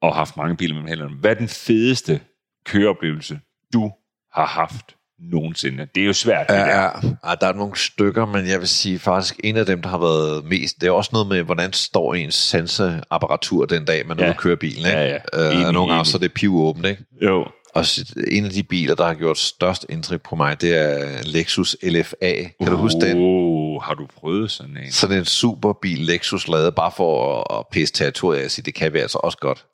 og 0.00 0.14
haft 0.14 0.36
mange 0.36 0.56
biler 0.56 0.80
med 0.80 0.88
hænderne. 0.88 1.16
Hvad 1.16 1.30
er 1.30 1.34
den 1.34 1.48
fedeste 1.48 2.20
køreoplevelse, 2.64 3.40
du 3.72 3.92
har 4.32 4.46
haft 4.46 4.95
nogensinde? 5.32 5.86
Det 5.94 6.02
er 6.02 6.06
jo 6.06 6.12
svært, 6.12 6.48
det 6.48 6.56
der. 6.56 6.66
Ja, 6.66 6.82
ja. 6.82 6.90
ja, 7.28 7.34
der 7.40 7.46
er 7.46 7.52
nogle 7.52 7.76
stykker, 7.76 8.26
men 8.26 8.46
jeg 8.48 8.60
vil 8.60 8.68
sige 8.68 8.98
faktisk, 8.98 9.40
en 9.44 9.56
af 9.56 9.66
dem, 9.66 9.82
der 9.82 9.88
har 9.88 9.98
været 9.98 10.44
mest, 10.44 10.80
det 10.80 10.86
er 10.86 10.90
også 10.90 11.10
noget 11.12 11.28
med, 11.28 11.42
hvordan 11.42 11.72
står 11.72 12.14
ens 12.14 12.34
sanseapparatur 12.34 13.64
den 13.66 13.84
dag, 13.84 14.06
man 14.06 14.18
Ja. 14.18 14.24
ude 14.24 14.30
at 14.30 14.36
køre 14.36 14.56
bilen. 14.56 14.78
Ikke? 14.86 14.90
Ja, 14.98 15.18
ja. 15.34 15.46
Øh, 15.48 15.54
Enig, 15.54 15.66
og 15.66 15.72
nogle 15.72 15.92
gange 15.92 16.04
så 16.06 16.16
er 16.16 16.20
det 16.20 16.32
pivåbent. 16.34 16.86
Ikke? 16.86 17.04
Jo. 17.22 17.44
Og 17.74 17.84
en 18.30 18.44
af 18.44 18.50
de 18.50 18.62
biler, 18.62 18.94
der 18.94 19.06
har 19.06 19.14
gjort 19.14 19.38
størst 19.38 19.86
indtryk 19.88 20.22
på 20.28 20.36
mig, 20.36 20.60
det 20.60 20.76
er 20.76 21.08
Lexus 21.22 21.76
LFA. 21.82 22.32
Kan 22.62 22.70
du 22.70 22.76
huske 22.76 23.00
den? 23.00 23.16
Oh, 23.16 23.82
har 23.82 23.94
du 23.94 24.06
prøvet 24.20 24.50
sådan 24.50 24.76
en? 24.76 24.92
Sådan 24.92 25.18
en 25.18 25.24
superbil 25.24 25.98
Lexus 25.98 26.48
lavet 26.48 26.74
bare 26.74 26.92
for 26.96 27.42
at, 27.58 27.64
pisse 27.72 27.94
territoriet 27.94 28.40
af 28.40 28.44
og 28.44 28.50
sige, 28.50 28.62
det 28.64 28.74
kan 28.74 28.92
vi 28.92 28.98
altså 28.98 29.18
også 29.18 29.38
godt. 29.38 29.64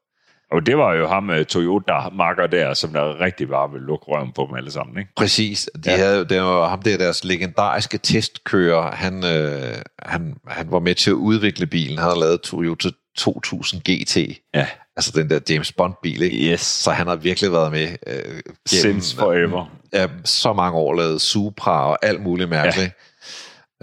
Og 0.52 0.66
det 0.66 0.78
var 0.78 0.94
jo 0.94 1.08
ham, 1.08 1.30
øh, 1.30 1.44
Toyota-makker 1.46 2.46
der, 2.46 2.74
som 2.74 2.92
der 2.92 3.20
rigtig 3.20 3.48
bare 3.48 3.70
ville 3.70 3.86
lukke 3.86 4.04
røven 4.08 4.32
på 4.32 4.46
dem 4.48 4.56
alle 4.56 4.70
sammen, 4.70 4.98
ikke? 4.98 5.10
Præcis. 5.16 5.70
De 5.84 5.90
Ja. 5.90 5.96
havde, 5.96 6.24
det 6.24 6.42
var 6.42 6.68
ham 6.68 6.82
der, 6.82 6.96
deres 6.98 7.24
legendariske 7.24 7.98
testkører. 7.98 8.90
Han, 8.92 9.24
øh, 9.24 9.74
han, 9.98 10.34
han 10.48 10.70
var 10.70 10.78
med 10.78 10.94
til 10.94 11.10
at 11.10 11.14
udvikle 11.14 11.66
bilen. 11.66 11.98
Han 11.98 12.04
havde 12.08 12.20
lavet 12.20 12.40
Toyota 12.40 12.88
2000 13.16 13.80
GT. 13.80 14.16
Ja. 14.54 14.66
Altså 14.96 15.12
den 15.14 15.30
der 15.30 15.40
James 15.50 15.72
Bond-bil, 15.72 16.22
ikke? 16.22 16.52
Yes. 16.52 16.60
Så 16.60 16.90
han 16.90 17.06
har 17.06 17.16
virkelig 17.16 17.52
været 17.52 17.72
med 17.72 17.88
øh, 18.06 18.40
Since 18.66 19.16
forever. 19.16 19.66
Ja, 19.92 20.06
så 20.24 20.52
mange 20.52 20.78
år 20.78 20.94
lavet 20.94 21.20
Supra 21.20 21.88
og 21.90 21.98
alt 22.02 22.22
muligt 22.22 22.48
mærkeligt. 22.50 22.90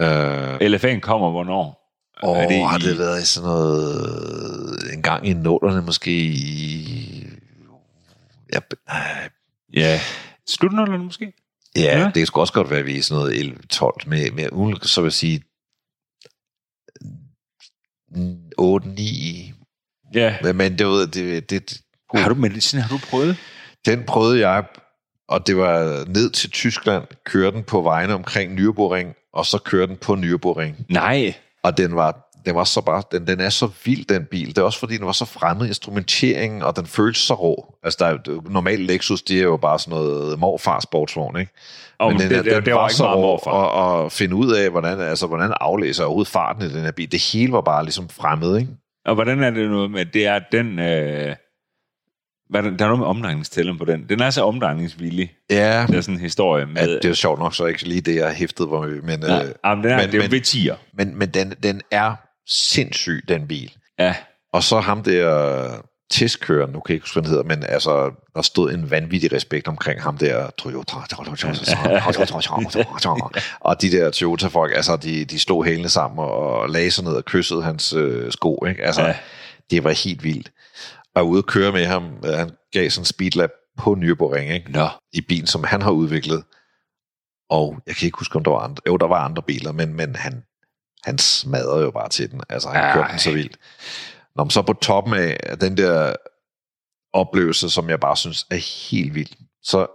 Ja. 0.00 0.54
Øh, 0.62 0.74
LFA'en 0.74 1.00
kommer 1.00 1.30
hvornår? 1.30 1.79
Og 2.22 2.36
Er 2.36 2.48
det 2.48 2.54
i- 2.56 2.60
har 2.60 2.78
det 2.78 2.98
været 2.98 3.22
i 3.22 3.26
sådan 3.26 3.46
noget... 3.48 4.92
En 4.94 5.02
gang 5.02 5.26
i 5.28 5.32
nullerne 5.32 5.82
måske 5.82 6.10
i... 6.24 7.26
Ja, 8.52 8.58
øh, 8.90 9.30
Ja. 9.74 10.00
Slutnullerne 10.48 11.04
måske? 11.04 11.32
ja, 11.76 11.98
Ja. 11.98 12.10
det 12.14 12.26
skulle 12.26 12.42
også 12.42 12.52
godt 12.52 12.70
være, 12.70 12.78
at 12.78 12.86
vi 12.86 12.98
er 12.98 13.02
sådan 13.02 13.20
noget 13.20 13.56
11-12 13.72 14.08
med, 14.08 14.30
med 14.30 14.76
så 14.82 15.00
vil 15.00 15.06
jeg 15.06 15.12
sige 15.12 15.42
8-9. 18.60 19.52
Ja. 20.14 20.52
Men 20.54 20.78
det, 20.78 20.86
var- 20.86 21.06
det, 21.14 21.50
det, 21.50 21.80
Har 22.14 22.28
du 22.28 22.34
medicin, 22.34 22.80
har 22.80 22.88
du 22.88 23.00
prøvet? 23.10 23.36
Den 23.86 24.04
prøvede 24.06 24.48
jeg, 24.48 24.64
og 25.28 25.46
det 25.46 25.56
var 25.56 26.04
ned 26.08 26.30
til 26.30 26.50
Tyskland, 26.50 27.04
kørte 27.26 27.56
den 27.56 27.64
på 27.64 27.82
vejene 27.82 28.14
omkring 28.14 28.58
Nürburgring, 28.58 29.30
og 29.32 29.46
så 29.46 29.58
kørte 29.58 29.86
den 29.86 29.96
på 29.96 30.12
Nürburgring. 30.14 30.84
Nej. 30.88 31.34
Og 31.62 31.76
den 31.78 31.96
var, 31.96 32.30
den 32.46 32.54
var 32.54 32.64
så 32.64 32.80
bare, 32.80 33.02
den, 33.12 33.26
den 33.26 33.40
er 33.40 33.48
så 33.48 33.68
vild, 33.84 34.04
den 34.04 34.24
bil. 34.30 34.48
Det 34.48 34.58
er 34.58 34.62
også 34.62 34.78
fordi, 34.78 34.96
den 34.96 35.06
var 35.06 35.12
så 35.12 35.24
fremmed 35.24 35.66
instrumenteringen, 35.66 36.62
og 36.62 36.76
den 36.76 36.86
føltes 36.86 37.22
så 37.22 37.34
rå. 37.34 37.74
Altså, 37.82 37.96
der 38.00 38.06
er, 38.06 38.40
normalt 38.50 38.80
Lexus, 38.80 39.22
det 39.22 39.38
er 39.38 39.42
jo 39.42 39.56
bare 39.56 39.78
sådan 39.78 39.98
noget 39.98 40.38
morfar 40.38 40.80
sportsvogn, 40.80 41.40
ikke? 41.40 41.52
Og 41.98 42.12
Men 42.12 42.20
det, 42.20 42.30
den, 42.30 42.38
er- 42.38 42.42
det, 42.42 42.52
den 42.52 42.64
det, 42.64 42.74
var 42.74 42.88
ikke 42.88 42.94
så 42.96 43.14
rå, 43.14 43.40
og, 43.46 43.70
og 43.72 44.12
finde 44.12 44.34
ud 44.36 44.52
af, 44.52 44.70
hvordan, 44.70 45.00
altså, 45.00 45.26
hvordan 45.26 45.52
aflæser 45.60 46.04
overhovedet 46.04 46.32
farten 46.32 46.62
i 46.62 46.68
den 46.68 46.82
her 46.82 46.92
bil. 46.92 47.12
Det 47.12 47.22
hele 47.32 47.52
var 47.52 47.60
bare 47.60 47.84
ligesom 47.84 48.08
fremmed, 48.08 48.56
ikke? 48.58 48.70
Og 49.06 49.14
hvordan 49.14 49.42
er 49.42 49.50
det 49.50 49.70
noget 49.70 49.90
med, 49.90 50.06
det 50.06 50.26
er 50.26 50.40
den... 50.52 50.78
Øh, 50.78 51.36
hvad, 52.50 52.62
er 52.62 52.70
der 52.70 52.84
er 52.84 52.88
noget 52.88 52.98
med 52.98 53.06
omdrejningstælleren 53.06 53.78
på 53.78 53.84
den. 53.84 54.04
Den 54.08 54.20
er 54.20 54.30
så 54.30 54.42
omdrejningsvillig. 54.44 55.32
Ja, 55.50 55.84
Det 55.88 55.96
er 55.96 56.00
sådan 56.00 56.14
en 56.14 56.20
historie 56.20 56.66
med... 56.66 56.76
at 56.82 56.88
det 56.88 57.04
er 57.04 57.08
jo 57.08 57.14
sjovt 57.14 57.38
nok 57.38 57.54
så 57.54 57.64
ikke 57.66 57.84
lige 57.88 58.00
det, 58.00 58.14
jeg 58.16 58.32
hæftede 58.32 58.68
på, 58.68 58.86
men, 59.02 59.22
ja, 59.22 59.42
øh, 59.44 59.50
jamen, 59.64 59.84
den 59.84 59.92
er, 59.92 59.96
men- 59.96 60.06
det 60.12 60.14
er 60.20 60.24
jo 60.24 60.28
men- 60.30 60.40
V10'er. 60.40 60.76
men, 60.94 61.18
men 61.18 61.28
den, 61.28 61.54
den 61.62 61.80
er 61.90 62.14
sindssyg, 62.48 63.24
den 63.28 63.46
bil. 63.48 63.72
Ja. 63.98 64.14
Og 64.52 64.62
så 64.62 64.80
ham 64.80 65.02
der 65.02 65.82
testkøren, 66.12 66.70
nu 66.72 66.80
kan 66.80 66.92
jeg 66.92 66.94
ikke 66.94 67.04
huske, 67.04 67.14
hvad 67.14 67.22
han 67.22 67.30
hedder, 67.30 67.44
men 67.44 67.64
altså, 67.68 68.10
der 68.34 68.42
stod 68.42 68.72
en 68.72 68.90
vanvittig 68.90 69.32
respekt 69.32 69.68
omkring 69.68 70.02
ham 70.02 70.18
der 70.18 70.50
Toyota. 70.58 70.96
og 73.60 73.82
de 73.82 73.90
der 73.90 74.10
Toyota-folk, 74.10 74.72
altså, 74.76 74.96
de, 74.96 75.24
de 75.24 75.38
stod 75.38 75.64
hælene 75.64 75.88
sammen 75.88 76.18
og 76.24 76.70
lagde 76.70 76.90
sig 76.90 77.04
ned 77.04 77.12
og 77.12 77.24
kyssede 77.24 77.62
hans 77.62 77.92
øh, 77.92 78.32
sko. 78.32 78.64
Ikke? 78.68 78.84
Altså, 78.84 79.00
Ja. 79.02 79.06
ja. 79.08 79.14
det 79.70 79.84
var 79.84 79.90
helt 80.04 80.24
vildt. 80.24 80.50
Og 81.14 81.28
ude 81.28 81.38
at 81.38 81.46
køre 81.46 81.72
med 81.72 81.86
ham, 81.86 82.04
øh, 82.24 82.32
han 82.32 82.50
gav 82.72 82.90
sådan 82.90 83.02
en 83.02 83.04
speedlap 83.04 83.50
på 83.78 83.96
Nürburgring, 83.98 84.52
ikke? 84.52 84.72
Nå. 84.72 84.88
i 85.12 85.20
bilen, 85.20 85.46
som 85.46 85.64
han 85.64 85.82
har 85.82 85.90
udviklet. 85.90 86.44
Og 87.50 87.78
jeg 87.86 87.96
kan 87.96 88.06
ikke 88.06 88.18
huske, 88.18 88.36
om 88.36 88.44
der 88.44 88.50
var 88.50 88.58
andre. 88.58 88.82
Jo, 88.86 88.96
der 88.96 89.06
var 89.06 89.24
andre 89.24 89.42
biler, 89.42 89.72
men, 89.72 89.94
men 89.94 90.16
han, 90.16 90.42
han 91.04 91.18
smadrede 91.18 91.84
jo 91.84 91.90
bare 91.90 92.08
til 92.08 92.30
den. 92.30 92.40
Altså, 92.48 92.68
han 92.68 92.84
Ej. 92.84 92.92
kørte 92.92 93.10
den 93.10 93.18
så 93.18 93.32
vildt. 93.32 93.56
Når 94.36 94.44
man 94.44 94.50
så 94.50 94.62
på 94.62 94.72
toppen 94.72 95.14
af 95.14 95.58
den 95.60 95.76
der 95.76 96.14
oplevelse, 97.12 97.70
som 97.70 97.90
jeg 97.90 98.00
bare 98.00 98.16
synes 98.16 98.46
er 98.50 98.90
helt 98.90 99.14
vild, 99.14 99.30
så 99.62 99.86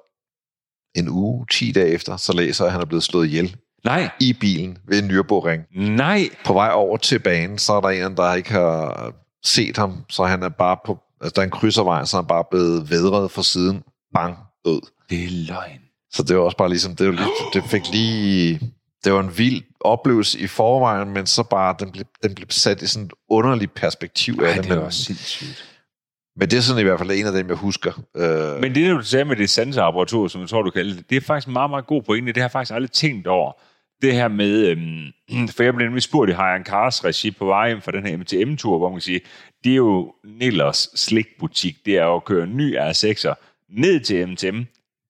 en 0.95 1.09
uge, 1.09 1.45
10 1.51 1.71
dage 1.71 1.87
efter, 1.87 2.17
så 2.17 2.33
læser 2.33 2.63
jeg, 2.63 2.67
at 2.67 2.71
han 2.71 2.81
er 2.81 2.85
blevet 2.85 3.03
slået 3.03 3.27
ihjel 3.27 3.57
Nej. 3.85 4.09
i 4.19 4.33
bilen 4.33 4.77
ved 4.87 5.03
Nürburgring. 5.03 5.81
Nej. 5.95 6.29
På 6.45 6.53
vej 6.53 6.71
over 6.73 6.97
til 6.97 7.19
banen, 7.19 7.57
så 7.57 7.73
er 7.73 7.81
der 7.81 7.89
en, 7.89 8.17
der 8.17 8.33
ikke 8.33 8.51
har 8.51 9.13
set 9.43 9.77
ham, 9.77 10.05
så 10.09 10.23
han 10.23 10.43
er 10.43 10.49
bare 10.49 10.77
på, 10.85 10.99
altså 11.25 11.33
der 11.35 11.41
er 11.41 11.45
en 11.45 11.51
krydservej, 11.51 12.05
så 12.05 12.17
er 12.17 12.21
han 12.21 12.27
bare 12.27 12.43
blevet 12.51 12.89
vedret 12.89 13.31
fra 13.31 13.43
siden. 13.43 13.83
Bang, 14.13 14.37
død. 14.65 14.81
Det 15.09 15.23
er 15.23 15.29
løgn. 15.47 15.79
Så 16.11 16.23
det 16.23 16.35
var 16.37 16.41
også 16.43 16.57
bare 16.57 16.69
ligesom, 16.69 16.95
det, 16.95 17.05
var 17.07 17.13
lige, 17.13 17.27
det 17.53 17.63
fik 17.69 17.81
lige, 17.91 18.59
det 19.03 19.13
var 19.13 19.19
en 19.19 19.37
vild 19.37 19.63
oplevelse 19.81 20.39
i 20.39 20.47
forvejen, 20.47 21.09
men 21.13 21.25
så 21.25 21.43
bare, 21.43 21.75
den 21.79 21.91
blev, 21.91 22.05
den 22.23 22.35
blev 22.35 22.47
sat 22.49 22.81
i 22.81 22.87
sådan 22.87 23.05
et 23.05 23.13
underligt 23.29 23.73
perspektiv 23.73 24.39
af 24.43 24.49
Ej, 24.49 24.55
det. 24.55 24.63
det 24.63 24.71
er 24.71 24.81
Men, 24.81 24.91
sindssygt. 24.91 25.65
men 26.35 26.49
det 26.49 26.57
er 26.57 26.61
sådan 26.61 26.79
i 26.79 26.83
hvert 26.83 26.99
fald 26.99 27.11
en 27.11 27.25
af 27.25 27.31
dem, 27.31 27.47
jeg 27.47 27.55
husker. 27.57 27.91
Øh, 28.17 28.61
Men 28.61 28.75
det, 28.75 28.85
der 28.87 28.93
du 28.93 29.01
sagde 29.03 29.25
med 29.25 29.35
det 29.35 29.49
sanseapparatur, 29.49 30.27
som 30.27 30.41
jeg 30.41 30.49
tror, 30.49 30.61
du 30.61 30.69
kalder 30.71 30.95
det, 30.95 31.09
det 31.09 31.15
er 31.15 31.21
faktisk 31.21 31.47
en 31.47 31.53
meget, 31.53 31.69
meget 31.69 31.87
god 31.87 32.01
pointe. 32.01 32.27
Det 32.33 32.37
har 32.37 32.43
jeg 32.43 32.51
faktisk 32.51 32.73
aldrig 32.73 32.91
tænkt 32.91 33.27
over. 33.27 33.51
Det 34.01 34.13
her 34.13 34.27
med, 34.27 34.67
øhm, 34.67 35.47
for 35.55 35.63
jeg 35.63 35.73
blev 35.73 35.87
nemlig 35.87 36.03
spurgt 36.03 36.29
i 36.31 36.33
Hayan 36.33 36.65
Cars 36.65 37.05
regi 37.05 37.31
på 37.31 37.45
vej 37.45 37.67
hjem 37.67 37.81
fra 37.81 37.91
den 37.91 38.05
her 38.05 38.17
MTM-tur, 38.17 38.77
hvor 38.77 38.89
man 38.89 38.95
kan 38.95 39.01
sige, 39.01 39.21
det 39.65 39.71
er 39.71 39.75
jo 39.75 40.13
Nillers 40.23 40.89
slikbutik. 40.95 41.75
Det 41.85 41.97
er 41.97 42.03
jo 42.03 42.15
at 42.15 42.25
køre 42.25 42.43
en 42.43 42.57
ny 42.57 42.77
R6'er 42.77 43.33
ned 43.69 43.99
til 43.99 44.27
MTM, 44.27 44.61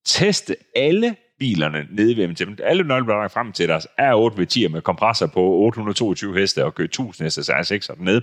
teste 0.05 0.55
alle 0.75 1.15
bilerne 1.39 1.87
nede 1.91 2.17
ved 2.17 2.27
MTM. 2.27 2.53
Alle 2.63 2.83
nøgleberegninger 2.83 3.27
frem 3.27 3.51
til 3.51 3.69
deres 3.69 3.87
R8 4.01 4.39
V10 4.39 4.67
med 4.67 4.81
kompressor 4.81 5.27
på 5.27 5.39
822 5.39 6.39
heste 6.39 6.65
og 6.65 6.75
køre 6.75 6.85
1000 6.85 7.25
hestes 7.25 7.49
R6'er 7.49 7.95
dernede. 7.95 8.21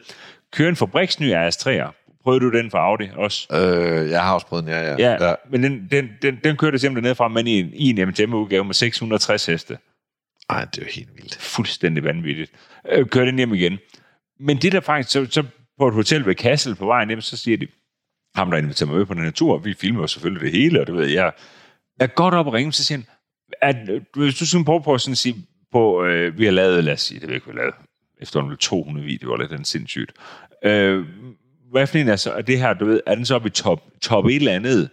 Køre 0.53 0.69
en 0.69 0.77
fabriksny 0.77 1.35
RS3'er. 1.35 2.19
Prøvede 2.23 2.41
du 2.41 2.51
den 2.59 2.71
fra 2.71 2.79
Audi 2.79 3.09
også? 3.17 3.47
øh, 3.53 4.11
jeg 4.11 4.23
har 4.23 4.35
også 4.35 4.47
prøvet 4.47 4.65
den, 4.65 4.73
ja, 4.73 4.81
ja. 4.81 4.97
Ja, 4.99 5.29
ja. 5.29 5.35
men 5.51 5.63
den, 5.63 5.89
den, 5.91 6.09
den, 6.23 6.39
den 6.45 6.57
kørte 6.57 6.79
simpelthen 6.79 7.09
ned 7.09 7.15
fra, 7.15 7.29
men 7.29 7.47
i 7.47 7.61
en, 7.61 7.71
i 7.73 7.91
en 7.91 8.09
MTM-udgave 8.09 8.65
med 8.65 8.75
660 8.75 9.47
heste. 9.47 9.79
Ej, 10.51 10.65
det 10.65 10.79
er 10.79 10.83
jo 10.83 10.91
helt 10.95 11.17
vildt. 11.17 11.35
Fuldstændig 11.35 12.05
vanvittigt. 12.05 12.53
Øh, 12.93 13.07
kørte 13.07 13.27
den 13.27 13.37
hjem 13.37 13.55
igen. 13.55 13.79
Men 14.41 14.57
det 14.57 14.73
der 14.73 14.81
faktisk, 14.81 15.11
så, 15.11 15.27
så 15.31 15.45
på 15.79 15.89
et 15.89 15.95
hotel 15.95 16.27
ved 16.27 16.35
Kassel 16.35 16.75
på 16.75 16.87
vejen 16.87 17.09
hjem, 17.09 17.21
så 17.21 17.37
siger 17.37 17.57
de, 17.57 17.67
ham 18.35 18.51
der 18.51 18.59
inviterer 18.59 18.87
mig 18.87 18.99
med 18.99 19.07
på 19.07 19.15
den 19.15 19.25
her 19.25 19.31
tur, 19.31 19.59
vi 19.59 19.75
filmer 19.75 20.01
jo 20.01 20.07
selvfølgelig 20.07 20.43
det 20.43 20.61
hele, 20.61 20.81
og 20.81 20.87
det 20.87 20.95
ved 20.95 21.07
jeg. 21.07 21.33
Jeg 21.99 22.05
er 22.05 22.15
godt 22.15 22.35
op 22.35 22.47
og 22.47 22.53
ringe, 22.53 22.73
så 22.73 22.85
siger 22.85 22.99
han, 22.99 23.07
at, 23.63 24.03
hvis 24.15 24.35
du 24.35 24.47
sådan 24.47 24.65
prøver 24.65 24.81
på 24.81 24.95
at 24.95 25.01
sådan 25.01 25.17
sige, 25.17 25.47
på, 25.73 26.05
øh, 26.05 26.39
vi 26.39 26.45
har 26.45 26.53
lavet, 26.53 26.85
lad 26.85 26.93
os 26.93 27.01
sige, 27.01 27.21
det 27.21 27.29
ved 27.29 27.35
jeg 27.35 27.37
ikke, 27.37 27.47
vi 27.47 27.53
har 27.53 27.59
lavet 27.59 27.75
efterhånden 28.23 28.57
200 28.57 29.07
videoer, 29.07 29.37
eller 29.37 29.57
den 29.57 29.65
sindssygt. 29.65 30.13
Øh, 30.65 31.07
hvad 31.71 31.87
for 31.87 31.99
en 31.99 32.09
er, 32.09 32.17
så, 32.17 32.33
er 32.33 32.43
det 32.43 32.59
her, 32.59 32.75
du 32.75 32.85
ved, 32.85 33.01
er 33.07 33.15
den 33.15 33.27
så 33.27 33.35
oppe 33.35 33.49
i 33.49 33.51
top, 33.51 33.83
top 34.01 34.27
et 34.27 34.37
eller 34.37 34.53
andet? 34.53 34.91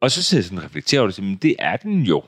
Og 0.00 0.10
så 0.10 0.22
sidder 0.22 0.40
jeg 0.40 0.44
sådan 0.44 0.58
og 0.58 0.64
reflekterer 0.64 1.00
over 1.00 1.10
det, 1.10 1.24
men 1.24 1.36
det 1.36 1.56
er 1.58 1.76
den 1.76 2.02
jo. 2.02 2.18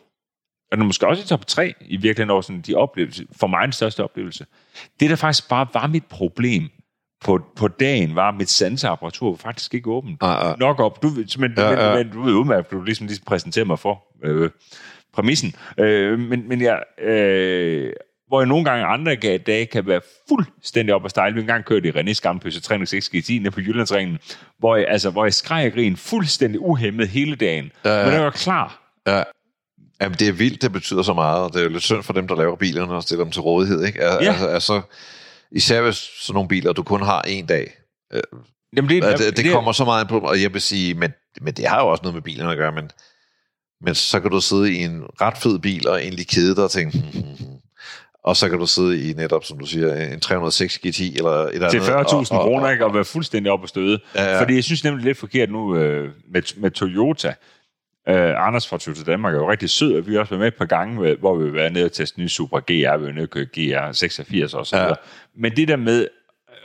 Og 0.70 0.76
den 0.76 0.80
er 0.80 0.86
måske 0.86 1.06
også 1.06 1.22
i 1.22 1.26
top 1.26 1.46
3 1.46 1.74
i 1.80 1.96
virkeligheden 1.96 2.30
over 2.30 2.40
sådan 2.40 2.60
de 2.60 2.74
oplevelser. 2.74 3.24
For 3.36 3.46
mig 3.46 3.62
den 3.62 3.72
største 3.72 4.04
oplevelse. 4.04 4.46
Det, 5.00 5.10
der 5.10 5.16
faktisk 5.16 5.48
bare 5.48 5.66
var 5.74 5.86
mit 5.86 6.06
problem 6.06 6.70
på, 7.24 7.40
på 7.56 7.68
dagen, 7.68 8.14
var, 8.14 8.30
mit 8.30 8.50
sanseapparatur 8.50 9.36
faktisk 9.36 9.74
ikke 9.74 9.90
åbent. 9.90 10.18
Ah, 10.22 10.50
ah. 10.50 10.58
Nok 10.58 10.80
op. 10.80 11.02
Du, 11.02 11.08
men, 11.38 11.54
Ja, 11.56 11.70
ja, 11.70 11.88
ja. 11.90 11.96
men, 11.96 12.06
men 12.06 12.12
du 12.16 12.22
ved 12.22 12.32
udmærket, 12.32 12.70
du 12.70 12.82
ligesom, 12.82 13.06
ligesom 13.06 13.24
præsenterer 13.26 13.64
mig 13.64 13.78
for 13.78 14.02
øh, 14.24 14.50
præmissen. 15.14 15.54
Øh, 15.78 16.18
men, 16.18 16.48
men 16.48 16.60
jeg... 16.62 16.82
Øh, 17.02 17.92
hvor 18.28 18.40
jeg 18.40 18.48
nogle 18.48 18.64
gange 18.64 18.84
andre 18.84 19.14
dage 19.46 19.66
kan 19.66 19.86
være 19.86 20.00
fuldstændig 20.28 20.94
op 20.94 21.04
og 21.04 21.10
stejle. 21.10 21.40
En 21.40 21.46
gang 21.46 21.64
kørte 21.64 21.88
i 21.88 21.90
René's 21.90 22.20
gamle 22.22 22.40
Peugeot 22.40 22.62
306 22.62 23.08
GTI 23.08 23.38
nede 23.38 23.50
på 23.50 23.60
Jyllandsringen, 23.60 24.18
hvor 24.58 24.76
jeg, 24.76 24.86
altså, 24.88 25.10
hvor 25.10 25.24
jeg 25.24 25.34
skreg 25.34 25.66
og 25.66 25.72
grin 25.72 25.96
fuldstændig 25.96 26.60
uhemmet 26.60 27.08
hele 27.08 27.36
dagen. 27.36 27.70
Ja, 27.84 27.98
ja. 27.98 28.04
Men 28.04 28.14
jeg 28.14 28.22
var 28.24 28.30
klar. 28.30 28.82
Ja. 29.06 29.22
Jamen, 30.00 30.18
det 30.18 30.28
er 30.28 30.32
vildt, 30.32 30.62
det 30.62 30.72
betyder 30.72 31.02
så 31.02 31.12
meget, 31.14 31.42
og 31.44 31.52
det 31.52 31.58
er 31.58 31.62
jo 31.64 31.68
lidt 31.68 31.82
synd 31.82 32.02
for 32.02 32.12
dem, 32.12 32.28
der 32.28 32.36
laver 32.36 32.56
bilerne 32.56 32.92
og 32.92 33.02
stiller 33.02 33.24
dem 33.24 33.32
til 33.32 33.42
rådighed, 33.42 33.84
ikke? 33.84 34.00
Al- 34.04 34.24
Ja. 34.24 34.30
Altså, 34.30 34.46
altså, 34.46 34.80
især 35.54 35.82
hvis 35.82 35.96
sådan 35.96 36.34
nogle 36.34 36.48
biler, 36.48 36.72
du 36.72 36.82
kun 36.82 37.02
har 37.02 37.22
en 37.22 37.46
dag. 37.46 37.70
Jamen, 38.76 38.90
det, 38.90 39.02
Det, 39.02 39.18
det, 39.18 39.36
det 39.36 39.52
kommer 39.52 39.72
så 39.72 39.84
meget 39.84 40.08
på, 40.08 40.18
og 40.18 40.42
jeg 40.42 40.52
vil 40.52 40.60
sige, 40.60 40.94
men, 40.94 41.12
men 41.40 41.54
det 41.54 41.66
har 41.68 41.80
jo 41.80 41.88
også 41.88 42.02
noget 42.02 42.14
med 42.14 42.22
bilerne 42.22 42.50
at 42.50 42.56
gøre, 42.58 42.72
men, 42.72 42.90
men 43.80 43.94
så 43.94 44.20
kan 44.20 44.30
du 44.30 44.40
sidde 44.40 44.72
i 44.72 44.76
en 44.76 45.02
ret 45.20 45.38
fed 45.38 45.58
bil 45.58 45.88
og 45.88 46.02
egentlig 46.02 46.26
kede 46.28 46.56
dig 46.56 46.64
og 46.64 46.70
tænke, 46.70 46.98
hmm, 46.98 47.10
hmm, 47.22 47.36
hmm. 47.38 47.56
og 48.24 48.36
så 48.36 48.48
kan 48.48 48.58
du 48.58 48.66
sidde 48.66 49.10
i 49.10 49.12
netop, 49.12 49.44
som 49.44 49.58
du 49.58 49.66
siger, 49.66 50.12
en 50.12 50.20
306 50.20 50.78
GTI 50.78 51.16
eller 51.16 51.30
et 51.30 51.54
eller 51.54 51.70
til 51.70 51.78
andet. 51.78 51.90
40.000 51.90 52.14
og- 52.14 52.38
og- 52.38 52.44
kroner, 52.44 52.70
ikke? 52.70 52.84
Og 52.84 52.94
være 52.94 53.04
fuldstændig 53.04 53.52
op 53.52 53.62
og 53.62 53.68
støde. 53.68 54.00
Ja, 54.14 54.24
ja. 54.24 54.40
Fordi 54.40 54.54
jeg 54.54 54.64
synes 54.64 54.84
nemlig, 54.84 55.02
er 55.02 55.04
lidt 55.04 55.18
forkert 55.18 55.50
nu 55.50 55.76
øh, 55.76 56.10
med, 56.32 56.42
med 56.60 56.70
Toyota. 56.70 57.34
Øh, 58.08 58.46
Anders 58.46 58.68
fra 58.68 58.78
Toyota 58.78 59.02
Danmark 59.02 59.34
er 59.34 59.38
jo 59.38 59.50
rigtig 59.50 59.70
sød, 59.70 59.96
og 59.96 60.06
vi 60.06 60.12
har 60.14 60.20
også 60.20 60.30
været 60.30 60.40
med 60.40 60.48
et 60.48 60.54
par 60.54 60.64
gange, 60.64 61.00
med- 61.00 61.16
hvor 61.16 61.34
vi 61.36 61.44
har 61.44 61.52
været 61.52 61.72
nede 61.72 61.84
og 61.84 61.92
teste 61.92 62.20
nye 62.20 62.28
Supra 62.28 62.58
GR, 62.60 62.96
vi 62.96 63.02
været 63.02 63.14
nede 63.14 63.24
og 63.24 63.30
køre 63.30 63.44
GR 63.44 63.92
86 63.92 64.54
og 64.54 64.66
så 64.66 64.76
Ja. 64.76 64.82
videre. 64.82 64.96
Men 65.36 65.56
det 65.56 65.68
der 65.68 65.76
med, 65.76 66.06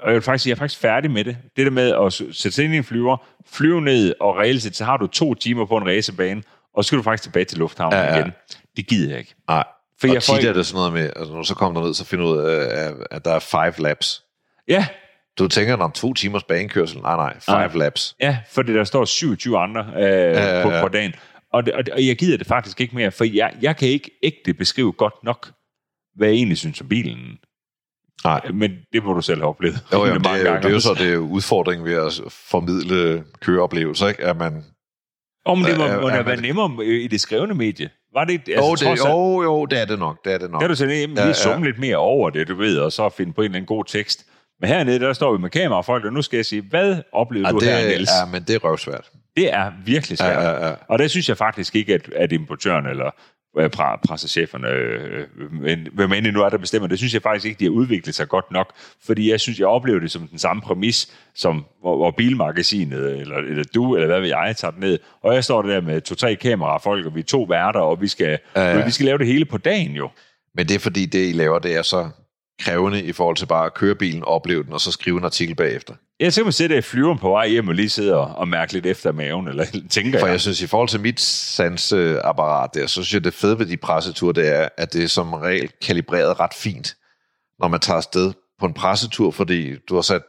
og 0.01 0.07
jeg 0.07 0.13
vil 0.13 0.21
faktisk 0.21 0.43
sige, 0.43 0.51
jeg 0.51 0.55
er 0.55 0.59
faktisk 0.59 0.81
færdig 0.81 1.11
med 1.11 1.23
det. 1.23 1.37
Det 1.57 1.65
der 1.65 1.71
med 1.71 1.93
at 2.05 2.13
sætte 2.13 2.51
sig 2.51 2.65
ind 2.65 2.73
i 2.73 2.77
en 2.77 2.83
flyver, 2.83 3.17
flyve 3.51 3.81
ned, 3.81 4.13
og 4.19 4.37
reelt 4.37 4.61
set, 4.61 4.75
så 4.75 4.85
har 4.85 4.97
du 4.97 5.07
to 5.07 5.33
timer 5.33 5.65
på 5.65 5.77
en 5.77 5.87
racerbane, 5.87 6.43
og 6.73 6.83
så 6.83 6.87
skal 6.87 6.97
du 6.97 7.03
faktisk 7.03 7.23
tilbage 7.23 7.45
til 7.45 7.57
lufthavnen 7.57 7.99
Ja, 7.99 8.13
ja. 8.13 8.19
igen. 8.19 8.31
Det 8.77 8.87
gider 8.87 9.09
jeg 9.09 9.19
ikke. 9.19 9.35
Nej, 9.47 9.63
For 10.01 10.07
og 10.07 10.13
jeg 10.13 10.23
får 10.23 10.33
tit 10.33 10.39
ikke- 10.39 10.49
er 10.49 10.53
det 10.53 10.65
sådan 10.65 10.77
noget 10.77 10.93
med, 10.93 11.03
altså, 11.15 11.31
når 11.33 11.37
du 11.41 11.47
så 11.47 11.55
kommer 11.55 11.79
derned, 11.81 11.93
så 11.93 12.05
finder 12.05 12.25
du 12.25 12.31
ud 12.31 12.37
af, 12.37 12.91
at 13.11 13.25
der 13.25 13.31
er 13.31 13.39
five 13.39 13.73
laps. 13.83 14.23
Ja, 14.67 14.87
Du 15.39 15.47
tænker, 15.47 15.77
om 15.77 15.91
to 15.91 16.13
timers 16.13 16.43
banekørsel. 16.43 17.01
Nej, 17.01 17.15
nej, 17.15 17.39
five 17.39 17.55
Nej. 17.55 17.67
laps. 17.75 18.15
Ja, 18.21 18.37
fordi 18.51 18.73
der 18.73 18.83
står 18.83 19.05
27 19.05 19.57
andre 19.57 19.85
øh, 19.95 20.01
ja, 20.03 20.63
på, 20.63 20.71
på 20.81 20.87
dagen. 20.87 21.13
Og, 21.53 21.65
det, 21.65 21.73
og, 21.73 21.85
det, 21.85 21.93
og 21.93 22.07
jeg 22.07 22.17
gider 22.17 22.37
det 22.37 22.47
faktisk 22.47 22.81
ikke 22.81 22.95
mere, 22.95 23.11
for 23.11 23.23
jeg, 23.23 23.53
jeg 23.61 23.77
kan 23.77 23.87
ikke 23.87 24.11
ægte 24.23 24.53
beskrive 24.53 24.91
godt 24.91 25.13
nok, 25.23 25.51
hvad 26.15 26.27
jeg 26.27 26.35
egentlig 26.35 26.57
synes 26.57 26.81
om 26.81 26.87
bilen 26.87 27.37
Nej. 28.23 28.41
Men 28.53 28.71
det 28.93 29.03
må 29.03 29.13
du 29.13 29.21
selv 29.21 29.39
have 29.39 29.49
oplevet. 29.49 29.79
Jo, 29.93 30.05
jo, 30.05 30.13
det, 30.13 30.25
er, 30.25 30.43
gange. 30.43 30.57
det 30.61 30.65
er 30.65 30.73
jo 30.73 30.79
så 30.79 30.93
det 30.93 31.13
er 31.13 31.17
udfordringen 31.17 31.85
ved 31.85 31.93
at 31.93 32.21
formidle 32.49 33.23
køreoplevelser, 33.41 34.07
ikke? 34.07 34.23
At 34.23 34.37
man, 34.37 34.63
Åh, 35.45 35.57
men 35.57 35.65
det 35.67 35.77
må, 35.77 35.87
Øh, 35.87 36.01
må 36.01 36.07
er 36.07 36.11
da 36.11 36.15
man- 36.17 36.25
være 36.25 36.41
nemmere 36.41 36.85
i 36.85 37.07
det 37.07 37.21
skrevne 37.21 37.53
medie. 37.53 37.89
Var 38.13 38.25
det 38.25 38.33
altså, 38.47 38.65
jo, 38.65 38.71
det, 38.71 38.79
trods 38.79 38.99
jo, 38.99 39.43
jo, 39.43 39.65
det 39.65 39.81
er 39.81 39.85
det 39.85 39.99
nok. 39.99 40.17
Det 40.25 40.33
er 40.33 40.37
det 40.37 40.51
nok. 40.51 40.63
Er 40.63 40.67
du 40.67 40.75
sådan, 40.75 40.99
jamen, 40.99 41.17
Ja, 41.17 41.25
lige 41.25 41.49
ja. 41.49 41.59
lidt 41.59 41.79
mere 41.79 41.97
over 41.97 42.29
det, 42.29 42.47
du 42.47 42.55
ved, 42.55 42.79
og 42.79 42.91
så 42.91 43.09
finde 43.09 43.33
på 43.33 43.41
en 43.41 43.45
eller 43.45 43.55
anden 43.55 43.65
god 43.67 43.85
tekst. 43.85 44.25
Men 44.61 44.69
hernede, 44.69 44.99
der 44.99 45.13
står 45.13 45.31
vi 45.31 45.41
med 45.41 45.49
kamera 45.49 45.77
og 45.77 45.85
folk, 45.85 46.05
og 46.05 46.13
nu 46.13 46.21
skal 46.21 46.37
jeg 46.37 46.45
sige, 46.45 46.61
hvad 46.61 47.01
oplevede 47.11 47.47
ja, 47.47 47.51
du 47.51 47.59
det, 47.59 47.67
her, 47.67 47.87
Niels? 47.87 48.09
ja, 48.21 48.25
men 48.31 48.43
det 48.43 48.55
er 48.55 48.59
røvsvært. 48.59 49.09
Det 49.37 49.53
er 49.53 49.71
virkelig 49.85 50.17
svært. 50.17 50.43
Ja, 50.43 50.49
ja, 50.49 50.67
ja. 50.67 50.73
Og 50.87 50.99
det 50.99 51.11
synes 51.11 51.29
jeg 51.29 51.37
faktisk 51.37 51.75
ikke, 51.75 51.93
at, 51.93 52.09
at 52.15 52.31
importøren 52.31 52.85
eller 52.85 53.11
øh, 53.57 53.69
pressecheferne, 54.07 54.67
øh, 54.67 55.27
men, 55.51 55.87
hvem 55.93 56.13
end 56.13 56.25
det 56.25 56.33
nu 56.33 56.41
er, 56.41 56.49
der 56.49 56.57
bestemmer, 56.57 56.87
det 56.87 56.97
synes 56.97 57.13
jeg 57.13 57.21
faktisk 57.21 57.45
ikke, 57.45 57.59
de 57.59 57.63
har 57.63 57.71
udviklet 57.71 58.15
sig 58.15 58.27
godt 58.27 58.51
nok. 58.51 58.73
Fordi 59.05 59.31
jeg 59.31 59.39
synes, 59.39 59.59
jeg 59.59 59.67
oplever 59.67 59.99
det 59.99 60.11
som 60.11 60.27
den 60.27 60.39
samme 60.39 60.61
præmis, 60.61 61.13
som 61.35 61.65
hvor, 61.81 61.95
hvor 61.95 62.11
bilmagasinet, 62.11 63.19
eller, 63.19 63.37
eller 63.37 63.63
du, 63.75 63.95
eller 63.95 64.07
hvad 64.07 64.19
ved 64.19 64.27
jeg, 64.27 64.55
tager 64.57 64.71
det 64.71 64.79
ned. 64.79 64.99
Og 65.21 65.33
jeg 65.33 65.43
står 65.43 65.61
der 65.61 65.81
med 65.81 66.01
to-tre 66.01 66.35
kamerafolk, 66.35 67.05
og 67.05 67.15
vi 67.15 67.19
er 67.19 67.23
to 67.23 67.43
værter, 67.43 67.79
og 67.79 68.01
vi 68.01 68.07
skal, 68.07 68.39
ja. 68.55 68.85
vi 68.85 68.91
skal 68.91 69.05
lave 69.05 69.17
det 69.17 69.27
hele 69.27 69.45
på 69.45 69.57
dagen 69.57 69.91
jo. 69.91 70.09
Men 70.55 70.67
det 70.67 70.75
er 70.75 70.79
fordi, 70.79 71.05
det 71.05 71.29
I 71.29 71.31
laver, 71.31 71.59
det 71.59 71.75
er 71.75 71.81
så 71.81 72.09
krævende 72.59 73.03
i 73.03 73.11
forhold 73.11 73.35
til 73.35 73.45
bare 73.45 73.65
at 73.65 73.73
køre 73.73 73.95
bilen, 73.95 74.23
opleve 74.23 74.63
den, 74.63 74.73
og 74.73 74.81
så 74.81 74.91
skrive 74.91 75.17
en 75.17 75.23
artikel 75.23 75.55
bagefter. 75.55 75.93
Jeg 76.19 76.33
så 76.33 76.41
kan 76.41 76.45
man 76.45 76.53
sætte 76.53 76.77
i 76.77 76.81
flyveren 76.81 77.17
på 77.17 77.29
vej 77.29 77.47
hjem 77.49 77.67
og 77.67 77.73
lige 77.73 77.89
sidde 77.89 78.17
og, 78.17 78.35
og 78.35 78.47
mærke 78.47 78.73
lidt 78.73 78.85
efter 78.85 79.11
maven, 79.11 79.47
eller 79.47 79.65
tænker 79.89 80.19
For 80.19 80.27
jeg. 80.27 80.33
jeg 80.33 80.41
synes, 80.41 80.61
i 80.61 80.67
forhold 80.67 80.89
til 80.89 80.99
mit 80.99 81.21
sanseapparat 81.21 82.69
der, 82.73 82.87
så 82.87 82.93
synes 82.93 83.13
jeg, 83.13 83.23
det 83.23 83.33
fede 83.33 83.59
ved 83.59 83.65
de 83.65 83.77
presseture, 83.77 84.33
det 84.33 84.55
er, 84.55 84.69
at 84.77 84.93
det 84.93 85.03
er 85.03 85.07
som 85.07 85.33
regel 85.33 85.69
kalibreret 85.81 86.39
ret 86.39 86.53
fint, 86.53 86.95
når 87.59 87.67
man 87.67 87.79
tager 87.79 87.97
afsted 87.97 88.33
på 88.59 88.65
en 88.65 88.73
pressetur, 88.73 89.31
fordi 89.31 89.75
du 89.89 89.95
har 89.95 90.01
sat 90.01 90.21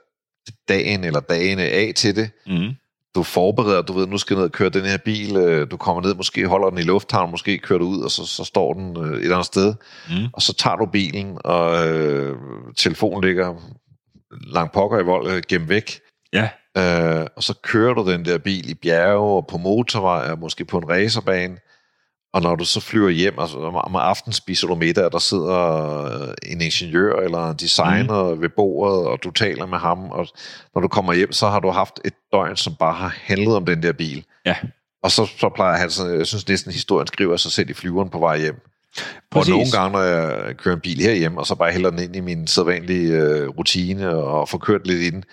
dagen 0.68 1.04
eller 1.04 1.20
dagene 1.20 1.62
af 1.62 1.92
til 1.96 2.16
det. 2.16 2.30
Mm. 2.46 2.74
Du 3.14 3.22
forbereder, 3.22 3.82
du 3.82 3.92
ved, 3.92 4.06
nu 4.06 4.18
skal 4.18 4.34
jeg 4.34 4.38
ned 4.38 4.44
og 4.44 4.52
køre 4.52 4.68
den 4.68 4.84
her 4.84 4.98
bil, 5.04 5.36
øh, 5.36 5.70
du 5.70 5.76
kommer 5.76 6.02
ned, 6.02 6.14
måske 6.14 6.46
holder 6.46 6.70
den 6.70 6.78
i 6.78 6.82
lufthavn, 6.82 7.30
måske 7.30 7.58
kører 7.58 7.78
du 7.78 7.84
ud, 7.84 8.02
og 8.02 8.10
så, 8.10 8.26
så 8.26 8.44
står 8.44 8.72
den 8.74 8.96
øh, 8.96 9.12
et 9.12 9.22
eller 9.22 9.36
andet 9.36 9.46
sted, 9.46 9.74
Mm. 10.10 10.26
og 10.32 10.42
så 10.42 10.52
tager 10.54 10.76
du 10.76 10.86
bilen, 10.86 11.38
og 11.44 11.88
øh, 11.88 12.36
telefonen 12.76 13.24
ligger 13.24 13.54
langt 14.30 14.72
pokker 14.72 14.98
i 14.98 15.02
vold, 15.04 15.30
øh, 15.30 15.42
gemt 15.48 15.68
væk, 15.68 16.00
Ja, 16.32 16.48
Øh, 16.78 17.26
og 17.36 17.42
så 17.42 17.54
kører 17.62 17.94
du 17.94 18.10
den 18.10 18.24
der 18.24 18.38
bil 18.38 18.70
i 18.70 18.74
bjerge 18.74 19.36
og 19.36 19.46
på 19.46 19.58
motorvej 19.58 20.30
og 20.30 20.38
måske 20.38 20.64
på 20.64 20.78
en 20.78 20.88
racerbane. 20.88 21.56
Og 22.32 22.42
når 22.42 22.56
du 22.56 22.64
så 22.64 22.80
flyver 22.80 23.08
hjem, 23.08 23.38
altså 23.38 23.58
om, 23.58 23.96
aftenen 23.96 24.32
spiser 24.32 24.66
du 24.66 24.74
middag, 24.74 25.04
og 25.04 25.12
der 25.12 25.18
sidder 25.18 26.04
øh, 26.04 26.34
en 26.42 26.60
ingeniør 26.60 27.16
eller 27.16 27.50
en 27.50 27.56
designer 27.56 28.34
mm. 28.34 28.42
ved 28.42 28.48
bordet, 28.56 29.08
og 29.08 29.18
du 29.24 29.30
taler 29.30 29.66
med 29.66 29.78
ham. 29.78 29.98
Og 30.10 30.26
når 30.74 30.80
du 30.80 30.88
kommer 30.88 31.12
hjem, 31.12 31.32
så 31.32 31.48
har 31.48 31.60
du 31.60 31.70
haft 31.70 32.00
et 32.04 32.14
døgn, 32.32 32.56
som 32.56 32.74
bare 32.78 32.94
har 32.94 33.14
handlet 33.22 33.56
om 33.56 33.66
den 33.66 33.82
der 33.82 33.92
bil. 33.92 34.24
ja. 34.46 34.56
Og 35.02 35.10
så, 35.10 35.26
så 35.38 35.48
plejer 35.54 35.78
han, 35.78 35.90
så, 35.90 36.06
jeg 36.06 36.26
synes 36.26 36.48
næsten, 36.48 36.72
historien 36.72 37.06
skriver 37.06 37.36
sig 37.36 37.52
selv 37.52 37.70
i 37.70 37.72
flyveren 37.72 38.10
på 38.10 38.18
vej 38.18 38.38
hjem. 38.38 38.54
Og 38.54 39.02
Præcis. 39.30 39.50
nogle 39.50 39.70
gange, 39.72 39.92
når 39.92 40.02
jeg 40.02 40.56
kører 40.56 40.74
en 40.74 40.80
bil 40.80 41.00
herhjem, 41.00 41.36
og 41.36 41.46
så 41.46 41.54
bare 41.54 41.72
hælder 41.72 41.90
den 41.90 41.98
ind 41.98 42.16
i 42.16 42.20
min 42.20 42.46
sædvanlige 42.46 43.12
øh, 43.12 43.48
rutine 43.48 44.08
og 44.08 44.48
får 44.48 44.58
kørt 44.58 44.86
lidt 44.86 45.02
i 45.02 45.10
den, 45.10 45.24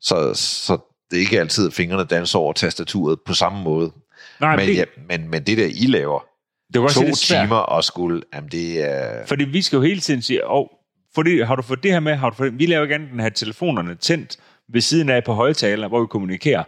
så, 0.00 0.34
så 0.34 0.78
det 1.10 1.16
er 1.16 1.20
ikke 1.20 1.40
altid, 1.40 1.66
at 1.66 1.74
fingrene 1.74 2.04
danser 2.04 2.38
over 2.38 2.52
tastaturet 2.52 3.18
på 3.26 3.34
samme 3.34 3.62
måde. 3.62 3.92
Nej, 4.40 4.56
Men, 4.56 4.66
det, 4.66 4.76
ja, 4.76 4.84
men, 5.08 5.30
men 5.30 5.42
det 5.42 5.58
der, 5.58 5.66
I 5.66 5.86
laver, 5.86 6.24
det 6.72 6.82
var 6.82 6.88
to 6.88 7.02
lidt 7.02 7.16
svært. 7.16 7.44
timer 7.46 7.56
og 7.56 7.84
skulle, 7.84 8.22
jamen 8.34 8.50
det 8.50 8.90
er... 8.90 9.26
Fordi 9.26 9.44
vi 9.44 9.62
skal 9.62 9.76
jo 9.76 9.82
hele 9.82 10.00
tiden 10.00 10.22
sige, 10.22 10.40
oh, 10.44 10.66
fordi, 11.14 11.40
har 11.40 11.56
du 11.56 11.62
fået 11.62 11.82
det 11.82 11.92
her 11.92 12.00
med? 12.00 12.14
Har 12.14 12.30
du 12.30 12.36
fået, 12.36 12.58
vi 12.58 12.66
laver 12.66 12.82
ikke 12.82 12.94
andet 12.94 13.08
end 13.10 13.18
at 13.20 13.22
have 13.22 13.30
telefonerne 13.30 13.94
tændt 13.94 14.36
ved 14.72 14.80
siden 14.80 15.08
af 15.08 15.24
på 15.24 15.32
højtaler, 15.32 15.88
hvor 15.88 16.00
vi 16.00 16.06
kommunikerer. 16.06 16.62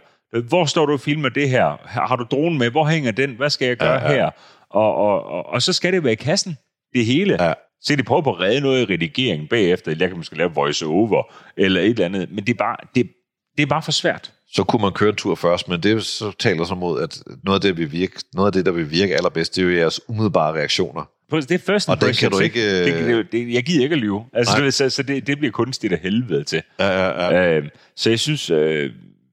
Hvor 0.47 0.65
står 0.65 0.85
du 0.85 0.93
og 0.93 0.99
filmer 0.99 1.29
det 1.29 1.49
her? 1.49 1.77
Har 1.85 2.15
du 2.15 2.25
dronen 2.31 2.57
med? 2.59 2.69
Hvor 2.69 2.85
hænger 2.85 3.11
den? 3.11 3.31
Hvad 3.35 3.49
skal 3.49 3.67
jeg 3.67 3.77
gøre 3.77 3.93
Ja, 3.93 4.11
ja. 4.11 4.15
her? 4.15 4.29
Og, 4.69 4.95
og, 4.95 5.23
og, 5.25 5.45
og 5.45 5.61
så 5.61 5.73
skal 5.73 5.93
det 5.93 6.03
være 6.03 6.13
i 6.13 6.15
kassen. 6.15 6.57
Det 6.93 7.05
hele. 7.05 7.43
Ja. 7.43 7.53
Så 7.81 7.95
de 7.95 8.03
prøve 8.03 8.23
på 8.23 8.31
at 8.33 8.39
redde 8.39 8.61
noget 8.61 8.89
i 8.89 8.93
redigeringen 8.93 9.47
bagefter. 9.47 9.95
Jeg 9.99 10.07
kan 10.07 10.17
måske 10.17 10.37
lave 10.37 10.53
voice-over 10.53 11.23
eller 11.57 11.81
et 11.81 11.89
eller 11.89 12.05
andet. 12.05 12.29
Men 12.31 12.45
det 12.47 12.49
er 12.53 12.57
bare, 12.57 12.75
det, 12.95 13.09
det 13.57 13.63
er 13.63 13.67
bare 13.67 13.81
for 13.81 13.91
svært. 13.91 14.33
Så 14.53 14.63
kunne 14.63 14.81
man 14.81 14.91
køre 14.91 15.09
en 15.09 15.15
tur 15.15 15.35
først, 15.35 15.67
men 15.67 15.83
det 15.83 16.05
så 16.05 16.31
taler 16.39 16.65
så 16.65 16.75
mod, 16.75 17.01
at 17.01 17.23
noget 17.43 17.57
af 17.57 17.61
det, 17.61 17.77
vi 17.77 17.85
virke, 17.85 18.19
noget 18.33 18.47
af 18.47 18.53
det, 18.53 18.65
der 18.65 18.71
vil 18.71 18.91
virke 18.91 19.15
allerbedst, 19.15 19.55
det 19.55 19.61
er 19.61 19.65
jo 19.65 19.75
jeres 19.77 20.09
umiddelbare 20.09 20.53
reaktioner. 20.53 21.09
Det 21.31 21.51
er 21.51 21.57
first 21.57 21.89
Og 21.89 22.01
den 22.01 22.13
kan 22.13 22.31
du 22.31 22.39
ikke, 22.39 22.85
Det, 22.85 22.93
øh, 22.93 23.17
det, 23.17 23.31
det, 23.31 23.53
jeg 23.53 23.63
gider 23.63 23.83
ikke 23.83 23.93
at 23.93 23.99
lyve. 23.99 24.25
Altså, 24.33 24.57
Nej. 24.59 24.69
så, 24.69 24.89
så 24.89 25.03
det, 25.03 25.27
det 25.27 25.37
bliver 25.37 25.51
kunstigt 25.51 25.93
af 25.93 25.99
helvede 25.99 26.43
til. 26.43 26.61
Ja, 26.79 26.87
ja, 26.87 27.29
ja. 27.29 27.57
Øh, 27.57 27.69
så 27.95 28.09
jeg 28.09 28.19
synes, 28.19 28.49
øh, 28.49 28.91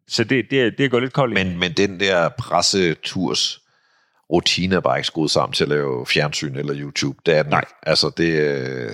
så 0.08 0.24
det, 0.24 0.44
det, 0.50 0.78
det 0.78 0.90
går 0.90 1.00
lidt 1.00 1.12
koldt. 1.12 1.34
Men, 1.34 1.58
men 1.58 1.72
den 1.72 2.00
der 2.00 2.28
presseturs 2.28 3.60
rutine 4.32 4.74
er 4.74 4.80
bare 4.80 4.98
ikke 4.98 5.06
skruet 5.06 5.30
sammen 5.30 5.52
til 5.52 5.64
at 5.64 5.68
lave 5.70 6.06
fjernsyn 6.06 6.56
eller 6.56 6.74
YouTube. 6.76 7.18
Det 7.26 7.36
er 7.36 7.42
den 7.42 7.50
Nej. 7.50 7.64
Altså, 7.82 8.10
det, 8.16 8.32
øh, 8.32 8.90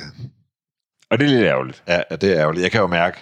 Og 1.12 1.18
det 1.18 1.24
er 1.26 1.30
lidt 1.30 1.42
ærgerligt. 1.44 1.82
ja, 1.88 2.00
det 2.20 2.32
er 2.32 2.38
ærgerligt. 2.40 2.62
Jeg 2.62 2.70
kan 2.70 2.80
jo 2.80 2.86
mærke, 2.86 3.16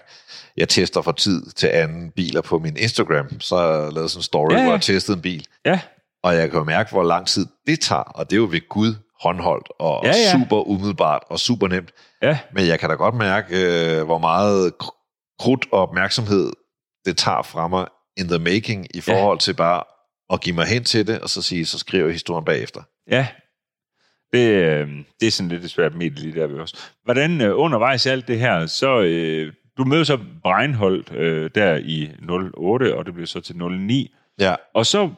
jeg 0.56 0.68
tester 0.68 1.02
fra 1.02 1.12
tid 1.18 1.50
til 1.50 1.66
anden 1.66 2.10
biler 2.10 2.40
på 2.40 2.58
min 2.58 2.76
Instagram. 2.76 3.40
Så 3.40 3.56
har 3.56 3.66
jeg 3.66 3.92
lavet 3.92 4.10
sådan 4.10 4.18
en 4.18 4.22
story, 4.22 4.50
Ja, 4.50 4.54
ja, 4.54 4.58
ja. 4.60 4.64
hvor 4.66 4.74
jeg 4.74 4.82
testede 4.82 5.16
en 5.16 5.22
bil. 5.22 5.46
Ja, 5.64 5.80
Og 6.22 6.34
jeg 6.34 6.50
kan 6.50 6.58
jo 6.58 6.64
mærke, 6.64 6.90
hvor 6.90 7.02
lang 7.02 7.26
tid 7.26 7.46
det 7.66 7.80
tager. 7.80 8.02
Og 8.02 8.30
det 8.30 8.36
er 8.36 8.40
jo 8.40 8.48
ved 8.50 8.68
Gud 8.68 8.94
håndholdt 9.22 9.68
og 9.78 10.00
Ja, 10.04 10.08
ja. 10.08 10.32
super 10.32 10.68
umiddelbart 10.68 11.22
og 11.30 11.38
super 11.40 11.68
nemt. 11.68 11.90
ja. 12.22 12.38
Men 12.54 12.66
jeg 12.66 12.78
kan 12.80 12.88
da 12.88 12.94
godt 12.94 13.14
mærke, 13.14 13.46
øh, 13.98 14.04
hvor 14.04 14.18
meget 14.18 14.72
kr- 14.82 15.36
krudt 15.40 15.66
og 15.72 15.78
opmærksomhed 15.82 16.50
det 17.04 17.16
tager 17.16 17.42
fra 17.42 17.68
mig 17.68 17.86
in 18.16 18.28
the 18.28 18.38
making 18.38 18.86
i 18.96 19.00
forhold 19.00 19.38
til 19.38 19.54
bare 19.54 19.82
at 20.32 20.40
give 20.40 20.54
mig 20.54 20.66
hen 20.66 20.84
til 20.84 21.06
det, 21.06 21.20
og 21.20 21.28
så 21.30 21.42
sige, 21.42 21.66
så 21.66 21.78
skriver 21.78 22.04
jeg 22.04 22.12
historien 22.12 22.44
bagefter. 22.44 22.82
Ja. 23.10 23.26
Det, 24.32 24.48
øh, 24.48 24.88
det 25.20 25.26
er 25.26 25.30
sådan 25.30 25.48
lidt 25.48 25.64
et 25.64 25.70
svært 25.70 25.94
medie 25.94 26.22
lige 26.24 26.40
der 26.40 26.46
ved 26.46 26.58
os. 26.60 26.92
Hvordan 27.04 27.40
øh, 27.40 27.58
undervejs 27.58 28.06
i 28.06 28.08
alt 28.08 28.28
det 28.28 28.38
her, 28.38 28.66
så 28.66 29.00
øh, 29.00 29.52
du 29.78 29.84
møder 29.84 30.04
så 30.04 30.18
Breinholt 30.42 31.12
øh, 31.14 31.50
der 31.54 31.76
i 31.76 32.10
08, 32.56 32.96
og 32.96 33.06
det 33.06 33.14
bliver 33.14 33.26
så 33.26 33.40
til 33.40 33.56
09. 33.56 34.10
Ja. 34.40 34.54
Og 34.74 34.86
så, 34.86 35.10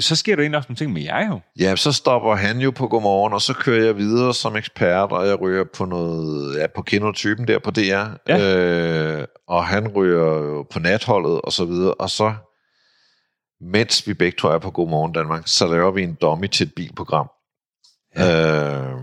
så 0.00 0.16
sker 0.16 0.36
der 0.36 0.42
egentlig 0.42 0.56
også 0.58 0.66
nogle 0.68 0.76
ting 0.76 0.92
med 0.92 1.02
jer 1.02 1.26
jo. 1.28 1.40
ja, 1.60 1.76
så 1.76 1.92
stopper 1.92 2.34
han 2.34 2.58
jo 2.58 2.70
på 2.70 2.88
godmorgen, 2.88 3.32
og 3.32 3.42
så 3.42 3.54
kører 3.54 3.84
jeg 3.84 3.96
videre 3.96 4.34
som 4.34 4.56
ekspert, 4.56 5.12
og 5.12 5.26
jeg 5.26 5.40
ryger 5.40 5.64
på 5.76 5.84
noget, 5.84 6.58
ja, 6.58 6.66
på 6.66 6.82
kenotypen 6.82 7.48
der 7.48 7.58
på 7.58 7.70
DR, 7.70 8.06
Ja. 8.28 8.56
øh, 9.20 9.26
og 9.48 9.64
han 9.66 9.88
ryger 9.88 10.24
jo 10.24 10.62
på 10.62 10.78
natholdet 10.78 11.40
og 11.40 11.52
så 11.52 11.64
videre, 11.64 11.94
og 11.94 12.10
så, 12.10 12.34
mens 13.60 14.08
vi 14.08 14.14
begge 14.14 14.36
tror 14.38 14.52
er 14.52 14.58
på 14.58 14.70
Godmorgen 14.70 15.12
Danmark, 15.12 15.42
så 15.46 15.66
laver 15.66 15.90
vi 15.90 16.02
en 16.02 16.14
dummy 16.14 16.46
til 16.46 16.66
et 16.66 16.72
bilprogram. 16.76 17.28
Ja. 18.16 18.92
Øh, 18.92 18.96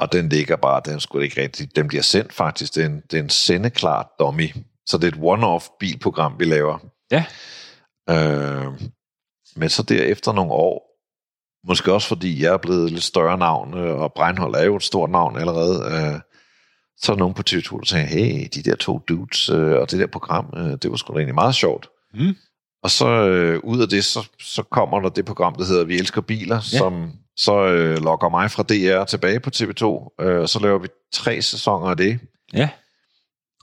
og 0.00 0.12
den 0.12 0.28
ligger 0.28 0.56
bare, 0.56 0.82
den 0.84 1.00
skulle 1.00 1.24
ikke 1.24 1.42
rigtig, 1.42 1.76
den 1.76 1.88
bliver 1.88 2.02
sendt 2.02 2.32
faktisk, 2.32 2.74
det 2.74 2.82
er 2.82 2.86
en, 2.86 3.02
det 3.10 3.18
er 3.18 3.22
en 3.22 3.30
sendeklar 3.30 4.14
dummy. 4.18 4.48
Så 4.86 4.98
det 4.98 5.04
er 5.04 5.08
et 5.08 5.38
one-off 5.38 5.76
bilprogram, 5.80 6.34
vi 6.38 6.44
laver. 6.44 6.78
Ja. 7.10 7.24
Øh, 8.10 8.72
men 9.56 9.68
så 9.68 9.82
derefter 9.82 10.32
nogle 10.32 10.52
år, 10.52 10.90
måske 11.68 11.92
også 11.92 12.08
fordi 12.08 12.42
jeg 12.42 12.52
er 12.52 12.56
blevet 12.56 12.92
lidt 12.92 13.04
større 13.04 13.38
navn, 13.38 13.74
øh, 13.78 14.00
og 14.00 14.12
Breinholt 14.12 14.56
er 14.56 14.64
jo 14.64 14.76
et 14.76 14.82
stort 14.82 15.10
navn 15.10 15.38
allerede, 15.38 15.84
øh, 15.84 16.20
så 16.96 17.12
er 17.12 17.16
der 17.16 17.18
nogen 17.18 17.34
på 17.34 17.42
TV2, 17.50 17.78
der 17.78 17.86
sagde, 17.86 18.06
hey, 18.06 18.48
de 18.54 18.62
der 18.62 18.76
to 18.76 18.98
dudes, 19.08 19.48
øh, 19.48 19.72
og 19.72 19.90
det 19.90 19.98
der 19.98 20.06
program, 20.06 20.54
øh, 20.56 20.76
det 20.82 20.90
var 20.90 20.96
sgu 20.96 21.12
da 21.12 21.18
egentlig 21.18 21.34
meget 21.34 21.54
sjovt. 21.54 21.88
Mm. 22.14 22.36
Og 22.82 22.90
så 22.90 23.08
øh, 23.08 23.60
ud 23.64 23.82
af 23.82 23.88
det, 23.88 24.04
så, 24.04 24.28
så 24.40 24.62
kommer 24.62 25.00
der 25.00 25.08
det 25.08 25.24
program, 25.24 25.54
der 25.54 25.64
hedder 25.64 25.84
Vi 25.84 25.98
elsker 25.98 26.20
biler, 26.20 26.56
ja. 26.72 26.78
som 26.78 27.12
så 27.44 27.66
øh, 27.66 27.96
lokker 27.96 28.28
mig 28.28 28.50
fra 28.50 28.62
DR 28.62 29.04
tilbage 29.04 29.40
på 29.40 29.50
TV2. 29.54 30.14
Øh, 30.24 30.48
så 30.48 30.58
laver 30.62 30.78
vi 30.78 30.88
tre 31.12 31.42
sæsoner 31.42 31.86
af 31.86 31.96
det. 31.96 32.20
Ja. 32.52 32.68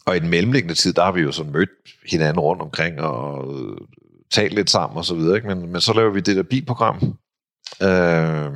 Og 0.06 0.16
i 0.16 0.20
den 0.20 0.30
mellemliggende 0.30 0.76
tid, 0.76 0.94
der 0.94 1.04
har 1.04 1.12
vi 1.12 1.22
jo 1.22 1.32
sådan 1.32 1.52
mødt 1.52 1.70
hinanden 2.12 2.40
rundt 2.40 2.62
omkring 2.62 3.02
og 3.02 3.54
øh, 3.54 3.78
talt 4.32 4.54
lidt 4.54 4.70
sammen 4.70 4.98
og 4.98 5.06
så 5.06 5.16
videre. 5.16 5.36
Ikke? 5.36 5.48
Men, 5.48 5.72
men 5.72 5.82
så 5.82 5.94
laver 5.94 6.12
vi 6.12 6.20
det 6.20 6.36
der 6.36 6.44
bilprogram. 6.44 7.18
Øh, 7.84 8.52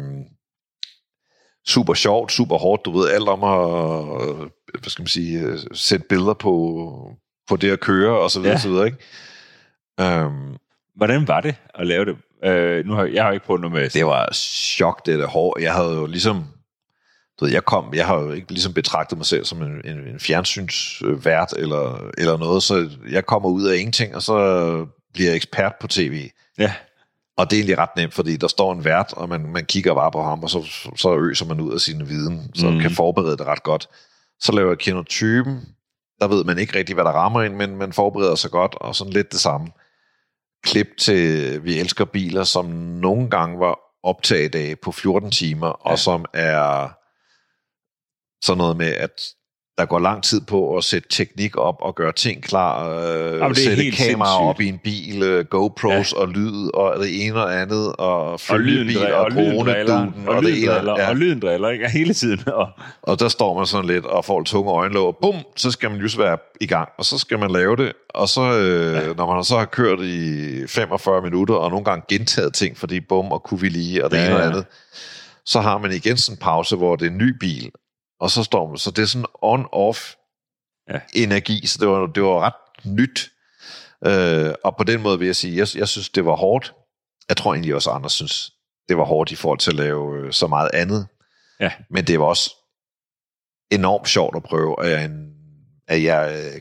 super 1.67 1.93
sjovt, 1.93 2.31
super 2.31 2.57
hårdt. 2.57 2.85
Du 2.85 2.91
ved 2.91 3.09
alt 3.09 3.29
om 3.29 3.43
at 3.43 4.27
øh, 4.27 4.49
hvad 4.79 4.89
skal 4.89 5.01
man 5.01 5.07
sige, 5.07 5.39
øh, 5.39 5.59
sætte 5.73 6.05
billeder 6.09 6.33
på, 6.33 7.17
på 7.49 7.55
det 7.55 7.71
at 7.71 7.79
køre 7.79 8.19
og 8.19 8.31
så 8.31 8.39
videre. 8.39 8.51
Ja. 8.51 8.55
Og 8.55 8.61
så 8.61 8.69
videre 8.69 8.85
ikke? 8.85 8.97
Øhm, 9.99 10.57
Hvordan 10.95 11.27
var 11.27 11.41
det 11.41 11.55
at 11.75 11.87
lave 11.87 12.05
det? 12.05 12.17
Øh, 12.45 12.85
nu 12.85 12.93
har 12.93 13.05
jeg 13.05 13.23
har 13.23 13.31
ikke 13.31 13.45
prøvet 13.45 13.61
noget 13.61 13.73
med... 13.73 13.89
det 13.89 14.05
var 14.05 14.29
chok, 14.33 15.05
det 15.05 15.19
der 15.19 15.27
hår. 15.27 15.59
Jeg 15.59 15.73
havde 15.73 15.93
jo 15.93 16.05
ligesom, 16.05 16.45
du 17.39 17.45
ved, 17.45 17.53
jeg 17.53 17.65
kom, 17.65 17.93
jeg 17.93 18.07
har 18.07 18.19
jo 18.19 18.31
ikke 18.31 18.51
ligesom 18.51 18.73
betragtet 18.73 19.17
mig 19.17 19.25
selv 19.25 19.45
som 19.45 19.61
en, 19.61 19.81
en, 19.85 19.97
en 19.97 20.19
fjernsynsvært 20.19 21.53
eller, 21.57 22.09
eller 22.17 22.37
noget, 22.37 22.63
så 22.63 22.89
jeg 23.09 23.25
kommer 23.25 23.49
ud 23.49 23.63
af 23.63 23.77
ingenting, 23.77 24.15
og 24.15 24.21
så 24.21 24.35
bliver 25.13 25.29
jeg 25.29 25.35
ekspert 25.35 25.73
på 25.81 25.87
tv. 25.87 26.29
Ja. 26.57 26.73
Og 27.37 27.49
det 27.49 27.55
er 27.55 27.59
egentlig 27.59 27.77
ret 27.77 27.95
nemt, 27.95 28.13
fordi 28.13 28.37
der 28.37 28.47
står 28.47 28.73
en 28.73 28.85
vært, 28.85 29.13
og 29.13 29.29
man, 29.29 29.41
man 29.41 29.65
kigger 29.65 29.93
bare 29.93 30.11
på 30.11 30.23
ham, 30.23 30.43
og 30.43 30.49
så, 30.49 30.89
så 30.97 31.17
øser 31.17 31.45
man 31.45 31.59
ud 31.59 31.73
af 31.73 31.79
sin 31.79 32.09
viden, 32.09 32.51
så 32.55 32.69
mm. 32.69 32.79
kan 32.79 32.91
forberede 32.91 33.37
det 33.37 33.47
ret 33.47 33.63
godt. 33.63 33.89
Så 34.39 34.51
laver 34.51 34.69
jeg 34.69 34.77
kenotypen, 34.77 35.59
der 36.19 36.27
ved 36.27 36.43
man 36.43 36.57
ikke 36.57 36.77
rigtig, 36.79 36.93
hvad 36.93 37.03
der 37.03 37.11
rammer 37.11 37.41
ind, 37.41 37.55
men 37.55 37.75
man 37.75 37.93
forbereder 37.93 38.35
sig 38.35 38.51
godt, 38.51 38.75
og 38.75 38.95
sådan 38.95 39.13
lidt 39.13 39.31
det 39.31 39.39
samme. 39.39 39.67
Klip 40.63 40.87
til 40.99 41.63
Vi 41.63 41.79
elsker 41.79 42.05
biler, 42.05 42.43
som 42.43 42.65
nogle 42.65 43.29
gange 43.29 43.59
var 43.59 43.79
optaget 44.03 44.55
af 44.55 44.79
på 44.79 44.91
14 44.91 45.31
timer, 45.31 45.67
ja. 45.67 45.91
og 45.91 45.99
som 45.99 46.25
er 46.33 46.89
sådan 48.45 48.57
noget 48.57 48.77
med, 48.77 48.93
at 48.93 49.21
der 49.81 49.87
går 49.87 49.99
lang 49.99 50.23
tid 50.23 50.41
på 50.41 50.77
at 50.77 50.83
sætte 50.83 51.09
teknik 51.09 51.57
op 51.57 51.75
og 51.81 51.95
gøre 51.95 52.11
ting 52.11 52.43
klar, 52.43 52.89
øh, 52.89 53.39
Jamen, 53.39 53.55
sætte 53.55 53.91
kameraer 53.91 54.49
op 54.49 54.61
i 54.61 54.67
en 54.67 54.79
bil, 54.83 55.37
uh, 55.37 55.45
GoPros 55.45 56.13
ja. 56.13 56.19
og 56.19 56.27
lyd 56.27 56.69
og 56.73 56.99
det 56.99 57.25
ene 57.25 57.43
og 57.43 57.61
andet, 57.61 57.95
og 57.95 58.39
følgebil 58.39 58.97
og, 58.97 59.13
og, 59.13 59.25
og 59.25 59.31
coronaduden 59.31 60.13
og, 60.27 60.35
og, 60.35 60.43
det 60.43 60.63
ene. 60.63 60.71
Ja. 60.73 61.09
Og 61.09 61.15
lyden 61.15 61.39
driller, 61.39 61.69
ikke? 61.69 61.89
Hele 61.99 62.13
tiden. 62.13 62.49
Og... 62.49 62.67
og 63.01 63.19
der 63.19 63.27
står 63.27 63.57
man 63.57 63.65
sådan 63.65 63.87
lidt 63.87 64.05
og 64.05 64.25
får 64.25 64.43
tunge 64.43 64.71
øjenlåg, 64.71 65.07
og 65.07 65.17
bum, 65.21 65.35
så 65.55 65.71
skal 65.71 65.91
man 65.91 65.99
just 65.99 66.17
være 66.17 66.37
i 66.61 66.67
gang, 66.67 66.89
og 66.97 67.05
så 67.05 67.17
skal 67.17 67.39
man 67.39 67.51
lave 67.51 67.75
det, 67.75 67.93
og 68.09 68.29
så, 68.29 68.41
øh, 68.41 68.93
ja. 68.93 69.13
når 69.13 69.33
man 69.33 69.43
så 69.43 69.57
har 69.57 69.65
kørt 69.65 69.99
i 69.99 70.67
45 70.67 71.21
minutter, 71.21 71.55
og 71.55 71.69
nogle 71.69 71.85
gange 71.85 72.03
gentaget 72.09 72.53
ting, 72.53 72.77
fordi 72.77 72.99
bum, 72.99 73.31
og 73.31 73.43
kunne 73.43 73.61
vi 73.61 73.69
lige, 73.69 74.05
og 74.05 74.11
det 74.11 74.17
ja, 74.17 74.25
ene 74.25 74.35
og 74.35 74.45
andet, 74.45 74.65
så 75.45 75.61
har 75.61 75.77
man 75.77 75.91
igen 75.91 76.17
sådan 76.17 76.35
en 76.35 76.39
pause, 76.41 76.75
hvor 76.75 76.95
det 76.95 77.05
er 77.05 77.09
en 77.09 77.17
ny 77.17 77.37
bil, 77.39 77.71
og 78.21 78.31
så 78.31 78.43
står 78.43 78.67
man, 78.67 78.77
så 78.77 78.91
det 78.91 79.01
er 79.01 79.05
sådan 79.05 79.25
on-off 79.45 80.15
ja. 80.89 80.99
energi, 81.13 81.67
så 81.67 81.77
det 81.79 81.87
var, 81.87 82.05
det 82.07 82.23
var 82.23 82.39
ret 82.39 82.85
nyt. 82.85 83.31
Øh, 84.05 84.53
og 84.63 84.77
på 84.77 84.83
den 84.83 85.01
måde 85.01 85.19
vil 85.19 85.25
jeg 85.25 85.35
sige, 85.35 85.57
jeg, 85.57 85.67
jeg 85.75 85.87
synes, 85.87 86.09
det 86.09 86.25
var 86.25 86.35
hårdt. 86.35 86.73
Jeg 87.29 87.37
tror 87.37 87.53
egentlig 87.53 87.75
også, 87.75 87.89
andre 87.89 88.09
synes, 88.09 88.51
det 88.89 88.97
var 88.97 89.03
hårdt 89.03 89.31
i 89.31 89.35
forhold 89.35 89.59
til 89.59 89.71
at 89.71 89.75
lave 89.75 90.17
øh, 90.17 90.33
så 90.33 90.47
meget 90.47 90.69
andet. 90.73 91.07
Ja. 91.59 91.71
Men 91.89 92.07
det 92.07 92.19
var 92.19 92.25
også 92.25 92.55
enormt 93.71 94.09
sjovt 94.09 94.35
at 94.35 94.43
prøve, 94.43 94.79
og 94.79 94.89
jeg, 94.89 95.11
er 95.87 95.95
jeg 95.95 96.45
er 96.45 96.59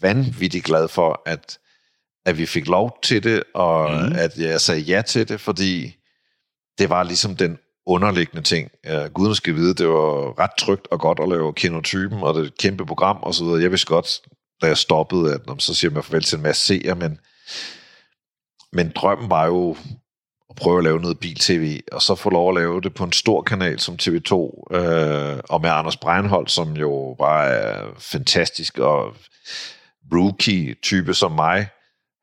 vanvittigt 0.00 0.64
glad 0.64 0.88
for, 0.88 1.22
at, 1.26 1.58
at 2.26 2.38
vi 2.38 2.46
fik 2.46 2.66
lov 2.66 2.98
til 3.02 3.22
det, 3.22 3.42
og 3.54 3.90
mm. 3.90 4.12
at 4.12 4.38
jeg 4.38 4.60
sagde 4.60 4.80
ja 4.80 5.02
til 5.02 5.28
det, 5.28 5.40
fordi 5.40 5.96
det 6.78 6.90
var 6.90 7.02
ligesom 7.02 7.36
den 7.36 7.58
underliggende 7.86 8.42
ting. 8.42 8.70
Ja, 8.84 9.06
Guden 9.06 9.34
skal 9.34 9.54
vide, 9.54 9.74
det 9.74 9.88
var 9.88 10.38
ret 10.38 10.50
trygt 10.58 10.88
og 10.90 11.00
godt 11.00 11.20
at 11.20 11.28
lave 11.28 11.52
kinotypen, 11.52 12.22
og 12.22 12.34
det 12.34 12.40
er 12.40 12.46
et 12.46 12.58
kæmpe 12.58 12.86
program 12.86 13.16
og 13.22 13.34
så 13.34 13.44
videre. 13.44 13.62
Jeg 13.62 13.70
vidste 13.70 13.86
godt, 13.86 14.20
da 14.62 14.66
jeg 14.66 14.76
stoppede, 14.76 15.34
at 15.34 15.40
så 15.58 15.74
siger 15.74 15.90
man 15.90 16.02
farvel 16.02 16.22
til 16.22 16.36
en 16.36 16.42
masse 16.42 16.66
seere, 16.66 16.94
men, 16.94 17.18
men 18.72 18.92
drømmen 18.94 19.30
var 19.30 19.46
jo 19.46 19.76
at 20.50 20.56
prøve 20.56 20.78
at 20.78 20.84
lave 20.84 21.00
noget 21.00 21.18
bil-tv, 21.18 21.80
og 21.92 22.02
så 22.02 22.14
få 22.14 22.30
lov 22.30 22.48
at 22.48 22.54
lave 22.54 22.80
det 22.80 22.94
på 22.94 23.04
en 23.04 23.12
stor 23.12 23.42
kanal 23.42 23.80
som 23.80 23.98
TV2, 24.02 24.32
øh, 24.76 25.40
og 25.48 25.60
med 25.60 25.70
Anders 25.70 25.96
Breinholt, 25.96 26.50
som 26.50 26.76
jo 26.76 27.16
bare 27.18 27.46
er 27.46 27.86
fantastisk, 27.98 28.78
og 28.78 29.14
rookie-type 30.14 31.14
som 31.14 31.32
mig, 31.32 31.68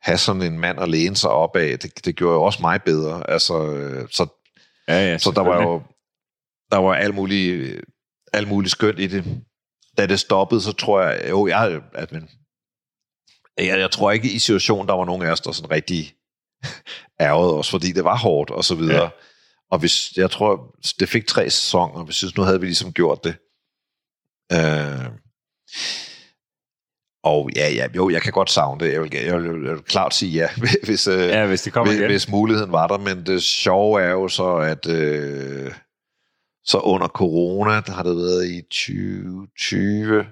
have 0.01 0.18
sådan 0.18 0.41
en 0.41 0.59
mand 0.59 0.80
at 0.80 0.89
læne 0.89 1.16
sig 1.16 1.30
op 1.30 1.55
af, 1.55 1.80
det, 1.80 2.05
det 2.05 2.16
gjorde 2.16 2.34
jo 2.34 2.43
også 2.43 2.59
mig 2.62 2.82
bedre. 2.82 3.30
Altså, 3.30 3.66
øh, 3.66 4.07
så 4.12 4.41
Ja, 4.92 5.12
ja, 5.12 5.18
så 5.18 5.32
der 5.32 5.42
var 5.42 5.62
jo 5.62 5.82
der 6.72 6.78
var 6.78 6.96
alt 6.96 7.16
muligt, 7.16 7.82
alt 8.34 8.48
muligt 8.48 8.72
skønt 8.72 9.00
i 9.00 9.08
det. 9.08 9.44
Da 9.98 10.06
det 10.06 10.20
stoppede, 10.20 10.62
så 10.62 10.72
tror 10.72 11.02
jeg, 11.02 11.30
jo, 11.30 11.48
jeg, 11.48 11.82
at, 11.94 12.12
men, 12.12 12.30
jeg, 13.58 13.80
jeg 13.80 13.92
tror 13.92 14.12
ikke 14.12 14.32
i 14.32 14.39
situationen, 14.39 14.88
der 14.88 14.94
var 14.94 15.06
nogen 15.06 15.22
af 15.22 15.32
os, 15.32 15.42
der 15.42 15.52
sådan 15.52 15.72
rigtig 15.72 16.14
ærgede 17.20 17.54
os, 17.54 17.70
fordi 17.70 17.92
det 17.92 18.04
var 18.04 18.18
hårdt 18.18 18.50
og 18.50 18.64
så 18.64 18.76
videre. 18.76 19.04
Ja. 19.04 19.10
Og 19.72 19.80
hvis, 19.80 20.18
jeg 20.18 20.32
tror, 20.32 20.76
det 21.00 21.10
fik 21.10 21.28
tre 21.28 21.50
sæsoner, 21.50 21.94
og 21.94 22.08
vi 22.08 22.14
synes, 22.14 22.38
nu 22.38 22.44
havde 22.44 22.60
vi 22.60 22.66
ligesom 22.66 22.94
gjort 22.94 23.24
det. 23.24 23.36
Øh, 24.52 25.12
og 27.24 27.50
ja, 27.56 27.70
ja, 27.70 27.88
jo, 27.96 28.10
jeg 28.10 28.22
kan 28.22 28.32
godt 28.32 28.50
savne 28.50 28.86
det. 28.86 28.94
Jeg 28.94 29.02
vil, 29.02 29.10
jeg 29.14 29.38
vil, 29.38 29.64
jeg 29.64 29.74
vil 29.74 29.84
klart 29.84 30.14
sige 30.14 30.32
ja, 30.32 30.50
hvis, 30.86 31.08
øh, 31.08 31.20
ja, 31.20 31.48
hvis, 31.48 31.62
det 31.62 31.74
kommer 31.74 31.94
hvis, 31.94 32.06
hvis 32.06 32.30
muligheden 32.30 32.72
var 32.72 32.88
der. 32.88 32.98
Men 32.98 33.26
det 33.26 33.44
sjove 33.44 34.02
er 34.02 34.10
jo 34.12 34.28
så, 34.28 34.56
at 34.56 34.88
øh, 34.88 35.74
så 36.64 36.80
under 36.80 37.08
corona, 37.08 37.72
der 37.72 37.92
har 37.92 38.04
det 38.04 38.16
været 38.16 38.48
i 38.48 38.62
2020, 38.62 40.26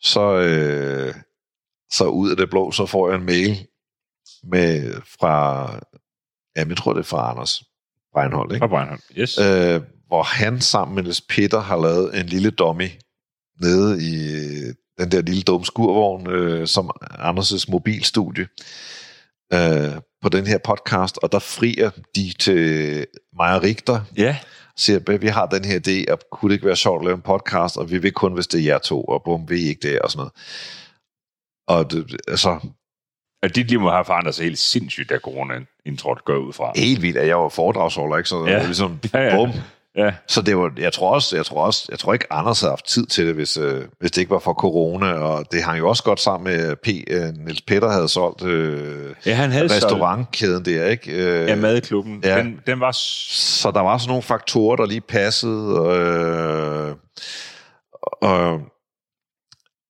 så, 0.00 0.36
øh, 0.36 1.14
så 1.92 2.04
ud 2.04 2.30
af 2.30 2.36
det 2.36 2.50
blå, 2.50 2.70
så 2.70 2.86
får 2.86 3.08
jeg 3.08 3.18
en 3.18 3.26
mail 3.26 3.66
med 4.44 4.94
fra, 5.20 5.64
ja, 6.56 6.64
jeg 6.68 6.76
tror 6.76 6.92
det 6.92 7.00
er 7.00 7.04
fra 7.04 7.30
Anders 7.30 7.62
Breinholt, 8.12 8.52
ikke? 8.52 8.62
Fra 8.62 8.66
Breinholt, 8.66 9.04
yes. 9.18 9.38
Øh, 9.38 9.82
hvor 10.06 10.22
han 10.22 10.60
sammen 10.60 10.94
med 10.94 11.02
Niels 11.02 11.20
Peter 11.20 11.60
har 11.60 11.76
lavet 11.76 12.20
en 12.20 12.26
lille 12.26 12.50
dummy 12.50 12.88
nede 13.60 14.02
i 14.02 14.14
den 14.98 15.10
der 15.10 15.22
lille 15.22 15.42
dumme 15.42 15.66
skurvogn, 15.66 16.30
øh, 16.30 16.66
som 16.66 16.90
Anders' 17.02 17.64
mobilstudie 17.68 18.48
øh, 19.52 19.94
på 20.22 20.28
den 20.28 20.46
her 20.46 20.58
podcast, 20.58 21.18
og 21.22 21.32
der 21.32 21.38
frier 21.38 21.90
de 22.16 22.32
til 22.38 23.06
mig 23.36 23.54
og 23.54 23.62
Richter. 23.62 24.00
Ja. 24.16 24.36
Siger, 24.76 25.18
vi 25.18 25.26
har 25.26 25.46
den 25.46 25.64
her 25.64 25.78
idé, 25.78 26.12
og 26.12 26.18
kunne 26.32 26.50
det 26.50 26.54
ikke 26.54 26.66
være 26.66 26.76
sjovt 26.76 27.00
at 27.00 27.04
lave 27.04 27.14
en 27.14 27.22
podcast, 27.22 27.76
og 27.76 27.90
vi 27.90 27.98
vil 27.98 28.12
kun, 28.12 28.34
hvis 28.34 28.46
det 28.46 28.60
er 28.60 28.64
jer 28.64 28.78
to, 28.78 29.04
og 29.04 29.22
bum, 29.24 29.50
vi 29.50 29.60
ikke 29.60 29.88
det, 29.88 29.98
og 29.98 30.10
sådan 30.10 30.18
noget. 30.18 30.32
Og 31.68 31.90
det, 31.90 32.20
altså... 32.28 32.68
At 33.42 33.56
dit 33.56 33.68
liv 33.68 33.80
må 33.80 33.90
have 33.90 34.04
forandret 34.04 34.34
sig 34.34 34.44
helt 34.44 34.58
sindssygt, 34.58 35.10
da 35.10 35.18
corona 35.18 35.54
indtrådte 35.86 36.22
går 36.24 36.36
ud 36.36 36.52
fra. 36.52 36.72
Helt 36.76 37.02
vildt, 37.02 37.16
at 37.16 37.28
jeg 37.28 37.38
var 37.38 37.48
foredragsholder, 37.48 38.16
ikke? 38.16 38.28
Så 38.28 38.44
ja. 38.46 38.64
ligesom, 38.64 39.00
ja, 39.14 39.20
ja. 39.20 39.36
bum, 39.36 39.50
Ja. 39.96 40.12
Så 40.28 40.42
det 40.42 40.56
var, 40.56 40.72
jeg 40.78 40.92
tror 40.92 41.14
også, 41.14 41.36
jeg 41.36 41.46
tror 41.46 41.64
også, 41.64 41.86
jeg 41.90 41.98
tror 41.98 42.12
ikke 42.12 42.32
Anders 42.32 42.60
havde 42.60 42.72
haft 42.72 42.86
tid 42.86 43.06
til 43.06 43.26
det, 43.26 43.34
hvis, 43.34 43.56
øh, 43.56 43.84
hvis 44.00 44.10
det 44.10 44.20
ikke 44.20 44.30
var 44.30 44.38
for 44.38 44.52
corona, 44.52 45.12
og 45.12 45.52
det 45.52 45.62
hang 45.62 45.78
jo 45.78 45.88
også 45.88 46.02
godt 46.02 46.20
sammen 46.20 46.54
med 46.54 46.76
P. 46.76 46.88
Øh, 47.10 47.44
Niels 47.44 47.62
Peter 47.62 47.90
havde 47.90 48.08
solgt 48.08 48.42
øh, 48.44 49.14
ja, 49.26 49.34
han 49.34 49.50
havde 49.50 49.74
restaurantkæden 49.74 50.64
der, 50.64 50.86
ikke? 50.86 51.12
Øh, 51.12 51.48
ja, 51.48 51.56
madklubben. 51.56 52.20
Ja. 52.24 52.38
Den, 52.38 52.60
den 52.66 52.80
var... 52.80 52.92
Så 52.92 53.70
der 53.70 53.80
var 53.80 53.98
sådan 53.98 54.08
nogle 54.08 54.22
faktorer, 54.22 54.76
der 54.76 54.86
lige 54.86 55.00
passede, 55.00 55.68
øh, 55.90 56.94
og, 58.22 58.60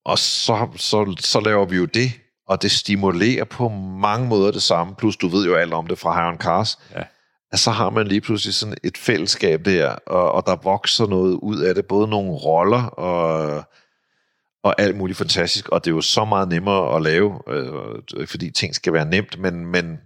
og 0.05 0.19
så, 0.19 0.67
så, 0.75 1.15
så 1.19 1.39
laver 1.39 1.65
vi 1.65 1.75
jo 1.75 1.85
det, 1.85 2.11
og 2.47 2.61
det 2.61 2.71
stimulerer 2.71 3.43
på 3.43 3.69
mange 4.01 4.27
måder 4.27 4.51
det 4.51 4.61
samme, 4.61 4.95
plus 4.95 5.17
du 5.17 5.27
ved 5.27 5.45
jo 5.45 5.55
alt 5.55 5.73
om 5.73 5.87
det 5.87 5.99
fra 5.99 6.13
Hiron 6.13 6.37
Cars. 6.37 6.79
Ja 6.95 7.03
at 7.51 7.59
så 7.59 7.71
har 7.71 7.89
man 7.89 8.07
lige 8.07 8.21
pludselig 8.21 8.53
sådan 8.53 8.77
et 8.83 8.97
fællesskab 8.97 9.65
der, 9.65 9.89
og, 9.89 10.31
og 10.31 10.43
der 10.45 10.55
vokser 10.63 11.07
noget 11.07 11.33
ud 11.33 11.59
af 11.59 11.75
det, 11.75 11.85
både 11.85 12.07
nogle 12.07 12.31
roller 12.31 12.83
og, 12.83 13.63
og 14.63 14.81
alt 14.81 14.97
muligt 14.97 15.17
fantastisk, 15.17 15.69
og 15.69 15.85
det 15.85 15.91
er 15.91 15.95
jo 15.95 16.01
så 16.01 16.25
meget 16.25 16.49
nemmere 16.49 16.95
at 16.95 17.01
lave, 17.01 17.39
øh, 17.49 18.27
fordi 18.27 18.51
ting 18.51 18.75
skal 18.75 18.93
være 18.93 19.05
nemt, 19.05 19.39
men, 19.39 19.65
men, 19.65 19.97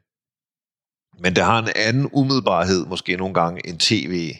men 1.19 1.35
det 1.35 1.43
har 1.43 1.61
en 1.61 1.69
anden 1.75 2.09
umiddelbarhed 2.13 2.85
måske 2.85 3.17
nogle 3.17 3.33
gange, 3.33 3.67
end 3.67 3.79
tv 3.79 4.33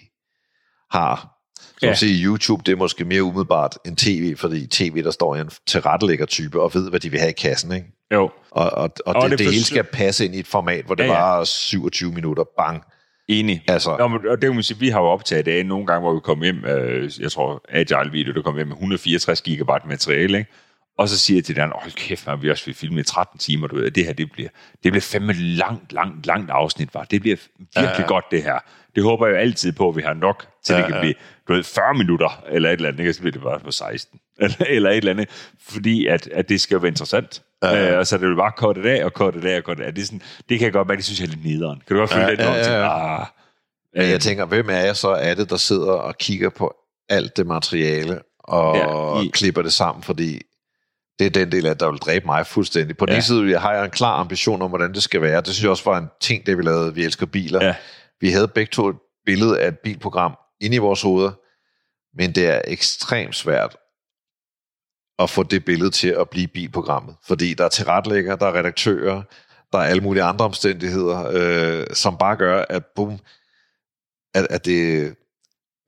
har. 0.91 1.38
Så 1.80 1.88
ja. 1.88 1.93
sige, 1.93 2.26
YouTube, 2.26 2.64
det 2.66 2.72
er 2.72 2.76
måske 2.76 3.06
mere 3.06 3.24
umiddelbart 3.24 3.78
end 3.86 3.97
tv, 3.97 4.36
fordi 4.38 4.68
tv, 4.68 5.04
der 5.04 5.12
står 5.12 5.36
en 5.36 5.49
tilrettelægger-type 5.68 6.62
og 6.62 6.74
ved, 6.74 6.89
hvad 6.89 6.99
de 6.99 7.10
vil 7.10 7.20
have 7.20 7.30
i 7.30 7.41
kassen, 7.41 7.72
ikke? 7.72 7.88
Jo. 8.12 8.30
Og, 8.51 8.72
og, 8.72 8.91
og, 9.05 9.16
og 9.16 9.22
det, 9.22 9.32
det, 9.32 9.39
det 9.39 9.53
hele 9.53 9.66
skal 9.66 9.84
passe 9.84 10.26
ind 10.26 10.36
i 10.36 10.39
et 10.39 10.47
format, 10.47 10.86
hvor 10.86 10.95
det 10.95 11.03
ja, 11.03 11.14
ja. 11.14 11.20
var 11.20 11.43
27 11.43 12.12
minutter, 12.12 12.43
bang. 12.57 12.84
Enig. 13.28 13.64
Altså. 13.68 13.97
Nå, 13.97 14.07
men, 14.07 14.28
og 14.28 14.41
det 14.41 14.51
vil 14.51 14.64
sige, 14.64 14.80
vi 14.80 14.89
har 14.89 15.01
jo 15.01 15.07
optaget 15.07 15.45
det 15.45 15.66
nogle 15.66 15.88
gange, 15.88 16.01
hvor 16.01 16.13
vi 16.13 16.20
kom 16.20 16.42
hjem, 16.42 16.66
øh, 16.66 17.12
jeg 17.20 17.32
tror, 17.32 17.66
Agile 17.70 18.12
Video, 18.12 18.33
der 18.33 18.42
kom 18.42 18.55
hjem 18.55 18.67
med 18.67 18.75
164 18.75 19.42
gigabyte 19.42 19.88
materiale, 19.88 20.38
ikke? 20.38 20.51
Og 20.97 21.09
så 21.09 21.17
siger 21.17 21.38
jeg 21.38 21.46
til 21.46 21.55
den, 21.55 21.71
hold 21.75 21.92
kæft, 21.92 22.28
man, 22.28 22.42
vi 22.42 22.50
også 22.50 22.66
vil 22.66 22.75
filme 22.75 23.00
i 23.00 23.04
13 23.04 23.39
timer, 23.39 23.67
du 23.67 23.75
ved, 23.75 23.92
det 23.92 24.05
her, 24.05 24.13
det 24.13 24.32
bliver, 24.32 24.50
det 24.83 24.92
bliver 24.92 25.01
fandme 25.01 25.33
langt, 25.33 25.93
langt, 25.93 26.25
langt 26.25 26.51
afsnit, 26.51 26.93
var. 26.93 27.04
Det 27.04 27.21
bliver 27.21 27.38
virkelig 27.59 27.75
ja, 27.75 28.01
ja. 28.01 28.08
godt, 28.08 28.25
det 28.32 28.43
her. 28.43 28.59
Det 28.96 29.04
håber 29.04 29.28
jeg 29.28 29.33
jo 29.33 29.39
altid 29.39 29.71
på, 29.71 29.89
at 29.89 29.96
vi 29.96 30.01
har 30.01 30.13
nok, 30.13 30.47
til 30.63 30.74
ja, 30.74 30.79
det 30.79 30.86
kan 30.86 30.96
ja. 30.96 31.01
blive, 31.01 31.13
du 31.47 31.54
ved, 31.54 31.63
40 31.63 31.93
minutter, 31.93 32.43
eller 32.50 32.70
et 32.70 32.74
eller 32.74 32.89
andet, 32.89 33.00
ikke? 33.00 33.13
så 33.13 33.20
bliver 33.20 33.32
det 33.32 33.42
bare 33.42 33.59
på 33.59 33.71
16, 33.71 34.20
eller, 34.39 34.55
eller 34.70 34.89
et 34.89 34.97
eller 34.97 35.12
andet, 35.12 35.29
fordi 35.59 36.08
at, 36.08 36.28
at 36.28 36.50
det 36.50 36.62
skal 36.62 36.75
jo 36.75 36.79
være 36.79 36.89
interessant. 36.89 37.42
Ja. 37.63 37.92
Øh, 37.92 38.00
og 38.00 38.08
så 38.08 38.17
det 38.17 38.28
vil 38.28 38.36
bare 38.36 38.51
korte 38.58 38.83
det 38.83 38.89
af, 38.89 39.05
og 39.05 39.13
korte 39.13 39.42
det 39.42 39.50
af, 39.50 39.58
og 39.58 39.63
korte 39.63 39.82
det 39.82 39.88
af. 39.88 39.93
Det, 39.93 40.01
er 40.01 40.05
sådan, 40.05 40.21
det 40.50 40.59
kan 40.59 40.66
jeg 40.66 40.74
godt 40.74 40.88
mærke, 40.88 40.97
det 40.97 41.05
synes 41.05 41.20
jeg 41.20 41.25
er 41.25 41.29
lidt 41.29 41.46
nederen. 41.46 41.82
Kan 41.88 41.96
du 41.96 42.00
godt 42.01 42.13
føle 42.13 42.25
ja, 42.25 42.32
det? 42.32 42.39
Ja, 42.39 42.54
ja, 42.54 42.79
ja. 42.79 43.20
Ah, 43.21 43.25
øh. 43.96 44.09
Jeg 44.09 44.21
tænker, 44.21 44.46
hvem 44.46 44.70
er 44.70 44.79
jeg 44.79 44.96
så 44.96 45.09
er 45.09 45.33
det, 45.33 45.50
der 45.50 45.58
sidder 45.58 45.92
og 45.92 46.17
kigger 46.17 46.50
på 46.50 46.75
alt 47.09 47.38
det 47.38 47.47
materiale, 47.47 48.21
og 48.39 48.75
ja, 48.75 49.21
i... 49.21 49.29
klipper 49.33 49.62
det 49.62 49.74
sammen, 49.74 50.04
fordi 50.04 50.42
det 51.20 51.25
er 51.25 51.29
den 51.29 51.51
del 51.51 51.66
af 51.66 51.78
der 51.78 51.92
vil 51.92 52.00
dræbe 52.00 52.25
mig 52.25 52.47
fuldstændig. 52.47 52.97
På 52.97 53.05
den 53.05 53.12
ja. 53.12 53.16
ene 53.16 53.24
side 53.24 53.58
har 53.58 53.74
jeg 53.74 53.86
en 53.86 53.92
klar 53.92 54.20
ambition 54.20 54.62
om, 54.62 54.70
hvordan 54.70 54.93
det 54.93 55.04
skal 55.04 55.21
være. 55.21 55.42
Det 55.42 55.47
synes 55.47 55.63
jeg 55.63 55.71
også 55.71 55.83
var 55.89 55.97
en 55.97 56.08
ting, 56.21 56.46
det 56.46 56.58
vi 56.58 56.63
lavede, 56.63 56.96
Vi 56.96 57.04
elsker 57.04 57.25
biler. 57.25 57.66
Ja. 57.66 57.75
Vi 58.21 58.32
havde 58.32 58.47
begge 58.47 58.70
to 58.70 58.88
et 58.88 58.96
billede 59.25 59.59
af 59.59 59.67
et 59.67 59.79
bilprogram 59.79 60.38
inde 60.62 60.75
i 60.75 60.79
vores 60.79 61.01
hoveder, 61.01 61.32
men 62.17 62.32
det 62.32 62.47
er 62.47 62.62
ekstremt 62.67 63.36
svært 63.36 63.75
at 65.24 65.30
få 65.30 65.43
det 65.43 65.66
billede 65.66 65.89
til 65.92 66.08
at 66.20 66.30
blive 66.30 66.48
bilprogrammet. 66.48 67.16
Fordi 67.28 67.54
der 67.54 67.66
er 67.66 67.70
tilrettelægger, 67.70 68.36
der 68.36 68.46
er 68.46 68.54
redaktører, 68.60 69.22
der 69.72 69.78
er 69.80 69.84
alle 69.84 70.04
mulige 70.04 70.24
andre 70.24 70.46
omstændigheder, 70.46 71.30
øh, 71.34 71.86
som 71.93 72.18
bare 72.18 72.36
gør, 72.36 72.66
at, 72.70 72.86
boom, 72.96 73.20
at, 74.34 74.48
at, 74.50 74.66
det, 74.66 75.14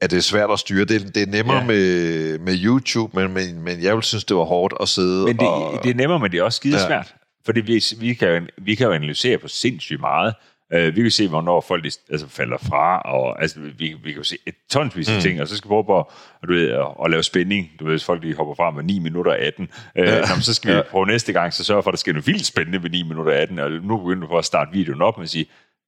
at 0.02 0.12
det 0.12 0.18
er 0.18 0.22
svært 0.22 0.52
at 0.52 0.60
styre. 0.60 0.86
Det, 0.86 1.16
det 1.16 1.24
er 1.24 1.28
nemmere 1.28 1.58
Ja. 1.58 1.64
med, 1.66 2.40
med 2.40 2.58
YouTube, 2.64 3.20
men, 3.22 3.34
men, 3.34 3.62
men 3.62 3.84
jeg 3.84 3.96
vil 3.96 4.04
synes, 4.04 4.24
det 4.24 4.38
var 4.38 4.44
hårdt 4.44 4.74
at 4.82 4.90
sidde 4.90 5.26
Men 5.26 5.38
det, 5.38 5.48
og... 5.48 5.84
det 5.84 5.90
er 5.90 5.96
nemmere, 5.96 6.20
men 6.20 6.32
det 6.32 6.40
er 6.40 6.44
også 6.44 6.58
skide 6.58 6.78
Ja. 6.78 6.88
svært. 6.88 7.16
Fordi 7.46 7.60
vi, 7.62 7.84
vi, 8.00 8.14
kan 8.14 8.28
jo, 8.30 8.42
vi 8.62 8.76
kan 8.76 8.88
jo 8.88 8.94
analysere 8.94 9.38
på 9.38 9.48
sindssygt 9.48 10.00
meget. 10.00 10.34
Uh, 10.76 10.96
vi 10.96 11.02
kan 11.02 11.12
se, 11.12 11.28
hvornår 11.28 11.62
folk 11.62 11.86
altså, 12.12 12.28
falder 12.30 12.58
fra, 12.58 13.00
og 13.00 13.42
altså, 13.42 13.60
vi, 13.60 13.96
vi 14.04 14.12
kan 14.12 14.18
jo 14.18 14.24
se 14.24 14.38
et 14.48 14.56
tonsvis 14.72 15.10
af 15.10 15.16
Mm. 15.16 15.22
ting, 15.22 15.42
og 15.42 15.48
så 15.48 15.58
skal 15.58 15.68
vi 15.68 15.70
prøve 15.70 15.86
på 15.86 16.00
at, 16.00 16.48
du 16.48 16.54
ved, 16.54 16.70
at, 16.72 16.86
at 17.06 17.12
lave 17.12 17.24
spænding. 17.24 17.70
Du 17.80 17.84
ved, 17.86 17.94
hvis 17.94 18.06
folk 18.06 18.24
de 18.24 18.34
hopper 18.36 18.56
fra 18.56 18.72
med 18.72 18.84
9 18.84 19.00
minutter 19.00 19.32
og 19.32 19.38
18, 19.40 19.64
uh, 19.64 19.70
ja. 19.96 20.16
jamen, 20.16 20.42
så 20.42 20.54
skal 20.54 20.72
vi 20.72 20.76
Ja. 20.76 20.82
prøve 20.92 21.06
næste 21.08 21.34
gang, 21.34 21.54
så 21.54 21.64
sørge 21.64 21.84
for, 21.84 21.90
at 21.90 21.94
der 21.94 21.98
sker 21.98 22.14
noget 22.14 22.28
vildt 22.28 22.46
spændende 22.46 22.84
ved 22.84 22.90
9 22.90 23.04
minutter 23.04 23.34
og 23.34 23.40
18, 23.40 23.60
og 23.60 23.72
nu 23.72 23.98
begynder 23.98 24.28
vi 24.28 24.32
på 24.32 24.38
at 24.38 24.46
starte 24.46 24.72
videoen 24.74 25.02
op 25.02 25.18
med 25.18 25.24
at 25.24 25.30
sige, 25.30 25.46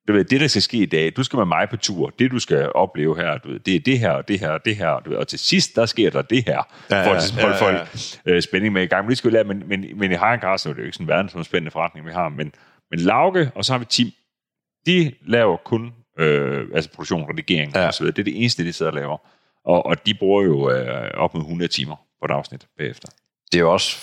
du 0.07 0.13
ved, 0.13 0.23
det 0.25 0.41
der 0.41 0.47
skal 0.47 0.61
ske 0.61 0.77
i 0.77 0.85
dag, 0.85 1.13
du 1.17 1.23
skal 1.23 1.37
med 1.37 1.45
mig 1.45 1.67
på 1.69 1.77
tur, 1.77 2.09
det 2.19 2.31
du 2.31 2.39
skal 2.39 2.71
opleve 2.75 3.15
her, 3.17 3.37
du 3.37 3.51
ved, 3.51 3.59
det 3.59 3.75
er 3.75 3.79
det 3.79 3.99
her, 3.99 4.09
og 4.11 4.27
det 4.27 4.39
her, 4.39 4.49
og 4.49 4.65
det 4.65 4.75
her, 4.75 4.99
du 4.99 5.09
ved, 5.09 5.17
og 5.17 5.27
til 5.27 5.39
sidst, 5.39 5.75
der 5.75 5.85
sker 5.85 6.09
der 6.09 6.21
det 6.21 6.43
her, 6.47 6.61
Ja, 6.91 7.05
for 7.07 7.09
ja, 7.09 7.15
at 7.15 7.31
holde 7.41 7.47
ja, 7.65 7.71
ja. 7.77 7.83
folk 7.83 7.89
øh, 8.25 8.41
spænding 8.41 8.73
med 8.73 8.83
i 8.83 8.85
gang. 8.85 9.05
Men 9.05 9.09
det 9.09 9.17
skal 9.17 9.31
vi 9.31 9.35
lade, 9.37 9.47
men, 9.47 9.63
men, 9.67 9.85
men 9.95 10.11
i 10.11 10.15
Hagen 10.15 10.39
Carsten 10.39 10.69
er 10.69 10.73
det 10.73 10.81
jo 10.81 10.85
ikke 10.85 10.93
sådan 10.95 11.03
en 11.03 11.07
verdensomspændende 11.09 11.71
forretning, 11.71 12.05
vi 12.05 12.11
har. 12.11 12.29
Men, 12.29 12.51
men 12.91 12.99
Lauke, 12.99 13.51
og 13.55 13.65
så 13.65 13.73
har 13.73 13.77
vi 13.79 13.85
Tim, 13.85 14.07
de 14.85 15.11
laver 15.27 15.57
kun 15.57 15.93
øh, 16.19 16.67
altså 16.73 16.89
produktion, 16.89 17.29
redigering 17.29 17.71
ja. 17.75 17.91
Videre. 17.99 18.11
Det 18.11 18.19
er 18.19 18.23
det 18.23 18.37
eneste, 18.37 18.63
de 18.65 18.73
sidder 18.73 18.91
og 18.91 18.95
laver. 18.95 19.17
Og, 19.65 19.85
og 19.85 20.05
de 20.05 20.13
bruger 20.13 20.43
jo 20.43 20.69
øh, 20.71 21.11
op 21.13 21.33
mod 21.33 21.41
100 21.41 21.71
timer 21.71 21.95
på 21.95 22.25
et 22.25 22.31
afsnit 22.31 22.67
bagefter. 22.77 23.07
Det 23.51 23.57
er 23.57 23.61
jo 23.61 23.73
også 23.73 23.95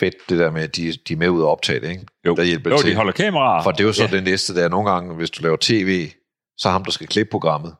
fedt, 0.00 0.14
det 0.28 0.38
der 0.38 0.50
med, 0.50 0.62
at 0.62 0.76
de, 0.76 0.92
de 0.92 1.12
er 1.12 1.16
med 1.16 1.28
ud 1.28 1.42
og 1.42 1.50
optage 1.50 1.80
det, 1.80 1.90
ikke? 1.90 2.06
Jo, 2.26 2.34
Der 2.34 2.44
hjælper 2.44 2.70
jo 2.70 2.78
til. 2.78 2.90
de 2.90 2.96
holder 2.96 3.12
kameraer. 3.12 3.62
For 3.62 3.70
det 3.70 3.80
er 3.80 3.84
jo 3.84 3.92
så 3.92 4.04
ja. 4.04 4.10
det 4.10 4.24
næste, 4.24 4.54
der 4.54 4.64
er 4.64 4.68
nogle 4.68 4.90
gange, 4.90 5.14
hvis 5.14 5.30
du 5.30 5.42
laver 5.42 5.56
tv, 5.60 6.10
så 6.56 6.68
er 6.68 6.72
ham, 6.72 6.84
der 6.84 6.90
skal 6.90 7.06
klippe 7.06 7.30
programmet. 7.30 7.74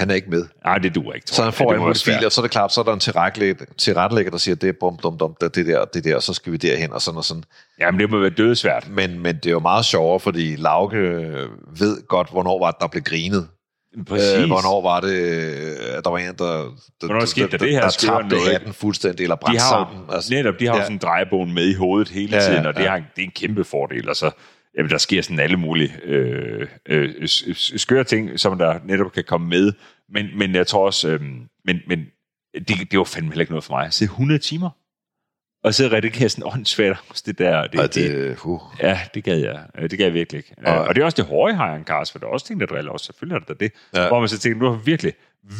Han 0.00 0.10
er 0.10 0.14
ikke 0.14 0.30
med. 0.30 0.44
Nej, 0.64 0.78
det 0.78 0.94
duer 0.94 1.12
ikke. 1.12 1.26
tror 1.26 1.34
Så 1.36 1.42
han 1.42 1.52
får 1.52 1.72
være 1.84 1.94
svært. 1.94 2.16
filer, 2.18 2.28
så 2.28 2.40
er 2.40 2.42
det 2.42 2.50
klart, 2.50 2.72
så 2.72 2.80
er 2.80 2.84
der 2.84 2.92
en 2.92 3.00
tilrettelægger, 3.78 4.30
der 4.30 4.38
siger, 4.38 4.54
det 4.54 4.68
er 4.68 4.72
bum, 4.80 4.98
dum, 5.02 5.18
dum, 5.18 5.34
det, 5.40 5.54
det 5.54 5.66
der, 5.66 5.84
det 5.84 6.04
der, 6.04 6.20
så 6.20 6.34
skal 6.34 6.52
vi 6.52 6.56
derhen 6.56 6.92
og 6.92 7.02
sådan 7.02 7.18
og 7.18 7.24
sådan. 7.24 7.44
Jamen, 7.80 8.00
det 8.00 8.10
må 8.10 8.18
være 8.18 8.30
dødsvært. 8.30 8.88
Men, 8.90 9.18
men 9.18 9.34
det 9.36 9.46
er 9.46 9.50
jo 9.50 9.60
meget 9.60 9.84
sjovere, 9.84 10.20
fordi 10.20 10.56
Lauke 10.56 10.96
ved 11.78 12.06
godt, 12.08 12.30
hvornår 12.30 12.58
var 12.58 12.70
det, 12.70 12.80
der 12.80 12.86
blev 12.86 13.02
grinet. 13.02 13.48
Præcis. 14.06 14.38
Øh, 14.38 14.46
hvornår 14.46 14.82
var 14.82 15.00
det, 15.00 15.14
øh, 15.14 15.96
at 15.98 16.04
der 16.04 16.10
var 16.10 16.18
en, 16.18 16.24
der, 16.26 16.34
der, 17.00 17.06
Hvornår 17.06 17.24
skete 17.24 17.46
der 17.50 17.58
der, 17.58 17.64
det 17.64 17.74
her? 17.74 17.80
der 17.80 17.90
tabte 17.90 18.28
noget? 18.28 18.52
hatten 18.52 18.72
fuldstændig, 18.72 19.22
eller 19.24 19.36
brændte 19.36 19.62
sammen. 19.62 19.98
jo, 20.12 20.20
netop, 20.30 20.54
de 20.60 20.66
har 20.66 20.72
ja. 20.74 20.78
ja. 20.78 20.84
sådan 20.84 20.96
en 20.96 21.00
drejebogen 21.02 21.54
med 21.54 21.68
i 21.68 21.74
hovedet 21.74 22.08
hele 22.08 22.36
Ja, 22.36 22.42
tiden, 22.42 22.66
og 22.66 22.74
det, 22.74 22.82
ja. 22.82 22.90
har, 22.90 22.96
det 22.96 23.22
er 23.22 23.26
en 23.26 23.30
kæmpe 23.30 23.64
fordel. 23.64 24.08
Og 24.08 24.16
så, 24.16 24.30
jamen, 24.76 24.90
der 24.90 24.98
sker 24.98 25.22
sådan 25.22 25.38
alle 25.40 25.56
mulige 25.56 25.92
øh, 26.04 26.68
øh, 26.86 27.28
skøre 27.54 28.04
ting, 28.04 28.40
som 28.40 28.58
der 28.58 28.80
netop 28.84 29.12
kan 29.12 29.24
komme 29.24 29.48
med. 29.48 29.72
Men, 30.08 30.38
men 30.38 30.54
jeg 30.54 30.66
tror 30.66 30.86
også, 30.86 31.08
øh, 31.10 31.20
men, 31.64 31.80
men 31.86 32.06
det, 32.54 32.90
det 32.90 32.98
var 32.98 33.04
fandme 33.04 33.30
heller 33.30 33.40
ikke 33.40 33.52
noget 33.52 33.64
for 33.64 33.74
mig. 33.76 33.92
Så 33.92 34.04
100 34.04 34.38
timer, 34.40 34.70
og 35.64 35.74
så 35.74 35.88
redigere 35.92 36.28
sådan 36.28 36.44
åndssvært 36.54 36.98
også 37.08 37.22
det 37.26 37.38
der. 37.38 37.66
Det, 37.66 37.80
Og 37.80 37.94
det, 37.94 38.10
det, 38.10 38.38
uh, 38.44 38.60
ja, 38.80 39.00
det 39.14 39.24
gad 39.24 39.38
jeg. 39.38 39.66
Øh, 39.78 39.90
Det 39.90 39.98
gad 39.98 40.06
jeg 40.06 40.14
virkelig 40.14 40.38
ikke. 40.38 40.54
Og, 40.66 40.74
Og- 40.84 40.94
det 40.94 41.00
er 41.00 41.04
også 41.04 41.16
det 41.16 41.24
hårde 41.24 41.52
i 41.52 41.56
Hajan 41.56 41.84
Cars, 41.84 42.12
for 42.12 42.18
der 42.18 42.26
er 42.26 42.30
også 42.30 42.46
ting, 42.46 42.60
der 42.60 42.66
driller 42.66 42.90
også. 42.92 43.06
Selvfølgelig 43.06 43.36
er 43.36 43.40
der 43.40 43.54
det. 43.54 43.72
Ja. 43.94 44.08
Hvor 44.08 44.20
man 44.20 44.28
så 44.28 44.38
tænker, 44.38 44.58
nu 44.58 44.70
har 44.70 44.76
vi 44.78 44.82
virkelig, 44.84 45.12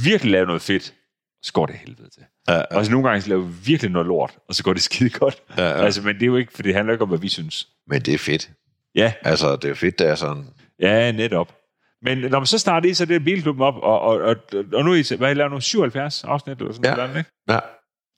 virkelig 0.05 0.33
lavet 0.33 0.47
noget 0.47 0.63
fedt. 0.63 0.95
Så 1.43 1.53
går 1.53 1.67
det 1.67 1.75
helvede 1.75 2.09
til. 2.11 2.23
ja, 2.49 2.55
ja, 2.55 2.63
Og 2.77 2.85
så 2.85 2.91
nogle 2.91 3.09
gange 3.09 3.23
så 3.23 3.29
laver 3.29 3.43
vi 3.43 3.55
virkelig 3.65 3.91
noget 3.91 4.07
lort, 4.07 4.39
og 4.49 4.55
så 4.55 4.63
går 4.65 4.73
det 4.73 4.83
skide 4.83 5.11
godt. 5.11 5.43
ja, 5.59 5.63
ja. 5.69 5.85
Altså, 5.85 6.03
men 6.03 6.15
det 6.15 6.23
er 6.23 6.27
jo 6.27 6.37
ikke, 6.37 6.53
for 6.53 6.63
det 6.63 6.75
handler 6.75 6.93
ikke 6.93 7.03
om, 7.03 7.09
hvad 7.09 7.19
vi 7.19 7.29
synes. 7.29 7.69
Men 7.87 8.01
det 8.03 8.15
er 8.15 8.19
fedt. 8.19 8.51
Ja, 8.95 9.13
Altså, 9.23 9.57
det 9.57 9.71
er 9.71 9.75
fedt, 9.75 9.99
det 9.99 10.07
er 10.09 10.15
sådan... 10.15 10.45
ja, 10.81 11.13
netop. 11.13 11.55
Men 12.03 12.19
når 12.19 12.39
man 12.39 12.47
så 12.47 12.59
starter 12.59 12.89
i, 12.89 12.95
så 12.95 13.05
er 13.05 13.07
det 13.07 13.25
bilklubben 13.25 13.63
op, 13.63 13.75
og, 13.75 14.01
og, 14.01 14.15
og, 14.21 14.37
og 14.73 14.85
nu 14.85 14.93
er 14.93 15.13
I, 15.13 15.17
hvad 15.17 15.31
I 15.31 15.35
lavet 15.35 15.53
nu? 15.53 15.61
77 15.61 16.25
afsnit 16.25 16.59
eller 16.59 16.73
sådan 16.73 16.91
Ja. 16.91 16.97
noget, 16.97 17.19
ikke? 17.19 17.31
Ja, 17.49 17.59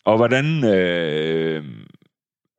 Og 0.05 0.17
hvordan, 0.17 0.65
øh, 0.65 1.65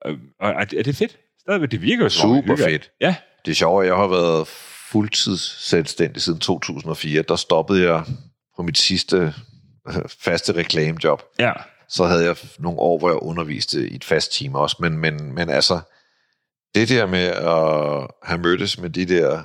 øh, 0.05 0.17
er, 0.39 0.65
det- 0.65 0.79
er 0.79 0.83
det 0.83 0.95
fedt? 0.95 1.17
Stadigvæk, 1.39 1.71
det 1.71 1.81
virker 1.81 2.03
jo 2.03 2.09
super 2.09 2.55
fedt. 2.55 2.91
Ja, 3.01 3.15
Det 3.45 3.51
er 3.51 3.55
sjovt, 3.55 3.83
at 3.83 3.87
jeg 3.89 3.95
har 3.97 4.07
været 4.07 4.47
fuldtids 4.91 5.41
selvstændig 5.69 6.21
siden 6.21 6.39
2004. 6.39 7.21
Der 7.21 7.35
stoppede 7.35 7.83
jeg 7.91 8.03
på 8.55 8.63
mit 8.63 8.77
sidste 8.77 9.33
øh, 9.87 9.93
faste 10.23 10.53
reklamejob. 10.55 11.21
ja. 11.39 11.51
Så 11.89 12.03
havde 12.05 12.25
jeg 12.25 12.35
nogle 12.59 12.79
år, 12.79 12.97
hvor 12.99 13.09
jeg 13.09 13.17
underviste 13.21 13.89
i 13.89 13.95
et 13.95 14.03
fast 14.03 14.39
team 14.39 14.55
også. 14.55 14.75
Men, 14.79 14.97
men, 14.97 15.33
men 15.35 15.49
altså, 15.49 15.79
det 16.75 16.89
der 16.89 17.05
med 17.05 17.25
at 17.27 18.07
have 18.29 18.37
mødtes 18.41 18.79
med 18.79 18.89
de 18.89 19.05
der 19.05 19.41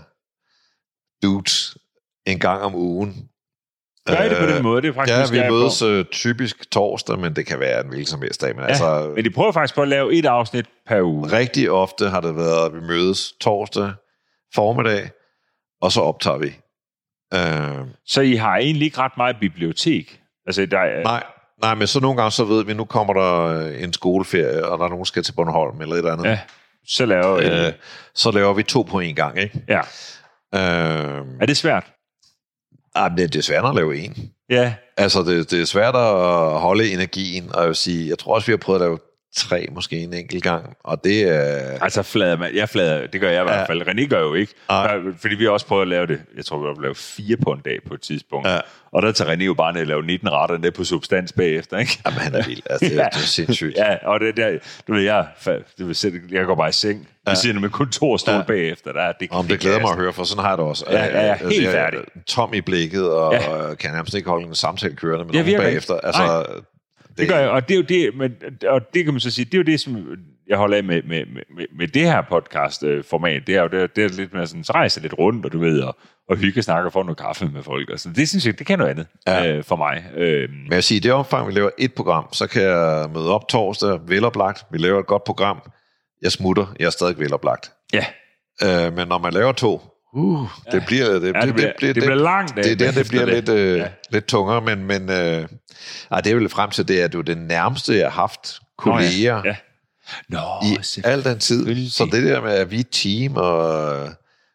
dudes 1.23 1.77
en 2.27 2.39
gang 2.39 2.63
om 2.63 2.75
ugen. 2.75 3.29
Gør 4.07 4.23
I 4.23 4.29
det 4.29 4.37
på 4.39 4.45
øh, 4.45 4.55
den 4.55 4.63
måde? 4.63 4.83
Det 4.83 4.89
er 4.89 4.93
faktisk 4.93 5.13
Ja, 5.15 5.19
vi 5.19 5.23
nysgerrig 5.23 5.49
på. 5.49 5.55
mødes 5.55 5.83
øh, 5.83 6.05
typisk 6.05 6.71
torsdag, 6.71 7.19
men 7.19 7.37
det 7.37 7.47
kan 7.47 7.61
være 7.61 7.81
en 7.81 7.89
hvilken 7.89 8.07
som 8.07 8.23
helst 8.23 8.41
dag. 8.41 8.55
Men 8.57 8.63
ja, 8.65 8.69
altså, 8.69 9.13
Men 9.17 9.25
de 9.25 9.31
prøver 9.31 9.53
faktisk 9.53 9.75
på 9.75 9.83
at 9.83 9.89
lave 9.89 10.15
et 10.15 10.27
afsnit 10.27 10.67
per 10.87 11.03
uge. 11.03 11.33
rigtig 11.33 11.71
ofte 11.71 12.09
har 12.09 12.21
det 12.21 12.37
været, 12.37 12.67
at 12.67 12.75
vi 12.75 12.81
mødes 12.81 13.33
torsdag 13.41 13.93
formiddag, 14.55 15.11
og 15.81 15.93
så 15.93 16.01
optager 16.01 16.39
vi. 16.39 16.57
Øh, 17.35 17.87
Så 18.07 18.21
I 18.21 18.35
har 18.35 18.57
egentlig 18.57 18.85
ikke 18.87 18.99
ret 18.99 19.13
meget 19.17 19.37
bibliotek? 19.41 20.21
Altså, 20.47 20.67
der 20.67 20.79
er, 20.79 21.03
nej, 21.03 21.25
nej, 21.63 21.75
men 21.75 21.87
så 21.87 22.01
nogle 22.01 22.17
gange 22.17 22.31
så 22.31 22.45
ved 22.45 22.65
vi, 22.65 22.75
nu 22.75 22.85
kommer 22.85 23.13
der 23.15 23.35
øh, 23.45 23.83
en 23.83 23.93
skoleferie, 23.93 24.67
og 24.67 24.79
der 24.79 24.85
er 24.85 24.89
nogen, 24.89 24.99
der 25.01 25.05
skal 25.05 25.23
til 25.23 25.33
Bornholm 25.33 25.81
eller 25.81 25.95
et 25.95 25.99
eller 25.99 26.13
andet. 26.13 26.25
ja, 26.25 26.39
så 26.89 27.07
laver 27.07 27.41
I... 27.41 27.67
Øh, 27.67 27.73
så 28.15 28.31
laver 28.31 28.55
vi 28.55 28.63
to 28.63 28.83
på 28.83 29.01
en 29.01 29.15
gang, 29.15 29.39
ikke? 29.39 29.63
ja. 29.69 29.81
Øh, 30.55 31.27
Er 31.41 31.47
det 31.47 31.57
svært? 31.57 31.93
ej, 32.95 33.09
men 33.09 33.19
det 33.19 33.33
det 33.33 33.39
er 33.39 33.43
svært 33.43 33.65
at 33.65 33.75
lave 33.75 33.99
en. 33.99 34.31
Ja, 34.51 34.75
Altså, 34.97 35.23
det, 35.23 35.51
det 35.51 35.61
er 35.61 35.65
svært 35.65 35.95
at 35.97 36.61
holde 36.61 36.93
energien, 36.93 37.55
og 37.55 37.61
jeg 37.61 37.69
vil 37.69 37.77
sige, 37.77 38.09
jeg 38.09 38.19
tror 38.19 38.35
også, 38.35 38.47
vi 38.47 38.53
har 38.53 38.57
prøvet 38.57 38.81
at 38.81 38.87
lave 38.87 38.99
tre, 39.37 39.67
måske 39.73 39.97
en 39.97 40.15
enkelt 40.15 40.43
gang, 40.43 40.77
og 40.85 41.05
det 41.05 41.23
er... 41.23 41.79
Altså 41.83 42.03
flader 42.03 42.37
man, 42.37 42.55
jeg 42.57 42.69
flader, 42.69 43.07
det 43.07 43.21
gør 43.21 43.31
jeg 43.31 43.41
i 43.41 43.45
hvert 43.45 43.59
Ja. 43.61 43.65
fald. 43.65 43.83
René 43.89 44.07
gør 44.09 44.21
jo 44.21 44.35
ikke, 44.35 44.55
Nej. 44.69 44.97
Der- 44.97 45.13
fordi 45.21 45.35
vi 45.35 45.45
har 45.45 45.51
også 45.51 45.67
prøvet 45.67 45.83
at 45.83 45.89
lave 45.89 46.07
det, 46.07 46.21
jeg 46.37 46.45
tror 46.45 46.59
vi 46.59 46.65
har 46.77 46.83
lavet 46.83 46.97
fire 46.97 47.37
på 47.37 47.51
en 47.53 47.61
dag 47.65 47.79
på 47.89 47.95
et 47.95 48.01
tidspunkt. 48.01 48.49
Ja. 48.49 48.59
Og 48.93 49.03
der 49.03 49.13
tager 49.13 49.35
René 49.37 49.43
jo 49.45 49.55
bare 49.55 49.73
ned 49.73 49.81
og 49.81 49.87
laver 49.87 50.03
19 50.03 50.29
retter 50.33 50.59
ned 50.59 50.71
på 50.71 50.85
substans 50.85 51.33
bagefter, 51.33 51.79
ikke? 51.79 51.99
Jamen, 52.07 52.19
han 52.21 52.35
er 52.35 52.45
vild. 52.47 52.63
Altså, 52.71 52.89
det, 52.89 52.99
er, 53.01 53.09
det 53.15 53.17
er 53.23 53.27
sindssygt. 53.27 53.77
Ja, 53.77 53.97
og 54.07 54.21
det 54.21 54.37
der, 54.37 54.59
du 54.89 54.93
ved, 54.95 55.03
jeg, 55.03 55.27
du 55.79 55.87
ved, 55.87 55.95
selv, 55.95 56.15
jeg 56.31 56.45
går 56.47 56.55
bare 56.55 56.69
i 56.69 56.73
seng, 56.73 57.09
ja. 57.27 57.31
ved 57.31 57.37
siden 57.37 57.57
af 57.57 57.61
min 57.63 57.71
kontorstol 57.71 58.33
ja. 58.33 58.39
Ja. 58.39 58.45
bagefter. 58.45 58.93
Der, 58.93 59.01
er 59.01 59.13
det, 59.13 59.29
Om 59.31 59.47
det 59.47 59.61
glæder 59.61 59.81
mig 59.81 59.91
at 59.91 59.97
høre, 59.97 60.13
for 60.13 60.25
sådan 60.25 60.43
har 60.43 60.51
jeg 60.51 60.59
det 60.59 60.67
også. 60.67 60.85
Ja, 60.91 61.05
ja, 61.05 61.27
ja, 61.27 61.35
helt 61.37 61.63
jeg 61.63 61.69
er 61.69 61.73
færdig. 61.73 62.01
Tom 62.27 62.55
i 62.55 62.61
blikket, 62.61 63.11
og 63.13 63.33
Ja. 63.35 63.69
ja. 63.69 63.75
kan 63.75 63.91
nærmest 63.93 64.15
ikke 64.15 64.29
holde 64.29 64.47
en 64.47 64.55
samtale 64.55 64.97
kørende 64.97 65.25
med 65.25 65.35
Jeg 65.35 65.45
nogen 65.45 65.61
bagefter. 65.61 65.95
Altså, 65.95 66.45
Det, 67.19 67.29
det 67.29 67.35
gør 67.35 67.39
jeg, 67.39 67.51
og 67.51 67.69
det 67.69 67.75
er 67.75 67.79
jo 67.79 67.85
det, 67.89 68.17
men, 68.17 68.35
og 68.69 68.81
det 68.95 69.05
kan 69.05 69.15
man 69.15 69.21
så 69.21 69.31
sige, 69.31 69.45
det 69.45 69.55
er 69.55 69.59
jo 69.59 69.65
det, 69.65 69.81
som 69.81 70.07
jeg 70.49 70.57
holder 70.59 70.77
af 70.77 70.85
med, 70.85 71.03
med, 71.03 71.27
med, 71.27 71.65
med 71.79 71.89
det 71.89 72.03
her 72.03 72.23
podcast-format. 72.23 73.43
Det 73.47 73.57
er 73.57 73.63
jo 73.63 73.69
det, 73.69 73.97
det 73.97 74.05
er 74.05 74.09
lidt 74.09 74.33
mere 74.35 74.47
sådan, 74.47 74.65
så 74.65 74.73
rejser 74.73 75.01
lidt 75.01 75.19
rundt, 75.19 75.47
og 75.47 75.53
du 75.53 75.59
ved, 75.59 75.81
og, 75.81 75.97
og 76.29 76.37
hygge 76.37 76.63
snakker 76.63 76.87
og 76.87 76.93
få 76.93 77.03
noget 77.03 77.19
kaffe 77.19 77.49
med 77.49 77.63
folk. 77.63 77.91
Og 77.91 77.99
sådan. 77.99 78.17
Det 78.17 78.29
synes 78.29 78.47
jeg, 78.47 78.59
det 78.59 78.67
kan 78.67 78.79
noget 78.79 78.91
andet. 78.91 79.07
Ja. 79.27 79.57
øh, 79.57 79.65
for 79.65 79.77
mig. 79.77 80.05
Øh, 80.17 80.51
Men 80.51 80.73
jeg 80.73 80.85
siger, 80.85 80.97
i 80.97 81.01
det 81.01 81.13
omfang, 81.13 81.47
vi 81.49 81.53
laver 81.53 81.71
et 81.79 81.95
program, 81.95 82.33
så 82.33 82.47
kan 82.47 82.63
jeg 82.63 83.11
møde 83.15 83.35
op 83.35 83.49
torsdag, 83.49 84.01
veloplagt. 84.09 84.65
Vi 84.73 84.79
laver 84.79 85.01
et 85.01 85.07
godt 85.07 85.25
program. 85.25 85.61
Jeg 86.23 86.33
smutter, 86.33 86.75
jeg 86.81 86.87
er 86.87 86.91
stadig 86.91 87.19
veloplagt. 87.19 87.73
ja, 87.93 88.05
Øh, 88.65 88.97
men 88.97 89.09
når 89.09 89.19
man 89.19 89.33
laver 89.33 89.53
to, 89.53 89.81
uh, 90.13 90.49
det 90.73 90.83
bliver... 90.87 91.19
Det, 91.19 91.35
ja, 91.35 91.41
det, 91.41 91.55
bliver, 91.55 91.73
det, 91.81 91.95
det 91.95 92.03
bliver 92.05 92.15
langt. 92.15 92.57
det 92.57 92.73
er 92.73 92.77
der, 92.77 92.93
det 92.93 93.09
bliver 93.09 93.25
lidt, 93.27 93.49
øh, 93.49 93.79
Ja. 93.79 93.89
lidt 94.11 94.27
tungere, 94.27 94.61
men, 94.61 94.85
men 94.85 95.11
øh, 95.11 95.49
ej, 96.11 96.21
det 96.21 96.31
er 96.31 96.35
vel 96.35 96.49
frem 96.49 96.71
til, 96.71 96.89
det 96.89 97.01
er, 97.01 97.05
at 97.05 97.13
det 97.13 97.15
er 97.15 97.19
jo 97.19 97.23
det 97.23 97.39
nærmeste, 97.39 97.95
jeg 97.97 98.07
har 98.07 98.21
haft 98.21 98.61
kolleger 98.79 99.37
Nå, 99.37 99.43
ja. 99.45 99.49
ja. 99.49 99.57
Nå, 100.29 100.69
i 100.99 101.01
al 101.05 101.25
den 101.25 101.39
tid. 101.39 101.91
Så 101.91 102.05
det 102.13 102.23
der 102.25 102.41
med, 102.41 102.53
at 102.53 102.71
vi 102.71 102.81
er 102.81 102.85
team, 102.93 103.37
og 103.37 104.09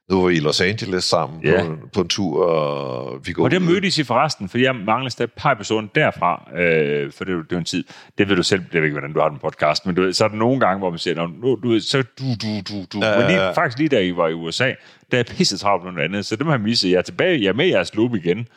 nu 0.10 0.22
var 0.22 0.28
vi 0.28 0.36
i 0.36 0.40
Los 0.40 0.62
Angeles 0.62 1.04
sammen 1.04 1.42
Ja. 1.44 1.64
på, 1.64 1.88
på 1.94 2.02
en 2.02 2.08
tur, 2.08 2.46
og 2.46 3.20
vi 3.28 3.32
går 3.34 3.44
Og 3.44 3.52
der 3.52 3.60
mødtes 3.60 3.98
I 3.98 4.04
forresten, 4.04 4.50
fordi 4.50 4.64
jeg 4.64 4.76
mangler 4.76 5.10
stadig 5.10 5.32
par 5.38 5.52
episoder 5.52 5.88
derfra, 5.96 6.50
øh, 6.60 7.12
for 7.12 7.24
det, 7.24 7.32
er 7.32 7.36
jo- 7.38 7.42
det 7.44 7.52
er 7.52 7.58
en 7.58 7.66
tid. 7.66 7.84
Det 8.18 8.30
ved 8.30 8.36
du 8.36 8.44
selv, 8.44 8.62
jeg 8.74 8.82
ved 8.82 8.88
ikke, 8.88 8.94
hvordan 9.00 9.14
du 9.14 9.20
har 9.20 9.30
den 9.30 9.40
podcast, 9.40 9.86
men 9.86 9.96
du 9.96 10.02
ved, 10.02 10.14
så 10.14 10.24
er 10.24 10.28
der 10.28 10.36
nogle 10.36 10.60
gange, 10.60 10.80
hvor 10.80 10.90
man 10.90 11.00
siger, 11.00 11.16
"Nå, 11.16 11.28
nu, 11.28 11.56
du 11.64 11.80
så 11.80 12.02
du, 12.02 12.24
du, 12.42 12.48
du, 12.70 12.86
du. 12.94 13.06
Ja, 13.06 13.18
men 13.18 13.28
lige, 13.28 13.40
ja, 13.40 13.46
ja. 13.46 13.52
faktisk 13.52 13.78
lige 13.80 13.90
da 13.90 14.00
I 14.02 14.16
var 14.16 14.28
i 14.28 14.34
USA, 14.34 14.74
der 15.12 15.20
er 15.20 15.24
pisse 15.24 15.58
travlt 15.58 15.84
med 15.84 15.92
noget 15.92 16.06
andet, 16.06 16.26
så 16.26 16.36
det 16.36 16.46
må 16.46 16.52
jeg 16.52 16.62
misse. 16.62 16.88
Jeg 16.90 16.98
er 16.98 17.02
tilbage, 17.02 17.42
jeg 17.42 17.48
er 17.50 17.54
med 17.54 17.66
i 17.66 17.70
jeres 17.72 17.96
loop 17.96 18.16
igen. 18.16 18.48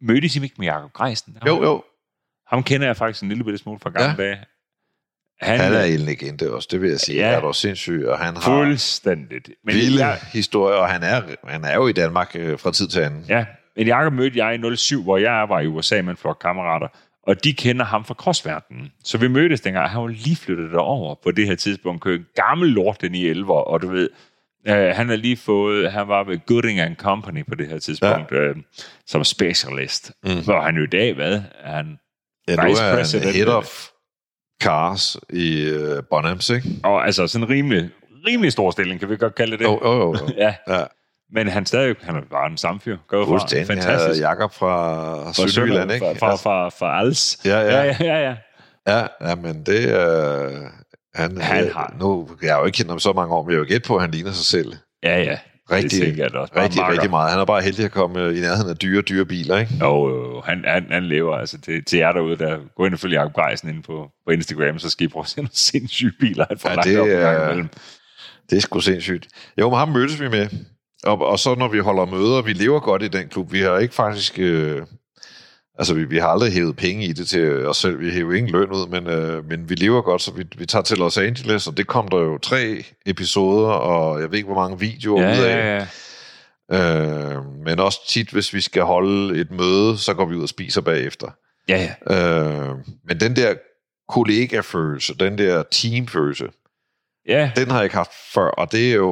Mødtes 0.00 0.36
I 0.36 0.42
ikke 0.42 0.54
med 0.58 0.66
Jacob 0.66 0.92
Greisen? 0.92 1.36
Jo, 1.46 1.62
jo. 1.62 1.82
Ham 2.46 2.62
kender 2.62 2.86
jeg 2.86 2.96
faktisk 2.96 3.22
en 3.22 3.28
lille 3.28 3.44
bitte 3.44 3.58
smule 3.58 3.78
fra 3.82 3.90
gamle 3.90 4.22
ja. 4.24 4.28
dage. 4.28 4.38
Han, 5.40 5.60
Han 5.60 5.72
er 5.74 5.82
en 5.82 6.00
legende 6.00 6.54
også, 6.54 6.68
det 6.70 6.82
vil 6.82 6.90
jeg 6.90 7.00
sige. 7.00 7.18
Ja. 7.18 7.26
Er 7.28 7.40
du 7.40 7.52
sindssyg, 7.52 8.04
og 8.08 8.18
han 8.18 8.34
har 8.34 8.42
fuldstændigt. 8.42 9.50
Men 9.64 9.74
vilde 9.74 10.06
jeg, 10.06 10.18
historier, 10.32 10.76
og 10.76 10.88
han 10.88 11.02
er, 11.02 11.22
han 11.48 11.64
er 11.64 11.74
jo 11.74 11.86
i 11.86 11.92
Danmark 11.92 12.30
øh, 12.34 12.58
fra 12.58 12.72
tid 12.72 12.88
til 12.88 13.00
anden. 13.00 13.24
Ja, 13.28 13.46
men 13.76 13.86
Jacob 13.86 14.12
mødte 14.12 14.44
jeg 14.44 14.72
i 14.72 14.76
07, 14.76 15.02
hvor 15.02 15.18
jeg 15.18 15.46
var 15.48 15.60
i 15.60 15.66
USA 15.66 16.02
med 16.02 16.10
en 16.10 16.16
flok 16.16 16.38
kammerater, 16.40 16.88
og 17.26 17.44
de 17.44 17.52
kender 17.52 17.84
ham 17.84 18.04
fra 18.04 18.14
crossverdenen. 18.14 18.92
Så 19.04 19.18
vi 19.18 19.28
mødtes 19.28 19.60
dengang, 19.60 19.90
han 19.90 20.00
var 20.02 20.08
lige 20.08 20.36
flyttet 20.36 20.72
derover 20.72 21.14
på 21.24 21.30
det 21.30 21.46
her 21.46 21.54
tidspunkt, 21.54 22.02
købte 22.02 22.18
en 22.20 22.26
gammel 22.46 22.68
lort, 22.68 23.00
den 23.00 23.14
i 23.14 23.26
11, 23.26 23.52
og 23.52 23.82
du 23.82 23.88
ved, 23.88 24.08
Uh, 24.68 24.74
han 24.74 25.08
har 25.08 25.16
lige 25.16 25.36
fået, 25.36 25.92
han 25.92 26.08
var 26.08 26.24
ved 26.24 26.38
Gooding 26.46 26.80
and 26.80 26.96
Company 26.96 27.46
på 27.48 27.54
det 27.54 27.68
her 27.68 27.78
tidspunkt, 27.78 28.32
ja. 28.32 28.50
uh, 28.50 28.56
som 29.06 29.24
specialist. 29.24 30.12
Mm. 30.24 30.44
Hvor 30.44 30.60
han 30.60 30.76
jo 30.76 30.82
i 30.82 30.86
dag, 30.86 31.14
hvad? 31.14 31.40
Han 31.64 31.98
Ja, 32.48 32.66
Vice 32.66 32.82
er 32.82 32.94
president. 32.94 33.34
head 33.34 33.46
of 33.46 33.86
cars 34.62 35.16
i 35.30 35.72
uh, 35.72 35.98
Bonhams, 36.10 36.50
ikke? 36.50 36.68
Og 36.84 37.06
altså 37.06 37.26
sådan 37.26 37.44
en 37.44 37.50
rimelig, 37.50 37.90
rimelig 38.26 38.52
stor 38.52 38.70
stilling, 38.70 39.00
kan 39.00 39.10
vi 39.10 39.16
godt 39.16 39.34
kalde 39.34 39.58
det. 39.58 39.64
Jo, 39.64 39.80
jo, 39.84 39.92
jo. 39.94 40.16
Ja, 40.36 40.54
Ja, 40.68 40.84
men 41.32 41.48
han 41.48 41.66
stadig, 41.66 41.96
han 42.02 42.16
er 42.16 42.20
bare 42.30 42.50
en 42.50 42.56
samme 42.56 42.80
fyr. 42.80 42.96
Går 43.08 43.24
fra. 43.26 43.64
Fantastisk. 43.64 44.20
Jakob 44.20 44.52
fra 44.54 45.32
Sønderjylland, 45.32 45.92
ikke? 45.92 46.06
Fra, 46.18 46.26
fra, 46.28 46.36
fra, 46.36 46.68
fra 46.68 46.98
Als. 47.00 47.38
Ja, 47.44 47.58
ja. 47.60 47.82
ja, 47.84 47.96
ja, 48.00 48.18
ja. 48.28 48.34
Ja, 48.88 49.06
ja, 49.28 49.34
men 49.34 49.62
det 49.66 49.92
er... 49.92 50.44
Øh, 50.46 50.52
han, 51.14 51.40
Han 51.40 51.64
øh, 51.64 51.74
har- 51.74 51.94
Nu, 52.00 52.28
jeg 52.42 52.52
har 52.52 52.60
jo 52.60 52.66
ikke 52.66 52.76
kendt 52.76 52.90
ham 52.90 52.98
så 52.98 53.12
mange 53.12 53.34
år, 53.34 53.42
men 53.42 53.52
jeg 53.52 53.60
vil 53.60 53.68
gætte 53.68 53.88
på, 53.88 53.94
at 53.96 54.02
han 54.02 54.10
ligner 54.10 54.32
sig 54.32 54.44
selv. 54.46 54.72
Ja, 55.02 55.22
ja. 55.22 55.38
Rigtig, 55.70 56.16
det 56.16 56.32
da 56.32 56.38
også. 56.38 56.54
Rigtig, 56.56 56.80
makker. 56.80 56.92
rigtig 56.92 57.10
meget. 57.10 57.30
Han 57.30 57.40
er 57.40 57.44
bare 57.44 57.62
heldig 57.62 57.84
at 57.84 57.90
komme 57.90 58.20
øh, 58.20 58.36
i 58.36 58.40
nærheden 58.40 58.70
af 58.70 58.76
dyre, 58.76 59.02
dyre 59.02 59.24
biler, 59.24 59.58
ikke? 59.58 59.74
Jo, 59.80 60.08
jo, 60.08 60.40
han, 60.40 60.64
han, 60.66 60.86
han 60.90 61.04
lever 61.04 61.36
altså 61.36 61.60
til, 61.60 61.84
til 61.84 61.98
jer 61.98 62.12
derude, 62.12 62.36
der 62.38 62.58
gå 62.76 62.84
ind 62.84 62.94
og 62.94 63.00
følge 63.00 63.20
Jacob 63.20 63.34
Greisen 63.34 63.68
ind 63.68 63.82
på, 63.82 64.10
på 64.26 64.30
Instagram, 64.32 64.78
så 64.78 64.90
skal 64.90 65.04
I 65.06 65.08
prøve 65.08 65.22
at 65.22 65.28
se 65.28 65.36
nogle 65.36 65.50
sindssyge 65.52 66.12
biler, 66.20 66.44
han 66.48 66.58
får 66.58 66.68
Ja, 66.68 66.76
det 66.76 67.00
op 67.00 67.08
er-. 67.08 67.66
Det 68.50 68.56
er 68.56 68.60
sgu 68.60 68.80
sindssygt. 68.80 69.28
Jo, 69.60 69.70
men 69.70 69.78
ham 69.78 69.88
mødtes 69.88 70.20
vi 70.20 70.28
med. 70.28 70.48
Og, 71.04 71.26
og 71.26 71.38
så 71.38 71.54
når 71.54 71.68
vi 71.68 71.78
holder 71.78 72.04
møder, 72.04 72.42
vi 72.42 72.52
lever 72.52 72.80
godt 72.80 73.02
i 73.02 73.08
den 73.08 73.28
klub. 73.28 73.52
Vi 73.52 73.60
har 73.60 73.78
ikke 73.78 73.94
faktisk... 73.94 74.38
Øh, 74.38 74.82
altså, 75.78 75.94
vi, 75.94 76.04
vi 76.04 76.18
har 76.18 76.28
aldrig 76.28 76.52
hævet 76.52 76.76
penge 76.76 77.04
i 77.04 77.12
det 77.12 77.28
til 77.28 77.66
os 77.66 77.76
selv. 77.76 78.00
Vi 78.00 78.10
hæver 78.10 78.32
ingen 78.34 78.52
løn 78.52 78.70
ud, 78.72 78.86
men, 78.88 79.06
øh, 79.06 79.48
men 79.48 79.68
vi 79.70 79.74
lever 79.74 80.02
godt, 80.02 80.22
så 80.22 80.32
vi, 80.32 80.44
vi 80.58 80.66
tager 80.66 80.82
til 80.82 80.98
Los 80.98 81.18
Angeles, 81.18 81.66
og 81.66 81.76
det 81.76 81.86
kom 81.86 82.08
der 82.08 82.18
jo 82.18 82.38
tre 82.38 82.84
episoder, 83.06 83.68
og 83.70 84.20
jeg 84.20 84.30
ved 84.30 84.38
ikke, 84.38 84.46
hvor 84.52 84.62
mange 84.62 84.78
videoer 84.80 85.22
Ja, 85.22 85.38
ud 85.38 85.44
af. 85.44 85.56
ja, 85.56 85.76
ja. 85.76 85.86
Øh, 87.36 87.44
men 87.64 87.80
også 87.80 87.98
tit, 88.08 88.30
hvis 88.30 88.54
vi 88.54 88.60
skal 88.60 88.82
holde 88.82 89.40
et 89.40 89.50
møde, 89.50 89.98
så 89.98 90.14
går 90.14 90.24
vi 90.26 90.34
ud 90.36 90.42
og 90.42 90.48
spiser 90.48 90.80
bagefter. 90.80 91.26
ja, 91.68 91.88
ja. 92.10 92.68
Øh, 92.70 92.74
men 93.08 93.20
den 93.20 93.36
der 93.36 93.54
kollegafølelse, 94.08 95.14
den 95.14 95.38
der 95.38 95.62
teamfølelse, 95.70 96.48
ja. 97.28 97.50
den 97.56 97.68
har 97.70 97.76
jeg 97.76 97.84
ikke 97.84 97.96
haft 97.96 98.10
før, 98.34 98.48
og 98.48 98.72
det 98.72 98.90
er 98.90 98.94
jo, 98.94 99.10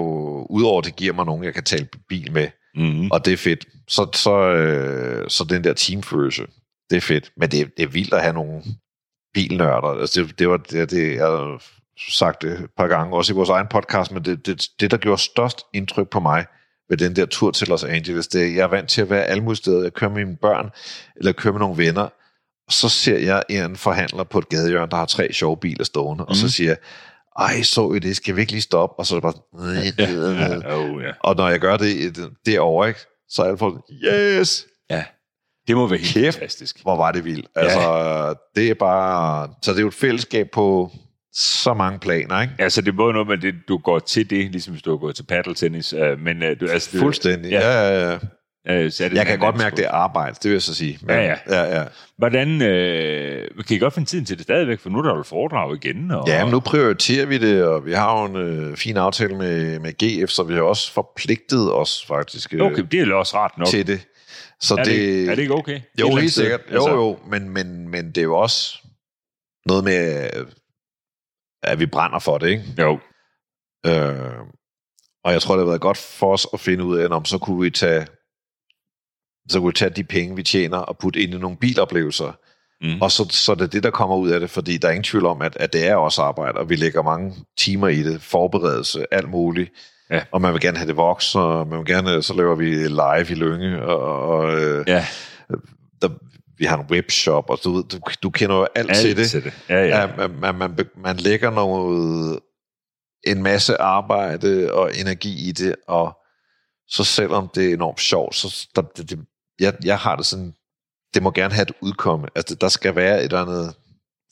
udover 0.51 0.81
det 0.81 0.97
giver 0.97 1.13
mig 1.15 1.27
nogen, 1.27 1.45
jeg 1.45 1.55
kan 1.55 1.65
tale 1.65 1.89
bil 2.09 2.33
med, 2.33 2.49
Mm-hmm. 2.77 3.11
og 3.11 3.24
det 3.24 3.32
er 3.32 3.36
fedt, 3.36 3.66
så, 3.89 4.07
så, 4.15 4.39
øh, 4.51 5.31
så 5.31 5.44
den 5.44 5.65
der 5.65 5.73
teamfølelse, 5.73 6.47
det 6.90 6.97
er 6.97 7.01
fedt. 7.01 7.31
Men 7.36 7.51
det, 7.51 7.77
det 7.77 7.82
er 7.82 7.86
vildt 7.89 8.15
at 8.15 8.23
have 8.23 8.35
nogle 8.35 8.62
bilnørder. 9.35 10.01
Altså 10.01 10.23
det, 10.23 10.39
det 10.39 10.48
var 10.48 10.57
det, 10.57 10.90
det, 10.90 11.15
jeg 11.15 11.27
har 11.27 11.62
sagt 12.11 12.43
det 12.43 12.53
et 12.53 12.70
par 12.77 12.86
gange, 12.86 13.16
også 13.16 13.32
i 13.32 13.36
vores 13.36 13.48
egen 13.48 13.66
podcast, 13.70 14.12
men 14.12 14.24
det, 14.24 14.47
det, 14.47 14.69
det 14.81 14.90
der 14.90 14.97
gjorde 14.97 15.20
størst 15.23 15.61
indtryk 15.74 16.09
på 16.11 16.20
mig 16.20 16.47
ved 16.89 16.97
den 16.97 17.16
der 17.16 17.27
tur 17.27 17.51
til 17.51 17.69
Los 17.69 17.85
Angeles, 17.85 18.28
det 18.28 18.43
er, 18.43 18.47
jeg 18.55 18.62
er 18.62 18.66
vant 18.66 18.89
til 18.89 19.03
at 19.03 19.11
være 19.11 19.57
steder. 19.57 19.82
Jeg 19.82 19.93
kører 19.93 20.11
med 20.11 20.24
mine 20.24 20.36
børn, 20.36 20.70
eller 21.16 21.32
kører 21.32 21.53
med 21.53 21.61
nogle 21.61 21.78
venner, 21.86 22.09
og 22.66 22.73
så 22.73 22.89
ser 22.89 23.19
jeg 23.19 23.43
en 23.48 23.77
forhandler 23.77 24.24
på 24.24 24.39
et 24.39 24.48
gadehjørne, 24.48 24.90
der 24.90 24.97
har 24.97 25.07
tre 25.07 25.32
sjove 25.32 25.57
biler 25.57 25.85
stående, 25.85 26.24
mm. 26.24 26.28
og 26.28 26.36
så 26.36 26.44
Mhm. 26.44 26.51
siger 26.51 26.70
jeg, 26.70 26.77
ej, 27.39 27.63
så 27.63 27.93
I 27.93 27.99
det, 27.99 28.17
skal 28.17 28.37
vi 28.37 28.41
ikke 28.41 28.53
lige 28.53 28.63
stoppe? 28.63 28.99
Og 28.99 29.07
så 29.07 29.17
er 29.17 29.21
det 29.21 29.23
bare, 29.23 29.75
Ja, 29.99 30.05
ja, 30.65 30.77
oh, 30.77 31.03
ja. 31.03 31.11
og 31.21 31.37
når 31.37 31.49
jeg 31.49 31.61
gør 31.61 31.77
det 31.77 31.87
i- 31.89 32.21
derovre, 32.47 32.89
ikke, 32.89 33.01
så 33.29 33.43
er 33.43 33.47
alle 33.47 33.59
folk, 33.59 33.81
yes, 34.05 34.67
ja. 34.91 35.05
Det 35.69 35.77
må 35.77 35.87
være 35.87 35.99
helt 35.99 36.15
Kæft. 36.15 36.39
fantastisk. 36.39 36.83
hvor 36.83 36.97
var 36.97 37.13
det 37.13 37.25
vildt. 37.25 37.47
Altså, 37.57 38.35
det 38.57 38.71
er 38.71 38.75
bare, 38.75 39.49
så 39.63 39.71
det 39.73 39.79
er 39.79 39.83
jo 39.83 39.89
et 39.89 39.95
fællesskab 39.95 40.49
på 40.53 40.91
så 41.33 41.75
mange 41.75 41.99
planer, 41.99 42.41
ikke? 42.43 42.55
Altså, 42.59 42.81
det 42.83 42.97
både 42.97 43.13
noget 43.13 43.29
med, 43.29 43.39
det, 43.39 43.55
du 43.69 43.79
går 43.79 43.99
til 43.99 44.31
det, 44.31 44.51
ligesom 44.51 44.73
hvis 44.73 44.83
du 44.83 44.91
har 44.91 44.97
gået 44.99 45.17
til 45.17 45.23
paddeltennis, 45.23 45.93
øh, 45.93 46.19
men 46.21 46.43
øh, 46.43 46.61
du, 46.61 46.67
altså, 46.67 46.89
det, 46.93 47.01
Fuldstændig. 47.01 47.51
Ja. 47.51 47.61
Ja, 47.61 47.89
ja, 47.89 48.11
ja. 48.13 48.19
Øh, 48.69 48.93
så 48.93 49.05
er 49.05 49.09
det 49.09 49.17
Jeg 49.17 49.27
kan 49.27 49.39
godt 49.39 49.57
mærke, 49.57 49.77
det 49.77 49.85
sport. 49.85 49.95
er 49.95 49.99
arbejde, 49.99 50.35
det 50.35 50.45
vil 50.45 50.53
jeg 50.53 50.63
så 50.63 50.75
sige. 50.75 50.99
Men, 51.03 51.11
Ja, 51.17 51.23
ja. 51.25 51.37
ja, 51.49 51.79
ja. 51.81 51.85
Hvordan, 52.19 52.63
øh, 52.63 53.65
kan 53.67 53.77
I 53.77 53.79
godt 53.79 53.95
finde 53.95 54.09
tiden 54.09 54.25
til 54.25 54.37
det 54.37 54.43
stadigvæk, 54.45 54.81
for 54.81 54.91
nu 54.91 54.99
er 54.99 55.03
der 55.03 55.17
jo 55.17 55.23
foredrag 55.23 55.75
igen. 55.85 56.11
Og, 56.11 56.29
Ja, 56.29 56.45
men 56.45 56.53
nu 56.53 56.61
prioriterer 56.61 57.27
vi 57.27 57.39
det, 57.39 57.65
og 57.65 57.87
vi 57.87 57.93
har 57.93 58.21
jo 58.21 58.25
en 58.27 58.37
øh, 58.37 58.77
fin 58.77 58.97
aftale 58.97 59.37
med, 59.37 59.79
med 59.79 59.93
GF, 59.93 60.31
så 60.31 60.43
vi 60.43 60.55
har 60.55 60.63
også 60.63 60.93
forpligtet 60.93 61.73
os 61.73 62.05
faktisk 62.07 62.55
øh, 62.55 62.61
Okay, 62.61 62.83
det 62.91 63.01
er 63.09 63.15
også 63.15 63.37
rart 63.37 63.59
nok. 63.59 63.69
til 63.69 63.87
det. 63.87 64.07
Så 64.61 64.75
er, 64.75 64.85
det, 64.85 64.87
det, 64.87 65.25
er 65.31 65.35
det 65.35 65.43
ikke 65.43 65.55
okay? 65.55 65.81
Jo, 66.01 66.15
helt 66.15 66.33
sikkert. 66.33 66.61
Jo, 66.71 66.75
Altså, 66.75 66.91
jo, 66.91 67.19
men, 67.31 67.51
men, 67.51 67.89
men 67.89 68.07
det 68.09 68.19
er 68.19 68.23
jo 68.23 68.37
også 68.39 68.79
noget 69.67 69.85
med, 69.85 70.31
at 71.63 71.79
vi 71.79 71.87
brænder 71.87 72.19
for 72.19 72.39
det, 72.39 72.49
ikke? 72.49 72.65
Jo, 72.79 72.99
Øh, 73.87 74.33
og 75.25 75.33
jeg 75.33 75.43
tror, 75.43 75.55
det 75.55 75.61
har 75.65 75.67
været 75.71 75.81
godt 75.81 75.97
for 75.99 76.33
os 76.33 76.47
at 76.53 76.61
finde 76.61 76.85
ud 76.85 76.99
af, 76.99 77.09
om 77.11 77.25
så 77.25 77.39
kunne 77.39 77.61
vi 77.63 77.71
tage 77.71 78.07
så 79.48 79.60
kunne 79.60 79.68
vi 79.68 79.73
tage 79.73 79.90
de 79.90 80.05
penge, 80.05 80.36
vi 80.36 80.43
tjener, 80.43 80.78
og 80.78 80.98
putte 80.98 81.20
ind 81.20 81.35
i 81.35 81.39
nogle 81.39 81.56
biloplevelser. 81.56 82.32
Mm. 82.81 83.02
Og 83.02 83.12
så, 83.12 83.27
så 83.31 83.52
er 83.52 83.56
det 83.56 83.73
det, 83.73 83.82
der 83.82 83.90
kommer 83.90 84.16
ud 84.16 84.31
af 84.31 84.40
det, 84.40 84.51
fordi 84.51 84.77
der 84.77 84.89
er 84.89 84.93
ingen 84.93 85.05
tvivl 85.05 85.27
om, 85.27 85.43
at, 85.43 85.56
at 85.56 85.73
det 85.73 85.86
er 85.86 85.94
også 85.94 86.23
arbejde, 86.23 86.59
og 86.59 86.68
vi 86.68 86.77
lægger 86.77 87.02
mange 87.02 87.35
timer 87.59 87.89
i 87.89 88.02
det, 88.02 88.23
forberedelse, 88.23 89.14
alt 89.14 89.31
muligt. 89.31 89.73
Ja. 90.10 90.23
Og 90.31 90.40
man 90.40 90.52
vil 90.52 90.60
gerne 90.60 90.77
have 90.77 90.89
det 90.89 90.97
vokset, 90.97 91.40
og 91.40 91.68
man 91.68 91.78
vil 91.78 91.86
gerne, 91.86 92.23
så 92.23 92.35
laver 92.35 92.55
vi 92.55 92.89
live 92.89 93.31
i 93.31 93.35
Lønge, 93.35 93.82
og, 93.82 94.28
og 94.28 94.60
øh, 94.60 94.85
ja, 94.89 95.06
der, 96.02 96.09
vi 96.59 96.64
har 96.64 96.78
en 96.78 96.86
webshop, 96.90 97.51
og 97.51 97.59
du, 97.64 97.82
du, 97.82 97.98
du 98.23 98.31
kender 98.31 98.56
jo 98.56 98.66
alt, 98.74 98.97
til 98.97 99.16
det. 99.16 99.31
til 99.31 99.44
det. 99.44 99.52
Ja, 99.68 99.85
ja. 99.85 100.01
Ja, 100.01 100.28
man, 100.28 100.55
man, 100.55 100.78
man, 100.97 101.16
lægger 101.16 101.51
noget, 101.51 102.39
en 103.27 103.43
masse 103.43 103.81
arbejde 103.81 104.73
og 104.73 104.97
energi 104.97 105.48
i 105.48 105.52
det, 105.52 105.74
og 105.89 106.18
så 106.89 107.05
selvom 107.05 107.48
det 107.55 107.68
er 107.68 107.74
enormt 107.74 108.01
sjovt, 108.01 108.35
så 108.35 108.68
der, 108.77 108.82
det, 108.82 109.10
det, 109.10 109.18
jeg, 109.61 109.74
jeg 109.85 109.99
har 109.99 110.16
det 110.16 110.27
sådan, 110.27 110.55
det 111.15 111.23
må 111.23 111.31
gerne 111.31 111.55
have 111.55 111.62
et 111.62 111.73
udkomme. 111.81 112.27
Altså, 112.35 112.55
der 112.55 112.69
skal 112.69 112.97
være 112.97 113.19
et 113.19 113.24
eller 113.24 113.41
andet, 113.43 113.74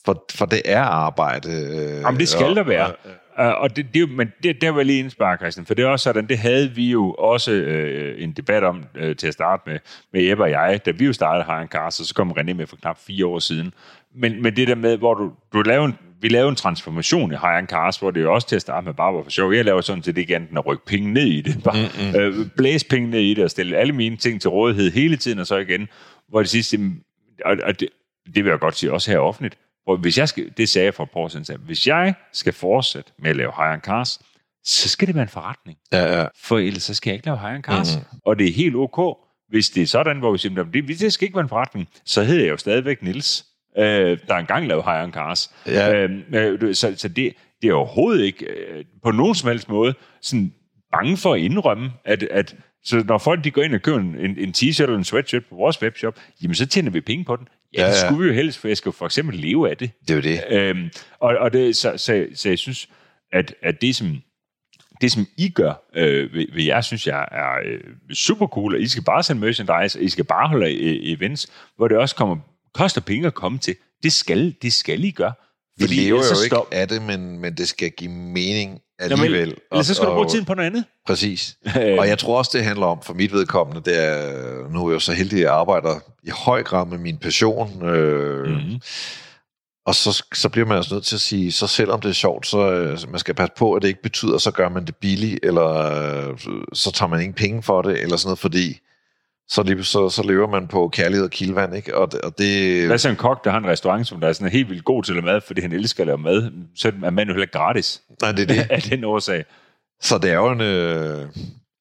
for, 0.04 0.24
for 0.34 0.46
det 0.46 0.62
er 0.64 0.80
arbejde. 0.82 1.50
Øh, 1.52 2.00
Jamen, 2.00 2.20
det 2.20 2.28
skal 2.28 2.46
og, 2.46 2.56
der 2.56 2.62
være. 2.62 2.86
og- 2.86 2.96
Uh, 3.38 3.44
og 3.46 3.76
det, 3.76 3.86
det, 3.94 4.10
men 4.10 4.32
det, 4.42 4.60
der 4.60 4.70
var 4.70 4.82
lige 4.82 4.98
indspare, 4.98 5.36
Christian, 5.36 5.66
for 5.66 5.74
det 5.74 5.84
er 5.84 5.88
også 5.88 6.04
sådan, 6.04 6.26
det 6.26 6.38
havde 6.38 6.70
vi 6.70 6.90
jo 6.90 7.12
også 7.12 7.50
øh, 7.52 8.22
en 8.22 8.32
debat 8.32 8.64
om 8.64 8.84
øh, 8.94 9.16
til 9.16 9.26
at 9.26 9.32
starte 9.32 9.62
med, 9.66 9.78
med 10.12 10.30
Ebbe 10.32 10.42
og 10.42 10.50
jeg, 10.50 10.80
da 10.86 10.90
vi 10.90 11.04
jo 11.04 11.12
startede 11.12 11.44
High 11.44 11.68
Cars, 11.68 12.00
og 12.00 12.06
så 12.06 12.14
kom 12.14 12.30
René 12.30 12.52
med 12.52 12.66
for 12.66 12.76
knap 12.76 12.98
fire 12.98 13.26
år 13.26 13.38
siden. 13.38 13.72
Men, 14.14 14.42
men 14.42 14.56
det 14.56 14.68
der 14.68 14.74
med, 14.74 14.96
hvor 14.96 15.14
du, 15.14 15.32
du 15.52 15.62
lavede 15.62 15.84
en, 15.88 15.98
vi 16.24 16.28
lavede 16.28 16.48
en 16.48 16.56
transformation 16.56 17.32
i 17.32 17.36
High 17.36 17.66
Cars, 17.66 17.96
hvor 17.96 18.10
det 18.10 18.22
jo 18.22 18.34
også 18.34 18.48
til 18.48 18.56
at 18.56 18.62
starte 18.62 18.84
med 18.84 18.94
bare 18.94 19.14
var 19.14 19.22
for 19.22 19.30
sjov. 19.30 19.52
Jeg 19.54 19.64
laver 19.64 19.80
sådan 19.80 20.02
set 20.02 20.18
ikke 20.18 20.36
andet 20.36 20.58
at 20.58 20.66
rykke 20.66 20.84
penge 20.86 21.12
ned 21.12 21.26
i 21.26 21.40
det. 21.40 21.62
Bare 21.62 21.76
mm-hmm. 21.76 22.20
øh, 22.20 22.50
blæse 22.56 22.86
penge 22.86 23.10
ned 23.10 23.20
i 23.20 23.34
det 23.34 23.44
og 23.44 23.50
stille 23.50 23.76
alle 23.76 23.92
mine 23.92 24.16
ting 24.16 24.40
til 24.40 24.50
rådighed 24.50 24.90
hele 24.92 25.16
tiden, 25.16 25.38
og 25.38 25.46
så 25.46 25.56
igen, 25.56 25.88
hvor 26.28 26.40
det 26.40 26.48
sidste, 26.48 26.78
og, 27.44 27.56
og 27.62 27.80
det, 27.80 27.88
det 28.34 28.44
vil 28.44 28.50
jeg 28.50 28.58
godt 28.58 28.76
sige 28.76 28.92
også 28.92 29.10
her 29.10 29.18
offentligt, 29.18 29.58
hvor 29.84 29.96
hvis 29.96 30.18
jeg 30.18 30.28
skal, 30.28 30.50
det 30.56 30.68
sagde 30.68 30.84
jeg 30.84 30.94
for 30.94 31.02
et 31.02 31.10
par 31.10 31.20
år 31.20 31.28
siden, 31.28 31.60
hvis 31.66 31.86
jeg 31.86 32.14
skal 32.32 32.52
fortsætte 32.52 33.12
med 33.18 33.30
at 33.30 33.36
lave 33.36 33.52
high 33.56 33.80
cars, 33.80 34.20
så 34.64 34.88
skal 34.88 35.06
det 35.06 35.14
være 35.14 35.22
en 35.22 35.28
forretning. 35.28 35.78
Ja, 35.92 36.20
ja. 36.20 36.26
For 36.42 36.58
ellers 36.58 36.82
så 36.82 36.94
skal 36.94 37.10
jeg 37.10 37.14
ikke 37.14 37.26
lave 37.26 37.38
high 37.38 37.60
cars. 37.60 37.96
Mm. 37.96 38.18
Og 38.26 38.38
det 38.38 38.48
er 38.48 38.52
helt 38.52 38.76
ok, 38.76 39.18
hvis 39.48 39.70
det 39.70 39.82
er 39.82 39.86
sådan, 39.86 40.18
hvor 40.18 40.32
vi 40.32 40.38
siger, 40.38 40.54
"Jamen, 40.56 40.72
det, 40.72 41.00
det 41.00 41.12
skal 41.12 41.26
ikke 41.26 41.36
være 41.36 41.42
en 41.42 41.48
forretning, 41.48 41.88
så 42.04 42.22
hedder 42.22 42.42
jeg 42.44 42.50
jo 42.50 42.56
stadigvæk 42.56 43.02
Nils, 43.02 43.46
øh, 43.78 44.18
der 44.28 44.34
engang 44.36 44.66
lavede 44.66 44.84
high 44.84 45.12
cars. 45.12 45.54
Ja. 45.66 45.94
Øh, 46.04 46.10
øh, 46.34 46.60
du- 46.60 46.74
så 46.74 46.94
så 46.96 47.08
det, 47.08 47.32
det 47.62 47.70
er 47.70 47.74
overhovedet 47.74 48.24
ikke 48.24 48.46
øh, 48.46 48.84
på 49.02 49.10
nogen 49.10 49.34
som 49.34 49.48
helst 49.48 49.68
måde 49.68 49.94
sådan 50.22 50.52
bange 50.92 51.16
for 51.16 51.34
at 51.34 51.40
indrømme, 51.40 51.92
at, 52.04 52.22
at 52.22 52.56
så 52.84 53.04
når 53.06 53.18
folk 53.18 53.44
de 53.44 53.50
går 53.50 53.62
ind 53.62 53.74
og 53.74 53.82
køber 53.82 53.98
en, 53.98 54.16
en, 54.18 54.38
en 54.38 54.54
t-shirt 54.56 54.82
eller 54.82 54.96
en 54.98 55.04
sweatshirt 55.04 55.44
på 55.44 55.54
vores 55.54 55.82
webshop, 55.82 56.18
jamen 56.42 56.54
så 56.54 56.66
tjener 56.66 56.90
vi 56.90 57.00
penge 57.00 57.24
på 57.24 57.36
den. 57.36 57.48
Ja, 57.74 57.80
Ja, 57.82 57.86
det 57.88 57.92
ja. 58.02 58.06
skulle 58.06 58.22
vi 58.22 58.28
jo 58.28 58.34
helst, 58.34 58.58
for 58.58 58.68
jeg 58.68 58.76
skal 58.76 58.88
jo 58.88 58.92
for 58.92 59.06
eksempel 59.06 59.36
leve 59.38 59.70
af 59.70 59.76
det. 59.76 59.90
Det 60.08 60.16
er 60.16 60.20
det. 60.20 60.40
Øhm, 60.50 60.90
og, 61.20 61.36
og 61.38 61.52
det, 61.52 61.76
så, 61.76 61.96
så, 61.96 62.26
så 62.34 62.48
jeg 62.48 62.58
synes, 62.58 62.88
at, 63.32 63.54
at 63.62 63.80
det, 63.80 63.96
som, 63.96 64.16
det, 65.00 65.12
som 65.12 65.26
I 65.38 65.48
gør, 65.48 65.72
øh, 65.96 66.32
vil, 66.34 66.48
vil 66.54 66.64
jeg 66.64 66.84
synes, 66.84 67.06
jeg 67.06 67.28
er 67.32 67.52
øh, 67.66 67.80
super 68.14 68.46
cool, 68.46 68.74
og 68.74 68.80
I 68.80 68.86
skal 68.88 69.04
bare 69.04 69.22
sende 69.22 69.40
merchandise, 69.40 69.98
og 69.98 70.02
I 70.04 70.08
skal 70.08 70.24
bare 70.24 70.48
holde 70.48 70.74
øh, 70.74 70.96
events, 71.02 71.52
hvor 71.76 71.88
det 71.88 71.96
også 71.96 72.14
kommer, 72.16 72.36
koster 72.74 73.00
penge 73.00 73.26
at 73.26 73.34
komme 73.34 73.58
til. 73.58 73.76
Det 74.02 74.12
skal, 74.12 74.54
det 74.62 74.72
skal 74.72 75.04
I 75.04 75.10
gøre. 75.10 75.32
Vi 75.78 75.86
lever 75.86 76.18
jo 76.18 76.22
så 76.34 76.42
ikke 76.44 76.54
stop- 76.56 76.68
af 76.72 76.88
det, 76.88 77.02
men, 77.02 77.38
men 77.38 77.54
det 77.56 77.68
skal 77.68 77.90
give 77.90 78.10
mening 78.10 78.80
alligevel. 78.98 79.54
Ellers 79.72 79.86
så 79.86 79.94
skal 79.94 80.06
du 80.06 80.12
bruge 80.12 80.26
Og- 80.26 80.30
tiden 80.30 80.44
på 80.44 80.54
noget 80.54 80.66
andet. 80.66 80.84
Præcis. 81.06 81.56
Og 81.74 82.08
jeg 82.08 82.18
tror 82.18 82.38
også, 82.38 82.50
det 82.54 82.64
handler 82.64 82.86
om, 82.86 83.02
for 83.02 83.14
mit 83.14 83.32
vedkommende, 83.32 83.82
det 83.90 84.04
er, 84.04 84.68
nu 84.72 84.84
er 84.86 84.90
jeg 84.90 84.94
jo 84.94 84.98
så 85.00 85.12
heldig, 85.12 85.38
at 85.38 85.42
jeg 85.44 85.52
arbejder 85.54 86.00
i 86.22 86.30
høj 86.30 86.62
grad 86.62 86.86
med 86.86 86.98
min 86.98 87.16
passion, 87.18 87.84
øh, 87.86 88.46
mm. 88.46 88.52
Mm-hmm. 88.52 88.80
og 89.86 89.94
så, 89.94 90.24
så 90.34 90.48
bliver 90.48 90.66
man 90.66 90.76
altså 90.76 90.94
nødt 90.94 91.04
til 91.04 91.14
at 91.16 91.20
sige, 91.20 91.52
så 91.52 91.66
selvom 91.66 92.00
det 92.00 92.08
er 92.08 92.12
sjovt, 92.12 92.46
så 92.46 92.72
øh, 92.72 92.98
man 93.10 93.18
skal 93.18 93.34
passe 93.34 93.52
på, 93.56 93.72
at 93.74 93.82
det 93.82 93.88
ikke 93.88 94.02
betyder, 94.02 94.38
så 94.38 94.50
gør 94.50 94.68
man 94.68 94.84
det 94.86 94.96
billigt, 94.96 95.38
eller 95.42 95.68
øh, 96.30 96.38
så 96.72 96.92
tager 96.92 97.08
man 97.10 97.20
ingen 97.20 97.34
penge 97.34 97.62
for 97.62 97.82
det, 97.82 98.00
eller 98.02 98.16
sådan 98.16 98.28
noget, 98.28 98.38
fordi 98.38 98.78
så, 99.48 99.76
så, 99.82 100.08
så 100.08 100.22
lever 100.26 100.46
man 100.48 100.68
på 100.68 100.88
kærlighed 100.88 101.24
og 101.24 101.30
kildvand, 101.30 101.76
ikke? 101.76 101.96
Og, 101.96 102.08
og 102.22 102.38
det... 102.38 102.86
Hvad 102.86 102.98
så 102.98 103.08
en 103.08 103.16
kok, 103.16 103.44
der 103.44 103.50
har 103.50 103.58
en 103.58 103.66
restaurant, 103.66 104.06
som 104.06 104.20
der 104.20 104.28
er 104.28 104.32
sådan 104.32 104.52
helt 104.52 104.68
vildt 104.70 104.84
god 104.84 105.02
til 105.02 105.12
at 105.12 105.16
lave 105.16 105.24
mad, 105.24 105.40
fordi 105.40 105.60
han 105.60 105.72
elsker 105.72 106.02
at 106.02 106.06
lave 106.06 106.18
mad, 106.18 106.50
så 106.76 106.88
er 107.04 107.10
man 107.10 107.26
jo 107.28 107.32
heller 107.32 107.42
ikke 107.42 107.58
gratis 107.58 108.02
Nej, 108.22 108.32
det 108.32 108.42
er 108.50 108.54
det. 108.54 108.66
af 108.76 108.82
den 108.82 109.04
årsag. 109.04 109.44
Så 110.02 110.18
det 110.18 110.30
er 110.30 110.34
jo 110.34 110.50
en, 110.50 110.60
øh, 110.60 111.26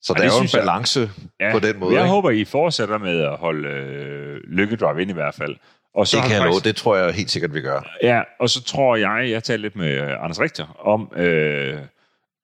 så 0.01 0.13
der 0.13 0.19
er 0.21 0.25
jo 0.25 0.29
en 0.29 0.31
synes 0.31 0.53
jeg. 0.53 0.61
balance 0.61 1.11
Ja, 1.39 1.51
på 1.51 1.59
den 1.59 1.79
måde. 1.79 1.93
Jeg 1.95 2.01
ikke? 2.03 2.09
håber, 2.09 2.29
I 2.29 2.45
fortsætter 2.45 2.97
med 2.97 3.19
at 3.19 3.37
holde 3.37 3.67
øh, 3.69 4.37
Lykkedrive 4.47 5.01
ind 5.01 5.09
i 5.11 5.13
hvert 5.13 5.35
fald. 5.35 5.55
Og 5.95 6.07
så 6.07 6.17
det 6.17 6.23
kan 6.23 6.31
jeg 6.33 6.41
faktisk- 6.41 6.65
love, 6.65 6.69
det 6.71 6.75
tror 6.75 6.95
jeg 6.97 7.13
helt 7.13 7.31
sikkert, 7.31 7.53
vi 7.53 7.61
gør. 7.61 7.95
Ja, 8.03 8.21
og 8.39 8.49
så 8.49 8.63
tror 8.63 8.95
jeg, 8.95 9.29
jeg 9.29 9.43
talte 9.43 9.61
lidt 9.61 9.75
med 9.75 9.97
Anders 9.97 10.39
Richter 10.39 10.77
om, 10.87 11.11
øh, 11.15 11.77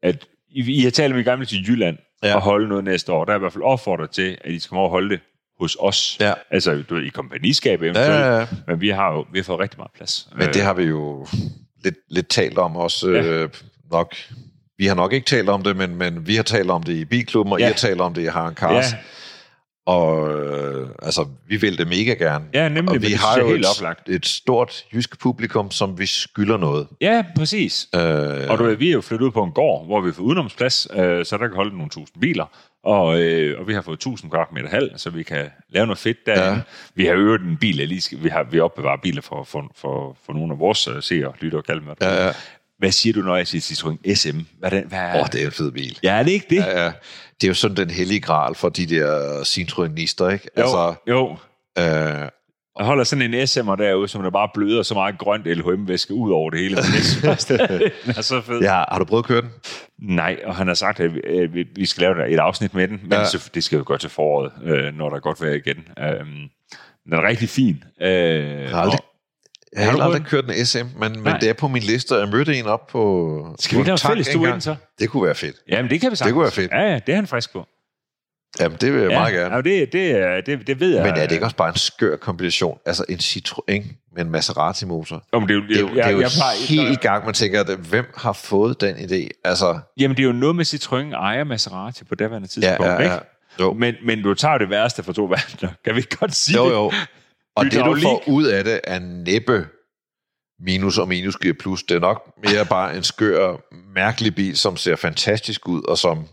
at 0.03 0.25
I, 0.49 0.71
I 0.79 0.83
har 0.83 0.91
talt 0.91 1.25
gerne 1.25 1.37
vil 1.37 1.47
til 1.47 1.67
Jylland 1.69 1.97
Ja. 2.23 2.27
ja. 2.27 2.35
og 2.35 2.41
holde 2.41 2.67
noget 2.67 2.83
næste 2.83 3.11
år. 3.11 3.25
Der 3.25 3.31
er 3.31 3.35
i 3.35 3.39
hvert 3.39 3.53
fald 3.53 3.63
opfordret 3.63 4.09
til, 4.09 4.37
at 4.45 4.51
I 4.51 4.59
skal 4.59 4.69
komme 4.69 4.79
over 4.79 4.87
og 4.89 4.91
holde 4.91 5.09
det 5.09 5.19
hos 5.59 5.77
os. 5.79 6.17
Ja. 6.19 6.33
Altså, 6.51 6.83
du 6.89 6.95
ved, 6.95 7.03
i 7.03 7.09
kompagniskab 7.09 7.81
eventuelt. 7.81 8.09
Ja, 8.09 8.31
ja, 8.33 8.39
ja. 8.39 8.47
Men 8.67 8.81
vi 8.81 8.89
har 8.89 9.11
jo 9.13 9.25
vi 9.31 9.39
har 9.39 9.43
fået 9.43 9.59
rigtig 9.59 9.77
meget 9.79 9.91
plads. 9.95 10.29
Men 10.35 10.47
det 10.47 10.61
har 10.61 10.73
vi 10.73 10.83
jo 10.83 11.27
lidt, 11.83 11.95
lidt 12.09 12.27
talt 12.29 12.57
om 12.57 12.75
også 12.75 13.09
Ja. 13.09 13.23
øh, 13.23 13.49
nok. 13.91 14.15
Vi 14.77 14.85
har 14.85 14.95
nok 14.95 15.13
ikke 15.13 15.25
talt 15.25 15.49
om 15.49 15.63
det, 15.63 15.75
men, 15.75 15.95
men 15.95 16.27
vi 16.27 16.35
har 16.35 16.43
talt 16.43 16.71
om 16.71 16.83
det 16.83 16.93
i 16.93 17.05
Bilklubben, 17.05 17.53
og 17.53 17.59
Ja. 17.59 17.65
I 17.65 17.67
har 17.67 17.73
talt 17.75 18.01
om 18.01 18.13
det 18.13 18.21
i 18.21 18.25
Harren 18.25 18.55
ja, 18.61 18.67
Cars. 18.67 18.85
Og 19.89 20.29
øh, 20.39 20.89
altså, 21.01 21.25
vi 21.47 21.57
vil 21.57 21.77
det 21.77 21.87
mega 21.87 22.13
gerne. 22.13 22.45
ja, 22.53 22.69
nemlig. 22.69 22.95
og 22.95 23.01
vi 23.01 23.07
det 23.07 23.17
har 23.17 23.39
jo 23.39 23.47
helt 23.47 23.65
et, 23.65 23.65
oplagt. 23.77 24.09
et 24.09 24.25
stort 24.25 24.85
jysk 24.93 25.19
publikum, 25.19 25.71
som 25.71 25.99
vi 25.99 26.05
skylder 26.05 26.57
noget. 26.57 26.87
Ja, 27.01 27.23
præcis. 27.35 27.87
Øh, 27.95 28.01
Og 28.49 28.57
du 28.57 28.75
vi 28.75 28.89
er 28.89 28.93
jo 28.93 29.01
flyttet 29.01 29.25
ud 29.25 29.31
på 29.31 29.43
en 29.43 29.51
gård, 29.51 29.85
hvor 29.85 30.01
vi 30.01 30.11
får 30.11 30.23
udenomsplads, 30.23 30.87
øh, 30.93 31.25
så 31.25 31.37
der 31.37 31.47
kan 31.47 31.55
holde 31.55 31.77
nogle 31.77 31.89
tusind 31.89 32.21
biler. 32.21 32.45
Og, 32.83 33.21
øh, 33.21 33.59
og 33.59 33.67
vi 33.67 33.73
har 33.73 33.81
fået 33.81 33.97
1000 33.97 34.31
kvadratmeter 34.31 34.69
halv, 34.69 34.91
så 34.97 35.09
vi 35.09 35.23
kan 35.23 35.45
lave 35.69 35.85
noget 35.85 35.97
fedt 35.97 36.25
derinde. 36.25 36.55
Ja. 36.55 36.61
Vi 36.95 37.05
har 37.05 37.13
øvet 37.13 37.41
en 37.41 37.57
bil, 37.57 37.75
lige 37.75 38.17
vi 38.17 38.29
har 38.29 38.43
vi 38.43 38.59
opbevarer 38.59 38.97
biler 38.97 39.21
for, 39.21 39.43
for, 39.43 39.71
for, 39.75 40.17
for 40.25 40.33
nogle 40.33 40.53
af 40.53 40.59
vores 40.59 40.87
uh, 40.87 41.01
seere, 41.01 41.33
lytter 41.39 41.57
og 41.57 41.63
kalder 41.63 41.95
Ja, 42.01 42.25
ja. 42.25 42.33
Hvad 42.80 42.91
siger 42.91 43.14
du, 43.14 43.22
når 43.22 43.35
jeg 43.35 43.47
siger 43.47 43.61
Citroën 43.61 44.14
SM? 44.15 44.39
Hvad 44.60 44.72
er 44.72 44.80
den, 44.80 44.88
hvad 44.89 44.99
er, 44.99 45.19
Åh, 45.22 45.27
det 45.31 45.41
er 45.41 45.45
en 45.45 45.51
fed 45.51 45.72
bil. 45.72 45.99
Ja, 46.03 46.14
er 46.15 46.23
det 46.23 46.31
ikke 46.31 46.45
det? 46.49 46.56
Ja, 46.56 46.84
ja. 46.84 46.91
Det 47.41 47.43
er 47.43 47.47
jo 47.47 47.53
sådan 47.53 47.77
den 47.77 47.89
hellige 47.89 48.19
gral 48.19 48.56
for 48.56 48.69
de 48.69 48.85
der 48.85 49.43
Citroenister, 49.43 50.30
ikke? 50.30 50.47
jo, 50.57 50.61
Altså, 50.64 50.93
jo. 51.07 51.31
øh, 51.80 52.27
Jeg 52.77 52.85
holder 52.85 53.03
sådan 53.03 53.34
en 53.34 53.41
SM'er 53.43 53.76
derude, 53.76 54.07
som 54.07 54.23
der 54.23 54.30
bare 54.30 54.49
bløder 54.53 54.84
så 54.84 54.93
meget 54.93 55.18
grønt 55.18 55.45
LHM-væske 55.47 56.14
ud 56.14 56.31
over 56.31 56.49
det 56.49 56.60
hele. 56.60 56.76
Det 58.06 58.18
er 58.18 58.22
så 58.22 58.41
fedt. 58.41 58.64
ja, 58.64 58.84
har 58.91 58.99
du 58.99 59.06
prøvet 59.06 59.23
at 59.23 59.27
køre 59.27 59.41
den? 59.41 59.49
Nej, 59.99 60.38
og 60.45 60.56
han 60.56 60.68
har 60.68 60.73
sagt, 60.73 60.99
at 60.99 61.11
vi, 61.76 61.85
skal 61.85 62.01
lave 62.01 62.30
et 62.30 62.39
afsnit 62.39 62.73
med 62.73 62.88
den, 62.88 62.99
men 63.03 63.11
Ja. 63.11 63.19
ja. 63.19 63.39
det 63.53 63.64
skal 63.64 63.77
jo 63.77 63.84
gå 63.88 63.97
til 63.97 64.10
foråret, 64.10 64.51
øh, 64.64 64.93
når 64.97 65.10
der 65.10 65.15
er 65.15 65.19
godt 65.19 65.41
vejr 65.41 65.53
igen. 65.53 65.77
Øhm, 65.99 66.49
den 67.06 67.14
er 67.14 67.27
rigtig 67.27 67.49
fin. 67.49 67.84
Øh, 68.01 68.10
Jeg 68.10 68.69
har 68.69 68.81
aldrig, 68.81 68.99
jeg 69.75 69.85
har, 69.85 69.97
du 69.97 70.01
aldrig 70.03 70.23
kørt 70.25 70.45
en 70.45 70.65
SM, 70.65 70.77
men, 70.99 71.23
men 71.23 71.33
det 71.41 71.49
er 71.49 71.53
på 71.53 71.67
min 71.67 71.83
liste, 71.83 72.11
og 72.15 72.19
jeg 72.19 72.29
mødte 72.29 72.55
en 72.55 72.65
op 72.65 72.87
på 72.87 73.55
Skal 73.59 73.75
vi 73.75 73.79
ikke 73.81 73.87
lave 73.87 73.97
fælles 73.97 74.27
engang. 74.27 74.53
ind 74.53 74.61
så? 74.61 74.75
Det 74.99 75.09
kunne 75.09 75.25
være 75.25 75.35
fedt. 75.35 75.55
Jamen, 75.69 75.91
det 75.91 76.01
kan 76.01 76.11
vi 76.11 76.15
sagtens. 76.15 76.33
kunne 76.33 76.43
være 76.43 76.51
fedt. 76.51 76.71
Ja, 76.71 76.81
ja, 76.81 76.99
det 76.99 77.09
er 77.11 77.15
han 77.15 77.27
frisk 77.27 77.53
på. 77.53 77.65
Jamen, 78.59 78.77
det 78.81 78.93
vil 78.93 79.01
jeg 79.01 79.11
ja, 79.11 79.19
meget 79.19 79.33
gerne. 79.33 79.55
Ja, 79.55 79.61
det, 79.61 79.93
det, 79.93 80.45
det, 80.59 80.67
det 80.67 80.79
ved 80.79 80.95
jeg. 80.95 81.03
Men 81.05 81.11
er 81.15 81.21
det 81.25 81.31
ikke 81.31 81.45
også 81.45 81.55
bare 81.55 81.69
en 81.69 81.75
skør 81.75 82.15
kombination? 82.15 82.77
Altså 82.85 83.05
en 83.09 83.17
Citroën 83.17 83.83
med 84.15 84.25
en 84.25 84.31
Maserati-motor? 84.31 85.23
Om 85.31 85.47
det, 85.47 85.53
er 85.53 85.57
jo- 85.59 85.67
Det 85.67 85.75
er 85.77 85.79
jo, 85.79 85.87
jeg- 85.87 85.95
det 85.95 86.05
er 86.05 86.09
jo 86.09 86.19
jeg 86.21 86.29
plejer- 86.35 86.67
helt 86.67 86.91
i 86.91 86.95
gang, 86.95 87.25
man 87.25 87.33
tænker, 87.33 87.59
at 87.63 87.77
hvem 87.77 88.05
har 88.17 88.33
fået 88.33 88.81
den 88.81 88.95
idé? 88.95 89.27
Altså, 89.43 89.79
Jamen, 89.99 90.17
det 90.17 90.23
er 90.23 90.27
jo 90.27 90.33
noget 90.33 90.55
med 90.55 90.65
Citroën 90.65 91.13
ejer 91.15 91.43
Maserati 91.43 92.03
på 92.03 92.15
det 92.15 92.31
ja, 92.31 92.39
tidspunkt, 92.39 92.65
ja, 92.83 92.91
ja. 92.93 92.99
ikke? 92.99 93.15
Jo, 93.59 93.73
Men, 93.73 93.95
men 94.05 94.23
du 94.23 94.33
tager 94.33 94.57
det 94.57 94.69
værste 94.69 95.03
fra 95.03 95.13
to 95.13 95.23
verdener. 95.25 95.71
Kan 95.85 95.95
vi 95.95 95.99
ikke 95.99 96.15
godt 96.17 96.35
sige 96.35 96.57
jo, 96.57 96.65
det? 96.65 96.71
jo. 96.73 96.91
Og 97.60 97.65
det, 97.65 97.86
du 97.86 97.99
får 98.02 98.23
ud 98.27 98.44
af 98.45 98.64
det, 98.64 98.80
er 98.84 98.99
næppe 98.99 99.68
minus 100.60 100.98
og 100.98 101.07
minus 101.07 101.38
giver 101.38 101.53
plus. 101.60 101.84
Det 101.84 101.95
er 101.95 101.99
nok 101.99 102.34
mere 102.44 102.65
bare 102.65 102.98
en 102.98 103.03
skør, 103.03 103.57
mærkelig 103.95 104.36
bil, 104.36 104.57
som 104.57 104.77
ser 104.77 104.95
fantastisk 104.95 105.68
ud, 105.68 105.84
og 105.84 105.98
som, 105.98 106.26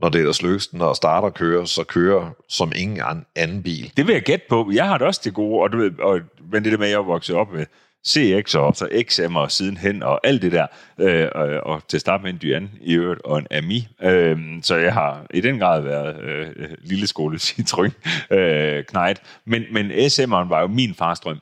når 0.00 0.08
det 0.08 0.18
ellers 0.18 0.42
lykkes 0.42 0.66
den 0.66 0.94
starter 0.94 1.28
og 1.28 1.34
kører, 1.34 1.64
så 1.64 1.84
kører 1.84 2.30
som 2.48 2.72
ingen 2.76 3.00
an- 3.00 3.26
anden 3.36 3.62
bil. 3.62 3.92
Det 3.96 4.06
vil 4.06 4.12
jeg 4.12 4.22
gætte 4.22 4.46
på. 4.48 4.70
Jeg 4.74 4.88
har 4.88 4.98
det 4.98 5.06
også 5.06 5.22
til 5.22 5.32
gode, 5.32 5.62
og 5.62 5.72
du 5.72 5.78
ved, 5.78 5.98
og, 5.98 6.20
men 6.52 6.64
det 6.64 6.72
der 6.72 6.78
med, 6.78 6.86
at 6.86 6.92
jeg 6.92 6.98
er 6.98 7.02
vokset 7.02 7.36
op 7.36 7.52
med 7.52 7.66
CX 8.08 8.54
og 8.54 8.76
så 8.76 9.04
XM 9.08 9.36
og 9.36 9.50
sidenhen 9.52 10.02
og 10.02 10.20
alt 10.26 10.42
det 10.42 10.52
der, 10.52 10.66
øh, 11.00 11.28
og, 11.34 11.46
og 11.46 11.82
til 11.88 11.96
at 11.96 12.00
starte 12.00 12.22
med 12.22 12.30
en 12.32 12.38
Dyan 12.42 12.70
i 12.80 12.94
øvrigt 12.94 13.20
og 13.24 13.38
en 13.38 13.46
Ami. 13.50 13.88
Øh, 14.02 14.38
så 14.62 14.76
jeg 14.76 14.92
har 14.92 15.26
i 15.34 15.40
den 15.40 15.58
grad 15.58 15.82
været 15.82 16.20
øh, 16.22 16.46
øh, 16.56 16.68
lille 16.84 17.06
skole 17.06 17.38
Citroën 17.46 17.90
øh, 18.36 18.84
knejt. 18.84 19.22
Men, 19.46 19.62
men 19.72 19.90
SM'eren 19.90 20.48
var 20.48 20.60
jo 20.60 20.66
min 20.66 20.94
fars 20.94 21.20
drøm. 21.20 21.38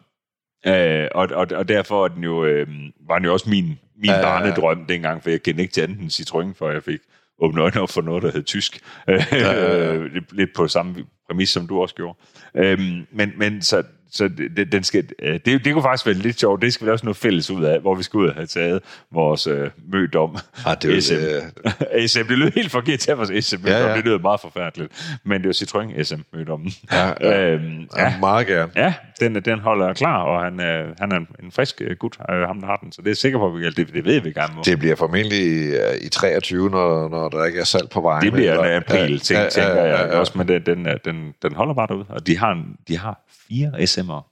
Øh, 0.67 1.09
og, 1.15 1.29
og, 1.33 1.47
og 1.55 1.69
derfor 1.69 2.05
er 2.05 2.09
den 2.09 2.25
jo, 2.25 2.45
øh, 2.45 2.67
var 3.09 3.19
den 3.19 3.25
jo 3.25 3.33
også 3.33 3.51
min, 3.51 3.65
min 3.65 4.11
Ja, 4.11 4.13
ja, 4.13 4.19
ja, 4.21 4.33
ja. 4.35 4.39
barnedrøm 4.41 4.87
dengang, 4.87 5.23
for 5.23 5.31
jeg 5.31 5.43
kendte 5.43 5.63
ikke 5.63 5.73
til 5.73 5.81
andet 5.81 5.99
end 6.01 6.11
Citroën, 6.11 6.59
før 6.59 6.71
jeg 6.73 6.83
fik 6.83 6.99
åbnet 7.43 7.63
øjnene 7.63 7.83
op 7.83 7.91
for 7.91 8.03
noget, 8.03 8.23
der 8.23 8.33
hed 8.33 8.43
tysk. 8.43 8.81
Øh, 9.09 9.23
ja, 9.33 9.53
ja. 9.53 9.97
lidt- 10.15 10.33
lidt 10.37 10.51
på 10.57 10.69
samme 10.69 10.95
præmis, 11.31 11.51
som 11.51 11.67
du 11.67 11.83
også 11.83 11.95
gjorde. 11.95 12.19
Øhm, 12.57 13.07
men, 13.13 13.33
men 13.37 13.63
så, 13.63 13.83
så 14.15 14.29
det, 14.29 14.57
det- 14.57 14.73
den 14.73 14.83
skal, 14.85 15.05
øh, 15.23 15.33
det, 15.45 15.65
det 15.65 15.73
kunne 15.73 15.83
faktisk 15.83 16.07
være 16.07 16.15
lidt 16.15 16.41
sjovt. 16.41 16.63
Det 16.63 16.73
skal 16.73 16.87
vi 16.87 16.91
også 16.93 17.07
noget 17.07 17.17
fælles 17.17 17.51
ud 17.51 17.65
af, 17.65 17.81
hvor 17.81 17.95
vi 17.95 18.03
skal 18.03 18.19
ud 18.19 18.29
og 18.29 18.35
have 18.35 18.47
taget 18.47 18.83
vores 19.13 19.47
øh, 19.47 19.71
mødom. 19.93 20.37
Ah, 20.67 20.77
det 20.83 20.97
er 20.97 21.01
SM. 21.01 21.15
øh, 21.15 22.09
SM, 22.09 22.19
det 22.29 22.39
lød 22.39 22.51
helt 22.55 22.71
forkert 22.71 22.99
til 22.99 23.15
vores 23.15 23.45
SM 23.45 23.67
Ja, 23.67 23.89
ja. 23.89 23.97
Det 23.97 24.05
lød 24.05 24.19
meget 24.19 24.41
forfærdeligt. 24.41 25.19
Men 25.25 25.43
det 25.43 25.47
er 25.47 25.67
jo 25.75 25.81
Citroën 25.93 26.03
SM 26.03 26.21
mødommen. 26.37 26.73
Ja, 26.93 27.13
ja. 27.21 27.45
Øhm, 27.55 27.81
ja. 27.97 28.03
ja, 28.05 28.15
meget 28.21 28.47
gerne. 28.47 28.71
ja 28.77 28.95
den, 29.21 29.35
den 29.35 29.59
holder 29.59 29.93
klar, 29.93 30.23
og 30.23 30.43
han, 30.45 30.61
øh, 30.61 30.95
han 31.01 31.13
er 31.13 31.17
en, 31.17 31.53
frisk 31.53 31.81
øh, 31.85 31.97
gut, 31.97 32.17
øh, 32.31 32.37
ham 32.41 32.61
der 32.61 32.67
har 32.67 32.77
den. 32.77 32.93
Så 32.93 33.01
det 33.03 33.07
er 33.07 33.11
jeg 33.11 33.17
sikker 33.17 33.39
på, 33.39 33.47
at 33.47 33.55
vi, 33.55 33.65
det, 33.71 33.77
det 33.95 34.05
ved 34.05 34.21
vi 34.21 34.33
gerne 34.33 34.55
må. 34.57 34.63
Det 34.65 34.79
bliver 34.79 34.97
formentlig 34.97 35.73
øh, 35.75 35.97
i 36.03 36.09
23, 36.09 36.71
når, 36.71 37.09
når 37.09 37.29
der 37.29 37.45
ikke 37.45 37.61
er 37.61 37.65
salg 37.65 37.89
på 37.91 38.01
vejen. 38.01 38.23
Det 38.25 38.33
bliver 38.33 38.65
en 38.65 38.71
april 38.71 39.21
ting, 39.21 39.37
ja, 39.39 39.43
ja, 39.45 39.49
tænker 39.51 39.75
ja, 39.75 39.83
jeg 39.83 40.07
ja, 40.07 40.13
ja. 40.13 40.19
også, 40.19 40.33
men 40.39 40.49
den, 40.49 40.63
den, 40.67 40.87
er- 40.87 40.99
den, 41.05 41.35
den 41.43 41.55
holder 41.55 41.75
bare 41.75 41.87
derude. 41.87 42.05
Og 42.09 42.27
de 42.27 42.39
har, 42.39 42.53
en, 42.53 42.77
de 42.89 42.99
har 42.99 43.21
fire 43.49 43.69
SM'er. 43.83 44.31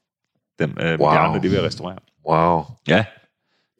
Dem, 0.58 0.76
øh, 0.80 1.00
wow. 1.00 1.10
De 1.12 1.18
andre, 1.18 1.42
de 1.42 1.48
vil 1.48 1.60
restaurere. 1.62 1.98
Wow. 2.28 2.64
Ja. 2.88 3.04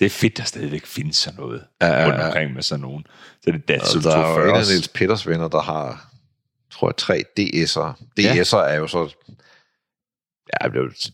Det 0.01 0.07
er 0.07 0.11
fedt, 0.11 0.37
der 0.39 0.45
stadigvæk 0.45 0.87
findes 0.87 1.17
sådan 1.17 1.41
noget 1.41 1.65
Ja, 1.83 1.87
ja, 1.87 2.07
rundt 2.07 2.19
ja. 2.19 2.27
omkring 2.27 2.53
med 2.55 2.63
sådan 2.63 2.81
nogen. 2.83 3.07
Så 3.43 3.51
det 3.51 3.55
er 3.55 3.59
Datsun 3.59 3.99
Altså, 3.99 4.11
der 4.11 4.17
er 4.17 4.21
jo 4.21 4.25
en 4.35 4.39
af 4.41 4.45
240. 4.45 4.73
Niels 4.75 4.89
Petters 4.89 5.27
venner, 5.29 5.49
der 5.49 5.61
har, 5.63 6.11
tror 6.71 6.89
jeg, 6.89 6.97
tre 6.97 7.15
DS'er. 7.41 8.05
Ja. 8.19 8.43
DS'er 8.43 8.57
er 8.57 8.75
jo 8.75 8.87
så... 8.87 9.15
Ja, 10.63 10.69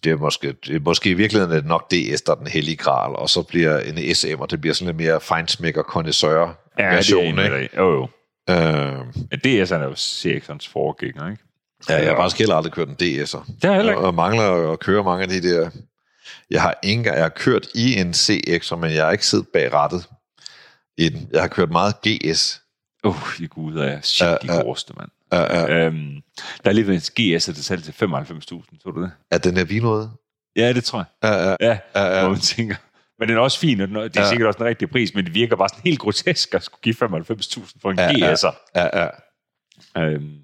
det 0.04 0.12
er, 0.12 0.16
måske, 0.16 0.52
det 0.66 0.76
er 0.76 0.80
måske 0.80 1.10
i 1.10 1.14
virkeligheden 1.14 1.52
er 1.56 1.60
det 1.60 1.66
nok 1.68 1.90
DS, 1.90 2.22
der 2.22 2.32
er 2.32 2.36
den 2.36 2.46
hellige 2.46 2.76
gral, 2.76 3.16
og 3.16 3.30
så 3.30 3.42
bliver 3.42 3.78
en 3.80 4.14
SM, 4.14 4.40
og 4.40 4.50
det 4.50 4.60
bliver 4.60 4.74
sådan 4.74 4.86
lidt 4.86 5.06
mere 5.06 5.20
feinsmækker 5.20 5.82
connoisseur 5.82 6.58
ja, 6.78 6.94
version, 6.94 7.36
det 7.38 7.44
er 7.46 7.56
ikke? 7.56 7.56
en 7.56 7.68
de- 7.72 7.76
Jo, 7.76 7.90
jo. 7.92 8.08
Øh, 8.50 9.06
Men 9.30 9.40
DS'erne 9.46 9.74
er 9.74 9.84
jo 9.84 9.92
CX'ernes 9.92 10.72
forgænger, 10.72 11.30
ikke? 11.30 11.42
Ja, 11.88 11.96
jeg 11.96 12.08
har 12.08 12.16
faktisk 12.16 12.38
heller 12.38 12.54
aldrig 12.54 12.72
kørt 12.72 12.88
en 12.88 12.94
DS'er. 12.94 13.44
Det 13.46 13.64
har 13.64 13.68
jeg 13.70 13.74
heller 13.76 13.92
ikke. 13.92 14.00
Og 14.06 14.14
mangler 14.14 14.72
at 14.72 14.78
køre 14.80 15.04
mange 15.04 15.22
af 15.22 15.28
de 15.28 15.42
der... 15.42 15.70
Jeg 16.50 16.62
har 16.62 16.78
ikke 16.82 17.12
jeg 17.12 17.22
har 17.22 17.28
kørt 17.28 17.66
i 17.74 17.94
en 18.00 18.10
CX'er, 18.10 18.76
men 18.76 18.90
jeg 18.92 19.04
har 19.04 19.12
ikke 19.12 19.26
siddet 19.26 19.48
bag 19.52 19.72
rattet 19.72 20.08
i 20.98 21.08
den. 21.08 21.28
Jeg 21.32 21.40
har 21.40 21.48
kørt 21.48 21.70
meget 21.70 21.94
GS. 22.06 22.62
Åh, 23.04 23.10
uh, 23.16 23.40
i 23.40 23.46
gud, 23.46 23.76
er 23.76 24.00
shit, 24.00 24.26
Ja, 24.26 24.32
de 24.42 24.54
ja. 24.54 24.60
gråeste, 24.62 24.94
mand. 24.96 25.10
Er, 25.32 25.38
er, 25.38 25.86
Øhm, 25.86 26.20
der 26.64 26.70
er 26.70 26.72
lige 26.72 26.92
en 26.94 27.00
GS, 27.00 27.44
der 27.44 27.52
salg 27.54 27.82
til 27.82 27.92
95.000, 27.92 27.98
så 28.82 28.90
du 28.94 29.02
det? 29.02 29.10
er 29.30 29.38
den 29.38 29.56
der 29.56 29.64
vinode? 29.64 30.10
Ja, 30.56 30.72
det 30.72 30.84
tror 30.84 30.98
jeg. 30.98 31.30
Er, 31.30 31.34
er, 31.36 31.56
Ja, 31.60 31.78
ja. 31.94 32.00
er, 32.00 32.20
hvor 32.20 32.30
man 32.30 32.40
tænker. 32.40 32.76
Men 33.18 33.28
den 33.28 33.36
er 33.36 33.40
også 33.40 33.58
fin, 33.58 33.80
og 33.80 33.88
den 33.88 33.96
det 33.96 34.02
er 34.02 34.10
Ja. 34.16 34.22
ja. 34.22 34.28
sikkert 34.28 34.46
også 34.46 34.58
en 34.58 34.64
rigtig 34.64 34.90
pris, 34.90 35.14
men 35.14 35.24
det 35.24 35.34
virker 35.34 35.56
bare 35.56 35.68
sådan 35.68 35.82
helt 35.84 35.98
grotesk 35.98 36.54
at 36.54 36.62
skulle 36.62 36.80
give 36.82 36.94
95.000 36.94 37.78
for 37.82 37.90
en 37.90 37.98
Ja, 37.98 38.04
ja, 38.18 38.26
ja. 38.26 38.34
GS'er. 38.34 38.70
er, 38.74 38.90
er. 38.92 39.10
Øhm, 39.98 40.34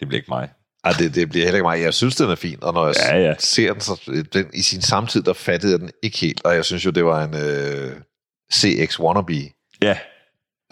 det 0.00 0.08
bliver 0.08 0.18
ikke 0.18 0.30
mig. 0.30 0.48
Ej, 0.84 0.92
det, 0.98 1.14
det 1.14 1.28
bliver 1.28 1.44
heller 1.44 1.56
ikke 1.58 1.62
mig. 1.68 1.80
Jeg 1.82 1.94
synes, 1.94 2.16
den 2.16 2.30
er 2.30 2.34
fin, 2.34 2.58
og 2.62 2.74
når 2.74 2.86
jeg 2.86 2.94
Ja, 3.10 3.18
ja. 3.18 3.34
ser 3.38 3.72
den, 3.72 3.80
så 3.80 4.22
den, 4.32 4.46
i 4.54 4.62
sin 4.62 4.82
samtid, 4.82 5.22
der 5.22 5.32
fattede 5.32 5.72
jeg 5.72 5.80
den 5.80 5.90
ikke 6.02 6.18
helt, 6.18 6.44
og 6.44 6.54
jeg 6.54 6.64
synes 6.64 6.84
jo, 6.86 6.90
det 6.90 7.04
var 7.04 7.24
en 7.24 7.34
øh, 7.34 7.92
CX 8.52 9.00
wannabe. 9.00 9.50
Ja, 9.82 9.98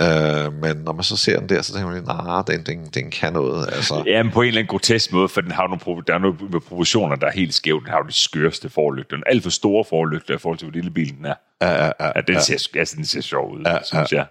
Øh, 0.01 0.53
men 0.53 0.77
når 0.77 0.93
man 0.93 1.05
så 1.05 1.17
ser 1.17 1.39
den 1.41 1.49
der, 1.49 1.63
så 1.63 1.73
tænker 1.73 1.91
man, 1.91 2.03
nej, 2.03 2.43
den, 2.47 2.63
den, 2.67 2.87
den 2.95 3.11
kan 3.11 3.33
noget. 3.33 3.67
Altså, 3.73 4.03
ja 4.07 4.23
men 4.23 4.33
på 4.33 4.43
en 4.43 4.49
eller 4.49 4.59
anden 4.61 4.71
grotesk 4.71 5.13
måde, 5.13 5.29
for 5.29 5.41
den 5.41 5.51
har 5.51 5.67
nogle, 5.87 6.03
der 6.07 6.15
er 6.15 6.19
nogle 6.19 6.37
med 6.53 6.61
proportioner, 6.61 7.17
der 7.17 7.27
er 7.27 7.31
helt 7.33 7.55
skævt. 7.55 7.83
Den 7.85 7.91
har 7.91 7.99
jo 7.99 8.05
de 8.09 8.13
skørste 8.13 8.71
forlygter. 8.71 9.17
Den 9.17 9.23
er 9.27 9.31
alt 9.31 9.43
for 9.43 9.51
store 9.51 9.85
forlygter 9.89 10.35
i 10.35 10.39
forhold 10.39 10.59
til, 10.59 10.67
hvor 10.69 10.73
lille 10.75 10.91
bilen 10.91 11.25
er. 11.25 11.35
ja, 11.63 11.85
ja, 11.85 11.85
ja, 12.01 12.07
Ja, 12.17 12.21
den, 12.21 12.35
ja. 12.35 12.41
ser, 12.41 12.69
altså, 12.79 12.97
den 12.97 13.05
ser 13.07 13.21
sjov 13.21 13.53
ud, 13.53 13.63
Ja, 13.65 13.73
ja, 13.73 13.79
synes 13.85 14.13
jeg. 14.13 14.27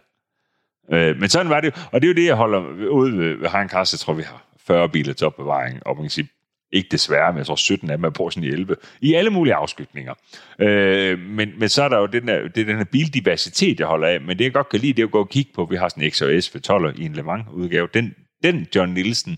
Øh, 0.93 1.19
men 1.19 1.29
sådan 1.29 1.49
var 1.49 1.61
det. 1.61 1.87
Og 1.91 2.01
det 2.01 2.07
er 2.07 2.13
jo 2.13 2.15
det, 2.15 2.25
jeg 2.25 2.35
holder 2.35 2.89
ude 2.89 3.17
ved, 3.17 3.35
ved 3.39 3.49
Hein 3.49 3.67
Kars. 3.69 3.93
Jeg 3.93 3.99
tror, 3.99 4.13
vi 4.13 4.23
har 4.23 4.44
40 4.67 4.89
biler 4.89 5.13
til 5.13 5.27
opbevaring. 5.27 5.87
Og 5.87 5.95
man 5.95 6.03
kan 6.03 6.09
sige, 6.09 6.27
ikke 6.71 6.89
desværre, 6.91 7.31
men 7.33 7.37
jeg 7.37 7.45
tror 7.45 7.55
17 7.55 7.89
af 7.89 7.97
dem 7.97 8.03
er 8.03 8.09
på 8.09 8.29
sådan 8.29 8.43
i 8.43 8.47
11. 8.53 8.75
I 9.01 9.13
alle 9.13 9.29
mulige 9.29 9.53
afskygninger. 9.53 10.13
Øh, 10.59 11.19
men, 11.19 11.51
men 11.59 11.69
så 11.69 11.83
er 11.83 11.89
der 11.89 11.97
jo 11.99 12.05
den 12.05 12.27
der, 12.27 12.47
det 12.47 12.61
er 12.61 12.65
den 12.65 12.77
her 12.77 12.83
bildiversitet, 12.83 13.79
jeg 13.79 13.87
holder 13.87 14.07
af. 14.07 14.21
Men 14.21 14.37
det, 14.39 14.43
jeg 14.45 14.53
godt 14.53 14.69
kan 14.69 14.79
lide, 14.79 14.93
det 14.93 15.01
er 15.01 15.05
at 15.05 15.11
gå 15.11 15.19
og 15.19 15.29
kigge 15.29 15.51
på. 15.55 15.65
Vi 15.65 15.75
har 15.75 15.89
sådan 15.89 16.03
en 16.03 16.11
XOS 16.11 16.55
V12 16.55 17.01
i 17.01 17.05
en 17.05 17.13
Le 17.13 17.23
Mans-udgave. 17.23 17.87
Den, 17.93 18.15
den 18.43 18.67
John 18.75 18.93
Nielsen 18.93 19.37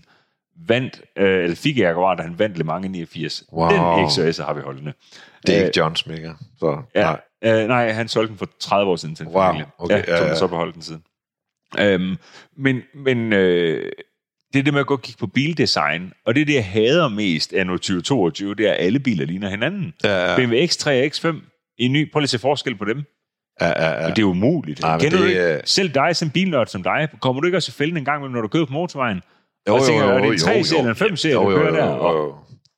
vandt, 0.68 1.02
øh, 1.18 1.42
eller 1.44 1.56
fik 1.56 1.78
Jaguar, 1.78 2.14
da 2.14 2.22
han 2.22 2.38
vandt 2.38 2.58
Le 2.58 2.64
Mans 2.64 2.86
i 2.86 2.88
89. 2.88 3.44
Wow. 3.52 3.68
Den 3.70 4.10
XOS 4.10 4.38
har 4.38 4.54
vi 4.54 4.60
holdende. 4.60 4.92
Det 5.46 5.54
er 5.54 5.60
Øh, 5.60 5.66
ikke 5.66 5.78
Johns 5.80 6.06
Mega. 6.06 6.32
Så, 6.58 6.82
Ja, 6.94 7.02
nej. 7.42 7.62
Øh, 7.62 7.68
nej, 7.68 7.92
han 7.92 8.08
solgte 8.08 8.28
den 8.30 8.38
for 8.38 8.48
30 8.60 8.90
år 8.90 8.96
siden 8.96 9.14
til 9.14 9.26
en 9.26 9.32
Wow, 9.32 9.46
familie. 9.46 9.66
okay, 9.78 9.96
ja, 9.98 10.04
så 10.04 10.24
ja. 10.24 10.26
ja. 10.28 10.34
så 10.34 10.46
beholdt 10.46 10.74
den 10.74 10.82
siden. 10.82 11.02
Øhm, 11.78 12.16
men 12.56 12.82
men 12.94 13.32
øh, 13.32 13.92
det 14.52 14.58
er 14.58 14.62
det 14.62 14.72
med 14.72 14.80
at 14.80 14.86
gå 14.86 14.94
og 14.94 15.02
kigge 15.02 15.18
på 15.18 15.26
bildesign, 15.26 16.12
og 16.26 16.34
det 16.34 16.40
er 16.40 16.44
det, 16.44 16.54
jeg 16.54 16.64
hader 16.66 17.08
mest 17.08 17.52
af 17.52 17.64
2022, 17.64 18.54
det 18.54 18.68
er, 18.68 18.72
at 18.72 18.76
alle 18.80 18.98
biler 19.00 19.26
ligner 19.26 19.50
hinanden. 19.50 19.92
Ja, 20.04 20.30
ja. 20.30 20.36
BMW 20.36 20.54
X3 20.56 20.86
og 20.88 21.04
X5, 21.04 21.36
en 21.78 21.92
ny, 21.92 22.12
prøv 22.12 22.20
lige 22.20 22.24
at 22.24 22.30
se 22.30 22.38
forskel 22.38 22.74
på 22.78 22.84
dem. 22.84 23.02
Ja, 23.60 23.66
ja, 23.66 23.90
ja. 24.00 24.06
Men 24.06 24.16
det 24.16 24.22
er 24.22 24.26
umuligt. 24.26 24.82
Men 24.82 25.00
Kender 25.00 25.10
det 25.10 25.18
du 25.18 25.24
ikke? 25.24 25.40
er- 25.40 25.60
Selv 25.64 25.88
dig 25.94 26.16
som 26.16 26.30
bilnørd 26.30 26.66
som 26.66 26.82
dig, 26.82 27.08
kommer 27.20 27.40
du 27.42 27.46
ikke 27.46 27.58
også 27.58 27.70
i 27.70 27.76
fælden 27.78 27.96
en 27.96 28.04
gang 28.04 28.30
når 28.30 28.40
du 28.40 28.48
kører 28.48 28.64
på 28.64 28.72
motorvejen? 28.72 29.20
Jo, 29.68 29.74
og 29.74 29.82
tænker, 29.86 30.04
jo, 30.04 30.10
er 30.10 30.14
jo, 30.18 30.24
det 30.24 30.32
en 30.32 30.38
3 30.38 30.50
jo, 30.52 30.64
serie 30.64 30.78
eller 30.80 30.90
en 30.90 30.96
5 30.96 31.16
serie, 31.16 31.34
der 31.34 31.44
kører 31.44 31.70
der? 31.70 31.82
Og, 31.84 32.14
jo. 32.14 32.34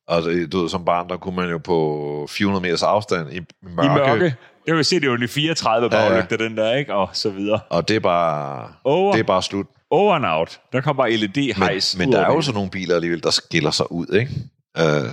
Og 0.09 0.23
det, 0.23 0.53
du 0.53 0.61
ved, 0.61 0.69
som 0.69 0.85
barn, 0.85 1.09
der 1.09 1.17
kunne 1.17 1.37
man 1.37 1.51
jo 1.51 1.59
på 1.59 2.27
400 2.31 2.63
meters 2.63 2.83
afstand 2.83 3.33
i, 3.33 3.37
i 3.37 3.41
mørke. 3.77 3.87
I 3.87 3.89
mørke. 3.95 4.35
Det 4.67 4.77
vil 4.77 4.85
sige, 4.85 5.01
det 5.01 5.07
er 5.07 5.11
jo 5.11 5.17
en 5.23 5.29
34 5.29 5.89
Ja, 5.93 6.03
ja. 6.03 6.09
baglygter, 6.09 6.37
den 6.37 6.57
der, 6.57 6.73
ikke? 6.75 6.95
Og 6.95 7.09
så 7.13 7.31
videre. 7.31 7.61
Og 7.71 7.89
det 7.89 7.97
er 7.97 8.01
bare, 8.01 8.69
Over. 8.85 9.13
det 9.13 9.19
er 9.21 9.25
bare 9.25 9.43
slut. 9.43 9.67
Over 9.91 10.15
and 10.15 10.27
out. 10.27 10.61
Der 10.73 10.81
kommer 10.81 11.03
bare 11.03 11.17
LED-hejs. 11.17 11.97
Men, 11.99 12.09
men 12.09 12.13
der 12.17 12.21
er 12.27 12.33
jo 12.33 12.41
sådan 12.43 12.55
nogle 12.55 12.71
biler 12.71 12.95
alligevel, 12.95 13.23
der 13.23 13.31
skiller 13.31 13.71
sig 13.71 13.93
ud, 13.93 14.07
ikke? 14.07 14.33
Øh, 14.79 15.11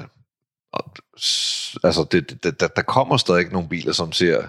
og, 0.74 0.92
altså, 1.84 2.06
det, 2.12 2.44
det, 2.44 2.60
der, 2.60 2.68
der 2.68 2.82
kommer 2.82 3.18
stadig 3.18 3.52
nogle 3.52 3.70
biler, 3.70 3.94
som 3.94 4.12
ser 4.12 4.48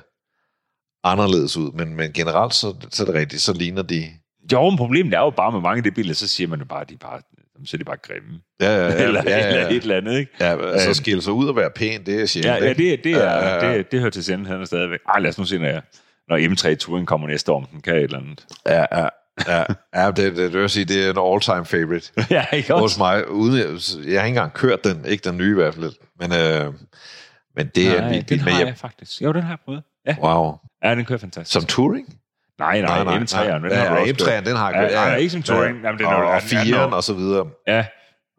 anderledes 1.04 1.56
ud, 1.56 1.72
men, 1.72 1.94
men 1.96 2.12
generelt 2.12 2.54
så, 2.54 2.74
så 2.90 3.02
er 3.02 3.06
det 3.06 3.14
rigtigt, 3.14 3.42
så 3.42 3.52
ligner 3.52 3.82
de... 3.82 4.04
Jo, 4.52 4.70
men 4.70 4.76
problemet 4.78 5.14
er 5.14 5.18
jo 5.20 5.30
bare 5.30 5.52
med 5.52 5.60
mange 5.60 5.76
af 5.78 5.84
de 5.84 5.90
biler, 5.90 6.14
så 6.14 6.28
siger 6.28 6.48
man 6.48 6.58
jo 6.58 6.64
bare, 6.64 6.80
at 6.80 6.88
de 6.88 6.94
er 6.94 6.98
bare, 6.98 7.20
så 7.66 7.76
er 7.76 7.78
de 7.78 7.84
bare 7.84 7.96
grimme. 7.96 8.40
Ja, 8.60 8.76
ja, 8.76 8.86
ja. 8.86 8.94
eller, 9.04 9.22
ja, 9.26 9.38
ja, 9.38 9.46
eller 9.48 9.60
ja. 9.60 9.68
et 9.68 9.82
eller 9.82 9.96
andet, 9.96 10.18
ikke? 10.18 10.32
ja 10.40 10.70
altså 10.72 10.88
Øhm. 10.88 10.94
skille 10.94 11.22
sig 11.22 11.32
ud 11.32 11.48
og 11.48 11.56
være 11.56 11.70
pæn, 11.70 12.06
det 12.06 12.22
er 12.22 12.26
sjældent, 12.26 12.54
Ja, 12.56 12.64
ja 12.64 12.72
det, 12.74 13.04
det, 13.04 13.12
er, 13.12 13.18
Ja, 13.18 13.48
ja, 13.48 13.66
ja. 13.66 13.78
det, 13.78 13.92
det 13.92 14.00
hører 14.00 14.10
til 14.10 14.24
sandheden 14.24 14.66
stadigvæk. 14.66 15.00
Ej, 15.08 15.20
lad 15.20 15.30
os 15.30 15.38
nu 15.38 15.44
se, 15.44 15.58
når, 15.58 15.66
jeg, 15.68 15.82
når 16.28 16.38
M3 16.38 16.74
Touring 16.74 17.06
kommer 17.06 17.26
næste 17.28 17.52
år, 17.52 17.56
om 17.56 17.66
den 17.66 17.80
kan 17.80 17.94
et 17.96 18.02
eller 18.02 18.18
andet. 18.18 18.46
Ja, 18.66 18.84
ja, 19.00 19.08
ja. 19.48 19.64
ja 19.94 20.06
det, 20.06 20.16
det, 20.16 20.36
det, 20.36 20.52
vil 20.52 20.70
sige, 20.70 20.84
det 20.84 21.06
er 21.06 21.10
en 21.10 21.32
all-time 21.32 21.64
favorite 21.64 22.12
ja, 22.36 22.44
ikke 22.52 22.72
hos 22.72 22.82
også? 22.82 22.98
mig. 22.98 23.30
Uden, 23.30 23.56
jeg, 23.58 23.66
jeg 24.12 24.20
har 24.20 24.26
ikke 24.26 24.36
engang 24.36 24.52
kørt 24.52 24.84
den, 24.84 25.04
ikke 25.04 25.28
den 25.30 25.36
nye 25.38 25.50
i 25.50 25.54
hvert 25.54 25.74
fald, 25.74 25.92
men, 26.20 26.32
øh, 26.32 26.72
men 27.56 27.66
det 27.74 27.86
er 27.88 27.94
en 27.96 28.02
Nej, 28.02 28.08
vild 28.12 28.22
den 28.22 28.26
bil. 28.38 28.44
Men 28.44 28.52
har 28.52 28.60
jeg, 28.60 28.66
jeg 28.68 28.76
faktisk. 28.78 29.22
Jo, 29.22 29.32
den 29.32 29.42
har 29.42 29.50
jeg 29.50 29.58
prøvet. 29.64 29.82
Ja, 30.06 30.16
wow. 30.22 30.52
ja 30.84 30.94
den 30.94 31.04
kører 31.04 31.18
fantastisk. 31.18 31.52
Som 31.52 31.64
touring? 31.64 32.06
nej, 32.58 32.80
nej, 32.80 33.04
nej, 33.04 33.16
M3'eren, 33.18 33.62
den 33.62 33.70
ja, 33.70 33.76
har. 33.84 33.98
M3'eren, 33.98 34.44
den 34.48 34.56
har 34.56 34.70
Ja, 34.70 34.78
jeg 34.80 34.90
kørt. 34.90 34.94
nej, 34.98 35.16
ikke 35.16 35.30
som 35.30 35.42
touring. 35.42 35.78
Jamen, 35.84 35.98
den 35.98 36.06
er 36.06 36.10
og, 36.10 36.16
og 36.26 36.40
den 36.50 36.58
er- 36.58 36.64
den 36.64 36.72
er 36.74 36.78
4'eren 36.78 36.90
jo- 36.90 36.96
og 36.96 37.04
så 37.04 37.14
videre. 37.14 37.46
Ja, 37.66 37.84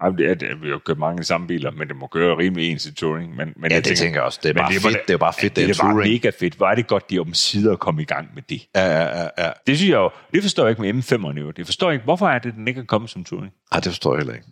Jamen, 0.03 0.17
det 0.17 0.29
er, 0.29 0.33
det, 0.33 0.47
vi 0.61 0.67
har 0.67 0.73
jo 0.73 0.79
kørt 0.85 0.97
mange 0.97 1.23
samme 1.23 1.47
biler, 1.47 1.71
men 1.71 1.87
det 1.87 1.95
må 1.95 2.07
køre 2.07 2.37
rimelig 2.37 2.71
ens 2.71 2.85
i 2.85 2.93
touring. 2.93 3.35
Men, 3.35 3.53
men 3.55 3.71
Ja, 3.71 3.75
jeg 3.75 3.85
det 3.85 3.97
tænker 3.97 4.15
jeg 4.19 4.23
også. 4.23 4.39
Det 4.43 4.49
er 4.49 4.53
bare 4.53 4.63
var 4.63 4.69
fedt. 4.79 4.93
da- 4.95 4.99
Det 5.07 5.13
er 5.13 5.17
bare 5.17 5.33
fedt, 5.33 5.55
det 5.55 5.67
det 5.67 5.79
er 5.79 5.83
bare 5.83 5.95
mega 5.95 6.31
fedt. 6.39 6.53
Hvor 6.55 6.67
er 6.67 6.75
det 6.75 6.87
godt, 6.87 7.09
de 7.09 7.19
om 7.19 7.33
sider 7.33 7.75
komme 7.75 8.01
i 8.01 8.05
gang 8.05 8.29
med 8.35 8.43
det. 8.49 8.61
Ja, 8.75 8.85
ja, 8.85 9.19
ja, 9.21 9.27
ja. 9.37 9.49
Det 9.67 9.77
synes 9.77 9.89
jeg 9.89 9.95
jo, 9.97 10.09
det 10.33 10.41
forstår 10.43 10.63
jeg 10.63 10.69
ikke 10.69 10.81
med 10.81 11.03
M5'erne 11.03 11.39
jo. 11.39 11.51
Det 11.51 11.65
forstår 11.65 11.87
jeg 11.89 11.93
ikke, 11.93 12.03
hvorfor 12.03 12.27
er 12.29 12.39
det, 12.39 12.53
den 12.53 12.67
ikke 12.67 12.81
er 12.81 12.85
kommet 12.85 13.09
som 13.09 13.23
touring? 13.23 13.53
Ej, 13.71 13.79
det 13.79 13.91
forstår 13.91 14.13
jeg 14.13 14.17
heller 14.19 14.33
ikke. 14.33 14.45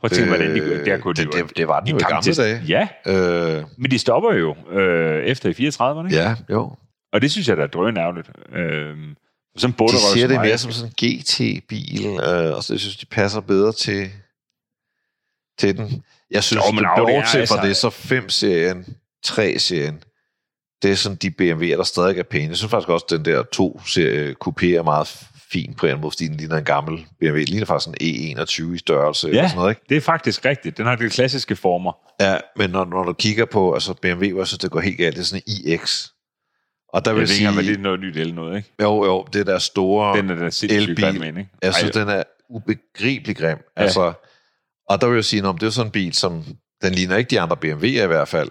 Prøv 0.00 0.08
at 0.08 0.12
tænke, 0.12 0.28
hvordan 0.28 0.54
de, 0.54 0.60
Øh, 0.60 0.86
der 0.86 0.98
kunne 0.98 1.14
de 1.14 1.24
det, 1.24 1.34
jo- 1.40 1.46
det, 1.46 1.56
det 1.56 1.68
var 1.68 1.80
den 1.80 1.88
jo 1.88 1.96
i 1.96 2.00
gamle 2.00 2.22
til- 2.22 2.36
dage. 2.36 2.62
Ja, 2.68 2.88
Øh, 3.06 3.64
men 3.78 3.90
de 3.90 3.98
stopper 3.98 4.32
jo 4.34 4.56
øh, 4.70 5.24
efter 5.24 5.48
i 5.48 5.52
34'erne, 5.52 6.06
ikke? 6.06 6.16
ja, 6.22 6.34
jo. 6.50 6.72
Og 7.12 7.22
det 7.22 7.30
synes 7.30 7.48
jeg, 7.48 7.56
der 7.56 7.62
er 7.62 7.66
drønærveligt. 7.66 8.30
Øh, 8.52 8.96
sådan 9.56 9.74
De 9.88 9.98
siger 10.12 10.28
det 10.28 10.40
mere 10.40 10.58
som 10.58 10.70
sådan 10.72 10.92
en 11.02 11.18
GT-bil, 11.18 12.06
øh, 12.06 12.56
og 12.56 12.62
så 12.64 12.78
synes 12.78 12.96
de 12.96 13.06
passer 13.06 13.40
bedre 13.40 13.72
til, 13.72 14.10
til 15.58 15.76
den. 15.76 16.02
Jeg 16.30 16.44
synes, 16.44 16.64
Jo, 16.66 16.72
men 16.72 16.84
det 16.84 16.90
bortset 16.96 17.48
fra 17.48 17.56
altså- 17.64 17.68
det, 17.68 17.76
så 17.76 17.88
5-serien, 17.88 18.86
3-serien, 19.26 20.02
det 20.82 20.90
er 20.90 20.94
sådan 20.94 21.16
de 21.16 21.28
BMW'er, 21.28 21.76
der 21.76 21.82
stadig 21.82 22.18
er 22.18 22.22
pæne. 22.22 22.48
Jeg 22.48 22.56
synes 22.56 22.70
faktisk 22.70 22.88
også, 22.88 23.06
at 23.06 23.10
den 23.10 23.24
der 23.24 23.42
2-serie 23.56 24.34
coupé 24.44 24.66
er 24.66 24.82
meget 24.82 25.18
fin 25.52 25.74
på 25.74 25.86
en 25.86 26.00
måde, 26.00 26.10
fordi 26.10 26.26
den 26.28 26.36
ligner 26.36 26.56
en 26.56 26.64
gammel 26.64 27.06
BMW. 27.20 27.36
Den 27.38 27.44
ligner 27.44 27.66
faktisk 27.66 27.96
en 28.00 28.36
E21 28.38 28.74
i 28.74 28.78
størrelse. 28.78 29.28
eller 29.28 29.42
Ja, 29.42 29.48
sådan 29.48 29.58
noget, 29.58 29.70
ikke? 29.70 29.82
det 29.88 29.96
er 29.96 30.00
faktisk 30.00 30.44
rigtigt. 30.44 30.78
Den 30.78 30.86
har 30.86 30.96
de 30.96 31.08
klassiske 31.10 31.56
former. 31.56 31.92
Ja, 32.20 32.36
men 32.56 32.70
når, 32.70 32.84
når 32.84 33.02
du 33.02 33.12
kigger 33.12 33.44
på 33.44 33.74
altså 33.74 33.94
BMW, 33.94 34.30
hvor 34.30 34.40
jeg 34.40 34.46
synes, 34.46 34.58
det 34.58 34.70
går 34.70 34.80
helt 34.80 34.98
galt, 34.98 35.14
det 35.16 35.20
er 35.20 35.24
sådan 35.24 35.42
en 35.46 35.72
iX. 35.72 36.06
Og 36.88 37.04
der 37.04 37.10
Jeg 37.10 37.14
vil 37.16 37.20
ved 37.20 37.28
ikke 37.28 37.34
sige, 37.34 37.48
engang, 37.48 37.54
hvad 37.56 37.64
det 37.74 37.78
er 37.78 37.82
noget 37.82 38.00
nyt 38.00 38.16
eller 38.16 38.34
noget, 38.34 38.56
ikke? 38.56 38.68
jo, 38.82 39.04
jo, 39.04 39.26
det 39.32 39.46
der 39.46 39.58
store... 39.58 40.16
Den 40.16 40.30
er 40.30 40.34
der 40.34 40.66
elbil. 40.70 41.04
grim 41.04 41.22
ikke? 41.22 41.48
Jeg 41.62 41.74
synes, 41.74 41.92
den 41.96 42.08
er 42.08 42.22
ubegribelig 42.50 43.36
grim. 43.36 43.48
Ja. 43.76 43.82
Altså, 43.82 44.12
og 44.88 45.00
der 45.00 45.06
vil 45.06 45.14
jeg 45.14 45.24
sige, 45.24 45.48
at 45.48 45.54
det 45.60 45.66
er 45.66 45.70
sådan 45.70 45.86
en 45.88 45.92
bil, 45.92 46.12
som 46.14 46.44
den 46.82 46.92
ligner 46.92 47.16
ikke 47.16 47.30
de 47.30 47.40
andre 47.40 47.56
BMW'er 47.64 48.02
i 48.02 48.06
hvert 48.06 48.28
fald. 48.28 48.48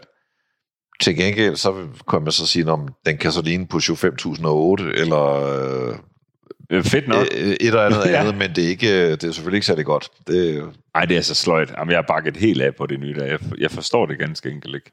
Til 1.02 1.16
gengæld, 1.16 1.56
så 1.56 1.74
kunne 2.06 2.24
man 2.24 2.32
så 2.32 2.48
sige, 2.48 2.72
at 2.72 2.80
den 3.06 3.18
kan 3.18 3.32
så 3.32 3.42
ligne 3.42 3.68
Peugeot 3.68 3.98
5008, 3.98 4.84
eller 4.96 5.24
øh, 5.90 5.96
øh, 6.72 6.84
fedt 6.84 7.08
nok. 7.08 7.28
øh, 7.36 7.48
et 7.50 7.58
eller 7.62 7.82
andet 7.86 8.06
Ja. 8.12 8.20
andet, 8.20 8.38
men 8.38 8.56
det 8.56 8.64
er, 8.64 8.68
ikke, 8.70 9.12
det 9.12 9.24
er 9.24 9.32
selvfølgelig 9.32 9.58
ikke 9.58 9.68
særlig 9.68 9.86
godt. 9.86 10.10
Det, 10.28 10.64
Ej, 10.96 11.06
det 11.06 11.18
er 11.18 11.22
så 11.22 11.36
sløjt. 11.36 11.74
Jamen, 11.78 11.92
jeg 11.92 11.98
har 11.98 12.06
bakket 12.08 12.38
helt 12.38 12.62
af 12.62 12.76
på 12.76 12.86
det 12.86 13.00
nye 13.00 13.14
der. 13.14 13.26
Jeg, 13.26 13.40
jeg 13.58 13.72
forstår 13.72 14.06
det 14.06 14.20
ganske 14.20 14.50
enkelt 14.50 14.76
ikke. 14.76 14.92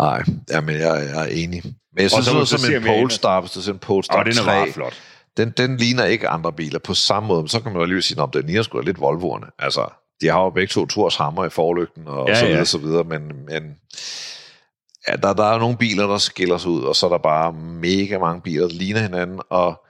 nej, 0.00 0.22
jamen, 0.50 0.74
jeg, 0.74 1.08
jeg 1.14 1.22
er 1.22 1.28
enig. 1.30 1.62
Men 1.94 2.02
jeg 2.02 2.10
synes, 2.10 2.26
så 2.26 2.44
så 2.44 2.58
som 2.58 2.70
en 2.72 2.76
om 2.76 2.82
Polestar, 2.82 3.40
hvis 3.40 3.50
det 3.52 3.68
er 3.68 3.72
en 3.72 3.78
Polestar 3.78 4.18
Og 4.18 4.24
den 4.24 4.32
er 4.32 4.36
3, 4.42 4.44
meget 4.44 4.74
flot. 4.74 4.94
den, 5.36 5.50
den 5.56 5.76
ligner 5.76 6.04
ikke 6.04 6.28
andre 6.28 6.52
biler 6.52 6.78
på 6.78 6.94
samme 6.94 7.26
måde, 7.26 7.42
men 7.42 7.48
så 7.48 7.60
kan 7.60 7.72
man 7.72 7.76
jo 7.76 7.82
alligevel 7.82 8.02
sige, 8.02 8.22
at 8.22 8.28
den 8.32 8.46
ligner 8.46 8.62
sgu 8.62 8.80
lidt 8.80 9.00
Volvoerne. 9.00 9.46
Altså, 9.58 9.86
de 10.22 10.28
har 10.28 10.40
jo 10.42 10.50
begge 10.50 10.66
to 10.70 10.86
Tors 10.86 11.16
hammer 11.16 11.44
i 11.44 11.50
forlygten, 11.50 12.02
og 12.08 12.28
Ja, 12.28 12.34
så 12.34 12.44
videre, 12.44 12.58
ja. 12.58 12.64
så 12.64 12.78
videre, 12.78 13.04
men, 13.04 13.22
men 13.48 13.76
ja, 15.08 15.16
der, 15.16 15.32
der 15.32 15.44
er 15.44 15.58
nogle 15.58 15.76
biler, 15.76 16.06
der 16.06 16.18
skiller 16.18 16.58
sig 16.58 16.70
ud, 16.70 16.82
og 16.82 16.96
så 16.96 17.06
er 17.06 17.10
der 17.10 17.18
bare 17.18 17.52
mega 17.52 18.18
mange 18.18 18.40
biler, 18.42 18.68
der 18.68 18.74
ligner 18.74 19.00
hinanden, 19.00 19.40
og 19.50 19.84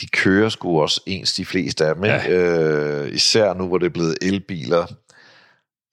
de 0.00 0.06
kører 0.06 0.48
sgu 0.48 0.82
også 0.82 1.00
ens, 1.06 1.32
de 1.32 1.44
fleste 1.44 1.86
af 1.86 1.94
dem. 1.94 2.04
Ja. 2.04 2.28
Øh, 2.30 3.12
især 3.14 3.54
nu, 3.54 3.66
hvor 3.68 3.78
det 3.78 3.86
er 3.86 3.90
blevet 3.90 4.16
elbiler, 4.22 4.86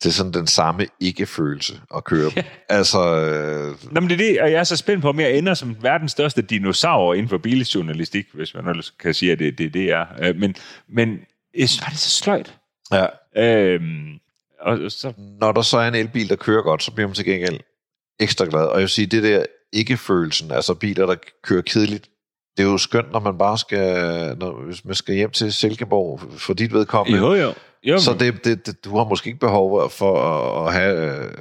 det 0.03 0.10
er 0.10 0.14
sådan 0.14 0.34
den 0.34 0.48
samme 0.48 0.88
ikke-følelse 0.99 1.81
at 1.95 2.03
køre. 2.03 2.31
Ja. 2.35 2.44
Altså, 2.69 2.99
øh, 3.15 3.76
Nå, 3.94 3.99
men 3.99 4.10
det 4.10 4.14
er 4.14 4.18
det, 4.18 4.41
og 4.41 4.52
jeg 4.52 4.60
er 4.60 4.64
så 4.64 4.77
spændt 4.77 5.02
på, 5.02 5.10
om 5.10 5.19
jeg 5.19 5.38
ender 5.38 5.53
som 5.53 5.76
verdens 5.81 6.11
største 6.11 6.41
dinosaur 6.41 7.14
inden 7.14 7.30
for 7.30 7.38
biljournalistik, 7.38 8.26
hvis 8.34 8.53
man 8.53 8.68
ellers 8.68 8.89
kan 8.89 9.14
sige, 9.14 9.31
at 9.31 9.39
det 9.39 9.57
det, 9.57 9.73
det 9.73 9.91
er. 9.91 10.06
Øh, 10.22 10.35
Men, 10.35 10.56
men 10.89 11.19
jeg 11.57 11.69
synes 11.69 11.81
bare, 11.81 11.89
det 11.89 11.95
er 11.95 11.99
så 11.99 12.10
sløjt. 12.10 12.56
ja. 12.91 13.06
Øhm, 13.38 14.20
og 14.62 14.92
så, 14.92 15.14
når 15.18 15.52
der 15.52 15.62
så 15.62 15.78
er 15.78 15.88
en 15.88 15.96
elbil, 15.96 16.30
der 16.30 16.36
kører 16.36 16.62
godt, 16.62 16.84
så 16.84 16.92
bliver 16.92 17.08
man 17.08 17.16
til 17.16 17.26
gengæld 17.26 17.60
ekstra 18.20 18.46
glad. 18.46 18.66
Og 18.66 18.74
jeg 18.74 18.82
vil 18.82 18.90
sige, 18.90 19.08
det 19.08 19.24
der 19.24 19.46
ikke-følelsen, 19.74 20.52
altså 20.52 20.74
biler, 20.74 21.06
der 21.06 21.16
kører 21.44 21.62
kedeligt, 21.62 22.10
det 22.58 22.66
er 22.66 22.68
jo 22.68 22.78
skønt, 22.78 23.12
når 23.12 23.20
man 23.20 23.38
bare 23.38 23.58
skal, 23.58 24.38
når, 24.38 24.66
hvis 24.66 24.86
man 24.86 24.96
skal 24.96 25.16
hjem 25.16 25.32
til 25.32 25.54
Silkeborg 25.54 26.22
for 26.38 26.54
dit 26.54 26.74
vedkommende. 26.74 27.20
jo, 27.20 27.34
jo. 27.34 27.54
jo 27.84 28.00
Så 28.00 28.14
det, 28.14 28.46
det, 28.46 28.66
det, 28.66 28.86
du 28.86 28.98
har 28.98 29.06
måske 29.06 29.28
ikke 29.28 29.40
behov 29.40 29.90
for 29.90 30.22
at, 30.22 30.68
at 30.68 30.74
have 30.74 31.26
øh, 31.26 31.32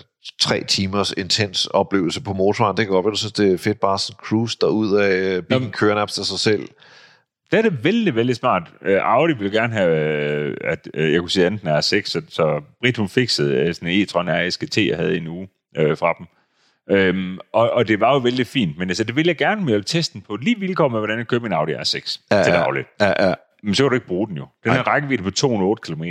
tre 0.40 0.64
timers 0.68 1.12
intens 1.16 1.66
oplevelse 1.66 2.20
på 2.20 2.32
motorvejen. 2.32 2.77
Det 2.77 2.86
kan 2.86 2.93
godt 2.93 3.05
være, 3.05 3.12
du 3.12 3.16
synes, 3.16 3.32
det 3.32 3.52
er 3.52 3.59
fedt 3.59 3.81
bare 3.81 3.98
sådan 3.98 4.16
cruise 4.16 4.59
derud 4.60 4.97
af 4.97 5.10
øh, 5.10 5.43
bilen 5.43 5.62
Jamen. 5.62 5.70
kører 5.70 5.94
nærmest 5.94 6.18
af 6.18 6.24
sig 6.24 6.39
selv. 6.39 6.68
Det 7.51 7.59
er 7.59 7.62
det 7.62 7.85
vældig, 7.85 8.14
vældig 8.14 8.36
smart. 8.36 8.62
Øh, 8.82 9.01
Audi 9.02 9.32
ville 9.32 9.60
gerne 9.60 9.73
have, 9.73 9.97
øh, 10.40 10.56
at 10.60 10.89
øh, 10.94 11.12
jeg 11.12 11.20
kunne 11.20 11.31
sige 11.31 11.47
enten 11.47 11.68
R6, 11.68 11.81
så, 11.81 12.23
så 12.28 12.62
Britt 12.81 12.97
hun 12.97 13.09
fikset 13.09 13.51
øh, 13.51 13.74
sådan 13.74 13.89
en 13.89 14.02
e-tron 14.02 14.31
RSGT, 14.31 14.78
jeg 14.78 14.97
havde 14.97 15.14
i 15.14 15.18
en 15.18 15.27
uge 15.27 15.48
øh, 15.77 15.97
fra 15.97 16.14
dem. 16.18 16.27
Øhm, 16.90 17.39
og, 17.52 17.70
og 17.70 17.89
det 17.89 18.01
var 18.01 18.12
jo 18.12 18.18
vældig 18.18 18.47
fint, 18.47 18.78
men 18.78 18.90
altså, 18.90 19.05
det 19.05 19.16
ville 19.16 19.28
jeg 19.28 19.36
gerne, 19.36 19.60
men 19.60 19.68
jeg 19.68 19.74
ville 19.74 19.85
teste 19.85 20.12
den 20.12 20.23
på 20.23 20.36
lige 20.36 20.60
vilkår 20.60 20.89
med, 20.89 20.98
hvordan 20.98 21.18
jeg 21.18 21.27
køber 21.27 21.43
min 21.43 21.52
Audi 21.52 21.73
R6 21.73 22.20
ja, 22.31 22.43
til 22.43 22.52
daglig. 22.52 22.85
Ja, 23.01 23.28
ja, 23.28 23.35
Men 23.62 23.74
så 23.74 23.82
kan 23.82 23.89
du 23.90 23.94
ikke 23.94 24.06
bruge 24.06 24.28
den 24.28 24.36
jo. 24.36 24.47
Den 24.64 24.73
har 24.73 24.82
rækkevidde 24.82 25.23
på 25.23 25.31
208 25.31 25.82
km, 25.93 26.02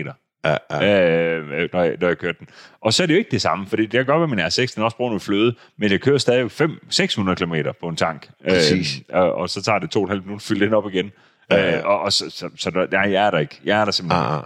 ja, 0.45 0.57
ja. 0.71 1.35
øh, 1.37 1.69
når, 1.73 1.81
jeg, 1.83 1.97
når 2.01 2.07
jeg 2.07 2.17
kørte 2.17 2.39
den. 2.39 2.47
Og 2.81 2.93
så 2.93 3.03
er 3.03 3.07
det 3.07 3.13
jo 3.13 3.17
ikke 3.17 3.31
det 3.31 3.41
samme, 3.41 3.67
for 3.67 3.75
det 3.75 3.89
kan 3.91 4.05
godt 4.05 4.15
være, 4.17 4.23
at 4.23 4.29
min 4.29 4.39
R6 4.67 4.75
den 4.75 4.83
også 4.83 4.97
bruger 4.97 5.11
noget 5.11 5.21
fløde, 5.21 5.55
men 5.77 5.89
det 5.89 6.01
kører 6.01 6.17
stadig 6.17 6.51
5 6.51 6.85
600 6.89 7.35
km 7.35 7.55
på 7.81 7.87
en 7.87 7.95
tank. 7.95 8.29
Præcis. 8.49 8.95
Øh, 9.11 9.17
og, 9.21 9.33
og 9.35 9.49
så 9.49 9.61
tager 9.61 9.79
det 9.79 9.89
to 9.89 9.99
og 9.99 10.03
et 10.03 10.09
halvt 10.09 10.25
minut 10.25 10.37
at 10.41 10.41
fylde 10.41 10.65
den 10.65 10.73
op 10.73 10.89
igen. 10.89 11.11
Ja. 11.51 11.77
Øh, 11.77 11.85
og, 11.85 11.99
og 11.99 12.13
så, 12.13 12.29
så, 12.29 12.49
så 12.57 12.69
der, 12.69 12.87
nej, 12.91 13.11
jeg 13.11 13.25
er 13.27 13.31
der 13.31 13.37
ikke. 13.39 13.59
Jeg 13.65 13.79
er 13.81 13.85
der 13.85 13.91
simpelthen. 13.91 14.25
Ah, 14.25 14.37
ah. 14.37 14.43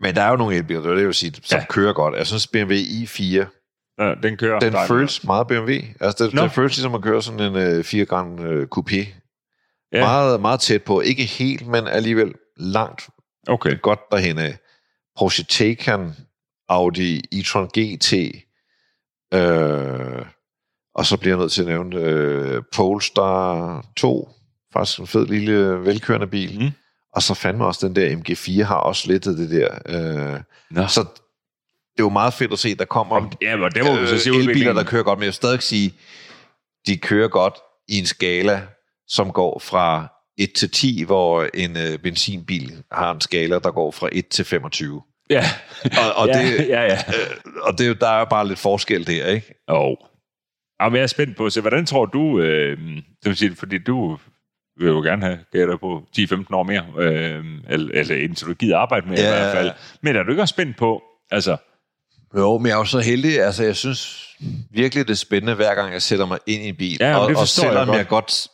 Men 0.00 0.14
der 0.14 0.22
er 0.22 0.30
jo 0.30 0.36
nogle 0.36 0.56
elbiler, 0.56 0.80
det 0.80 0.90
vil 0.90 0.98
jeg 0.98 1.06
jo 1.06 1.12
sige, 1.12 1.32
som 1.44 1.58
Ja. 1.58 1.64
kører 1.68 1.92
godt. 1.92 2.14
Jeg 2.16 2.26
synes, 2.26 2.46
BMW 2.46 2.72
i4, 2.74 3.54
Ja, 4.00 4.14
den 4.22 4.36
kører. 4.36 4.58
den 4.58 4.74
føles 4.88 5.24
meget 5.24 5.46
BMW. 5.46 5.72
Altså, 6.00 6.24
det, 6.24 6.34
Nå. 6.34 6.42
det 6.42 6.52
føles 6.52 6.76
ligesom 6.76 6.94
at 6.94 7.02
køre 7.02 7.22
sådan 7.22 7.40
en 7.40 7.56
øh, 7.56 7.84
4 7.84 8.04
gang 8.04 8.40
øh, 8.40 8.66
coupé. 8.78 9.06
Ja. 9.92 10.00
Meget, 10.00 10.40
meget 10.40 10.60
tæt 10.60 10.82
på. 10.82 11.00
Ikke 11.00 11.22
helt, 11.24 11.66
men 11.66 11.86
alligevel 11.86 12.32
langt 12.56 13.08
Okay. 13.48 13.80
godt 13.80 14.00
derhen 14.10 14.38
af. 14.38 14.58
Porsche 15.18 15.44
Taycan, 15.44 16.12
Audi 16.68 17.20
e-tron 17.32 17.68
GT, 17.68 18.12
øh, 19.34 20.26
og 20.94 21.06
så 21.06 21.16
bliver 21.16 21.36
jeg 21.36 21.40
nødt 21.40 21.52
til 21.52 21.62
at 21.62 21.68
nævne 21.68 21.96
øh, 21.96 22.62
Polestar 22.74 23.84
2, 23.96 24.28
faktisk 24.72 24.98
en 24.98 25.06
fed 25.06 25.26
lille 25.26 25.84
velkørende 25.84 26.26
bil. 26.26 26.60
Mm. 26.60 26.70
Og 27.14 27.22
så 27.22 27.34
fandme 27.34 27.66
også 27.66 27.88
den 27.88 27.96
der 27.96 28.16
MG4 28.16 28.64
har 28.64 28.76
også 28.76 29.12
lidt 29.12 29.26
af 29.26 29.36
det 29.36 29.50
der. 29.50 29.78
Øh, 29.86 30.40
Nå. 30.70 30.86
så 30.86 31.00
det 31.00 32.02
er 32.02 32.06
jo 32.06 32.08
meget 32.08 32.34
fedt 32.34 32.52
at 32.52 32.58
se, 32.58 32.74
der 32.74 32.84
kommer 32.84 33.16
Om, 33.16 33.32
ja, 33.42 33.56
men 33.56 33.72
det 33.72 33.84
må 33.84 34.00
vi 34.00 34.06
så 34.06 34.18
se 34.18 34.30
øh, 34.30 34.36
elbiler, 34.36 34.72
der 34.72 34.84
kører 34.84 35.02
godt, 35.02 35.18
men 35.18 35.22
jeg 35.22 35.28
vil 35.28 35.34
stadig 35.34 35.62
sige, 35.62 35.94
de 36.86 36.96
kører 36.96 37.28
godt 37.28 37.54
i 37.88 37.98
en 37.98 38.06
skala, 38.06 38.62
som 39.06 39.32
går 39.32 39.58
fra 39.58 40.08
1 40.38 40.52
til 40.52 40.70
10, 40.70 41.02
hvor 41.02 41.48
en 41.54 41.76
øh, 41.76 41.98
benzinbil 41.98 42.82
har 42.92 43.14
en 43.14 43.20
skala, 43.20 43.58
der 43.58 43.70
går 43.70 43.90
fra 43.90 44.08
1 44.12 44.28
til 44.28 44.44
25. 44.44 45.02
Ja. 45.30 45.44
Og, 45.84 46.14
og, 46.16 46.28
ja, 46.28 46.42
det, 46.42 46.68
ja, 46.74 46.82
ja. 46.82 46.94
øh, 46.94 47.52
og 47.62 47.78
det, 47.78 47.88
er 47.88 47.94
der 47.94 48.08
er 48.08 48.18
jo 48.18 48.24
bare 48.24 48.48
lidt 48.48 48.58
forskel 48.58 49.06
der, 49.06 49.26
ikke? 49.26 49.54
Jo. 49.70 49.96
Jamen, 50.82 50.96
jeg 50.96 51.02
er 51.02 51.06
spændt 51.06 51.36
på, 51.36 51.50
så 51.50 51.60
hvordan 51.60 51.86
tror 51.86 52.06
du, 52.06 52.40
øh, 52.40 52.78
det 52.96 53.24
vil 53.24 53.36
sige, 53.36 53.56
fordi 53.56 53.78
du 53.78 54.18
vil 54.78 54.86
jo 54.86 55.00
gerne 55.00 55.26
have 55.26 55.38
gætter 55.52 55.76
på 55.76 56.02
10-15 56.18 56.44
år 56.52 56.62
mere, 56.62 56.84
øh, 56.98 57.44
eller, 57.68 57.90
eller 57.94 58.16
indtil 58.16 58.46
du 58.46 58.54
gider 58.54 58.78
arbejde 58.78 59.08
med 59.08 59.18
ja. 59.18 59.24
i 59.24 59.28
hvert 59.28 59.56
fald. 59.56 59.70
Men 60.02 60.16
er 60.16 60.22
du 60.22 60.30
ikke 60.30 60.42
også 60.42 60.52
spændt 60.52 60.76
på, 60.76 61.02
altså, 61.30 61.56
Jo, 62.36 62.58
men 62.58 62.66
jeg 62.66 62.74
er 62.74 62.78
jo 62.78 62.84
så 62.84 63.00
heldig, 63.00 63.40
altså 63.40 63.64
jeg 63.64 63.76
synes 63.76 64.28
virkelig, 64.70 65.06
det 65.06 65.12
er 65.12 65.16
spændende, 65.16 65.54
hver 65.54 65.74
gang 65.74 65.92
jeg 65.92 66.02
sætter 66.02 66.26
mig 66.26 66.38
ind 66.46 66.62
i 66.62 66.68
en 66.68 66.76
bil. 66.76 66.96
Ja, 67.00 67.18
og, 67.18 67.28
det 67.28 67.36
og 67.36 67.42
forstår 67.42 67.64
jeg 67.64 67.70
selvom 67.70 67.86
godt. 67.86 67.98
jeg 67.98 68.08
godt 68.08 68.48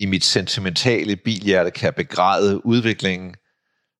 i 0.00 0.06
mit 0.06 0.24
sentimentale 0.24 1.16
bilhjerte 1.16 1.70
kan 1.70 1.92
begræde 1.96 2.66
udviklingen, 2.66 3.34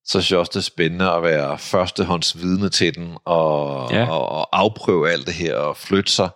så 0.07 0.21
synes 0.21 0.31
jeg 0.31 0.39
også, 0.39 0.49
det 0.49 0.59
er 0.59 0.61
spændende 0.61 1.11
at 1.11 1.23
være 1.23 1.57
førstehånds 1.57 2.37
vidne 2.41 2.69
til 2.69 2.95
den, 2.95 3.17
og, 3.25 3.91
Ja. 3.91 4.09
og, 4.09 4.29
og 4.29 4.59
afprøve 4.59 5.11
alt 5.11 5.25
det 5.25 5.33
her, 5.33 5.55
og 5.55 5.77
flytte 5.77 6.11
sig. 6.11 6.29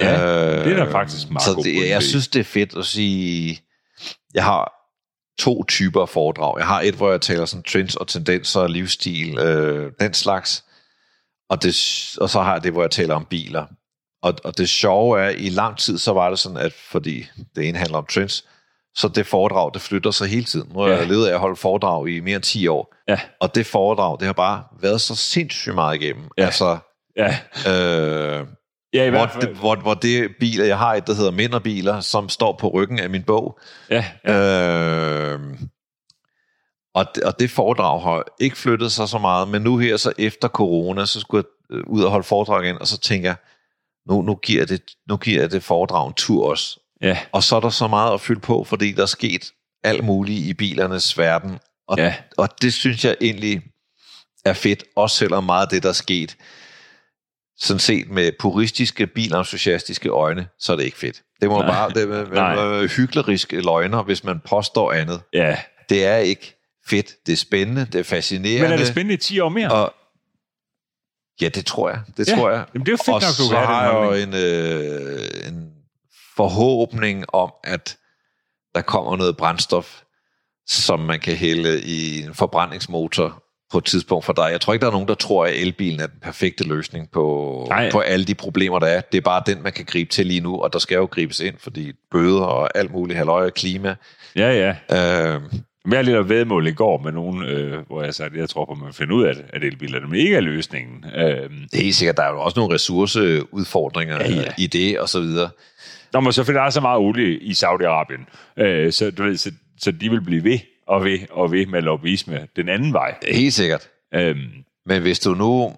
Ja, 0.00 0.64
det 0.64 0.72
er 0.72 0.84
da 0.84 0.92
faktisk 0.92 1.30
meget 1.30 1.44
Så 1.44 1.60
det, 1.64 1.88
jeg 1.88 2.02
synes, 2.02 2.28
det 2.28 2.40
er 2.40 2.44
fedt 2.44 2.76
at 2.76 2.84
sige, 2.84 3.60
jeg 4.34 4.44
har 4.44 4.72
to 5.38 5.64
typer 5.64 6.02
af 6.02 6.08
foredrag. 6.08 6.58
Jeg 6.58 6.66
har 6.66 6.80
et, 6.80 6.94
hvor 6.94 7.10
jeg 7.10 7.20
taler 7.20 7.44
sådan 7.44 7.62
trends 7.62 7.96
og 7.96 8.08
tendenser, 8.08 8.66
livsstil, 8.68 9.38
øh, 9.38 9.92
den 10.00 10.14
slags. 10.14 10.64
Og, 11.50 11.62
det, 11.62 11.76
og 12.20 12.30
så 12.30 12.40
har 12.42 12.52
jeg 12.52 12.62
det, 12.62 12.72
hvor 12.72 12.82
jeg 12.82 12.90
taler 12.90 13.14
om 13.14 13.24
biler. 13.24 13.66
Og, 14.22 14.34
og 14.44 14.58
det 14.58 14.68
sjove 14.68 15.20
er, 15.20 15.28
at 15.28 15.34
i 15.38 15.48
lang 15.48 15.78
tid, 15.78 15.98
så 15.98 16.12
var 16.12 16.30
det 16.30 16.38
sådan, 16.38 16.56
at 16.56 16.72
fordi 16.90 17.26
det 17.56 17.68
ene 17.68 17.78
handler 17.78 17.98
om 17.98 18.06
trends, 18.06 18.44
så 18.96 19.08
det 19.08 19.26
foredrag, 19.26 19.70
det 19.74 19.82
flytter 19.82 20.10
sig 20.10 20.28
hele 20.28 20.44
tiden. 20.44 20.70
Nu 20.74 20.80
har 20.80 20.88
Ja. 20.88 20.96
jeg 20.96 21.06
levet 21.06 21.26
af 21.26 21.32
at 21.34 21.40
holde 21.40 21.56
foredrag 21.56 22.08
i 22.08 22.20
mere 22.20 22.34
end 22.36 22.42
10 22.42 22.66
år. 22.66 22.94
Ja. 23.08 23.20
Og 23.40 23.54
det 23.54 23.66
foredrag, 23.66 24.16
det 24.20 24.26
har 24.26 24.32
bare 24.32 24.64
været 24.80 25.00
så 25.00 25.14
sindssygt 25.16 25.74
meget 25.74 26.02
igennem. 26.02 26.24
Ja. 26.38 26.44
Altså, 26.44 26.78
ja, 27.16 27.36
øh, 27.72 28.46
ja 28.92 29.04
i 29.04 29.08
hvor, 29.10 29.18
hvert 29.18 29.30
fald. 29.30 29.46
det, 29.46 29.56
hvor, 29.56 29.76
hvor 29.76 29.94
det 29.94 30.30
biler, 30.40 30.64
jeg 30.64 30.78
har 30.78 30.94
et, 30.94 31.06
der 31.06 31.14
hedder 31.14 31.30
Mænd 31.30 31.54
og 31.54 31.62
biler, 31.62 32.00
som 32.00 32.28
står 32.28 32.56
på 32.60 32.68
ryggen 32.68 32.98
af 32.98 33.10
min 33.10 33.22
bog. 33.22 33.58
Ja, 33.90 34.04
ja. 34.24 34.32
Øh, 35.32 35.40
og, 36.94 37.06
det, 37.14 37.22
og 37.24 37.38
det 37.40 37.50
foredrag 37.50 38.02
har 38.02 38.24
ikke 38.40 38.56
flyttet 38.56 38.92
sig 38.92 39.08
så 39.08 39.18
meget, 39.18 39.48
men 39.48 39.62
nu 39.62 39.78
her 39.78 39.96
så 39.96 40.12
efter 40.18 40.48
corona, 40.48 41.06
så 41.06 41.20
skulle 41.20 41.44
jeg 41.70 41.76
øh, 41.76 41.84
ud 41.86 42.02
og 42.02 42.10
holde 42.10 42.24
foredrag 42.26 42.64
igen, 42.64 42.78
og 42.80 42.86
så 42.86 42.98
tænker 43.00 43.28
jeg, 43.28 43.36
nu, 44.08 44.22
nu, 44.22 44.34
giver 44.34 44.66
det, 44.66 44.82
nu 45.08 45.16
giver 45.16 45.40
jeg 45.40 45.52
det 45.52 45.62
foredrag 45.62 46.06
en 46.08 46.14
tur 46.14 46.50
også. 46.50 46.80
Ja. 47.08 47.18
Og 47.32 47.42
så 47.42 47.56
er 47.56 47.60
der 47.60 47.68
så 47.70 47.88
meget 47.88 48.14
at 48.14 48.20
fylde 48.20 48.40
på, 48.40 48.64
fordi 48.64 48.92
der 48.92 49.02
er 49.02 49.06
sket 49.06 49.52
alt 49.84 50.04
muligt 50.04 50.38
i 50.46 50.54
bilernes 50.54 51.18
verden. 51.18 51.58
Og, 51.88 51.98
Ja. 51.98 52.14
og 52.38 52.48
det 52.62 52.72
synes 52.74 53.04
jeg 53.04 53.16
egentlig 53.20 53.62
er 54.44 54.52
fedt, 54.52 54.84
også 54.96 55.16
selvom 55.16 55.44
meget 55.44 55.62
af 55.66 55.68
det, 55.70 55.82
der 55.82 55.88
er 55.88 55.92
sket, 55.92 56.36
sådan 57.58 57.80
set 57.80 58.10
med 58.10 58.32
puristiske, 58.40 59.06
bilentusiastiske 59.06 60.08
øjne, 60.08 60.48
så 60.58 60.72
er 60.72 60.76
det 60.76 60.84
ikke 60.84 60.98
fedt. 60.98 61.22
Det 61.40 61.48
må 61.48 61.58
Nej. 61.58 61.66
bare 61.70 61.90
det 61.90 62.02
er, 62.02 62.34
Nej. 62.34 62.54
er 62.54 62.88
hykleriske 62.88 63.60
løgner, 63.60 64.02
hvis 64.02 64.24
man 64.24 64.40
påstår 64.48 64.92
andet. 64.92 65.20
ja. 65.32 65.56
Det 65.88 66.04
er 66.04 66.16
ikke 66.16 66.56
fedt. 66.88 67.26
Det 67.26 67.32
er 67.32 67.36
spændende, 67.36 67.86
det 67.92 67.98
er 67.98 68.02
fascinerende. 68.04 68.62
Men 68.62 68.72
er 68.72 68.76
det 68.76 68.86
spændende 68.88 69.14
i 69.14 69.16
10 69.16 69.40
år 69.40 69.48
mere? 69.48 69.70
Og, 69.70 69.94
ja, 71.40 71.48
det 71.48 71.66
tror 71.66 71.90
jeg. 71.90 72.00
Det 72.16 72.28
Ja. 72.28 72.34
tror 72.36 72.50
jeg. 72.50 72.64
Jamen, 72.74 72.86
det 72.86 72.92
er 72.92 72.92
jo 72.92 72.96
fedt 72.96 73.08
og 73.08 73.20
nok, 73.20 73.38
du 73.38 73.48
så 73.50 73.56
har 73.58 73.84
jeg 73.84 73.94
jo 73.94 74.12
en, 74.22 74.34
øh, 74.34 75.48
en 75.48 75.73
forhåbning 76.36 77.24
om, 77.34 77.52
at 77.64 77.96
der 78.74 78.80
kommer 78.80 79.16
noget 79.16 79.36
brændstof, 79.36 80.02
som 80.66 81.00
man 81.00 81.20
kan 81.20 81.36
hælde 81.36 81.82
i 81.82 82.22
en 82.22 82.34
forbrændingsmotor 82.34 83.44
på 83.72 83.78
et 83.78 83.84
tidspunkt 83.84 84.24
for 84.24 84.32
dig. 84.32 84.48
Jeg 84.52 84.60
tror 84.60 84.72
ikke, 84.72 84.82
der 84.82 84.88
er 84.88 84.92
nogen, 84.92 85.08
der 85.08 85.14
tror, 85.14 85.46
at 85.46 85.60
elbilen 85.60 86.00
er 86.00 86.06
den 86.06 86.18
perfekte 86.22 86.64
løsning 86.64 87.10
på, 87.10 87.66
Nej. 87.68 87.90
på 87.90 88.00
alle 88.00 88.24
de 88.24 88.34
problemer, 88.34 88.78
der 88.78 88.86
er. 88.86 89.00
Det 89.00 89.18
er 89.18 89.22
bare 89.22 89.42
den, 89.46 89.62
man 89.62 89.72
kan 89.72 89.84
gribe 89.84 90.10
til 90.10 90.26
lige 90.26 90.40
nu, 90.40 90.62
og 90.62 90.72
der 90.72 90.78
skal 90.78 90.96
jo 90.96 91.04
gribes 91.04 91.40
ind, 91.40 91.54
fordi 91.58 91.92
bøder 92.10 92.42
og 92.42 92.78
alt 92.78 92.92
muligt, 92.92 93.16
halvøje 93.16 93.46
og 93.46 93.54
klima. 93.54 93.94
Ja, 94.36 94.74
ja. 94.90 95.34
Øh, 95.34 95.42
jeg 95.92 96.04
lidt 96.04 96.28
vedmål 96.28 96.66
i 96.66 96.72
går 96.72 96.98
med 96.98 97.12
nogen, 97.12 97.42
øh, 97.44 97.86
hvor 97.86 98.02
jeg 98.02 98.14
sagde, 98.14 98.30
at 98.32 98.40
jeg 98.40 98.48
tror 98.48 98.64
på, 98.64 98.72
at 98.72 98.78
man 98.78 98.92
finder 98.92 99.14
ud 99.14 99.24
af, 99.24 99.34
at 99.52 99.64
elbiler 99.64 100.00
nemlig 100.00 100.20
ikke 100.20 100.36
er 100.36 100.40
løsningen. 100.40 101.04
Øh, 101.16 101.50
det 101.72 101.88
er 101.88 101.92
sikkert, 101.92 102.16
der 102.16 102.22
er 102.22 102.32
jo 102.32 102.40
også 102.40 102.60
nogle 102.60 102.74
ressourceudfordringer 102.74 104.16
ja. 104.16 104.28
ja. 104.28 104.52
i 104.58 104.66
det, 104.66 104.98
og 104.98 105.08
så 105.08 105.20
videre. 105.20 105.50
Nå, 106.14 106.20
men 106.20 106.32
selvfølgelig 106.32 106.60
er 106.60 106.64
der 106.64 106.70
så 106.70 106.80
meget 106.80 106.98
olie 106.98 107.38
i 107.38 107.50
Saudi-Arabien, 107.50 108.52
øh, 108.62 108.92
så, 108.92 109.10
du 109.10 109.22
ved, 109.22 109.36
så, 109.36 109.50
så 109.80 109.90
de 109.90 110.10
vil 110.10 110.24
blive 110.24 110.44
ved 110.44 110.58
og 110.86 111.04
ved 111.04 111.18
og 111.30 111.52
ved 111.52 111.66
med 111.66 111.82
lobbyisme 111.82 112.48
den 112.56 112.68
anden 112.68 112.92
vej. 112.92 113.14
Helt 113.28 113.54
sikkert. 113.54 113.88
Øh, 114.14 114.36
Men 114.86 115.02
hvis 115.02 115.18
du 115.18 115.34
nu 115.34 115.76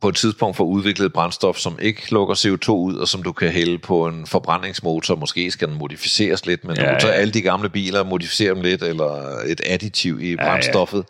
på 0.00 0.08
et 0.08 0.16
tidspunkt 0.16 0.56
får 0.56 0.64
udviklet 0.64 1.06
et 1.06 1.12
brændstof, 1.12 1.56
som 1.56 1.78
ikke 1.82 2.12
lukker 2.12 2.34
CO2 2.34 2.70
ud, 2.70 2.96
og 2.96 3.08
som 3.08 3.22
du 3.22 3.32
kan 3.32 3.48
hælde 3.48 3.78
på 3.78 4.06
en 4.06 4.26
forbrændingsmotor, 4.26 5.16
måske 5.16 5.50
skal 5.50 5.68
den 5.68 5.78
modificeres 5.78 6.46
lidt, 6.46 6.64
men 6.64 6.76
Ja, 6.76 6.84
ja, 6.84 6.94
du 6.94 7.00
tager 7.00 7.14
ja. 7.14 7.20
alle 7.20 7.32
de 7.32 7.42
gamle 7.42 7.68
biler, 7.68 8.04
modificerer 8.04 8.54
dem 8.54 8.62
lidt, 8.62 8.82
eller 8.82 9.38
et 9.46 9.60
additiv 9.66 10.20
i 10.20 10.30
ja. 10.30 10.36
brændstoffet, 10.36 11.04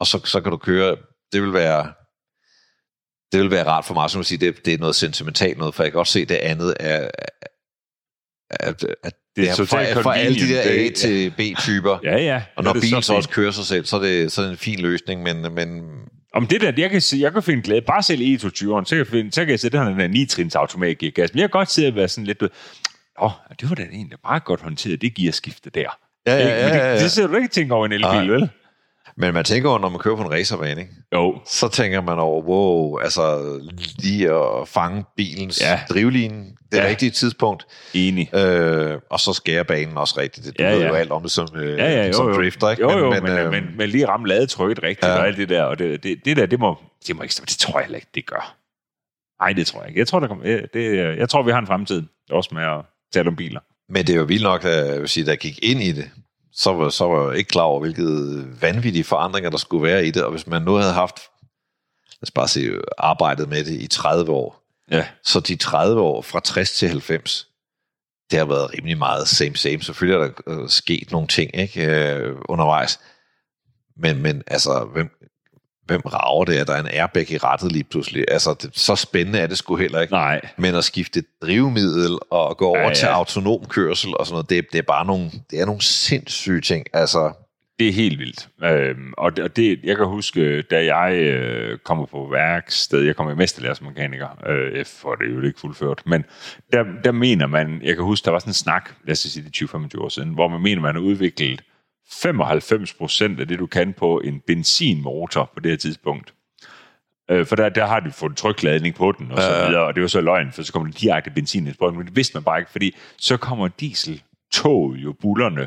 og 0.00 0.06
så, 0.06 0.20
så 0.24 0.40
kan 0.40 0.50
du 0.50 0.56
køre, 0.56 0.96
det 1.32 1.42
vil 1.42 1.52
være 1.52 1.92
det 3.32 3.42
vil 3.42 3.50
være 3.50 3.66
rart 3.66 3.84
for 3.84 3.94
mig, 3.94 4.10
som 4.10 4.20
at 4.20 4.26
sige, 4.26 4.38
det, 4.38 4.66
det 4.66 4.74
er 4.74 4.78
noget 4.78 4.96
sentimentalt 4.96 5.58
noget, 5.58 5.74
for 5.74 5.82
jeg 5.82 5.92
kan 5.92 5.98
godt 5.98 6.08
se, 6.08 6.24
det 6.24 6.34
andet 6.34 6.74
er, 6.80 7.08
at, 8.60 8.84
at 9.02 9.12
Det 9.36 9.48
er 9.48 9.54
for, 9.54 9.64
totalt 9.64 10.02
for 10.02 10.10
alle 10.10 10.38
de 10.40 10.48
der 10.54 10.60
A 10.62 10.90
til 10.96 11.30
B-typer, 11.30 11.98
ja, 12.04 12.16
ja. 12.16 12.42
og 12.56 12.64
når 12.64 12.72
Det 12.72 12.82
bilen 12.82 13.02
så 13.02 13.12
fint. 13.12 13.16
også 13.16 13.28
kører 13.28 13.50
sig 13.50 13.64
selv, 13.64 13.84
så 13.84 13.96
er 13.96 14.00
det, 14.00 14.32
så 14.32 14.40
er 14.40 14.44
det 14.44 14.52
en 14.52 14.58
fin 14.58 14.80
løsning, 14.80 15.22
men, 15.22 15.54
men 15.54 15.84
Om 16.34 16.46
det 16.46 16.60
der, 16.60 16.72
jeg 16.76 16.90
kan, 16.90 17.00
se, 17.00 17.16
jeg 17.20 17.32
kan 17.32 17.42
finde 17.42 17.62
glæde. 17.62 17.82
Bare 17.86 18.02
selv 18.02 18.20
e 18.22 18.36
22 18.36 18.84
så 18.84 18.90
kan 18.90 18.98
jeg, 18.98 19.06
finde, 19.06 19.32
så 19.32 19.40
kan 19.40 19.50
jeg 19.50 19.60
sætte 19.60 19.78
den 19.78 19.98
der 20.00 20.08
9-trins 20.08 20.54
automat 20.54 20.98
geargas. 20.98 21.34
Men 21.34 21.40
jeg 21.40 21.50
kan 21.50 21.58
godt 21.58 21.70
sidde 21.70 21.88
og 21.88 21.94
være 21.94 22.08
sådan 22.08 22.24
lidt, 22.26 22.42
åh, 23.22 23.30
det 23.60 23.68
var 23.70 23.74
da 23.74 23.82
egentlig 23.82 24.18
meget 24.24 24.44
godt 24.44 24.60
håndteret, 24.60 25.02
det 25.02 25.14
gearskifte 25.14 25.70
der. 25.70 25.98
Ja, 26.26 26.36
Ikke? 26.38 26.74
Men 26.74 26.92
det, 26.92 27.00
det 27.00 27.10
ser 27.10 27.26
du 27.26 27.36
ikke 27.36 27.48
tænke 27.48 27.74
over 27.74 27.86
en 27.86 27.92
elbil, 27.92 28.30
vel? 28.32 28.48
Men 29.16 29.34
man 29.34 29.44
tænker 29.44 29.68
over, 29.70 29.78
når 29.78 29.88
man 29.88 29.98
kører 29.98 30.16
på 30.16 30.22
en 30.22 30.30
racerbane, 30.30 30.80
ikke? 30.80 30.92
Jo, 31.14 31.38
så 31.46 31.68
tænker 31.68 32.00
man 32.00 32.18
over, 32.18 32.42
wow, 32.42 32.98
altså 32.98 33.40
lige 33.98 34.30
at 34.32 34.68
fange 34.68 35.04
bilens 35.16 35.60
Ja. 35.60 35.80
drivline, 35.90 36.44
det 36.72 36.78
Ja. 36.78 36.86
rigtige 36.86 37.10
tidspunkt, 37.10 37.66
enig. 37.94 38.34
øh, 38.34 38.98
og 39.10 39.20
så 39.20 39.32
skærer 39.32 39.62
banen 39.62 39.96
også 39.96 40.14
rigtigt. 40.20 40.46
Du 40.58 40.62
Ja, 40.62 40.70
ved 40.72 40.80
ja. 40.80 40.88
jo 40.88 40.94
alt 40.94 41.10
om 41.10 41.22
det 41.22 41.30
som, 41.30 41.48
øh, 41.56 41.78
Ja, 41.78 41.90
ja, 41.90 42.06
jo, 42.06 42.12
som 42.12 42.26
jo. 42.28 42.34
drifter, 42.34 42.70
ikke? 42.70 42.82
Jo, 42.82 42.98
jo, 42.98 43.10
men, 43.10 43.22
men, 43.22 43.32
øh, 43.32 43.44
øh, 43.44 43.50
men, 43.50 43.64
men 43.76 43.88
lige 43.88 44.08
ramme 44.08 44.26
ladetrykket 44.28 44.82
rigtigt 44.82 45.06
ja. 45.12 45.18
Og 45.18 45.26
alt 45.26 45.36
det 45.36 45.48
der, 45.48 45.62
og 45.62 45.78
det, 45.78 46.02
det, 46.02 46.24
det 46.24 46.36
der, 46.36 46.46
det 46.46 46.58
må, 46.60 46.76
det 47.06 47.16
må 47.16 47.22
ikke 47.22 47.34
det 47.40 47.48
tror 47.58 47.80
jeg 47.80 47.90
ikke, 47.94 48.06
det 48.14 48.26
gør. 48.26 48.56
Nej, 49.42 49.52
det 49.52 49.66
tror 49.66 49.80
jeg 49.80 49.88
ikke. 49.88 49.98
Jeg 49.98 50.08
tror, 50.08 50.20
der 50.20 50.26
kommer, 50.28 50.44
det, 50.44 50.74
det, 50.74 50.96
jeg 51.18 51.28
tror, 51.28 51.42
vi 51.42 51.50
har 51.50 51.58
en 51.58 51.66
fremtid, 51.66 52.02
også 52.30 52.50
med 52.52 52.62
at 52.62 52.80
tale 53.12 53.28
om 53.28 53.36
biler. 53.36 53.60
men 53.88 54.06
det 54.06 54.14
er 54.14 54.18
jo 54.18 54.24
vildt 54.24 54.42
nok, 54.42 54.64
at 54.64 54.86
jeg 54.92 55.00
vil 55.00 55.08
sige, 55.08 55.26
jeg 55.30 55.38
gik 55.38 55.58
ind 55.62 55.82
i 55.82 55.92
det, 55.92 56.10
så 56.54 56.72
var, 56.72 56.88
så 56.88 57.04
var 57.04 57.28
jeg 57.28 57.38
ikke 57.38 57.48
klar 57.48 57.62
over, 57.62 57.80
hvilke 57.80 58.02
vanvittige 58.60 59.04
forandringer, 59.04 59.50
der 59.50 59.58
skulle 59.58 59.82
være 59.82 60.06
i 60.06 60.10
det, 60.10 60.24
og 60.24 60.30
hvis 60.30 60.46
man 60.46 60.62
nu 60.62 60.74
havde 60.74 60.92
haft, 60.92 61.16
lad 62.20 62.22
os 62.22 62.30
bare 62.30 62.48
se, 62.48 62.70
arbejdet 62.98 63.48
med 63.48 63.64
det 63.64 63.80
i 63.80 63.86
30 63.86 64.32
år, 64.32 64.64
Ja. 64.90 65.06
Så 65.22 65.40
de 65.40 65.56
30 65.56 66.00
år 66.00 66.22
fra 66.22 66.40
60 66.40 66.72
til 66.72 66.88
90, 66.88 67.48
det 68.30 68.38
har 68.38 68.46
været 68.46 68.74
rimelig 68.74 68.98
meget 68.98 69.28
same 69.28 69.56
same. 69.56 69.82
Selvfølgelig 69.82 70.24
er 70.24 70.28
der 70.28 70.62
øh, 70.62 70.68
sket 70.68 71.12
nogle 71.12 71.28
ting 71.28 71.56
ikke, 71.56 71.86
øh, 71.86 72.36
undervejs. 72.48 73.00
Men, 73.96 74.22
men 74.22 74.42
altså, 74.46 74.88
hvem, 74.92 75.10
hvem 75.86 76.00
rager 76.00 76.44
det, 76.44 76.54
at 76.54 76.66
der 76.66 76.74
er 76.74 76.80
en 76.80 76.88
airbag 76.92 77.30
i 77.30 77.38
rettet 77.38 77.72
lige 77.72 77.84
pludselig? 77.84 78.24
Altså, 78.28 78.54
det, 78.62 78.70
så 78.72 78.96
spændende 78.96 79.38
er 79.38 79.46
det 79.46 79.58
sgu 79.58 79.76
heller 79.76 80.00
ikke. 80.00 80.12
Nej, 80.12 80.40
Men 80.56 80.74
at 80.74 80.84
skifte 80.84 81.22
drivmiddel 81.42 82.18
og 82.30 82.56
gå 82.56 82.66
over 82.68 82.78
Ja, 82.78 82.88
ja, 82.88 82.94
til 82.94 83.06
autonom 83.06 83.64
kørsel 83.68 84.16
og 84.16 84.26
sådan 84.26 84.34
noget, 84.34 84.50
det, 84.50 84.72
det 84.72 84.78
er 84.78 84.82
bare 84.82 85.06
nogle, 85.06 85.30
det 85.50 85.60
er 85.60 85.66
nogle 85.66 85.82
sindssyge 85.82 86.60
ting. 86.60 86.86
Altså, 86.92 87.32
Det 87.78 87.88
er 87.88 87.92
helt 87.92 88.18
vildt. 88.18 88.48
Øhm, 88.64 89.12
og 89.18 89.36
det, 89.36 89.44
og 89.44 89.56
det, 89.56 89.80
jeg 89.84 89.96
kan 89.96 90.06
huske, 90.06 90.62
da 90.62 90.96
jeg 90.96 91.14
øh, 91.14 91.78
kommer 91.78 92.06
på 92.06 92.28
værksted, 92.32 93.02
jeg 93.02 93.16
kommer 93.16 93.32
i 93.32 93.36
mesterlærersmekaniker, 93.36 94.28
øh, 94.48 94.84
for 94.86 95.14
det 95.14 95.30
er 95.30 95.34
jo 95.34 95.40
ikke 95.42 95.60
fuldført, 95.60 96.02
men 96.06 96.24
der, 96.72 96.84
der 97.04 97.12
mener 97.12 97.46
man, 97.46 97.80
jeg 97.84 97.94
kan 97.94 98.04
huske, 98.04 98.24
der 98.24 98.30
var 98.30 98.38
sådan 98.38 98.50
en 98.50 98.54
snak, 98.54 98.90
lad 99.06 99.12
os 99.12 99.18
sige 99.18 99.44
det 99.44 99.62
er 99.62 99.66
20-25 99.96 100.00
år 100.04 100.08
siden, 100.08 100.28
hvor 100.30 100.48
man 100.48 100.60
mener, 100.60 100.82
man 100.82 100.94
har 100.94 101.02
udviklet 101.02 101.62
95 102.22 102.94
procent 102.94 103.40
af 103.40 103.48
det, 103.48 103.58
du 103.58 103.66
kan 103.66 103.92
på 103.92 104.20
en 104.20 104.40
benzinmotor 104.46 105.50
på 105.54 105.60
det 105.60 105.70
her 105.72 105.76
tidspunkt. 105.76 106.34
Øh, 107.30 107.46
for 107.46 107.56
der, 107.56 107.68
der 107.68 107.86
har 107.86 108.00
de 108.00 108.10
fået 108.12 108.36
trykladning 108.36 108.94
på 108.94 109.12
den, 109.18 109.30
og 109.32 109.42
så 109.42 109.48
Ja. 109.50 109.66
videre, 109.66 109.82
og 109.84 109.94
det 109.94 110.00
var 110.02 110.08
så 110.08 110.20
løgn, 110.20 110.52
for 110.52 110.62
så 110.62 110.72
kommer 110.72 110.90
der 110.92 110.98
direkte 110.98 111.30
benzin 111.30 111.66
den, 111.66 111.96
men 111.96 112.06
det 112.06 112.16
vidste 112.16 112.34
man 112.36 112.44
bare 112.44 112.58
ikke, 112.58 112.70
fordi 112.70 112.96
så 113.18 113.36
kommer 113.36 113.68
diesel 113.68 114.22
tog 114.52 114.94
jo 114.96 115.14
bullerne 115.20 115.66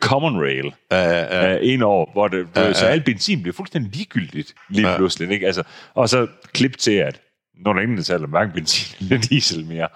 Common 0.00 0.40
Rail 0.40 0.66
øh, 0.92 1.44
øh, 1.44 1.52
øh, 1.54 1.58
en 1.62 1.82
år, 1.82 2.10
hvor 2.12 2.28
det, 2.28 2.48
Ja, 2.56 2.60
ja, 2.62 2.72
så 2.72 2.86
ja. 2.86 2.92
al 2.92 3.00
benzin 3.02 3.42
bliver 3.42 3.52
fuldstændig 3.54 3.92
ligegyldigt 3.92 4.54
lige 4.68 4.88
Ja. 4.90 4.96
pludselig. 4.96 5.30
Ikke? 5.30 5.46
Altså, 5.46 5.62
og 5.94 6.08
så 6.08 6.26
klip 6.52 6.78
til, 6.78 6.92
at 6.92 7.20
når 7.64 7.72
der 7.72 7.80
ingen 7.80 7.96
der 7.96 8.02
taler 8.02 8.24
om 8.24 8.30
hverken 8.30 8.52
benzin 8.54 8.96
eller 9.10 9.18
diesel 9.28 9.66
mere. 9.66 9.88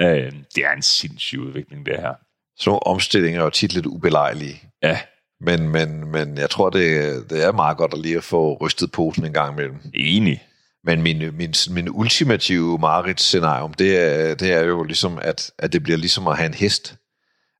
Øh, 0.00 0.32
det 0.54 0.64
er 0.64 0.72
en 0.76 0.82
sindssyg 0.82 1.38
udvikling, 1.38 1.86
det 1.86 1.96
her. 1.96 2.14
så 2.56 2.70
omstillinger 2.70 3.40
er 3.40 3.44
jo 3.44 3.50
tit 3.50 3.74
lidt 3.74 3.86
ubelejlige. 3.86 4.62
Ja, 4.82 4.98
Men, 5.40 5.68
men, 5.68 6.10
men 6.10 6.38
jeg 6.38 6.50
tror, 6.50 6.70
det, 6.70 7.30
det 7.30 7.44
er 7.44 7.52
meget 7.52 7.76
godt 7.76 7.94
at 7.94 8.00
lige 8.00 8.16
at 8.16 8.24
få 8.24 8.56
rystet 8.60 8.92
posen 8.92 9.26
en 9.26 9.32
gang 9.32 9.52
imellem. 9.52 9.76
Enig. 9.94 10.42
Men 10.84 11.02
min, 11.02 11.36
min, 11.36 11.54
min 11.70 11.88
ultimative 11.90 12.78
Marit-scenarium, 12.78 13.74
det 13.74 13.98
er, 13.98 14.34
det 14.34 14.52
er 14.52 14.64
jo 14.64 14.82
ligesom, 14.82 15.18
at, 15.22 15.50
at 15.58 15.72
det 15.72 15.82
bliver 15.82 15.98
ligesom 15.98 16.28
at 16.28 16.36
have 16.36 16.46
en 16.46 16.54
hest. 16.54 16.96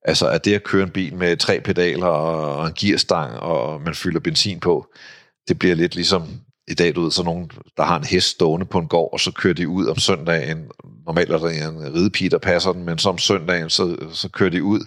Altså, 0.05 0.29
at 0.29 0.45
det 0.45 0.55
at 0.55 0.65
køre 0.65 0.83
en 0.83 0.91
bil 0.91 1.15
med 1.15 1.37
tre 1.37 1.61
pedaler 1.61 2.07
og, 2.07 2.57
og 2.57 2.67
en 2.67 2.75
gearstang, 2.79 3.33
og 3.33 3.81
man 3.81 3.95
fylder 3.95 4.21
benzin 4.21 4.61
på, 4.61 4.87
det 5.49 5.59
bliver 5.59 5.75
lidt 5.75 5.95
ligesom 5.95 6.41
i 6.69 6.75
dag, 6.75 6.95
du 6.95 7.03
ved, 7.03 7.11
så 7.11 7.23
nogen, 7.23 7.51
der 7.77 7.83
har 7.83 7.99
en 7.99 8.05
hest 8.05 8.29
stående 8.29 8.67
på 8.67 8.79
en 8.79 8.89
gård, 8.89 9.13
og 9.13 9.21
så 9.21 9.33
kører 9.33 9.55
de 9.55 9.69
ud 9.69 9.87
om 9.87 9.97
søndagen. 9.97 10.65
Normalt 11.07 11.31
er 11.31 11.39
der 11.39 11.49
en 11.49 11.95
ridepige, 11.95 12.31
der 12.31 12.39
passer 12.39 12.73
den, 12.73 12.85
men 12.85 12.99
som 12.99 13.19
søndagen, 13.19 13.71
så, 13.71 13.97
så 14.13 14.29
kører 14.29 14.51
de 14.51 14.63
ud, 14.63 14.81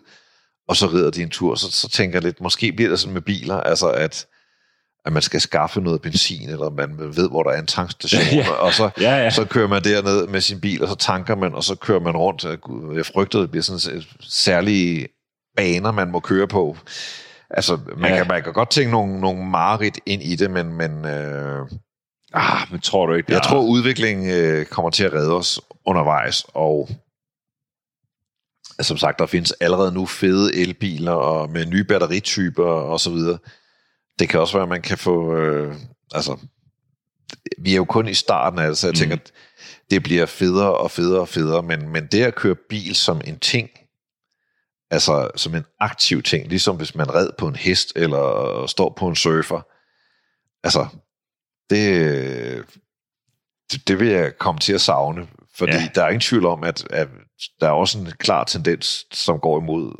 og 0.68 0.76
så 0.76 0.88
rider 0.88 1.12
de 1.12 1.22
en 1.24 1.30
tur. 1.30 1.56
Så, 1.56 1.72
så 1.72 1.90
tænker 1.90 2.16
jeg 2.18 2.24
lidt, 2.24 2.42
måske 2.42 2.72
bliver 2.72 2.90
det 2.90 3.00
sådan 3.00 3.14
med 3.14 3.22
biler, 3.22 3.56
altså 3.62 3.88
at, 3.90 4.26
at 5.06 5.14
man 5.14 5.22
skal 5.22 5.42
skaffe 5.42 5.82
noget 5.82 6.02
benzin, 6.02 6.50
eller 6.50 6.70
man 6.70 7.16
ved, 7.16 7.30
hvor 7.30 7.44
der 7.44 7.52
er 7.52 7.60
en 7.60 7.66
tankstation, 7.68 8.22
Ja. 8.46 8.52
og 8.52 8.74
så, 8.74 8.90
Ja, 9.02 9.16
ja. 9.16 9.30
så 9.30 9.46
kører 9.46 9.68
man 9.68 9.84
derned 9.84 10.28
med 10.28 10.42
sin 10.42 10.62
bil, 10.62 10.82
og 10.84 10.88
så 10.90 10.96
tanker 10.96 11.36
man, 11.36 11.54
og 11.56 11.64
så 11.64 11.76
kører 11.76 12.00
man 12.00 12.18
rundt. 12.18 12.44
Jeg 12.98 13.06
frygter, 13.06 13.40
det 13.40 13.52
bliver 13.52 13.64
sådan 13.64 14.04
særlige 14.22 15.08
baner, 15.58 15.92
man 15.92 16.12
må 16.12 16.20
køre 16.20 16.48
på. 16.48 16.78
Altså, 17.50 17.80
man, 17.98 18.10
Ja. 18.10 18.16
ja. 18.16 18.18
kan, 18.24 18.28
man 18.28 18.44
kan 18.44 18.54
godt 18.54 18.70
tænke 18.70 18.92
nogle, 18.92 19.22
nogle 19.22 19.46
mareridt 19.46 20.00
ind 20.06 20.24
i 20.24 20.36
det, 20.36 20.52
men, 20.52 20.74
men 20.74 21.06
øh, 21.06 21.60
Ah, 22.36 22.68
men 22.72 22.80
tror 22.80 23.06
du 23.06 23.14
ikke, 23.14 23.28
det 23.28 23.34
jeg 23.34 23.38
er- 23.40 23.44
tror, 23.44 23.60
udviklingen 23.62 24.30
øh, 24.32 24.66
kommer 24.66 24.90
til 24.90 25.04
at 25.04 25.14
redde 25.14 25.34
os 25.34 25.62
undervejs, 25.86 26.46
og 26.54 26.90
som 28.84 28.98
sagt, 28.98 29.20
der 29.20 29.26
findes 29.26 29.52
allerede 29.52 29.92
nu 29.92 30.06
fede 30.06 30.56
elbiler 30.56 31.12
og 31.12 31.50
med 31.50 31.66
nye 31.66 31.84
batterityper 31.84 32.66
og 32.66 33.00
så 33.00 33.12
videre. 33.12 33.38
Det 34.20 34.30
kan 34.30 34.40
også 34.40 34.54
være, 34.54 34.64
at 34.64 34.70
man 34.70 34.82
kan 34.82 34.98
få... 34.98 35.36
Øh, 35.36 35.76
altså, 36.14 36.38
vi 37.58 37.72
er 37.72 37.76
jo 37.78 37.86
kun 37.86 38.08
i 38.08 38.14
starten 38.14 38.60
af 38.60 38.68
det, 38.68 38.78
så 38.78 38.88
jeg 38.88 38.92
Mm. 38.92 38.98
tænker, 38.98 39.16
at 39.16 39.32
det 39.92 40.04
bliver 40.04 40.26
federe 40.26 40.78
og 40.78 40.92
federe 40.92 41.22
og 41.22 41.30
federe, 41.30 41.64
men, 41.64 41.90
men 41.90 42.08
det 42.08 42.24
at 42.24 42.36
køre 42.36 42.56
bil 42.70 42.96
som 42.96 43.22
en 43.26 43.40
ting, 43.40 43.70
altså 44.92 45.32
som 45.36 45.56
en 45.56 45.66
aktiv 45.80 46.22
ting, 46.22 46.48
ligesom 46.48 46.76
hvis 46.76 46.96
man 46.96 47.14
red 47.14 47.30
på 47.38 47.48
en 47.48 47.56
hest 47.56 47.94
eller 47.96 48.66
står 48.68 48.96
på 48.98 49.08
en 49.08 49.16
surfer, 49.16 49.62
altså, 50.64 50.88
det, 51.70 52.66
det, 53.72 53.88
det 53.88 54.00
vil 54.00 54.08
jeg 54.08 54.38
komme 54.38 54.60
til 54.60 54.74
at 54.74 54.82
savne, 54.82 55.28
fordi 55.56 55.72
ja. 55.72 55.90
der 55.96 56.04
er 56.04 56.08
ingen 56.08 56.22
tvivl 56.22 56.46
om, 56.46 56.64
at, 56.64 56.88
at 56.90 57.08
der 57.62 57.68
er 57.68 57.72
også 57.72 58.00
en 58.00 58.08
klar 58.20 58.44
tendens, 58.44 59.06
som 59.12 59.40
går 59.40 59.62
imod 59.62 59.94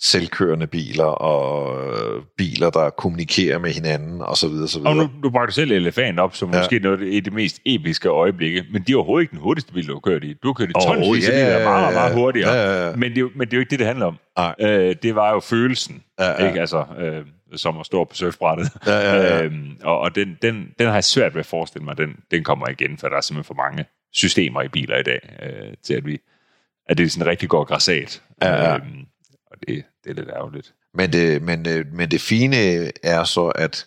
selvkørende 0.00 0.66
biler 0.66 1.04
og 1.04 1.76
øh, 1.86 2.22
biler, 2.36 2.70
der 2.70 2.90
kommunikerer 2.90 3.58
med 3.58 3.70
hinanden 3.70 4.20
og 4.20 4.36
så 4.36 4.48
videre, 4.48 4.68
så 4.68 4.78
videre. 4.78 4.92
Og 4.92 4.96
nu, 4.96 5.10
du 5.22 5.30
bragte 5.30 5.54
selv 5.54 5.72
elefant 5.72 6.20
op, 6.20 6.36
som 6.36 6.52
ja. 6.52 6.58
Måske 6.58 6.78
noget 6.78 7.16
af 7.16 7.24
det 7.24 7.32
mest 7.32 7.60
episke 7.66 8.08
øjeblikke, 8.08 8.64
men 8.72 8.82
de 8.82 8.92
er 8.92 8.96
overhovedet 8.96 9.22
ikke 9.22 9.30
den 9.30 9.40
hurtigste 9.40 9.72
bil, 9.72 9.88
du 9.88 9.92
har 9.92 10.00
kørt 10.00 10.24
i. 10.24 10.32
Du 10.42 10.48
har 10.48 10.52
kørt 10.52 10.70
i 10.70 10.72
tonsvis 10.72 11.28
af 11.28 11.32
ja, 11.32 11.36
biler, 11.36 11.48
der 11.48 11.58
er 11.58 11.64
meget, 11.64 11.86
ja, 11.86 11.98
meget 11.98 12.14
hurtigere. 12.14 12.52
ja, 12.52 12.88
ja. 12.88 12.96
Men, 12.96 13.14
det 13.14 13.20
er 13.20 13.28
men 13.34 13.46
det 13.46 13.52
er 13.52 13.56
jo 13.56 13.60
ikke 13.60 13.70
det, 13.70 13.78
det 13.78 13.86
handler 13.86 14.06
om. 14.06 14.18
Nej. 14.36 14.54
Øh, 14.60 14.96
det 15.02 15.14
var 15.14 15.32
jo 15.32 15.40
følelsen, 15.40 16.02
Ja, 16.18 16.42
ja. 16.42 16.48
ikke? 16.48 16.60
Altså, 16.60 16.84
øh, 16.98 17.24
som 17.56 17.78
at 17.78 17.86
stå 17.86 18.04
på 18.04 18.14
surfbrættet. 18.14 18.68
Ja, 18.86 18.98
ja, 18.98 19.14
ja. 19.16 19.42
Øhm, 19.44 19.76
og 19.82 20.00
og 20.00 20.14
den, 20.14 20.38
den, 20.42 20.68
den 20.78 20.86
har 20.86 20.94
jeg 20.94 21.04
svært 21.04 21.34
ved 21.34 21.40
at 21.40 21.46
forestille 21.46 21.84
mig, 21.84 21.98
den, 21.98 22.16
den 22.30 22.44
kommer 22.44 22.68
igen, 22.68 22.98
for 22.98 23.08
der 23.08 23.16
er 23.16 23.20
simpelthen 23.20 23.56
for 23.56 23.62
mange 23.62 23.84
systemer 24.12 24.62
i 24.62 24.68
biler 24.68 24.96
i 24.98 25.02
dag, 25.02 25.20
øh, 25.42 25.74
til 25.84 25.94
at 25.94 26.06
vi 26.06 26.18
at 26.88 26.98
det 26.98 27.12
sådan 27.12 27.26
rigtig 27.26 27.48
går 27.48 27.64
græsat. 27.64 28.22
Ja, 28.42 28.54
ja. 28.54 28.74
Øhm, 28.74 29.04
og 29.50 29.56
det, 29.68 29.84
det 30.04 30.10
er 30.10 30.14
lidt 30.14 30.28
ærgerligt. 30.28 30.74
Men 30.94 31.12
det, 31.12 31.42
men, 31.42 31.68
øh, 31.68 31.86
men 31.92 32.10
det 32.10 32.20
fine 32.20 32.56
er 33.04 33.24
så, 33.24 33.46
at 33.46 33.86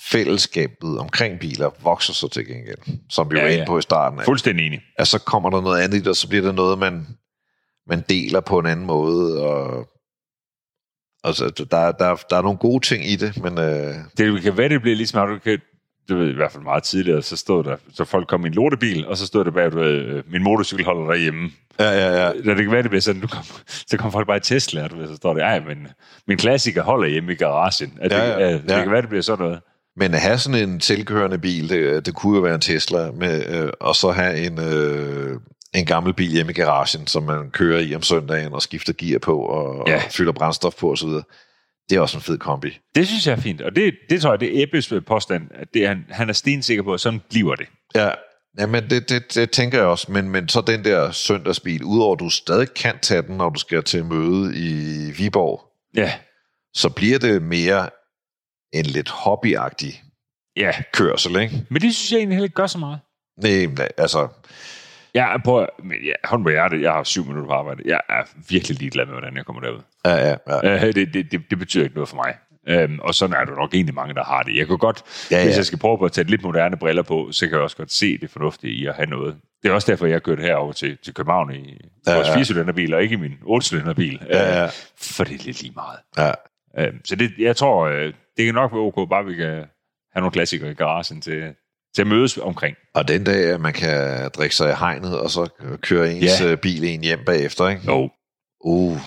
fællesskabet 0.00 0.98
omkring 0.98 1.40
biler 1.40 1.70
vokser 1.82 2.12
så 2.12 2.28
til 2.28 2.46
gengæld, 2.46 2.78
som 3.10 3.30
vi 3.30 3.36
Ja, 3.36 3.42
var 3.42 3.48
ja. 3.48 3.54
inde 3.54 3.66
på 3.66 3.78
i 3.78 3.82
starten. 3.82 4.18
Af. 4.18 4.24
Fuldstændig 4.24 4.66
enig. 4.66 4.80
At 4.98 5.08
så 5.08 5.18
kommer 5.18 5.50
der 5.50 5.60
noget 5.60 5.82
andet 5.82 6.08
og 6.08 6.16
så 6.16 6.28
bliver 6.28 6.44
det 6.44 6.54
noget, 6.54 6.78
man, 6.78 7.06
man 7.86 8.04
deler 8.08 8.40
på 8.40 8.58
en 8.58 8.66
anden 8.66 8.86
måde. 8.86 9.42
Og, 9.46 9.88
altså, 11.24 11.48
der, 11.70 11.92
der, 11.92 12.16
der 12.30 12.36
er 12.36 12.42
nogle 12.42 12.58
gode 12.58 12.84
ting 12.86 13.06
i 13.06 13.16
det, 13.16 13.42
men 13.42 13.58
øh, 13.58 13.94
Det 14.18 14.42
kan 14.42 14.56
være, 14.56 14.68
det 14.68 14.82
bliver 14.82 14.96
ligesom, 14.96 15.22
at 15.22 15.28
du 15.34 15.38
kan, 15.38 15.58
du 16.08 16.16
ved, 16.16 16.28
i 16.30 16.34
hvert 16.34 16.52
fald 16.52 16.62
meget 16.62 16.82
tidligere, 16.82 17.22
så 17.22 17.36
stod 17.36 17.64
der, 17.64 17.76
så 17.94 18.04
folk 18.04 18.28
kom 18.28 18.44
i 18.44 18.48
en 18.48 18.54
lortebil, 18.54 19.06
og 19.06 19.16
så 19.16 19.26
stod 19.26 19.44
der 19.44 19.50
bag, 19.50 19.72
du 19.72 19.78
ved, 19.78 20.22
min 20.30 20.42
motorcykel 20.42 20.84
holder 20.84 21.06
derhjemme. 21.12 21.50
ja, 21.78 21.90
ja, 21.90 22.24
ja. 22.24 22.32
Da 22.32 22.54
det 22.54 22.56
kan 22.56 22.70
være, 22.70 22.82
det 22.82 22.90
bliver 22.90 23.02
sådan, 23.02 23.20
du 23.20 23.26
kom, 23.26 23.44
så 23.86 23.96
kom 23.96 24.12
folk 24.12 24.26
bare 24.26 24.36
i 24.36 24.40
Tesla, 24.40 24.84
og 24.84 24.90
du 24.90 24.96
ved, 24.96 25.08
så 25.08 25.16
står 25.16 25.34
det, 25.34 25.42
ej, 25.42 25.60
men 25.60 25.88
min 26.28 26.38
klassiker 26.38 26.82
holder 26.82 27.08
hjemme 27.08 27.32
i 27.32 27.34
garagen. 27.34 27.98
At 28.00 28.10
det, 28.10 28.16
Ja, 28.16 28.38
ja, 28.38 28.52
det 28.52 28.64
ja. 28.68 28.82
kan 28.82 28.92
være, 28.92 29.00
det 29.00 29.08
bliver 29.08 29.22
sådan 29.22 29.44
noget. 29.44 29.60
Men 29.96 30.14
at 30.14 30.20
have 30.20 30.38
sådan 30.38 30.68
en 30.68 30.80
selvkørende 30.80 31.38
bil, 31.38 31.68
det, 31.68 32.06
det 32.06 32.14
kunne 32.14 32.36
jo 32.36 32.42
være 32.42 32.54
en 32.54 32.60
Tesla, 32.60 33.10
med, 33.10 33.62
øh, 33.64 33.70
og 33.80 33.96
så 33.96 34.10
have 34.10 34.36
en, 34.46 34.60
øh, 34.60 35.40
en 35.74 35.86
gammel 35.86 36.14
bil 36.14 36.30
hjemme 36.30 36.52
i 36.52 36.54
garagen, 36.54 37.06
som 37.06 37.22
man 37.22 37.50
kører 37.50 37.80
i 37.80 37.94
om 37.94 38.02
søndagen 38.02 38.52
og 38.52 38.62
skifter 38.62 38.92
gear 38.92 39.18
på 39.18 39.38
og, 39.38 39.88
ja. 39.88 39.96
og 39.96 40.02
fylder 40.10 40.32
brændstof 40.32 40.74
på 40.74 40.92
osv. 40.92 41.08
Det 41.90 41.96
er 41.96 42.00
også 42.00 42.16
en 42.16 42.22
fed 42.22 42.38
kombi. 42.38 42.78
Det 42.94 43.08
synes 43.08 43.26
jeg 43.26 43.32
er 43.32 43.40
fint, 43.40 43.60
og 43.60 43.76
det, 43.76 43.94
det 44.10 44.22
tror 44.22 44.30
jeg, 44.30 44.40
det 44.40 44.58
er 44.58 44.62
Ebbes 44.62 44.92
påstand, 45.06 45.48
at 45.54 45.68
det, 45.74 45.88
han, 45.88 46.04
han 46.10 46.28
er 46.28 46.32
stensikker 46.32 46.82
på, 46.82 46.94
at 46.94 47.00
sådan 47.00 47.20
bliver 47.30 47.54
det. 47.54 47.66
Ja, 47.94 48.10
ja 48.58 48.66
men 48.66 48.90
det, 48.90 49.08
det, 49.08 49.34
det 49.34 49.50
tænker 49.50 49.78
jeg 49.78 49.86
også. 49.86 50.12
Men, 50.12 50.28
men 50.30 50.48
så 50.48 50.60
den 50.60 50.84
der 50.84 51.10
søndagsbil, 51.10 51.84
udover 51.84 52.14
at 52.14 52.20
du 52.20 52.30
stadig 52.30 52.74
kan 52.74 52.98
tage 53.02 53.22
den, 53.22 53.36
når 53.36 53.50
du 53.50 53.58
skal 53.58 53.82
til 53.82 54.04
møde 54.04 54.56
i 54.56 55.10
Viborg, 55.10 55.68
Ja, 55.96 56.12
så 56.74 56.88
bliver 56.88 57.18
det 57.18 57.42
mere 57.42 57.90
en 58.72 58.86
lidt 58.86 59.08
hobbyagtig 59.08 60.02
ja. 60.56 60.72
kørsel, 60.92 61.40
ikke? 61.40 61.66
Men 61.68 61.82
det 61.82 61.94
synes 61.94 62.12
jeg 62.12 62.18
egentlig 62.18 62.36
heller 62.36 62.44
ikke 62.44 62.54
gør 62.54 62.66
så 62.66 62.78
meget. 62.78 63.00
Nej, 63.42 63.88
altså, 63.96 64.28
Jeg 65.14 65.34
er 65.34 65.38
på, 65.44 65.66
men 65.82 65.96
ja, 66.04 66.12
hånd 66.24 66.42
på 66.44 66.50
hjertet, 66.50 66.82
jeg 66.82 66.92
har 66.92 67.04
syv 67.04 67.24
minutter 67.26 67.46
på 67.48 67.52
arbejde. 67.54 67.82
Jeg 67.86 68.00
er 68.08 68.22
virkelig 68.50 68.78
ligeglad 68.78 69.06
med, 69.06 69.14
hvordan 69.14 69.36
jeg 69.36 69.44
kommer 69.46 69.62
derud. 69.62 69.80
ja, 70.04 70.28
ja, 70.28 70.36
ja. 70.62 70.74
Øh, 70.86 70.94
det, 70.94 71.14
det, 71.14 71.32
det, 71.32 71.40
det 71.50 71.58
betyder 71.58 71.84
ikke 71.84 71.94
noget 71.96 72.08
for 72.08 72.16
mig. 72.16 72.34
Øhm, 72.68 72.98
og 73.00 73.14
sådan 73.14 73.36
er 73.36 73.44
der 73.44 73.54
nok 73.54 73.74
egentlig 73.74 73.94
mange, 73.94 74.14
der 74.14 74.24
har 74.24 74.42
det. 74.42 74.56
Jeg 74.56 74.66
kan 74.66 74.78
godt, 74.78 75.02
ja, 75.30 75.36
Ja, 75.38 75.44
hvis 75.44 75.56
jeg 75.56 75.64
skal 75.66 75.78
prøve 75.78 75.98
på 75.98 76.04
at 76.04 76.12
tage 76.12 76.26
lidt 76.26 76.42
moderne 76.42 76.76
briller 76.76 77.02
på, 77.02 77.28
så 77.32 77.46
kan 77.46 77.54
jeg 77.54 77.62
også 77.62 77.76
godt 77.76 77.92
se 77.92 78.18
det 78.18 78.30
fornuftige 78.30 78.72
i 78.72 78.86
at 78.86 78.94
have 78.94 79.06
noget. 79.06 79.36
Det 79.62 79.68
er 79.68 79.72
også 79.74 79.90
derfor, 79.92 80.06
jeg 80.06 80.22
kørte 80.22 80.42
herover 80.42 80.72
til, 80.72 80.98
til 81.04 81.14
København 81.14 81.54
i 81.54 81.80
Ja, 82.06 82.14
vores 82.14 82.28
ja. 82.28 82.34
4-cylinderbil, 82.34 82.94
og 82.94 83.02
ikke 83.02 83.12
i 83.12 83.18
min 83.18 83.32
8-cylinderbil. 83.42 84.26
Ja, 84.30 84.58
ja. 84.58 84.64
Øh, 84.64 84.70
for 85.00 85.24
det 85.24 85.34
er 85.40 85.44
lidt 85.44 85.62
lige 85.62 85.72
meget. 85.74 85.98
ja. 86.18 86.32
Øhm, 86.86 87.00
så 87.04 87.16
det, 87.16 87.32
jeg 87.38 87.56
tror, 87.56 87.84
øh, 87.86 88.12
det 88.36 88.44
kan 88.44 88.54
nok 88.54 88.72
være 88.72 88.80
ok, 88.80 89.08
bare 89.08 89.24
vi 89.24 89.34
kan 89.34 89.46
have 90.12 90.20
nogle 90.20 90.30
klassikere 90.30 90.70
i 90.70 90.74
garagen 90.74 91.20
til, 91.20 91.54
til 91.98 92.02
at 92.02 92.06
mødes 92.08 92.38
omkring. 92.38 92.76
Og 92.94 93.08
den 93.08 93.24
dag, 93.24 93.44
at 93.50 93.60
man 93.60 93.72
kan 93.72 94.30
drikke 94.30 94.56
sig 94.56 94.70
i 94.70 94.74
hegnet, 94.78 95.18
og 95.20 95.30
så 95.30 95.48
køre 95.82 96.12
ens 96.12 96.40
Ja. 96.40 96.48
ja. 96.48 96.56
bil 96.56 96.84
en 96.84 97.02
hjem 97.02 97.18
bagefter, 97.26 97.68
ikke? 97.68 97.82
Jo. 97.86 98.10
Uh, 98.60 98.98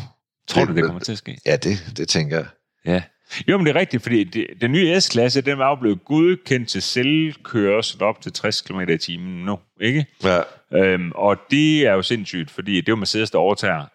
Tror 0.48 0.66
du, 0.66 0.76
det 0.76 0.84
kommer 0.84 1.00
til 1.00 1.12
at 1.12 1.18
ske? 1.18 1.38
Ja, 1.46 1.56
det, 1.56 1.94
det 1.98 2.08
tænker 2.10 2.38
jeg. 2.38 2.46
Ja. 2.86 3.02
Jo, 3.48 3.58
men 3.58 3.66
det 3.68 3.76
er 3.76 3.80
rigtigt, 3.80 4.04
fordi 4.04 4.24
det, 4.24 4.48
den 4.62 4.72
nye 4.72 5.02
S-klasse, 5.02 5.42
den 5.42 5.60
er 5.62 5.66
jo 5.66 5.76
blevet 5.76 6.06
godkendt 6.06 6.70
til 6.70 6.82
selvkørsel 6.82 8.04
op 8.04 8.22
til 8.22 8.34
60 8.34 8.62
km 8.62 8.80
i 8.80 8.98
timen 8.98 9.46
nu, 9.46 9.60
ikke? 9.82 10.06
Ja, 10.24 10.42
Øhm, 10.74 11.12
og 11.16 11.38
det 11.52 11.88
er 11.88 11.94
jo 11.94 12.02
sindssygt, 12.02 12.52
fordi 12.52 12.72
det 12.76 12.88
er 12.88 12.92
jo 12.92 12.96
Mercedes, 12.96 13.32
der 13.32 13.38
overtager 13.40 13.86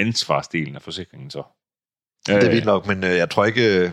ansvarsdelen 0.00 0.76
af 0.76 0.82
forsikringen 0.82 1.30
så. 1.30 1.42
det 2.26 2.34
er 2.34 2.44
Øh, 2.46 2.52
vildt 2.52 2.64
nok, 2.64 2.86
men 2.86 3.04
øh, 3.04 3.10
jeg 3.10 3.30
tror 3.30 3.44
ikke, 3.44 3.78
øh, 3.78 3.90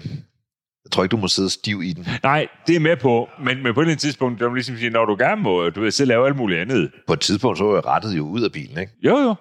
jeg 0.86 0.92
tror 0.92 1.04
ikke, 1.04 1.12
du 1.12 1.18
må 1.18 1.28
sidde 1.28 1.50
stiv 1.50 1.82
i 1.84 1.94
den. 1.94 2.08
Nej, 2.24 2.48
det 2.68 2.76
er 2.76 2.80
med 2.80 2.98
på, 2.98 3.30
men, 3.44 3.64
men 3.64 3.74
på 3.74 3.80
et 3.80 3.84
eller 3.84 3.92
andet 3.92 4.00
tidspunkt, 4.02 4.40
der 4.40 4.48
må 4.50 4.54
ligesom 4.54 4.78
sige, 4.78 4.90
når 4.90 5.06
du 5.06 5.16
gerne 5.20 5.42
må, 5.42 5.70
du 5.70 5.82
ved, 5.82 5.92
selv 5.92 6.08
lave 6.08 6.26
alt 6.28 6.36
muligt 6.36 6.60
andet. 6.62 6.92
På 7.08 7.14
et 7.14 7.20
tidspunkt, 7.20 7.58
så 7.58 7.74
jeg 7.76 7.86
rettet 7.86 8.18
jo 8.18 8.28
ud 8.28 8.42
af 8.42 8.52
bilen, 8.52 8.78
ikke? 8.80 8.92
Jo, 9.06 9.18
jo. 9.18 9.36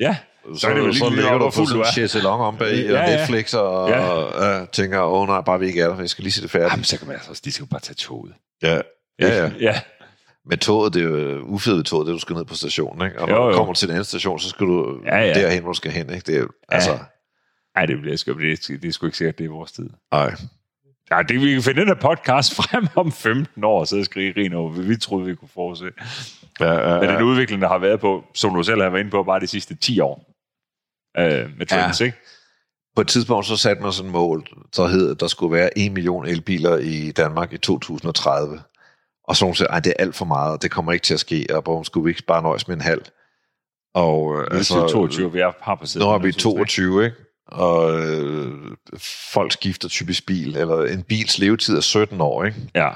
Ja. 0.00 0.16
Så, 0.54 0.68
er 0.68 0.74
det 0.74 0.80
jo 0.86 0.92
så 0.92 1.08
ligger 1.10 1.38
du 1.38 1.44
på 1.44 1.50
sådan 1.50 1.66
du 1.66 1.74
en 1.74 1.80
er. 1.80 1.84
chaiselong 1.92 2.42
om 2.42 2.56
bag, 2.56 2.74
Ja, 2.76 3.02
og 3.02 3.08
ja. 3.08 3.16
Netflix, 3.16 3.54
og, 3.54 3.88
Ja. 3.88 4.00
og 4.08 4.60
øh, 4.62 4.68
tænker, 4.68 5.00
åh 5.02 5.28
nej, 5.28 5.40
bare 5.40 5.60
vi 5.60 5.66
ikke 5.66 5.80
er 5.80 5.88
der, 5.88 5.98
jeg 5.98 6.10
skal 6.10 6.22
lige 6.22 6.32
se 6.32 6.42
det 6.42 6.50
færdigt. 6.50 6.70
Jamen, 6.72 6.84
så 6.84 6.98
kan 6.98 7.06
man 7.06 7.16
altså, 7.16 7.40
de 7.44 7.52
skal 7.52 7.62
jo 7.62 7.68
bare 7.70 7.80
tage 7.80 7.94
toget. 7.94 8.32
Ja, 8.62 8.74
ja, 9.20 9.36
ja. 9.44 9.50
ja. 9.60 9.80
Men 10.48 10.58
toget, 10.58 10.94
det 10.94 11.02
er 11.02 11.08
jo 11.08 11.40
ufedet 11.44 11.76
ved 11.76 11.84
toget, 11.84 12.06
det 12.06 12.12
er, 12.12 12.16
du 12.16 12.20
skal 12.20 12.36
ned 12.36 12.44
på 12.44 12.54
stationen, 12.54 13.06
ikke? 13.06 13.20
Og 13.20 13.28
når 13.28 13.36
Jo, 13.36 13.42
du 13.42 13.48
jo. 13.50 13.56
kommer 13.56 13.74
til 13.74 13.88
den 13.88 13.94
anden 13.94 14.04
station, 14.04 14.38
så 14.40 14.48
skal 14.48 14.66
du 14.66 14.98
Ja, 15.06 15.16
ja. 15.18 15.34
derhen, 15.34 15.62
hvor 15.62 15.72
du 15.72 15.76
skal 15.76 15.90
hen, 15.90 16.10
ikke? 16.14 16.26
Det 16.26 16.34
er 16.36 16.40
jo, 16.40 16.48
altså, 16.68 16.98
Ej, 17.76 17.86
det 17.86 18.00
bliver 18.00 18.16
sgu, 18.16 18.32
det, 18.32 18.52
er- 18.52 18.78
det 18.82 18.88
er 18.88 18.92
sgu 18.92 19.06
ikke 19.06 19.18
sikkert, 19.18 19.38
det 19.38 19.44
er 19.46 19.50
vores 19.50 19.72
tid. 19.72 19.90
nej. 20.12 20.34
Ja, 21.10 21.22
det, 21.28 21.40
vi 21.40 21.52
kan 21.52 21.62
finde 21.62 21.80
den 21.80 21.88
her 21.88 21.94
podcast 21.94 22.54
frem 22.60 22.86
om 22.96 23.12
15 23.12 23.64
år, 23.64 23.80
og 23.80 23.86
så 23.88 24.04
skrige 24.04 24.32
grin 24.32 24.52
over, 24.52 24.70
hvad 24.70 24.84
vi 24.84 24.96
troede, 24.96 25.26
vi 25.26 25.34
kunne 25.34 25.48
forudse. 25.54 25.84
Ja, 26.60 26.72
ja, 26.72 27.00
Men 27.00 27.08
ja. 27.10 27.14
den 27.16 27.22
udvikling, 27.22 27.62
der 27.62 27.68
har 27.68 27.78
været 27.78 28.00
på, 28.00 28.24
som 28.34 28.54
du 28.54 28.62
selv 28.62 28.82
har 28.82 28.88
været 28.90 29.00
inde 29.00 29.10
på, 29.10 29.22
bare 29.22 29.40
de 29.40 29.46
sidste 29.46 29.74
10 29.74 30.00
år. 30.00 30.32
Øh, 31.18 31.50
med 31.58 31.66
trends, 31.66 32.00
ja. 32.00 32.04
ikke? 32.06 32.18
På 32.96 33.00
et 33.00 33.08
tidspunkt 33.08 33.46
så 33.46 33.56
satte 33.56 33.82
man 33.82 33.92
sådan 33.92 34.08
et 34.08 34.12
mål, 34.12 34.46
der 34.76 34.86
hed, 34.88 35.10
at 35.10 35.20
der 35.20 35.26
skulle 35.26 35.52
være 35.56 35.78
1 35.78 35.92
million 35.92 36.26
elbiler 36.26 36.76
i 36.76 37.10
Danmark 37.12 37.52
i 37.52 37.58
2030. 37.58 38.60
Og 39.28 39.36
så 39.36 39.44
nogen 39.44 39.54
sagde, 39.54 39.72
at 39.72 39.84
det 39.84 39.90
er 39.98 40.02
alt 40.02 40.14
for 40.16 40.24
meget, 40.24 40.62
det 40.62 40.70
kommer 40.70 40.92
ikke 40.92 41.02
til 41.04 41.14
at 41.14 41.20
ske, 41.20 41.46
og 41.50 41.62
hvor 41.62 41.82
skulle 41.82 42.04
vi 42.04 42.10
ikke 42.10 42.22
bare 42.22 42.42
nøjes 42.42 42.68
med 42.68 42.76
en 42.76 42.82
halv? 42.82 43.02
Og 43.94 44.40
øh, 44.40 44.46
Altså, 44.50 44.88
22, 44.88 45.32
vi 45.32 45.40
er- 45.40 45.52
har 45.60 45.74
passeret. 45.74 46.04
nu 46.04 46.10
har 46.10 46.18
vi 46.18 46.28
100.000, 46.28 46.28
ikke? 46.28 46.40
22, 46.40 47.04
ikke? 47.04 47.16
Og 47.46 48.00
øh, 48.00 48.52
folk 49.32 49.52
skifter 49.52 49.88
typisk 49.88 50.26
bil, 50.26 50.56
eller 50.56 50.84
en 50.84 51.02
bils 51.02 51.38
levetid 51.38 51.76
er 51.76 51.80
17 51.80 52.20
år, 52.20 52.44
ikke? 52.44 52.58
Ja. 52.74 52.88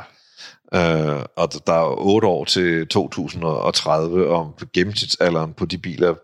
Øh, 0.74 1.22
og 1.36 1.48
der 1.66 1.72
er 1.72 1.94
8 1.98 2.28
år 2.28 2.44
til 2.44 2.88
2030, 2.88 4.26
og 4.26 4.58
gennemsnitsalderen 4.74 5.52
på 5.52 5.66
de 5.66 5.78
biler, 5.78 6.14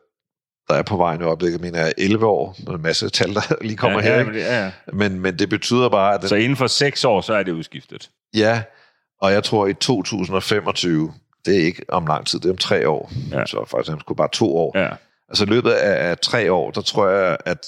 der 0.68 0.74
er 0.74 0.82
på 0.82 0.96
vejen 0.96 1.20
i 1.20 1.24
øjeblikket, 1.24 1.60
mener 1.60 1.78
jeg, 1.78 1.88
er 1.88 1.92
11 1.98 2.26
år. 2.26 2.56
En 2.68 2.82
masse 2.82 3.08
tal, 3.08 3.34
der 3.34 3.54
lige 3.66 3.76
kommer 3.76 4.02
ja, 4.02 4.06
her. 4.06 4.20
Ikke? 4.20 4.38
ja, 4.38 4.64
ja. 4.64 4.70
Men, 4.92 5.20
men 5.20 5.38
det 5.38 5.48
betyder 5.48 5.88
bare, 5.88 6.14
at... 6.14 6.28
Så 6.28 6.36
inden 6.36 6.56
for 6.56 6.66
seks 6.66 7.04
år, 7.04 7.20
så 7.20 7.34
er 7.34 7.42
det 7.42 7.52
udskiftet. 7.52 8.10
Ja, 8.34 8.62
og 9.20 9.32
jeg 9.32 9.44
tror 9.44 9.66
i 9.66 9.74
2025, 9.74 11.12
det 11.46 11.56
er 11.56 11.64
ikke 11.64 11.82
om 11.88 12.06
lang 12.06 12.26
tid, 12.26 12.40
det 12.40 12.46
er 12.46 12.52
om 12.52 12.56
tre 12.56 12.88
år. 12.88 13.12
Ja. 13.32 13.46
Så 13.46 13.64
faktisk 13.70 13.96
sgu 14.00 14.14
bare 14.14 14.28
to 14.32 14.56
år. 14.56 14.78
Ja. 14.78 14.88
Altså 15.28 15.44
i 15.44 15.46
løbet 15.46 15.70
af, 15.70 16.10
af 16.10 16.18
tre 16.18 16.52
år, 16.52 16.70
der 16.70 16.80
tror 16.80 17.08
jeg, 17.08 17.36
at 17.44 17.66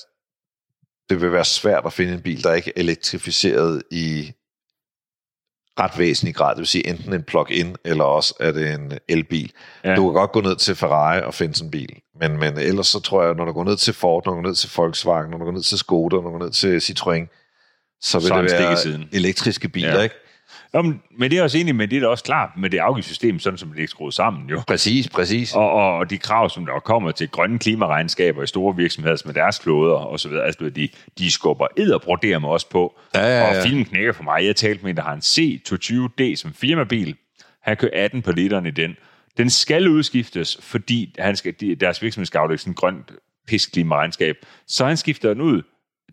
det 1.10 1.20
vil 1.20 1.32
være 1.32 1.44
svært 1.44 1.86
at 1.86 1.92
finde 1.92 2.12
en 2.14 2.20
bil, 2.22 2.42
der 2.44 2.54
ikke 2.54 2.72
er 2.76 2.80
elektrificeret 2.80 3.82
i 3.90 4.32
ret 5.80 5.98
væsentlig 5.98 6.34
grad. 6.34 6.50
Det 6.54 6.58
vil 6.58 6.66
sige 6.66 6.86
enten 6.86 7.12
en 7.14 7.22
plug-in, 7.22 7.76
eller 7.84 8.04
også 8.04 8.34
er 8.40 8.52
det 8.52 8.74
en 8.74 8.92
elbil. 9.08 9.52
Ja. 9.84 9.94
Du 9.96 10.04
kan 10.04 10.12
godt 10.14 10.32
gå 10.32 10.40
ned 10.40 10.56
til 10.56 10.74
Ferrari 10.76 11.22
og 11.22 11.34
finde 11.34 11.54
sådan 11.54 11.66
en 11.66 11.70
bil. 11.70 11.96
Men, 12.20 12.38
men 12.38 12.58
ellers 12.58 12.86
så 12.86 13.00
tror 13.00 13.24
jeg, 13.24 13.34
når 13.34 13.44
du 13.44 13.52
går 13.52 13.64
ned 13.64 13.76
til 13.76 13.94
Ford, 13.94 14.26
når 14.26 14.32
du 14.32 14.36
går 14.42 14.48
ned 14.48 14.54
til 14.54 14.70
Volkswagen, 14.76 15.30
når 15.30 15.38
du 15.38 15.44
går 15.44 15.52
ned 15.52 15.62
til 15.62 15.78
Skoda, 15.78 16.16
når 16.16 16.22
du 16.22 16.30
går 16.30 16.38
ned 16.38 16.50
til 16.50 16.78
Citroën, 16.78 17.26
så 18.00 18.18
vil 18.18 18.28
Så 18.28 18.42
det 18.42 18.52
være 18.52 18.76
siden. 18.76 19.08
elektriske 19.12 19.68
biler, 19.68 19.96
Ja. 19.96 20.02
ikke? 20.02 20.14
Nå, 20.72 20.82
men, 20.82 21.02
men 21.18 21.30
det 21.30 21.38
er 21.38 21.42
også 21.42 21.58
enig 21.58 21.74
med, 21.74 21.88
det 21.88 21.96
er 21.96 22.00
da 22.00 22.06
også 22.06 22.24
klart 22.24 22.50
med 22.56 22.70
det 22.70 22.78
afgiftssystem, 22.78 23.38
sådan 23.38 23.58
som 23.58 23.72
det 23.72 23.82
er 23.82 23.86
skruet 23.86 24.14
sammen 24.14 24.48
jo. 24.48 24.62
Præcis, 24.66 25.08
præcis. 25.08 25.54
Og, 25.54 25.70
og, 25.70 25.96
og 25.96 26.10
de 26.10 26.18
krav, 26.18 26.50
som 26.50 26.66
der 26.66 26.80
kommer 26.80 27.10
til 27.10 27.28
grønne 27.28 27.58
klimaregnskaber 27.58 28.42
i 28.42 28.46
store 28.46 28.76
virksomheder 28.76 29.22
med 29.24 29.34
deres 29.34 29.60
flåder 29.60 29.94
og 29.94 30.20
så 30.20 30.28
videre, 30.28 30.44
altså 30.44 30.70
de, 30.70 30.88
de 31.18 31.30
skubber 31.30 31.66
edderbroderer 31.76 32.38
mig 32.38 32.50
også 32.50 32.70
på. 32.70 32.98
Ja, 33.14 33.20
ja, 33.20 33.38
ja. 33.38 33.58
Og 33.58 33.66
filmen 33.66 33.84
knækker 33.84 34.12
for 34.12 34.22
mig. 34.22 34.44
Jeg 34.44 34.56
talte 34.56 34.82
med 34.82 34.90
en, 34.90 34.96
der 34.96 35.02
har 35.02 35.12
en 35.12 35.20
C220D 35.20 36.36
som 36.36 36.52
firmabil. 36.52 37.16
Han 37.62 37.76
kører 37.76 38.04
18 38.04 38.22
på 38.22 38.32
literen 38.32 38.66
i 38.66 38.70
den. 38.70 38.96
Den 39.36 39.50
skal 39.50 39.88
udskiftes, 39.88 40.58
fordi 40.62 41.14
han 41.18 41.36
skal, 41.36 41.54
de, 41.60 41.74
deres 41.74 42.02
virksomhed 42.02 42.26
skal 42.26 42.38
aflægge 42.38 42.60
sådan 42.60 42.70
en 42.70 42.74
grønt 42.74 43.12
pisk 43.46 43.72
klimaregnskab. 43.72 44.36
Så 44.66 44.86
han 44.86 44.96
skifter 44.96 45.28
den 45.28 45.40
ud 45.40 45.62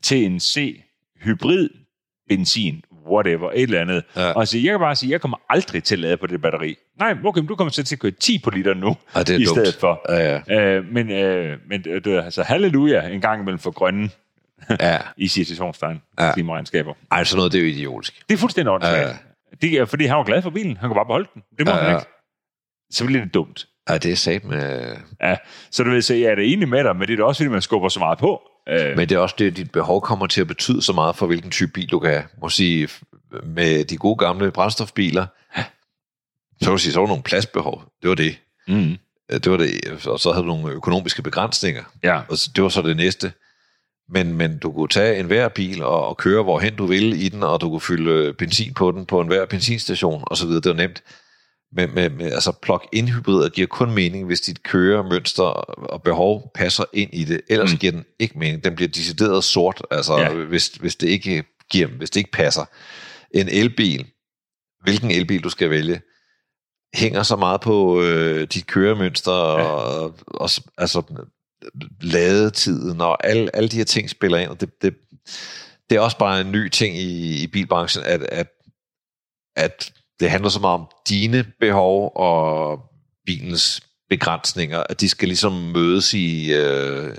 til 0.02 0.26
en 0.26 0.40
C-hybrid 0.40 1.69
benzin, 2.30 2.84
whatever, 3.11 3.52
et 3.52 3.61
eller 3.61 3.82
andet. 3.82 4.03
Ja. 4.15 4.32
Og 4.32 4.48
så 4.48 4.57
jeg 4.57 4.72
kan 4.72 4.80
bare 4.80 4.95
sige, 4.95 5.11
jeg 5.11 5.22
kommer 5.22 5.38
aldrig 5.49 5.84
til 5.84 5.95
at 5.95 5.99
lade 5.99 6.18
på 6.18 6.27
det 6.27 6.41
batteri. 6.41 6.76
Nej, 6.99 7.15
okay, 7.26 7.40
men 7.40 7.48
du 7.48 7.56
kommer 7.56 7.72
til 7.72 7.95
at 7.95 7.99
køre 7.99 8.11
10 8.11 8.40
på 8.44 8.49
liter 8.49 8.73
nu, 8.73 8.98
Ja, 9.15 9.19
det 9.19 9.30
er 9.30 9.40
i 9.40 9.44
dumt. 9.44 9.57
stedet 9.57 9.76
for. 9.80 10.02
Ja, 10.10 10.41
ja. 10.48 10.61
Øh, 10.77 10.86
men 10.94 11.11
øh, 11.11 11.57
men 11.69 11.84
øh, 11.88 12.06
du, 12.06 12.19
altså, 12.19 12.44
halleluja 12.44 13.07
en 13.07 13.22
gang 13.22 13.41
imellem 13.41 13.60
for 13.60 13.72
grønne 13.72 14.10
ja. 14.80 14.98
i 15.18 15.27
citationstegn 15.27 16.02
Ja. 16.19 16.34
klimaregnskaber. 16.34 16.94
Ej, 17.11 17.23
sådan 17.23 17.38
noget, 17.38 17.52
det 17.52 17.57
er 17.57 17.61
jo 17.64 17.69
idiotisk. 17.69 18.23
Det 18.30 18.34
er 18.36 18.40
fuldstændig 18.40 18.72
ordentligt. 18.72 18.98
Ja. 18.98 19.10
Det 19.61 19.73
er, 19.73 19.86
fordi 19.86 20.06
han 20.06 20.18
var 20.18 20.23
glad 20.23 20.41
for 20.41 20.49
bilen. 20.49 20.77
Han 20.77 20.90
kunne 20.90 20.95
bare 20.95 21.06
beholde 21.06 21.27
den. 21.34 21.44
Det 21.57 21.65
må 21.68 21.72
Ja, 21.72 21.77
han 21.77 21.95
ikke. 21.95 22.07
Så 22.91 23.06
bliver 23.06 23.23
det 23.23 23.34
dumt. 23.34 23.68
Ja, 23.90 23.98
det 23.98 24.11
er 24.11 24.15
sat 24.15 24.44
med... 24.44 24.95
Ja. 25.22 25.36
Så 25.72 25.84
du 25.84 25.90
ved, 25.90 26.02
så 26.02 26.14
jeg 26.14 26.32
er 26.32 26.36
da 26.36 26.41
enig 26.41 26.69
med 26.69 26.84
dig, 26.84 26.95
men 26.95 27.07
det 27.07 27.14
er 27.14 27.18
da 27.18 27.23
også, 27.23 27.40
fordi 27.44 27.52
man 27.52 27.61
skubber 27.61 27.90
så 27.90 27.99
meget 27.99 28.18
på. 28.18 28.41
Øh, 28.70 28.98
Men 28.98 29.10
det 29.10 29.16
er 29.16 29.20
også 29.20 29.36
det, 29.40 29.48
at 29.48 29.58
dit 29.58 29.72
behov 29.72 30.02
kommer 30.02 30.28
til 30.28 30.42
at 30.42 30.48
betyde 30.48 30.82
så 30.82 30.94
meget 30.94 31.16
for, 31.16 31.26
hvilken 31.28 31.52
type 31.52 31.72
bil 31.72 31.90
du 31.92 32.00
kan 32.00 32.10
have. 32.12 32.24
Må 32.42 32.50
sige, 32.50 32.90
med 33.44 33.86
de 33.86 33.98
gode 33.98 34.18
gamle 34.18 34.52
brændstofbiler, 34.52 35.26
så 35.56 36.66
kan 36.66 36.72
du 36.72 36.78
sige, 36.78 36.94
så 36.94 37.00
var 37.00 37.06
der 37.06 37.12
nogle 37.12 37.24
pladsbehov. 37.24 37.84
Det 38.02 38.10
var 38.10 38.16
det. 38.16 38.38
mm, 38.68 38.98
Det 39.30 39.52
var 39.52 39.58
det. 39.58 40.08
Og 40.08 40.20
så 40.20 40.32
havde 40.32 40.44
du 40.44 40.48
nogle 40.48 40.74
økonomiske 40.74 41.22
begrænsninger. 41.22 41.84
ja. 42.04 42.18
Og 42.30 42.38
det 42.56 42.64
var 42.64 42.70
så 42.70 42.82
det 42.82 42.98
næste. 42.98 43.32
Men, 44.10 44.34
men 44.34 44.58
du 44.58 44.72
kunne 44.72 44.88
tage 44.88 45.20
en 45.20 45.26
hver 45.26 45.48
bil 45.50 45.84
og, 45.84 46.08
og 46.08 46.18
køre 46.18 46.44
hvorhen 46.44 46.76
du 46.76 46.86
ville 46.86 47.18
i 47.18 47.30
den, 47.30 47.44
og 47.44 47.62
du 47.62 47.70
kunne 47.70 47.82
fylde 47.82 48.34
benzin 48.34 48.74
på 48.74 48.92
den 48.92 49.06
på 49.06 49.22
en 49.22 49.28
hver 49.28 49.46
benzinstation 49.46 50.24
osv. 50.28 50.48
Det 50.50 50.66
var 50.66 50.74
nemt. 50.74 51.04
Men 51.76 51.96
med, 51.96 52.10
med, 52.10 52.32
altså 52.32 52.52
plug-in 52.52 53.08
hybrider 53.08 53.50
giver 53.50 53.68
kun 53.68 53.92
mening, 53.92 54.26
hvis 54.26 54.42
dit 54.42 54.64
køremønster 54.64 55.44
og 55.44 56.04
behov 56.04 56.52
passer 56.56 56.84
ind 56.94 57.10
i 57.14 57.24
det. 57.24 57.42
Ellers 57.50 57.72
Mm. 57.72 57.78
giver 57.78 57.92
den 57.92 58.06
ikke 58.20 58.40
mening. 58.40 58.64
Den 58.64 58.76
bliver 58.76 58.90
decideret 58.90 59.44
sort, 59.44 59.82
altså 59.92 60.18
Ja. 60.18 60.24
ja. 60.24 60.34
hvis, 60.34 60.68
hvis, 60.68 60.96
det 60.96 61.08
ikke 61.08 61.44
giver, 61.72 61.88
hvis 61.88 62.10
det 62.10 62.20
ikke 62.20 62.32
passer. 62.32 62.66
En 63.32 63.50
elbil, 63.50 64.06
hvilken 64.84 65.12
elbil 65.12 65.44
du 65.44 65.50
skal 65.50 65.70
vælge, 65.70 66.02
hænger 66.96 67.24
så 67.24 67.36
meget 67.36 67.62
på 67.62 68.02
øh, 68.02 68.48
dit 68.48 68.68
køremønster 68.68 69.32
og, 69.32 70.04
og, 70.04 70.16
og 70.28 70.50
altså 70.78 71.02
ladetiden 72.02 73.02
og 73.02 73.28
alle, 73.28 73.56
alle 73.56 73.70
de 73.70 73.78
her 73.78 73.84
ting 73.84 74.10
spiller 74.10 74.38
ind, 74.38 74.50
og 74.50 74.62
det, 74.62 74.70
det, 74.82 74.96
det 75.90 75.96
er 75.96 76.00
også 76.00 76.18
bare 76.18 76.42
en 76.42 76.52
ny 76.52 76.70
ting 76.70 76.98
i, 76.98 77.44
i 77.44 77.48
bilbranchen, 77.48 78.04
at, 78.04 78.22
at, 78.22 78.48
at 79.56 79.94
det 80.20 80.30
handler 80.30 80.50
så 80.50 80.60
meget 80.60 80.74
om 80.80 80.88
dine 81.10 81.46
behov 81.60 82.12
og 82.16 82.80
bilens 83.26 83.82
begrænsninger, 84.10 84.84
at 84.90 85.02
de 85.02 85.10
skal 85.10 85.28
ligesom 85.28 85.54
mødes 85.54 86.14
i, 86.14 86.54
øh, 86.54 87.16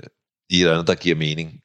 i 0.49 0.55
et 0.55 0.61
eller 0.61 0.71
andet, 0.73 0.87
der 0.87 0.95
giver 0.95 1.15
mening. 1.15 1.61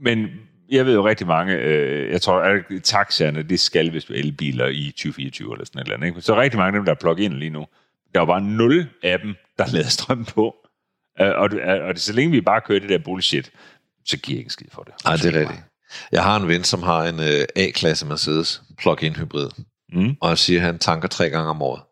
Men 0.00 0.26
jeg 0.70 0.86
ved 0.86 0.94
jo 0.94 1.06
rigtig 1.06 1.26
mange, 1.26 1.54
øh, 1.54 2.12
jeg 2.12 2.22
tror, 2.22 2.40
at 2.40 2.82
taxaerne, 2.82 3.42
det 3.42 3.60
skal 3.60 3.90
hvis 3.90 4.04
du 4.04 4.12
er 4.12 4.16
elbiler 4.18 4.66
i 4.66 4.90
2024 4.90 5.52
eller 5.52 5.64
sådan 5.64 5.78
et 5.80 5.84
eller 5.84 5.96
andet. 5.96 6.06
Ikke? 6.06 6.20
Så 6.20 6.40
rigtig 6.40 6.58
mange 6.58 6.68
af 6.76 6.80
dem, 6.80 6.84
der 6.84 6.92
er 6.92 6.96
plug-in 7.00 7.32
lige 7.38 7.50
nu, 7.50 7.66
der 8.14 8.20
er 8.20 8.22
jo 8.22 8.26
bare 8.26 8.40
nul 8.40 8.88
af 9.02 9.20
dem, 9.20 9.34
der 9.58 9.64
lader 9.72 9.88
strøm 9.88 10.24
på. 10.24 10.54
Øh, 11.20 11.30
og, 11.36 11.50
det- 11.50 11.60
og 11.62 11.94
det, 11.94 12.02
så 12.02 12.12
længe 12.12 12.30
vi 12.32 12.40
bare 12.40 12.60
kører 12.60 12.80
det 12.80 12.88
der 12.88 12.98
bullshit, 12.98 13.50
så 14.04 14.16
giver 14.18 14.36
jeg 14.36 14.40
ikke 14.40 14.52
skid 14.52 14.66
for 14.72 14.82
det. 14.82 14.94
Nej, 15.04 15.16
det 15.16 15.24
er 15.36 15.40
rigtigt. 15.40 15.60
Jeg 16.12 16.22
har 16.22 16.36
en 16.40 16.48
ven, 16.48 16.64
som 16.64 16.82
har 16.82 17.04
en 17.04 17.20
øh, 17.20 17.44
A-klasse 17.56 18.06
Mercedes 18.06 18.62
plug-in 18.78 19.16
hybrid, 19.16 19.48
Mm. 19.94 20.14
og 20.20 20.28
han 20.28 20.36
siger, 20.36 20.60
at 20.60 20.66
han 20.66 20.78
tanker 20.78 21.08
tre 21.08 21.30
gange 21.30 21.50
om 21.50 21.62
året. 21.62 21.82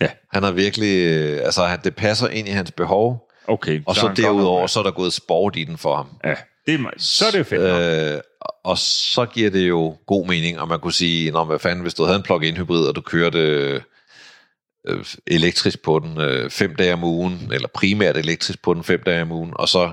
Ja. 0.00 0.08
Han 0.32 0.42
har 0.42 0.50
virkelig, 0.52 1.06
øh, 1.06 1.40
altså 1.44 1.64
han- 1.64 1.80
det 1.84 1.96
passer 1.96 2.28
ind 2.28 2.48
i 2.48 2.50
hans 2.50 2.70
behov, 2.72 3.26
Okay. 3.48 3.82
og 3.86 3.94
så 3.94 4.06
han 4.06 4.16
derudover, 4.16 4.66
så 4.66 4.78
er 4.78 4.82
der 4.82 4.90
gået 4.90 5.12
sport 5.12 5.56
i 5.56 5.64
den 5.64 5.78
for 5.78 5.96
ham. 5.96 6.06
Ja, 6.24 6.34
det 6.66 6.74
er, 6.74 6.90
så 6.98 7.26
er 7.26 7.30
det 7.30 7.38
jo 7.38 7.44
fedt. 7.44 7.62
nok. 7.62 8.14
Øh, 8.16 8.20
og 8.64 8.78
så 8.78 9.24
giver 9.26 9.50
det 9.50 9.68
jo 9.68 9.96
god 10.06 10.26
mening, 10.26 10.60
og 10.60 10.68
man 10.68 10.80
kunne 10.80 10.92
sige, 10.92 11.30
Nå, 11.30 11.44
hvad 11.44 11.58
fanden, 11.58 11.82
hvis 11.82 11.94
du 11.94 12.04
havde 12.04 12.16
en 12.16 12.22
plug-in 12.22 12.56
hybrid, 12.56 12.86
og 12.86 12.96
du 12.96 13.00
kørte 13.00 13.38
øh, 13.38 15.04
elektrisk 15.26 15.82
på 15.82 15.98
den 15.98 16.20
øh, 16.20 16.50
fem 16.50 16.74
dage 16.76 16.92
om 16.92 17.04
ugen, 17.04 17.50
eller 17.52 17.68
primært 17.74 18.16
elektrisk 18.16 18.62
på 18.62 18.74
den 18.74 18.84
fem 18.84 19.02
dage 19.06 19.22
om 19.22 19.32
ugen, 19.32 19.52
og 19.56 19.68
så 19.68 19.92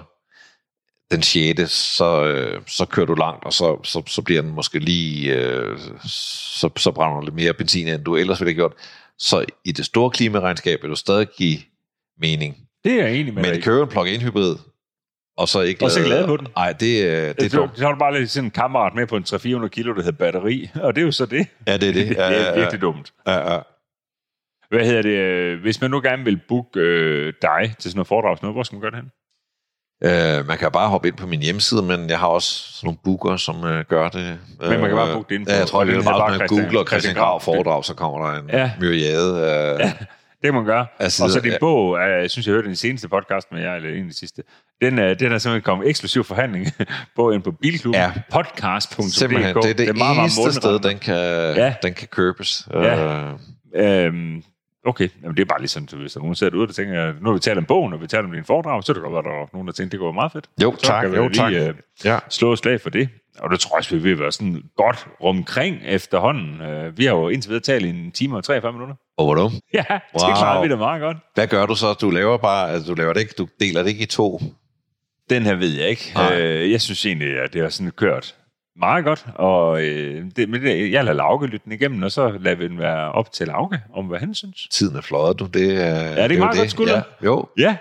den 1.12 1.22
sjette, 1.24 1.68
så, 1.68 2.26
øh, 2.26 2.62
så 2.68 2.86
kører 2.86 3.06
du 3.06 3.14
langt, 3.14 3.46
og 3.46 3.54
så, 3.54 3.80
så, 3.84 4.04
så 4.08 4.22
bliver 4.22 4.42
den 4.42 4.52
måske 4.52 4.80
lige, 4.80 5.34
øh, 5.36 5.78
så, 6.60 6.70
så 6.78 6.92
brænder 6.92 7.20
du 7.20 7.26
lidt 7.26 7.36
mere 7.36 7.54
benzin, 7.54 7.88
end 7.88 8.04
du 8.04 8.16
ellers 8.16 8.40
ville 8.42 8.50
have 8.50 8.56
gjort. 8.56 8.74
Så 9.20 9.46
i 9.66 9.72
det 9.72 9.86
store 9.86 10.10
klimaregnskab 10.12 10.80
vil 10.82 10.90
du 10.90 10.96
stadig 10.96 11.28
give 11.38 11.58
mening. 12.22 12.58
Det 12.84 12.92
er 13.02 13.08
jeg 13.08 13.16
enig 13.16 13.34
med 13.34 13.44
Men 13.44 13.56
i. 13.58 13.62
kører 13.62 13.84
en 13.84 13.90
plug-in 13.90 14.22
hybrid, 14.22 14.56
og 15.38 15.48
så 15.48 15.62
ikke 15.62 15.86
Og 15.86 15.92
så 15.92 16.08
lade 16.08 16.28
på 16.28 16.38
den. 16.38 16.48
Nej, 16.56 16.74
det, 16.74 17.04
øh, 17.06 17.12
det 17.12 17.28
er 17.30 17.34
Det 17.34 17.52
dumt. 17.54 17.78
så 17.78 17.84
har 17.86 17.92
du 17.92 18.00
bare 18.00 18.20
lidt 18.20 18.32
sådan 18.32 18.46
en 18.48 18.52
kammerat 18.52 18.96
med 18.96 19.08
på 19.08 19.18
en 19.18 19.24
300-400 19.24 19.68
kilo, 19.68 19.94
der 19.96 20.04
hedder 20.04 20.18
batteri, 20.18 20.70
og 20.76 20.96
det 20.96 21.02
er 21.02 21.06
jo 21.06 21.12
så 21.12 21.26
det. 21.26 21.48
Ja, 21.68 21.78
det 21.78 21.90
er 21.90 21.94
det. 21.94 22.08
Det 22.10 22.16
Ja, 22.16 22.22
er 22.22 22.32
ja, 22.32 22.50
ja. 22.50 22.60
virkelig 22.60 22.82
dumt. 22.82 23.14
Ja, 23.28 23.54
ja. 23.54 23.60
Hvad 24.70 24.86
hedder 24.86 25.02
det? 25.02 25.58
Hvis 25.58 25.82
man 25.82 25.92
nu 25.92 26.02
gerne 26.02 26.24
vil 26.24 26.40
booke 26.48 26.80
øh, 26.80 27.34
dig 27.42 27.76
til 27.80 27.92
sådan 27.92 27.98
noget 27.98 28.08
foredrag, 28.08 28.38
noget, 28.42 28.56
hvor 28.56 28.64
skal 28.64 28.76
man 28.76 28.82
gøre 28.82 28.92
det 28.92 29.00
hen? 29.00 29.12
Øh, 30.04 30.48
man 30.48 30.58
kan 30.58 30.72
bare 30.72 30.90
hoppe 30.90 31.08
ind 31.08 31.18
på 31.18 31.28
min 31.28 31.42
hjemmeside, 31.42 31.82
men 31.82 32.10
jeg 32.10 32.20
har 32.20 32.28
også 32.28 32.50
sådan 32.74 32.88
nogle 32.88 32.98
booker, 33.04 33.38
som 33.38 33.66
øh, 33.66 33.86
gør 33.90 34.10
det. 34.10 34.40
Men 34.60 34.70
man 34.70 34.80
kan 34.90 34.96
bare 34.98 35.14
booke 35.14 35.30
det 35.30 35.36
ind 35.40 35.46
på- 35.46 35.52
Ja, 35.52 35.58
jeg 35.58 35.68
tror, 35.68 35.84
det 35.84 35.96
er 35.96 36.02
bare, 36.04 36.34
at 36.34 36.40
man 36.40 36.48
googler 36.48 36.86
Christian 36.86 37.16
Grav. 37.16 37.42
Foredrag, 37.42 37.86
så 37.86 37.94
kommer 37.94 38.28
der 38.28 38.40
en 38.40 38.50
Ja. 38.54 38.72
myriade 38.80 39.48
af... 39.52 39.80
Ja. 39.80 39.94
Det 40.42 40.44
kan 40.44 40.54
man 40.54 40.66
gøre. 40.66 40.86
Altså, 41.00 41.24
og 41.24 41.30
så 41.30 41.40
din 41.40 41.52
ja. 41.52 41.58
bog, 41.60 41.98
øh, 42.00 42.22
jeg 42.22 42.32
synes, 42.32 42.48
jeg 42.48 42.54
hørte 42.54 42.68
den 42.68 42.76
seneste 42.76 43.08
podcast 43.10 43.52
med 43.52 43.62
jer, 43.62 43.74
eller 43.76 43.90
en 43.90 44.04
af 44.04 44.10
de 44.12 44.18
sidste, 44.18 44.44
den 44.82 45.00
er, 45.00 45.14
den 45.14 45.32
er 45.32 45.38
simpelthen 45.38 45.62
kommet 45.62 45.90
eksklusiv 45.90 46.24
forhandling 46.24 46.68
på 47.16 47.32
ind 47.32 47.44
på 47.44 47.52
bilklubben. 47.62 48.02
Ja. 48.02 48.12
Podcast.dk. 48.32 49.14
Simpelthen, 49.14 49.56
det 49.56 49.66
er 49.66 49.74
det, 49.74 49.88
det 49.88 49.98
meget, 49.98 50.16
meget 50.16 50.38
eneste 50.38 50.54
sted, 50.62 50.72
mundret. 50.72 50.92
den 50.92 51.00
kan, 51.00 51.16
Ja. 51.56 51.74
den 51.84 51.94
kan 51.94 52.08
købes. 52.08 52.68
Ja. 52.74 53.24
Øh, 53.24 53.34
Øhm, 53.76 54.44
okay, 54.88 55.10
Jamen, 55.24 55.36
det 55.38 55.42
er 55.42 55.46
bare 55.46 55.60
ligesom, 55.60 55.84
hvis 55.84 56.14
der 56.14 56.20
er 56.20 56.22
nogen, 56.22 56.34
der 56.34 56.38
sidder 56.38 56.52
derude, 56.52 56.68
der 56.68 56.74
tænker, 56.74 57.14
nu 57.22 57.26
har 57.30 57.34
vi 57.34 57.40
talt 57.40 57.58
om 57.58 57.66
bogen, 57.66 57.94
og 57.94 58.02
vi 58.02 58.08
taler 58.08 58.24
om 58.24 58.32
din 58.32 58.44
foredrag, 58.46 58.84
så 58.84 58.92
er 58.92 58.94
det 58.94 59.04
godt 59.04 59.14
være, 59.14 59.24
der 59.24 59.42
er 59.42 59.46
nogen, 59.54 59.68
der 59.68 59.74
tænker, 59.74 59.90
det 59.90 60.00
går 60.00 60.12
meget 60.12 60.32
fedt. 60.32 60.50
Jo, 60.64 60.76
så 60.78 60.86
tak. 60.86 61.04
Kan 61.06 61.16
Jo, 61.16 61.28
lige, 61.28 61.34
tak. 61.40 61.54
Øh, 61.54 61.74
ja. 62.06 62.20
slå 62.30 62.54
et 62.54 62.60
slag 62.60 62.82
for 62.82 62.90
det. 62.90 63.10
Og 63.40 63.50
det 63.52 63.60
tror 63.60 63.76
jeg 63.76 63.78
også, 63.78 63.96
vi 63.96 64.02
vil 64.02 64.20
være 64.20 64.32
sådan 64.32 64.64
godt 64.78 65.08
omkring 65.22 65.78
efterhånden. 65.86 66.62
Øh, 66.62 66.98
vi 66.98 67.06
har 67.06 67.14
jo 67.16 67.30
indtil 67.30 67.50
videre 67.50 67.64
talt 67.64 67.86
i 67.86 67.90
en 67.90 68.12
time 68.12 68.38
og 68.38 68.44
43 68.44 68.72
minutter. 68.74 68.96
Og 69.18 69.26
hvor 69.26 69.36
du? 69.36 69.50
Ja, 69.74 69.84
det 69.90 70.02
Wow. 70.24 70.36
klarer 70.36 70.62
vi 70.64 70.70
da 70.70 70.76
meget 70.76 71.02
godt. 71.02 71.18
Hvad 71.34 71.48
gør 71.48 71.66
du 71.66 71.76
så? 71.76 71.94
Du 71.94 72.10
laver 72.10 72.38
bare, 72.38 72.72
altså, 72.72 72.88
du 72.94 72.96
laver 72.98 73.14
det 73.14 73.20
ikke, 73.20 73.34
du 73.38 73.48
deler 73.60 73.84
det 73.84 73.90
ikke 73.90 74.04
i 74.04 74.06
to. 74.06 74.42
Den 75.30 75.44
her 75.44 75.56
ved 75.56 75.70
jeg 75.80 75.90
ikke. 75.90 76.12
Nej. 76.16 76.42
Øh, 76.42 76.72
jeg 76.72 76.82
synes 76.82 77.06
egentlig, 77.06 77.40
at 77.40 77.54
det 77.54 77.62
har 77.62 77.70
sådan 77.70 77.92
kørt 77.92 78.36
meget 78.80 79.06
godt. 79.06 79.26
Og 79.36 79.82
øh, 79.84 80.26
det, 80.36 80.50
men 80.50 80.62
det, 80.62 80.92
jeg 80.92 81.04
lader 81.04 81.18
Lauke 81.18 81.46
lytte 81.46 81.66
den 81.66 81.72
igennem, 81.72 82.04
og 82.04 82.12
så 82.12 82.38
lader 82.40 82.56
vi 82.56 82.68
den 82.68 82.80
være 82.80 83.12
op 83.12 83.32
til 83.32 83.48
Lauke, 83.48 83.80
om 83.94 84.06
hvad 84.06 84.20
han 84.20 84.34
synes. 84.34 84.68
Tiden 84.72 84.96
er 84.96 85.02
fløjet, 85.02 85.40
du. 85.40 85.46
Det, 85.46 85.86
er, 85.86 85.96
ja, 85.96 86.24
det 86.24 86.32
ikke 86.32 86.44
meget 86.44 86.58
godt 86.58 86.72
skulder? 86.72 86.96
Ja, 86.96 87.02
jo. 87.26 87.46
Ja, 87.58 87.78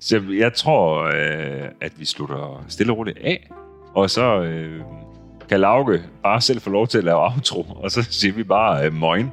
så 0.00 0.22
jeg 0.38 0.54
tror, 0.54 1.02
øh, 1.04 1.68
at 1.80 1.92
vi 1.96 2.04
slutter 2.04 2.64
stille 2.68 2.92
og 2.92 2.98
roligt 2.98 3.18
af. 3.18 3.50
og 3.94 4.10
så 4.10 4.42
øh, 4.42 4.80
kan 5.48 5.60
Lauke 5.60 6.02
bare 6.22 6.40
selv 6.40 6.60
få 6.60 6.70
lov 6.70 6.86
til 6.88 6.98
at 6.98 7.04
lave 7.04 7.18
outro, 7.22 7.66
og 7.82 7.90
så 7.90 8.02
siger 8.02 8.34
vi 8.34 8.42
bare 8.42 8.86
øh, 8.86 8.92
moin. 8.92 9.30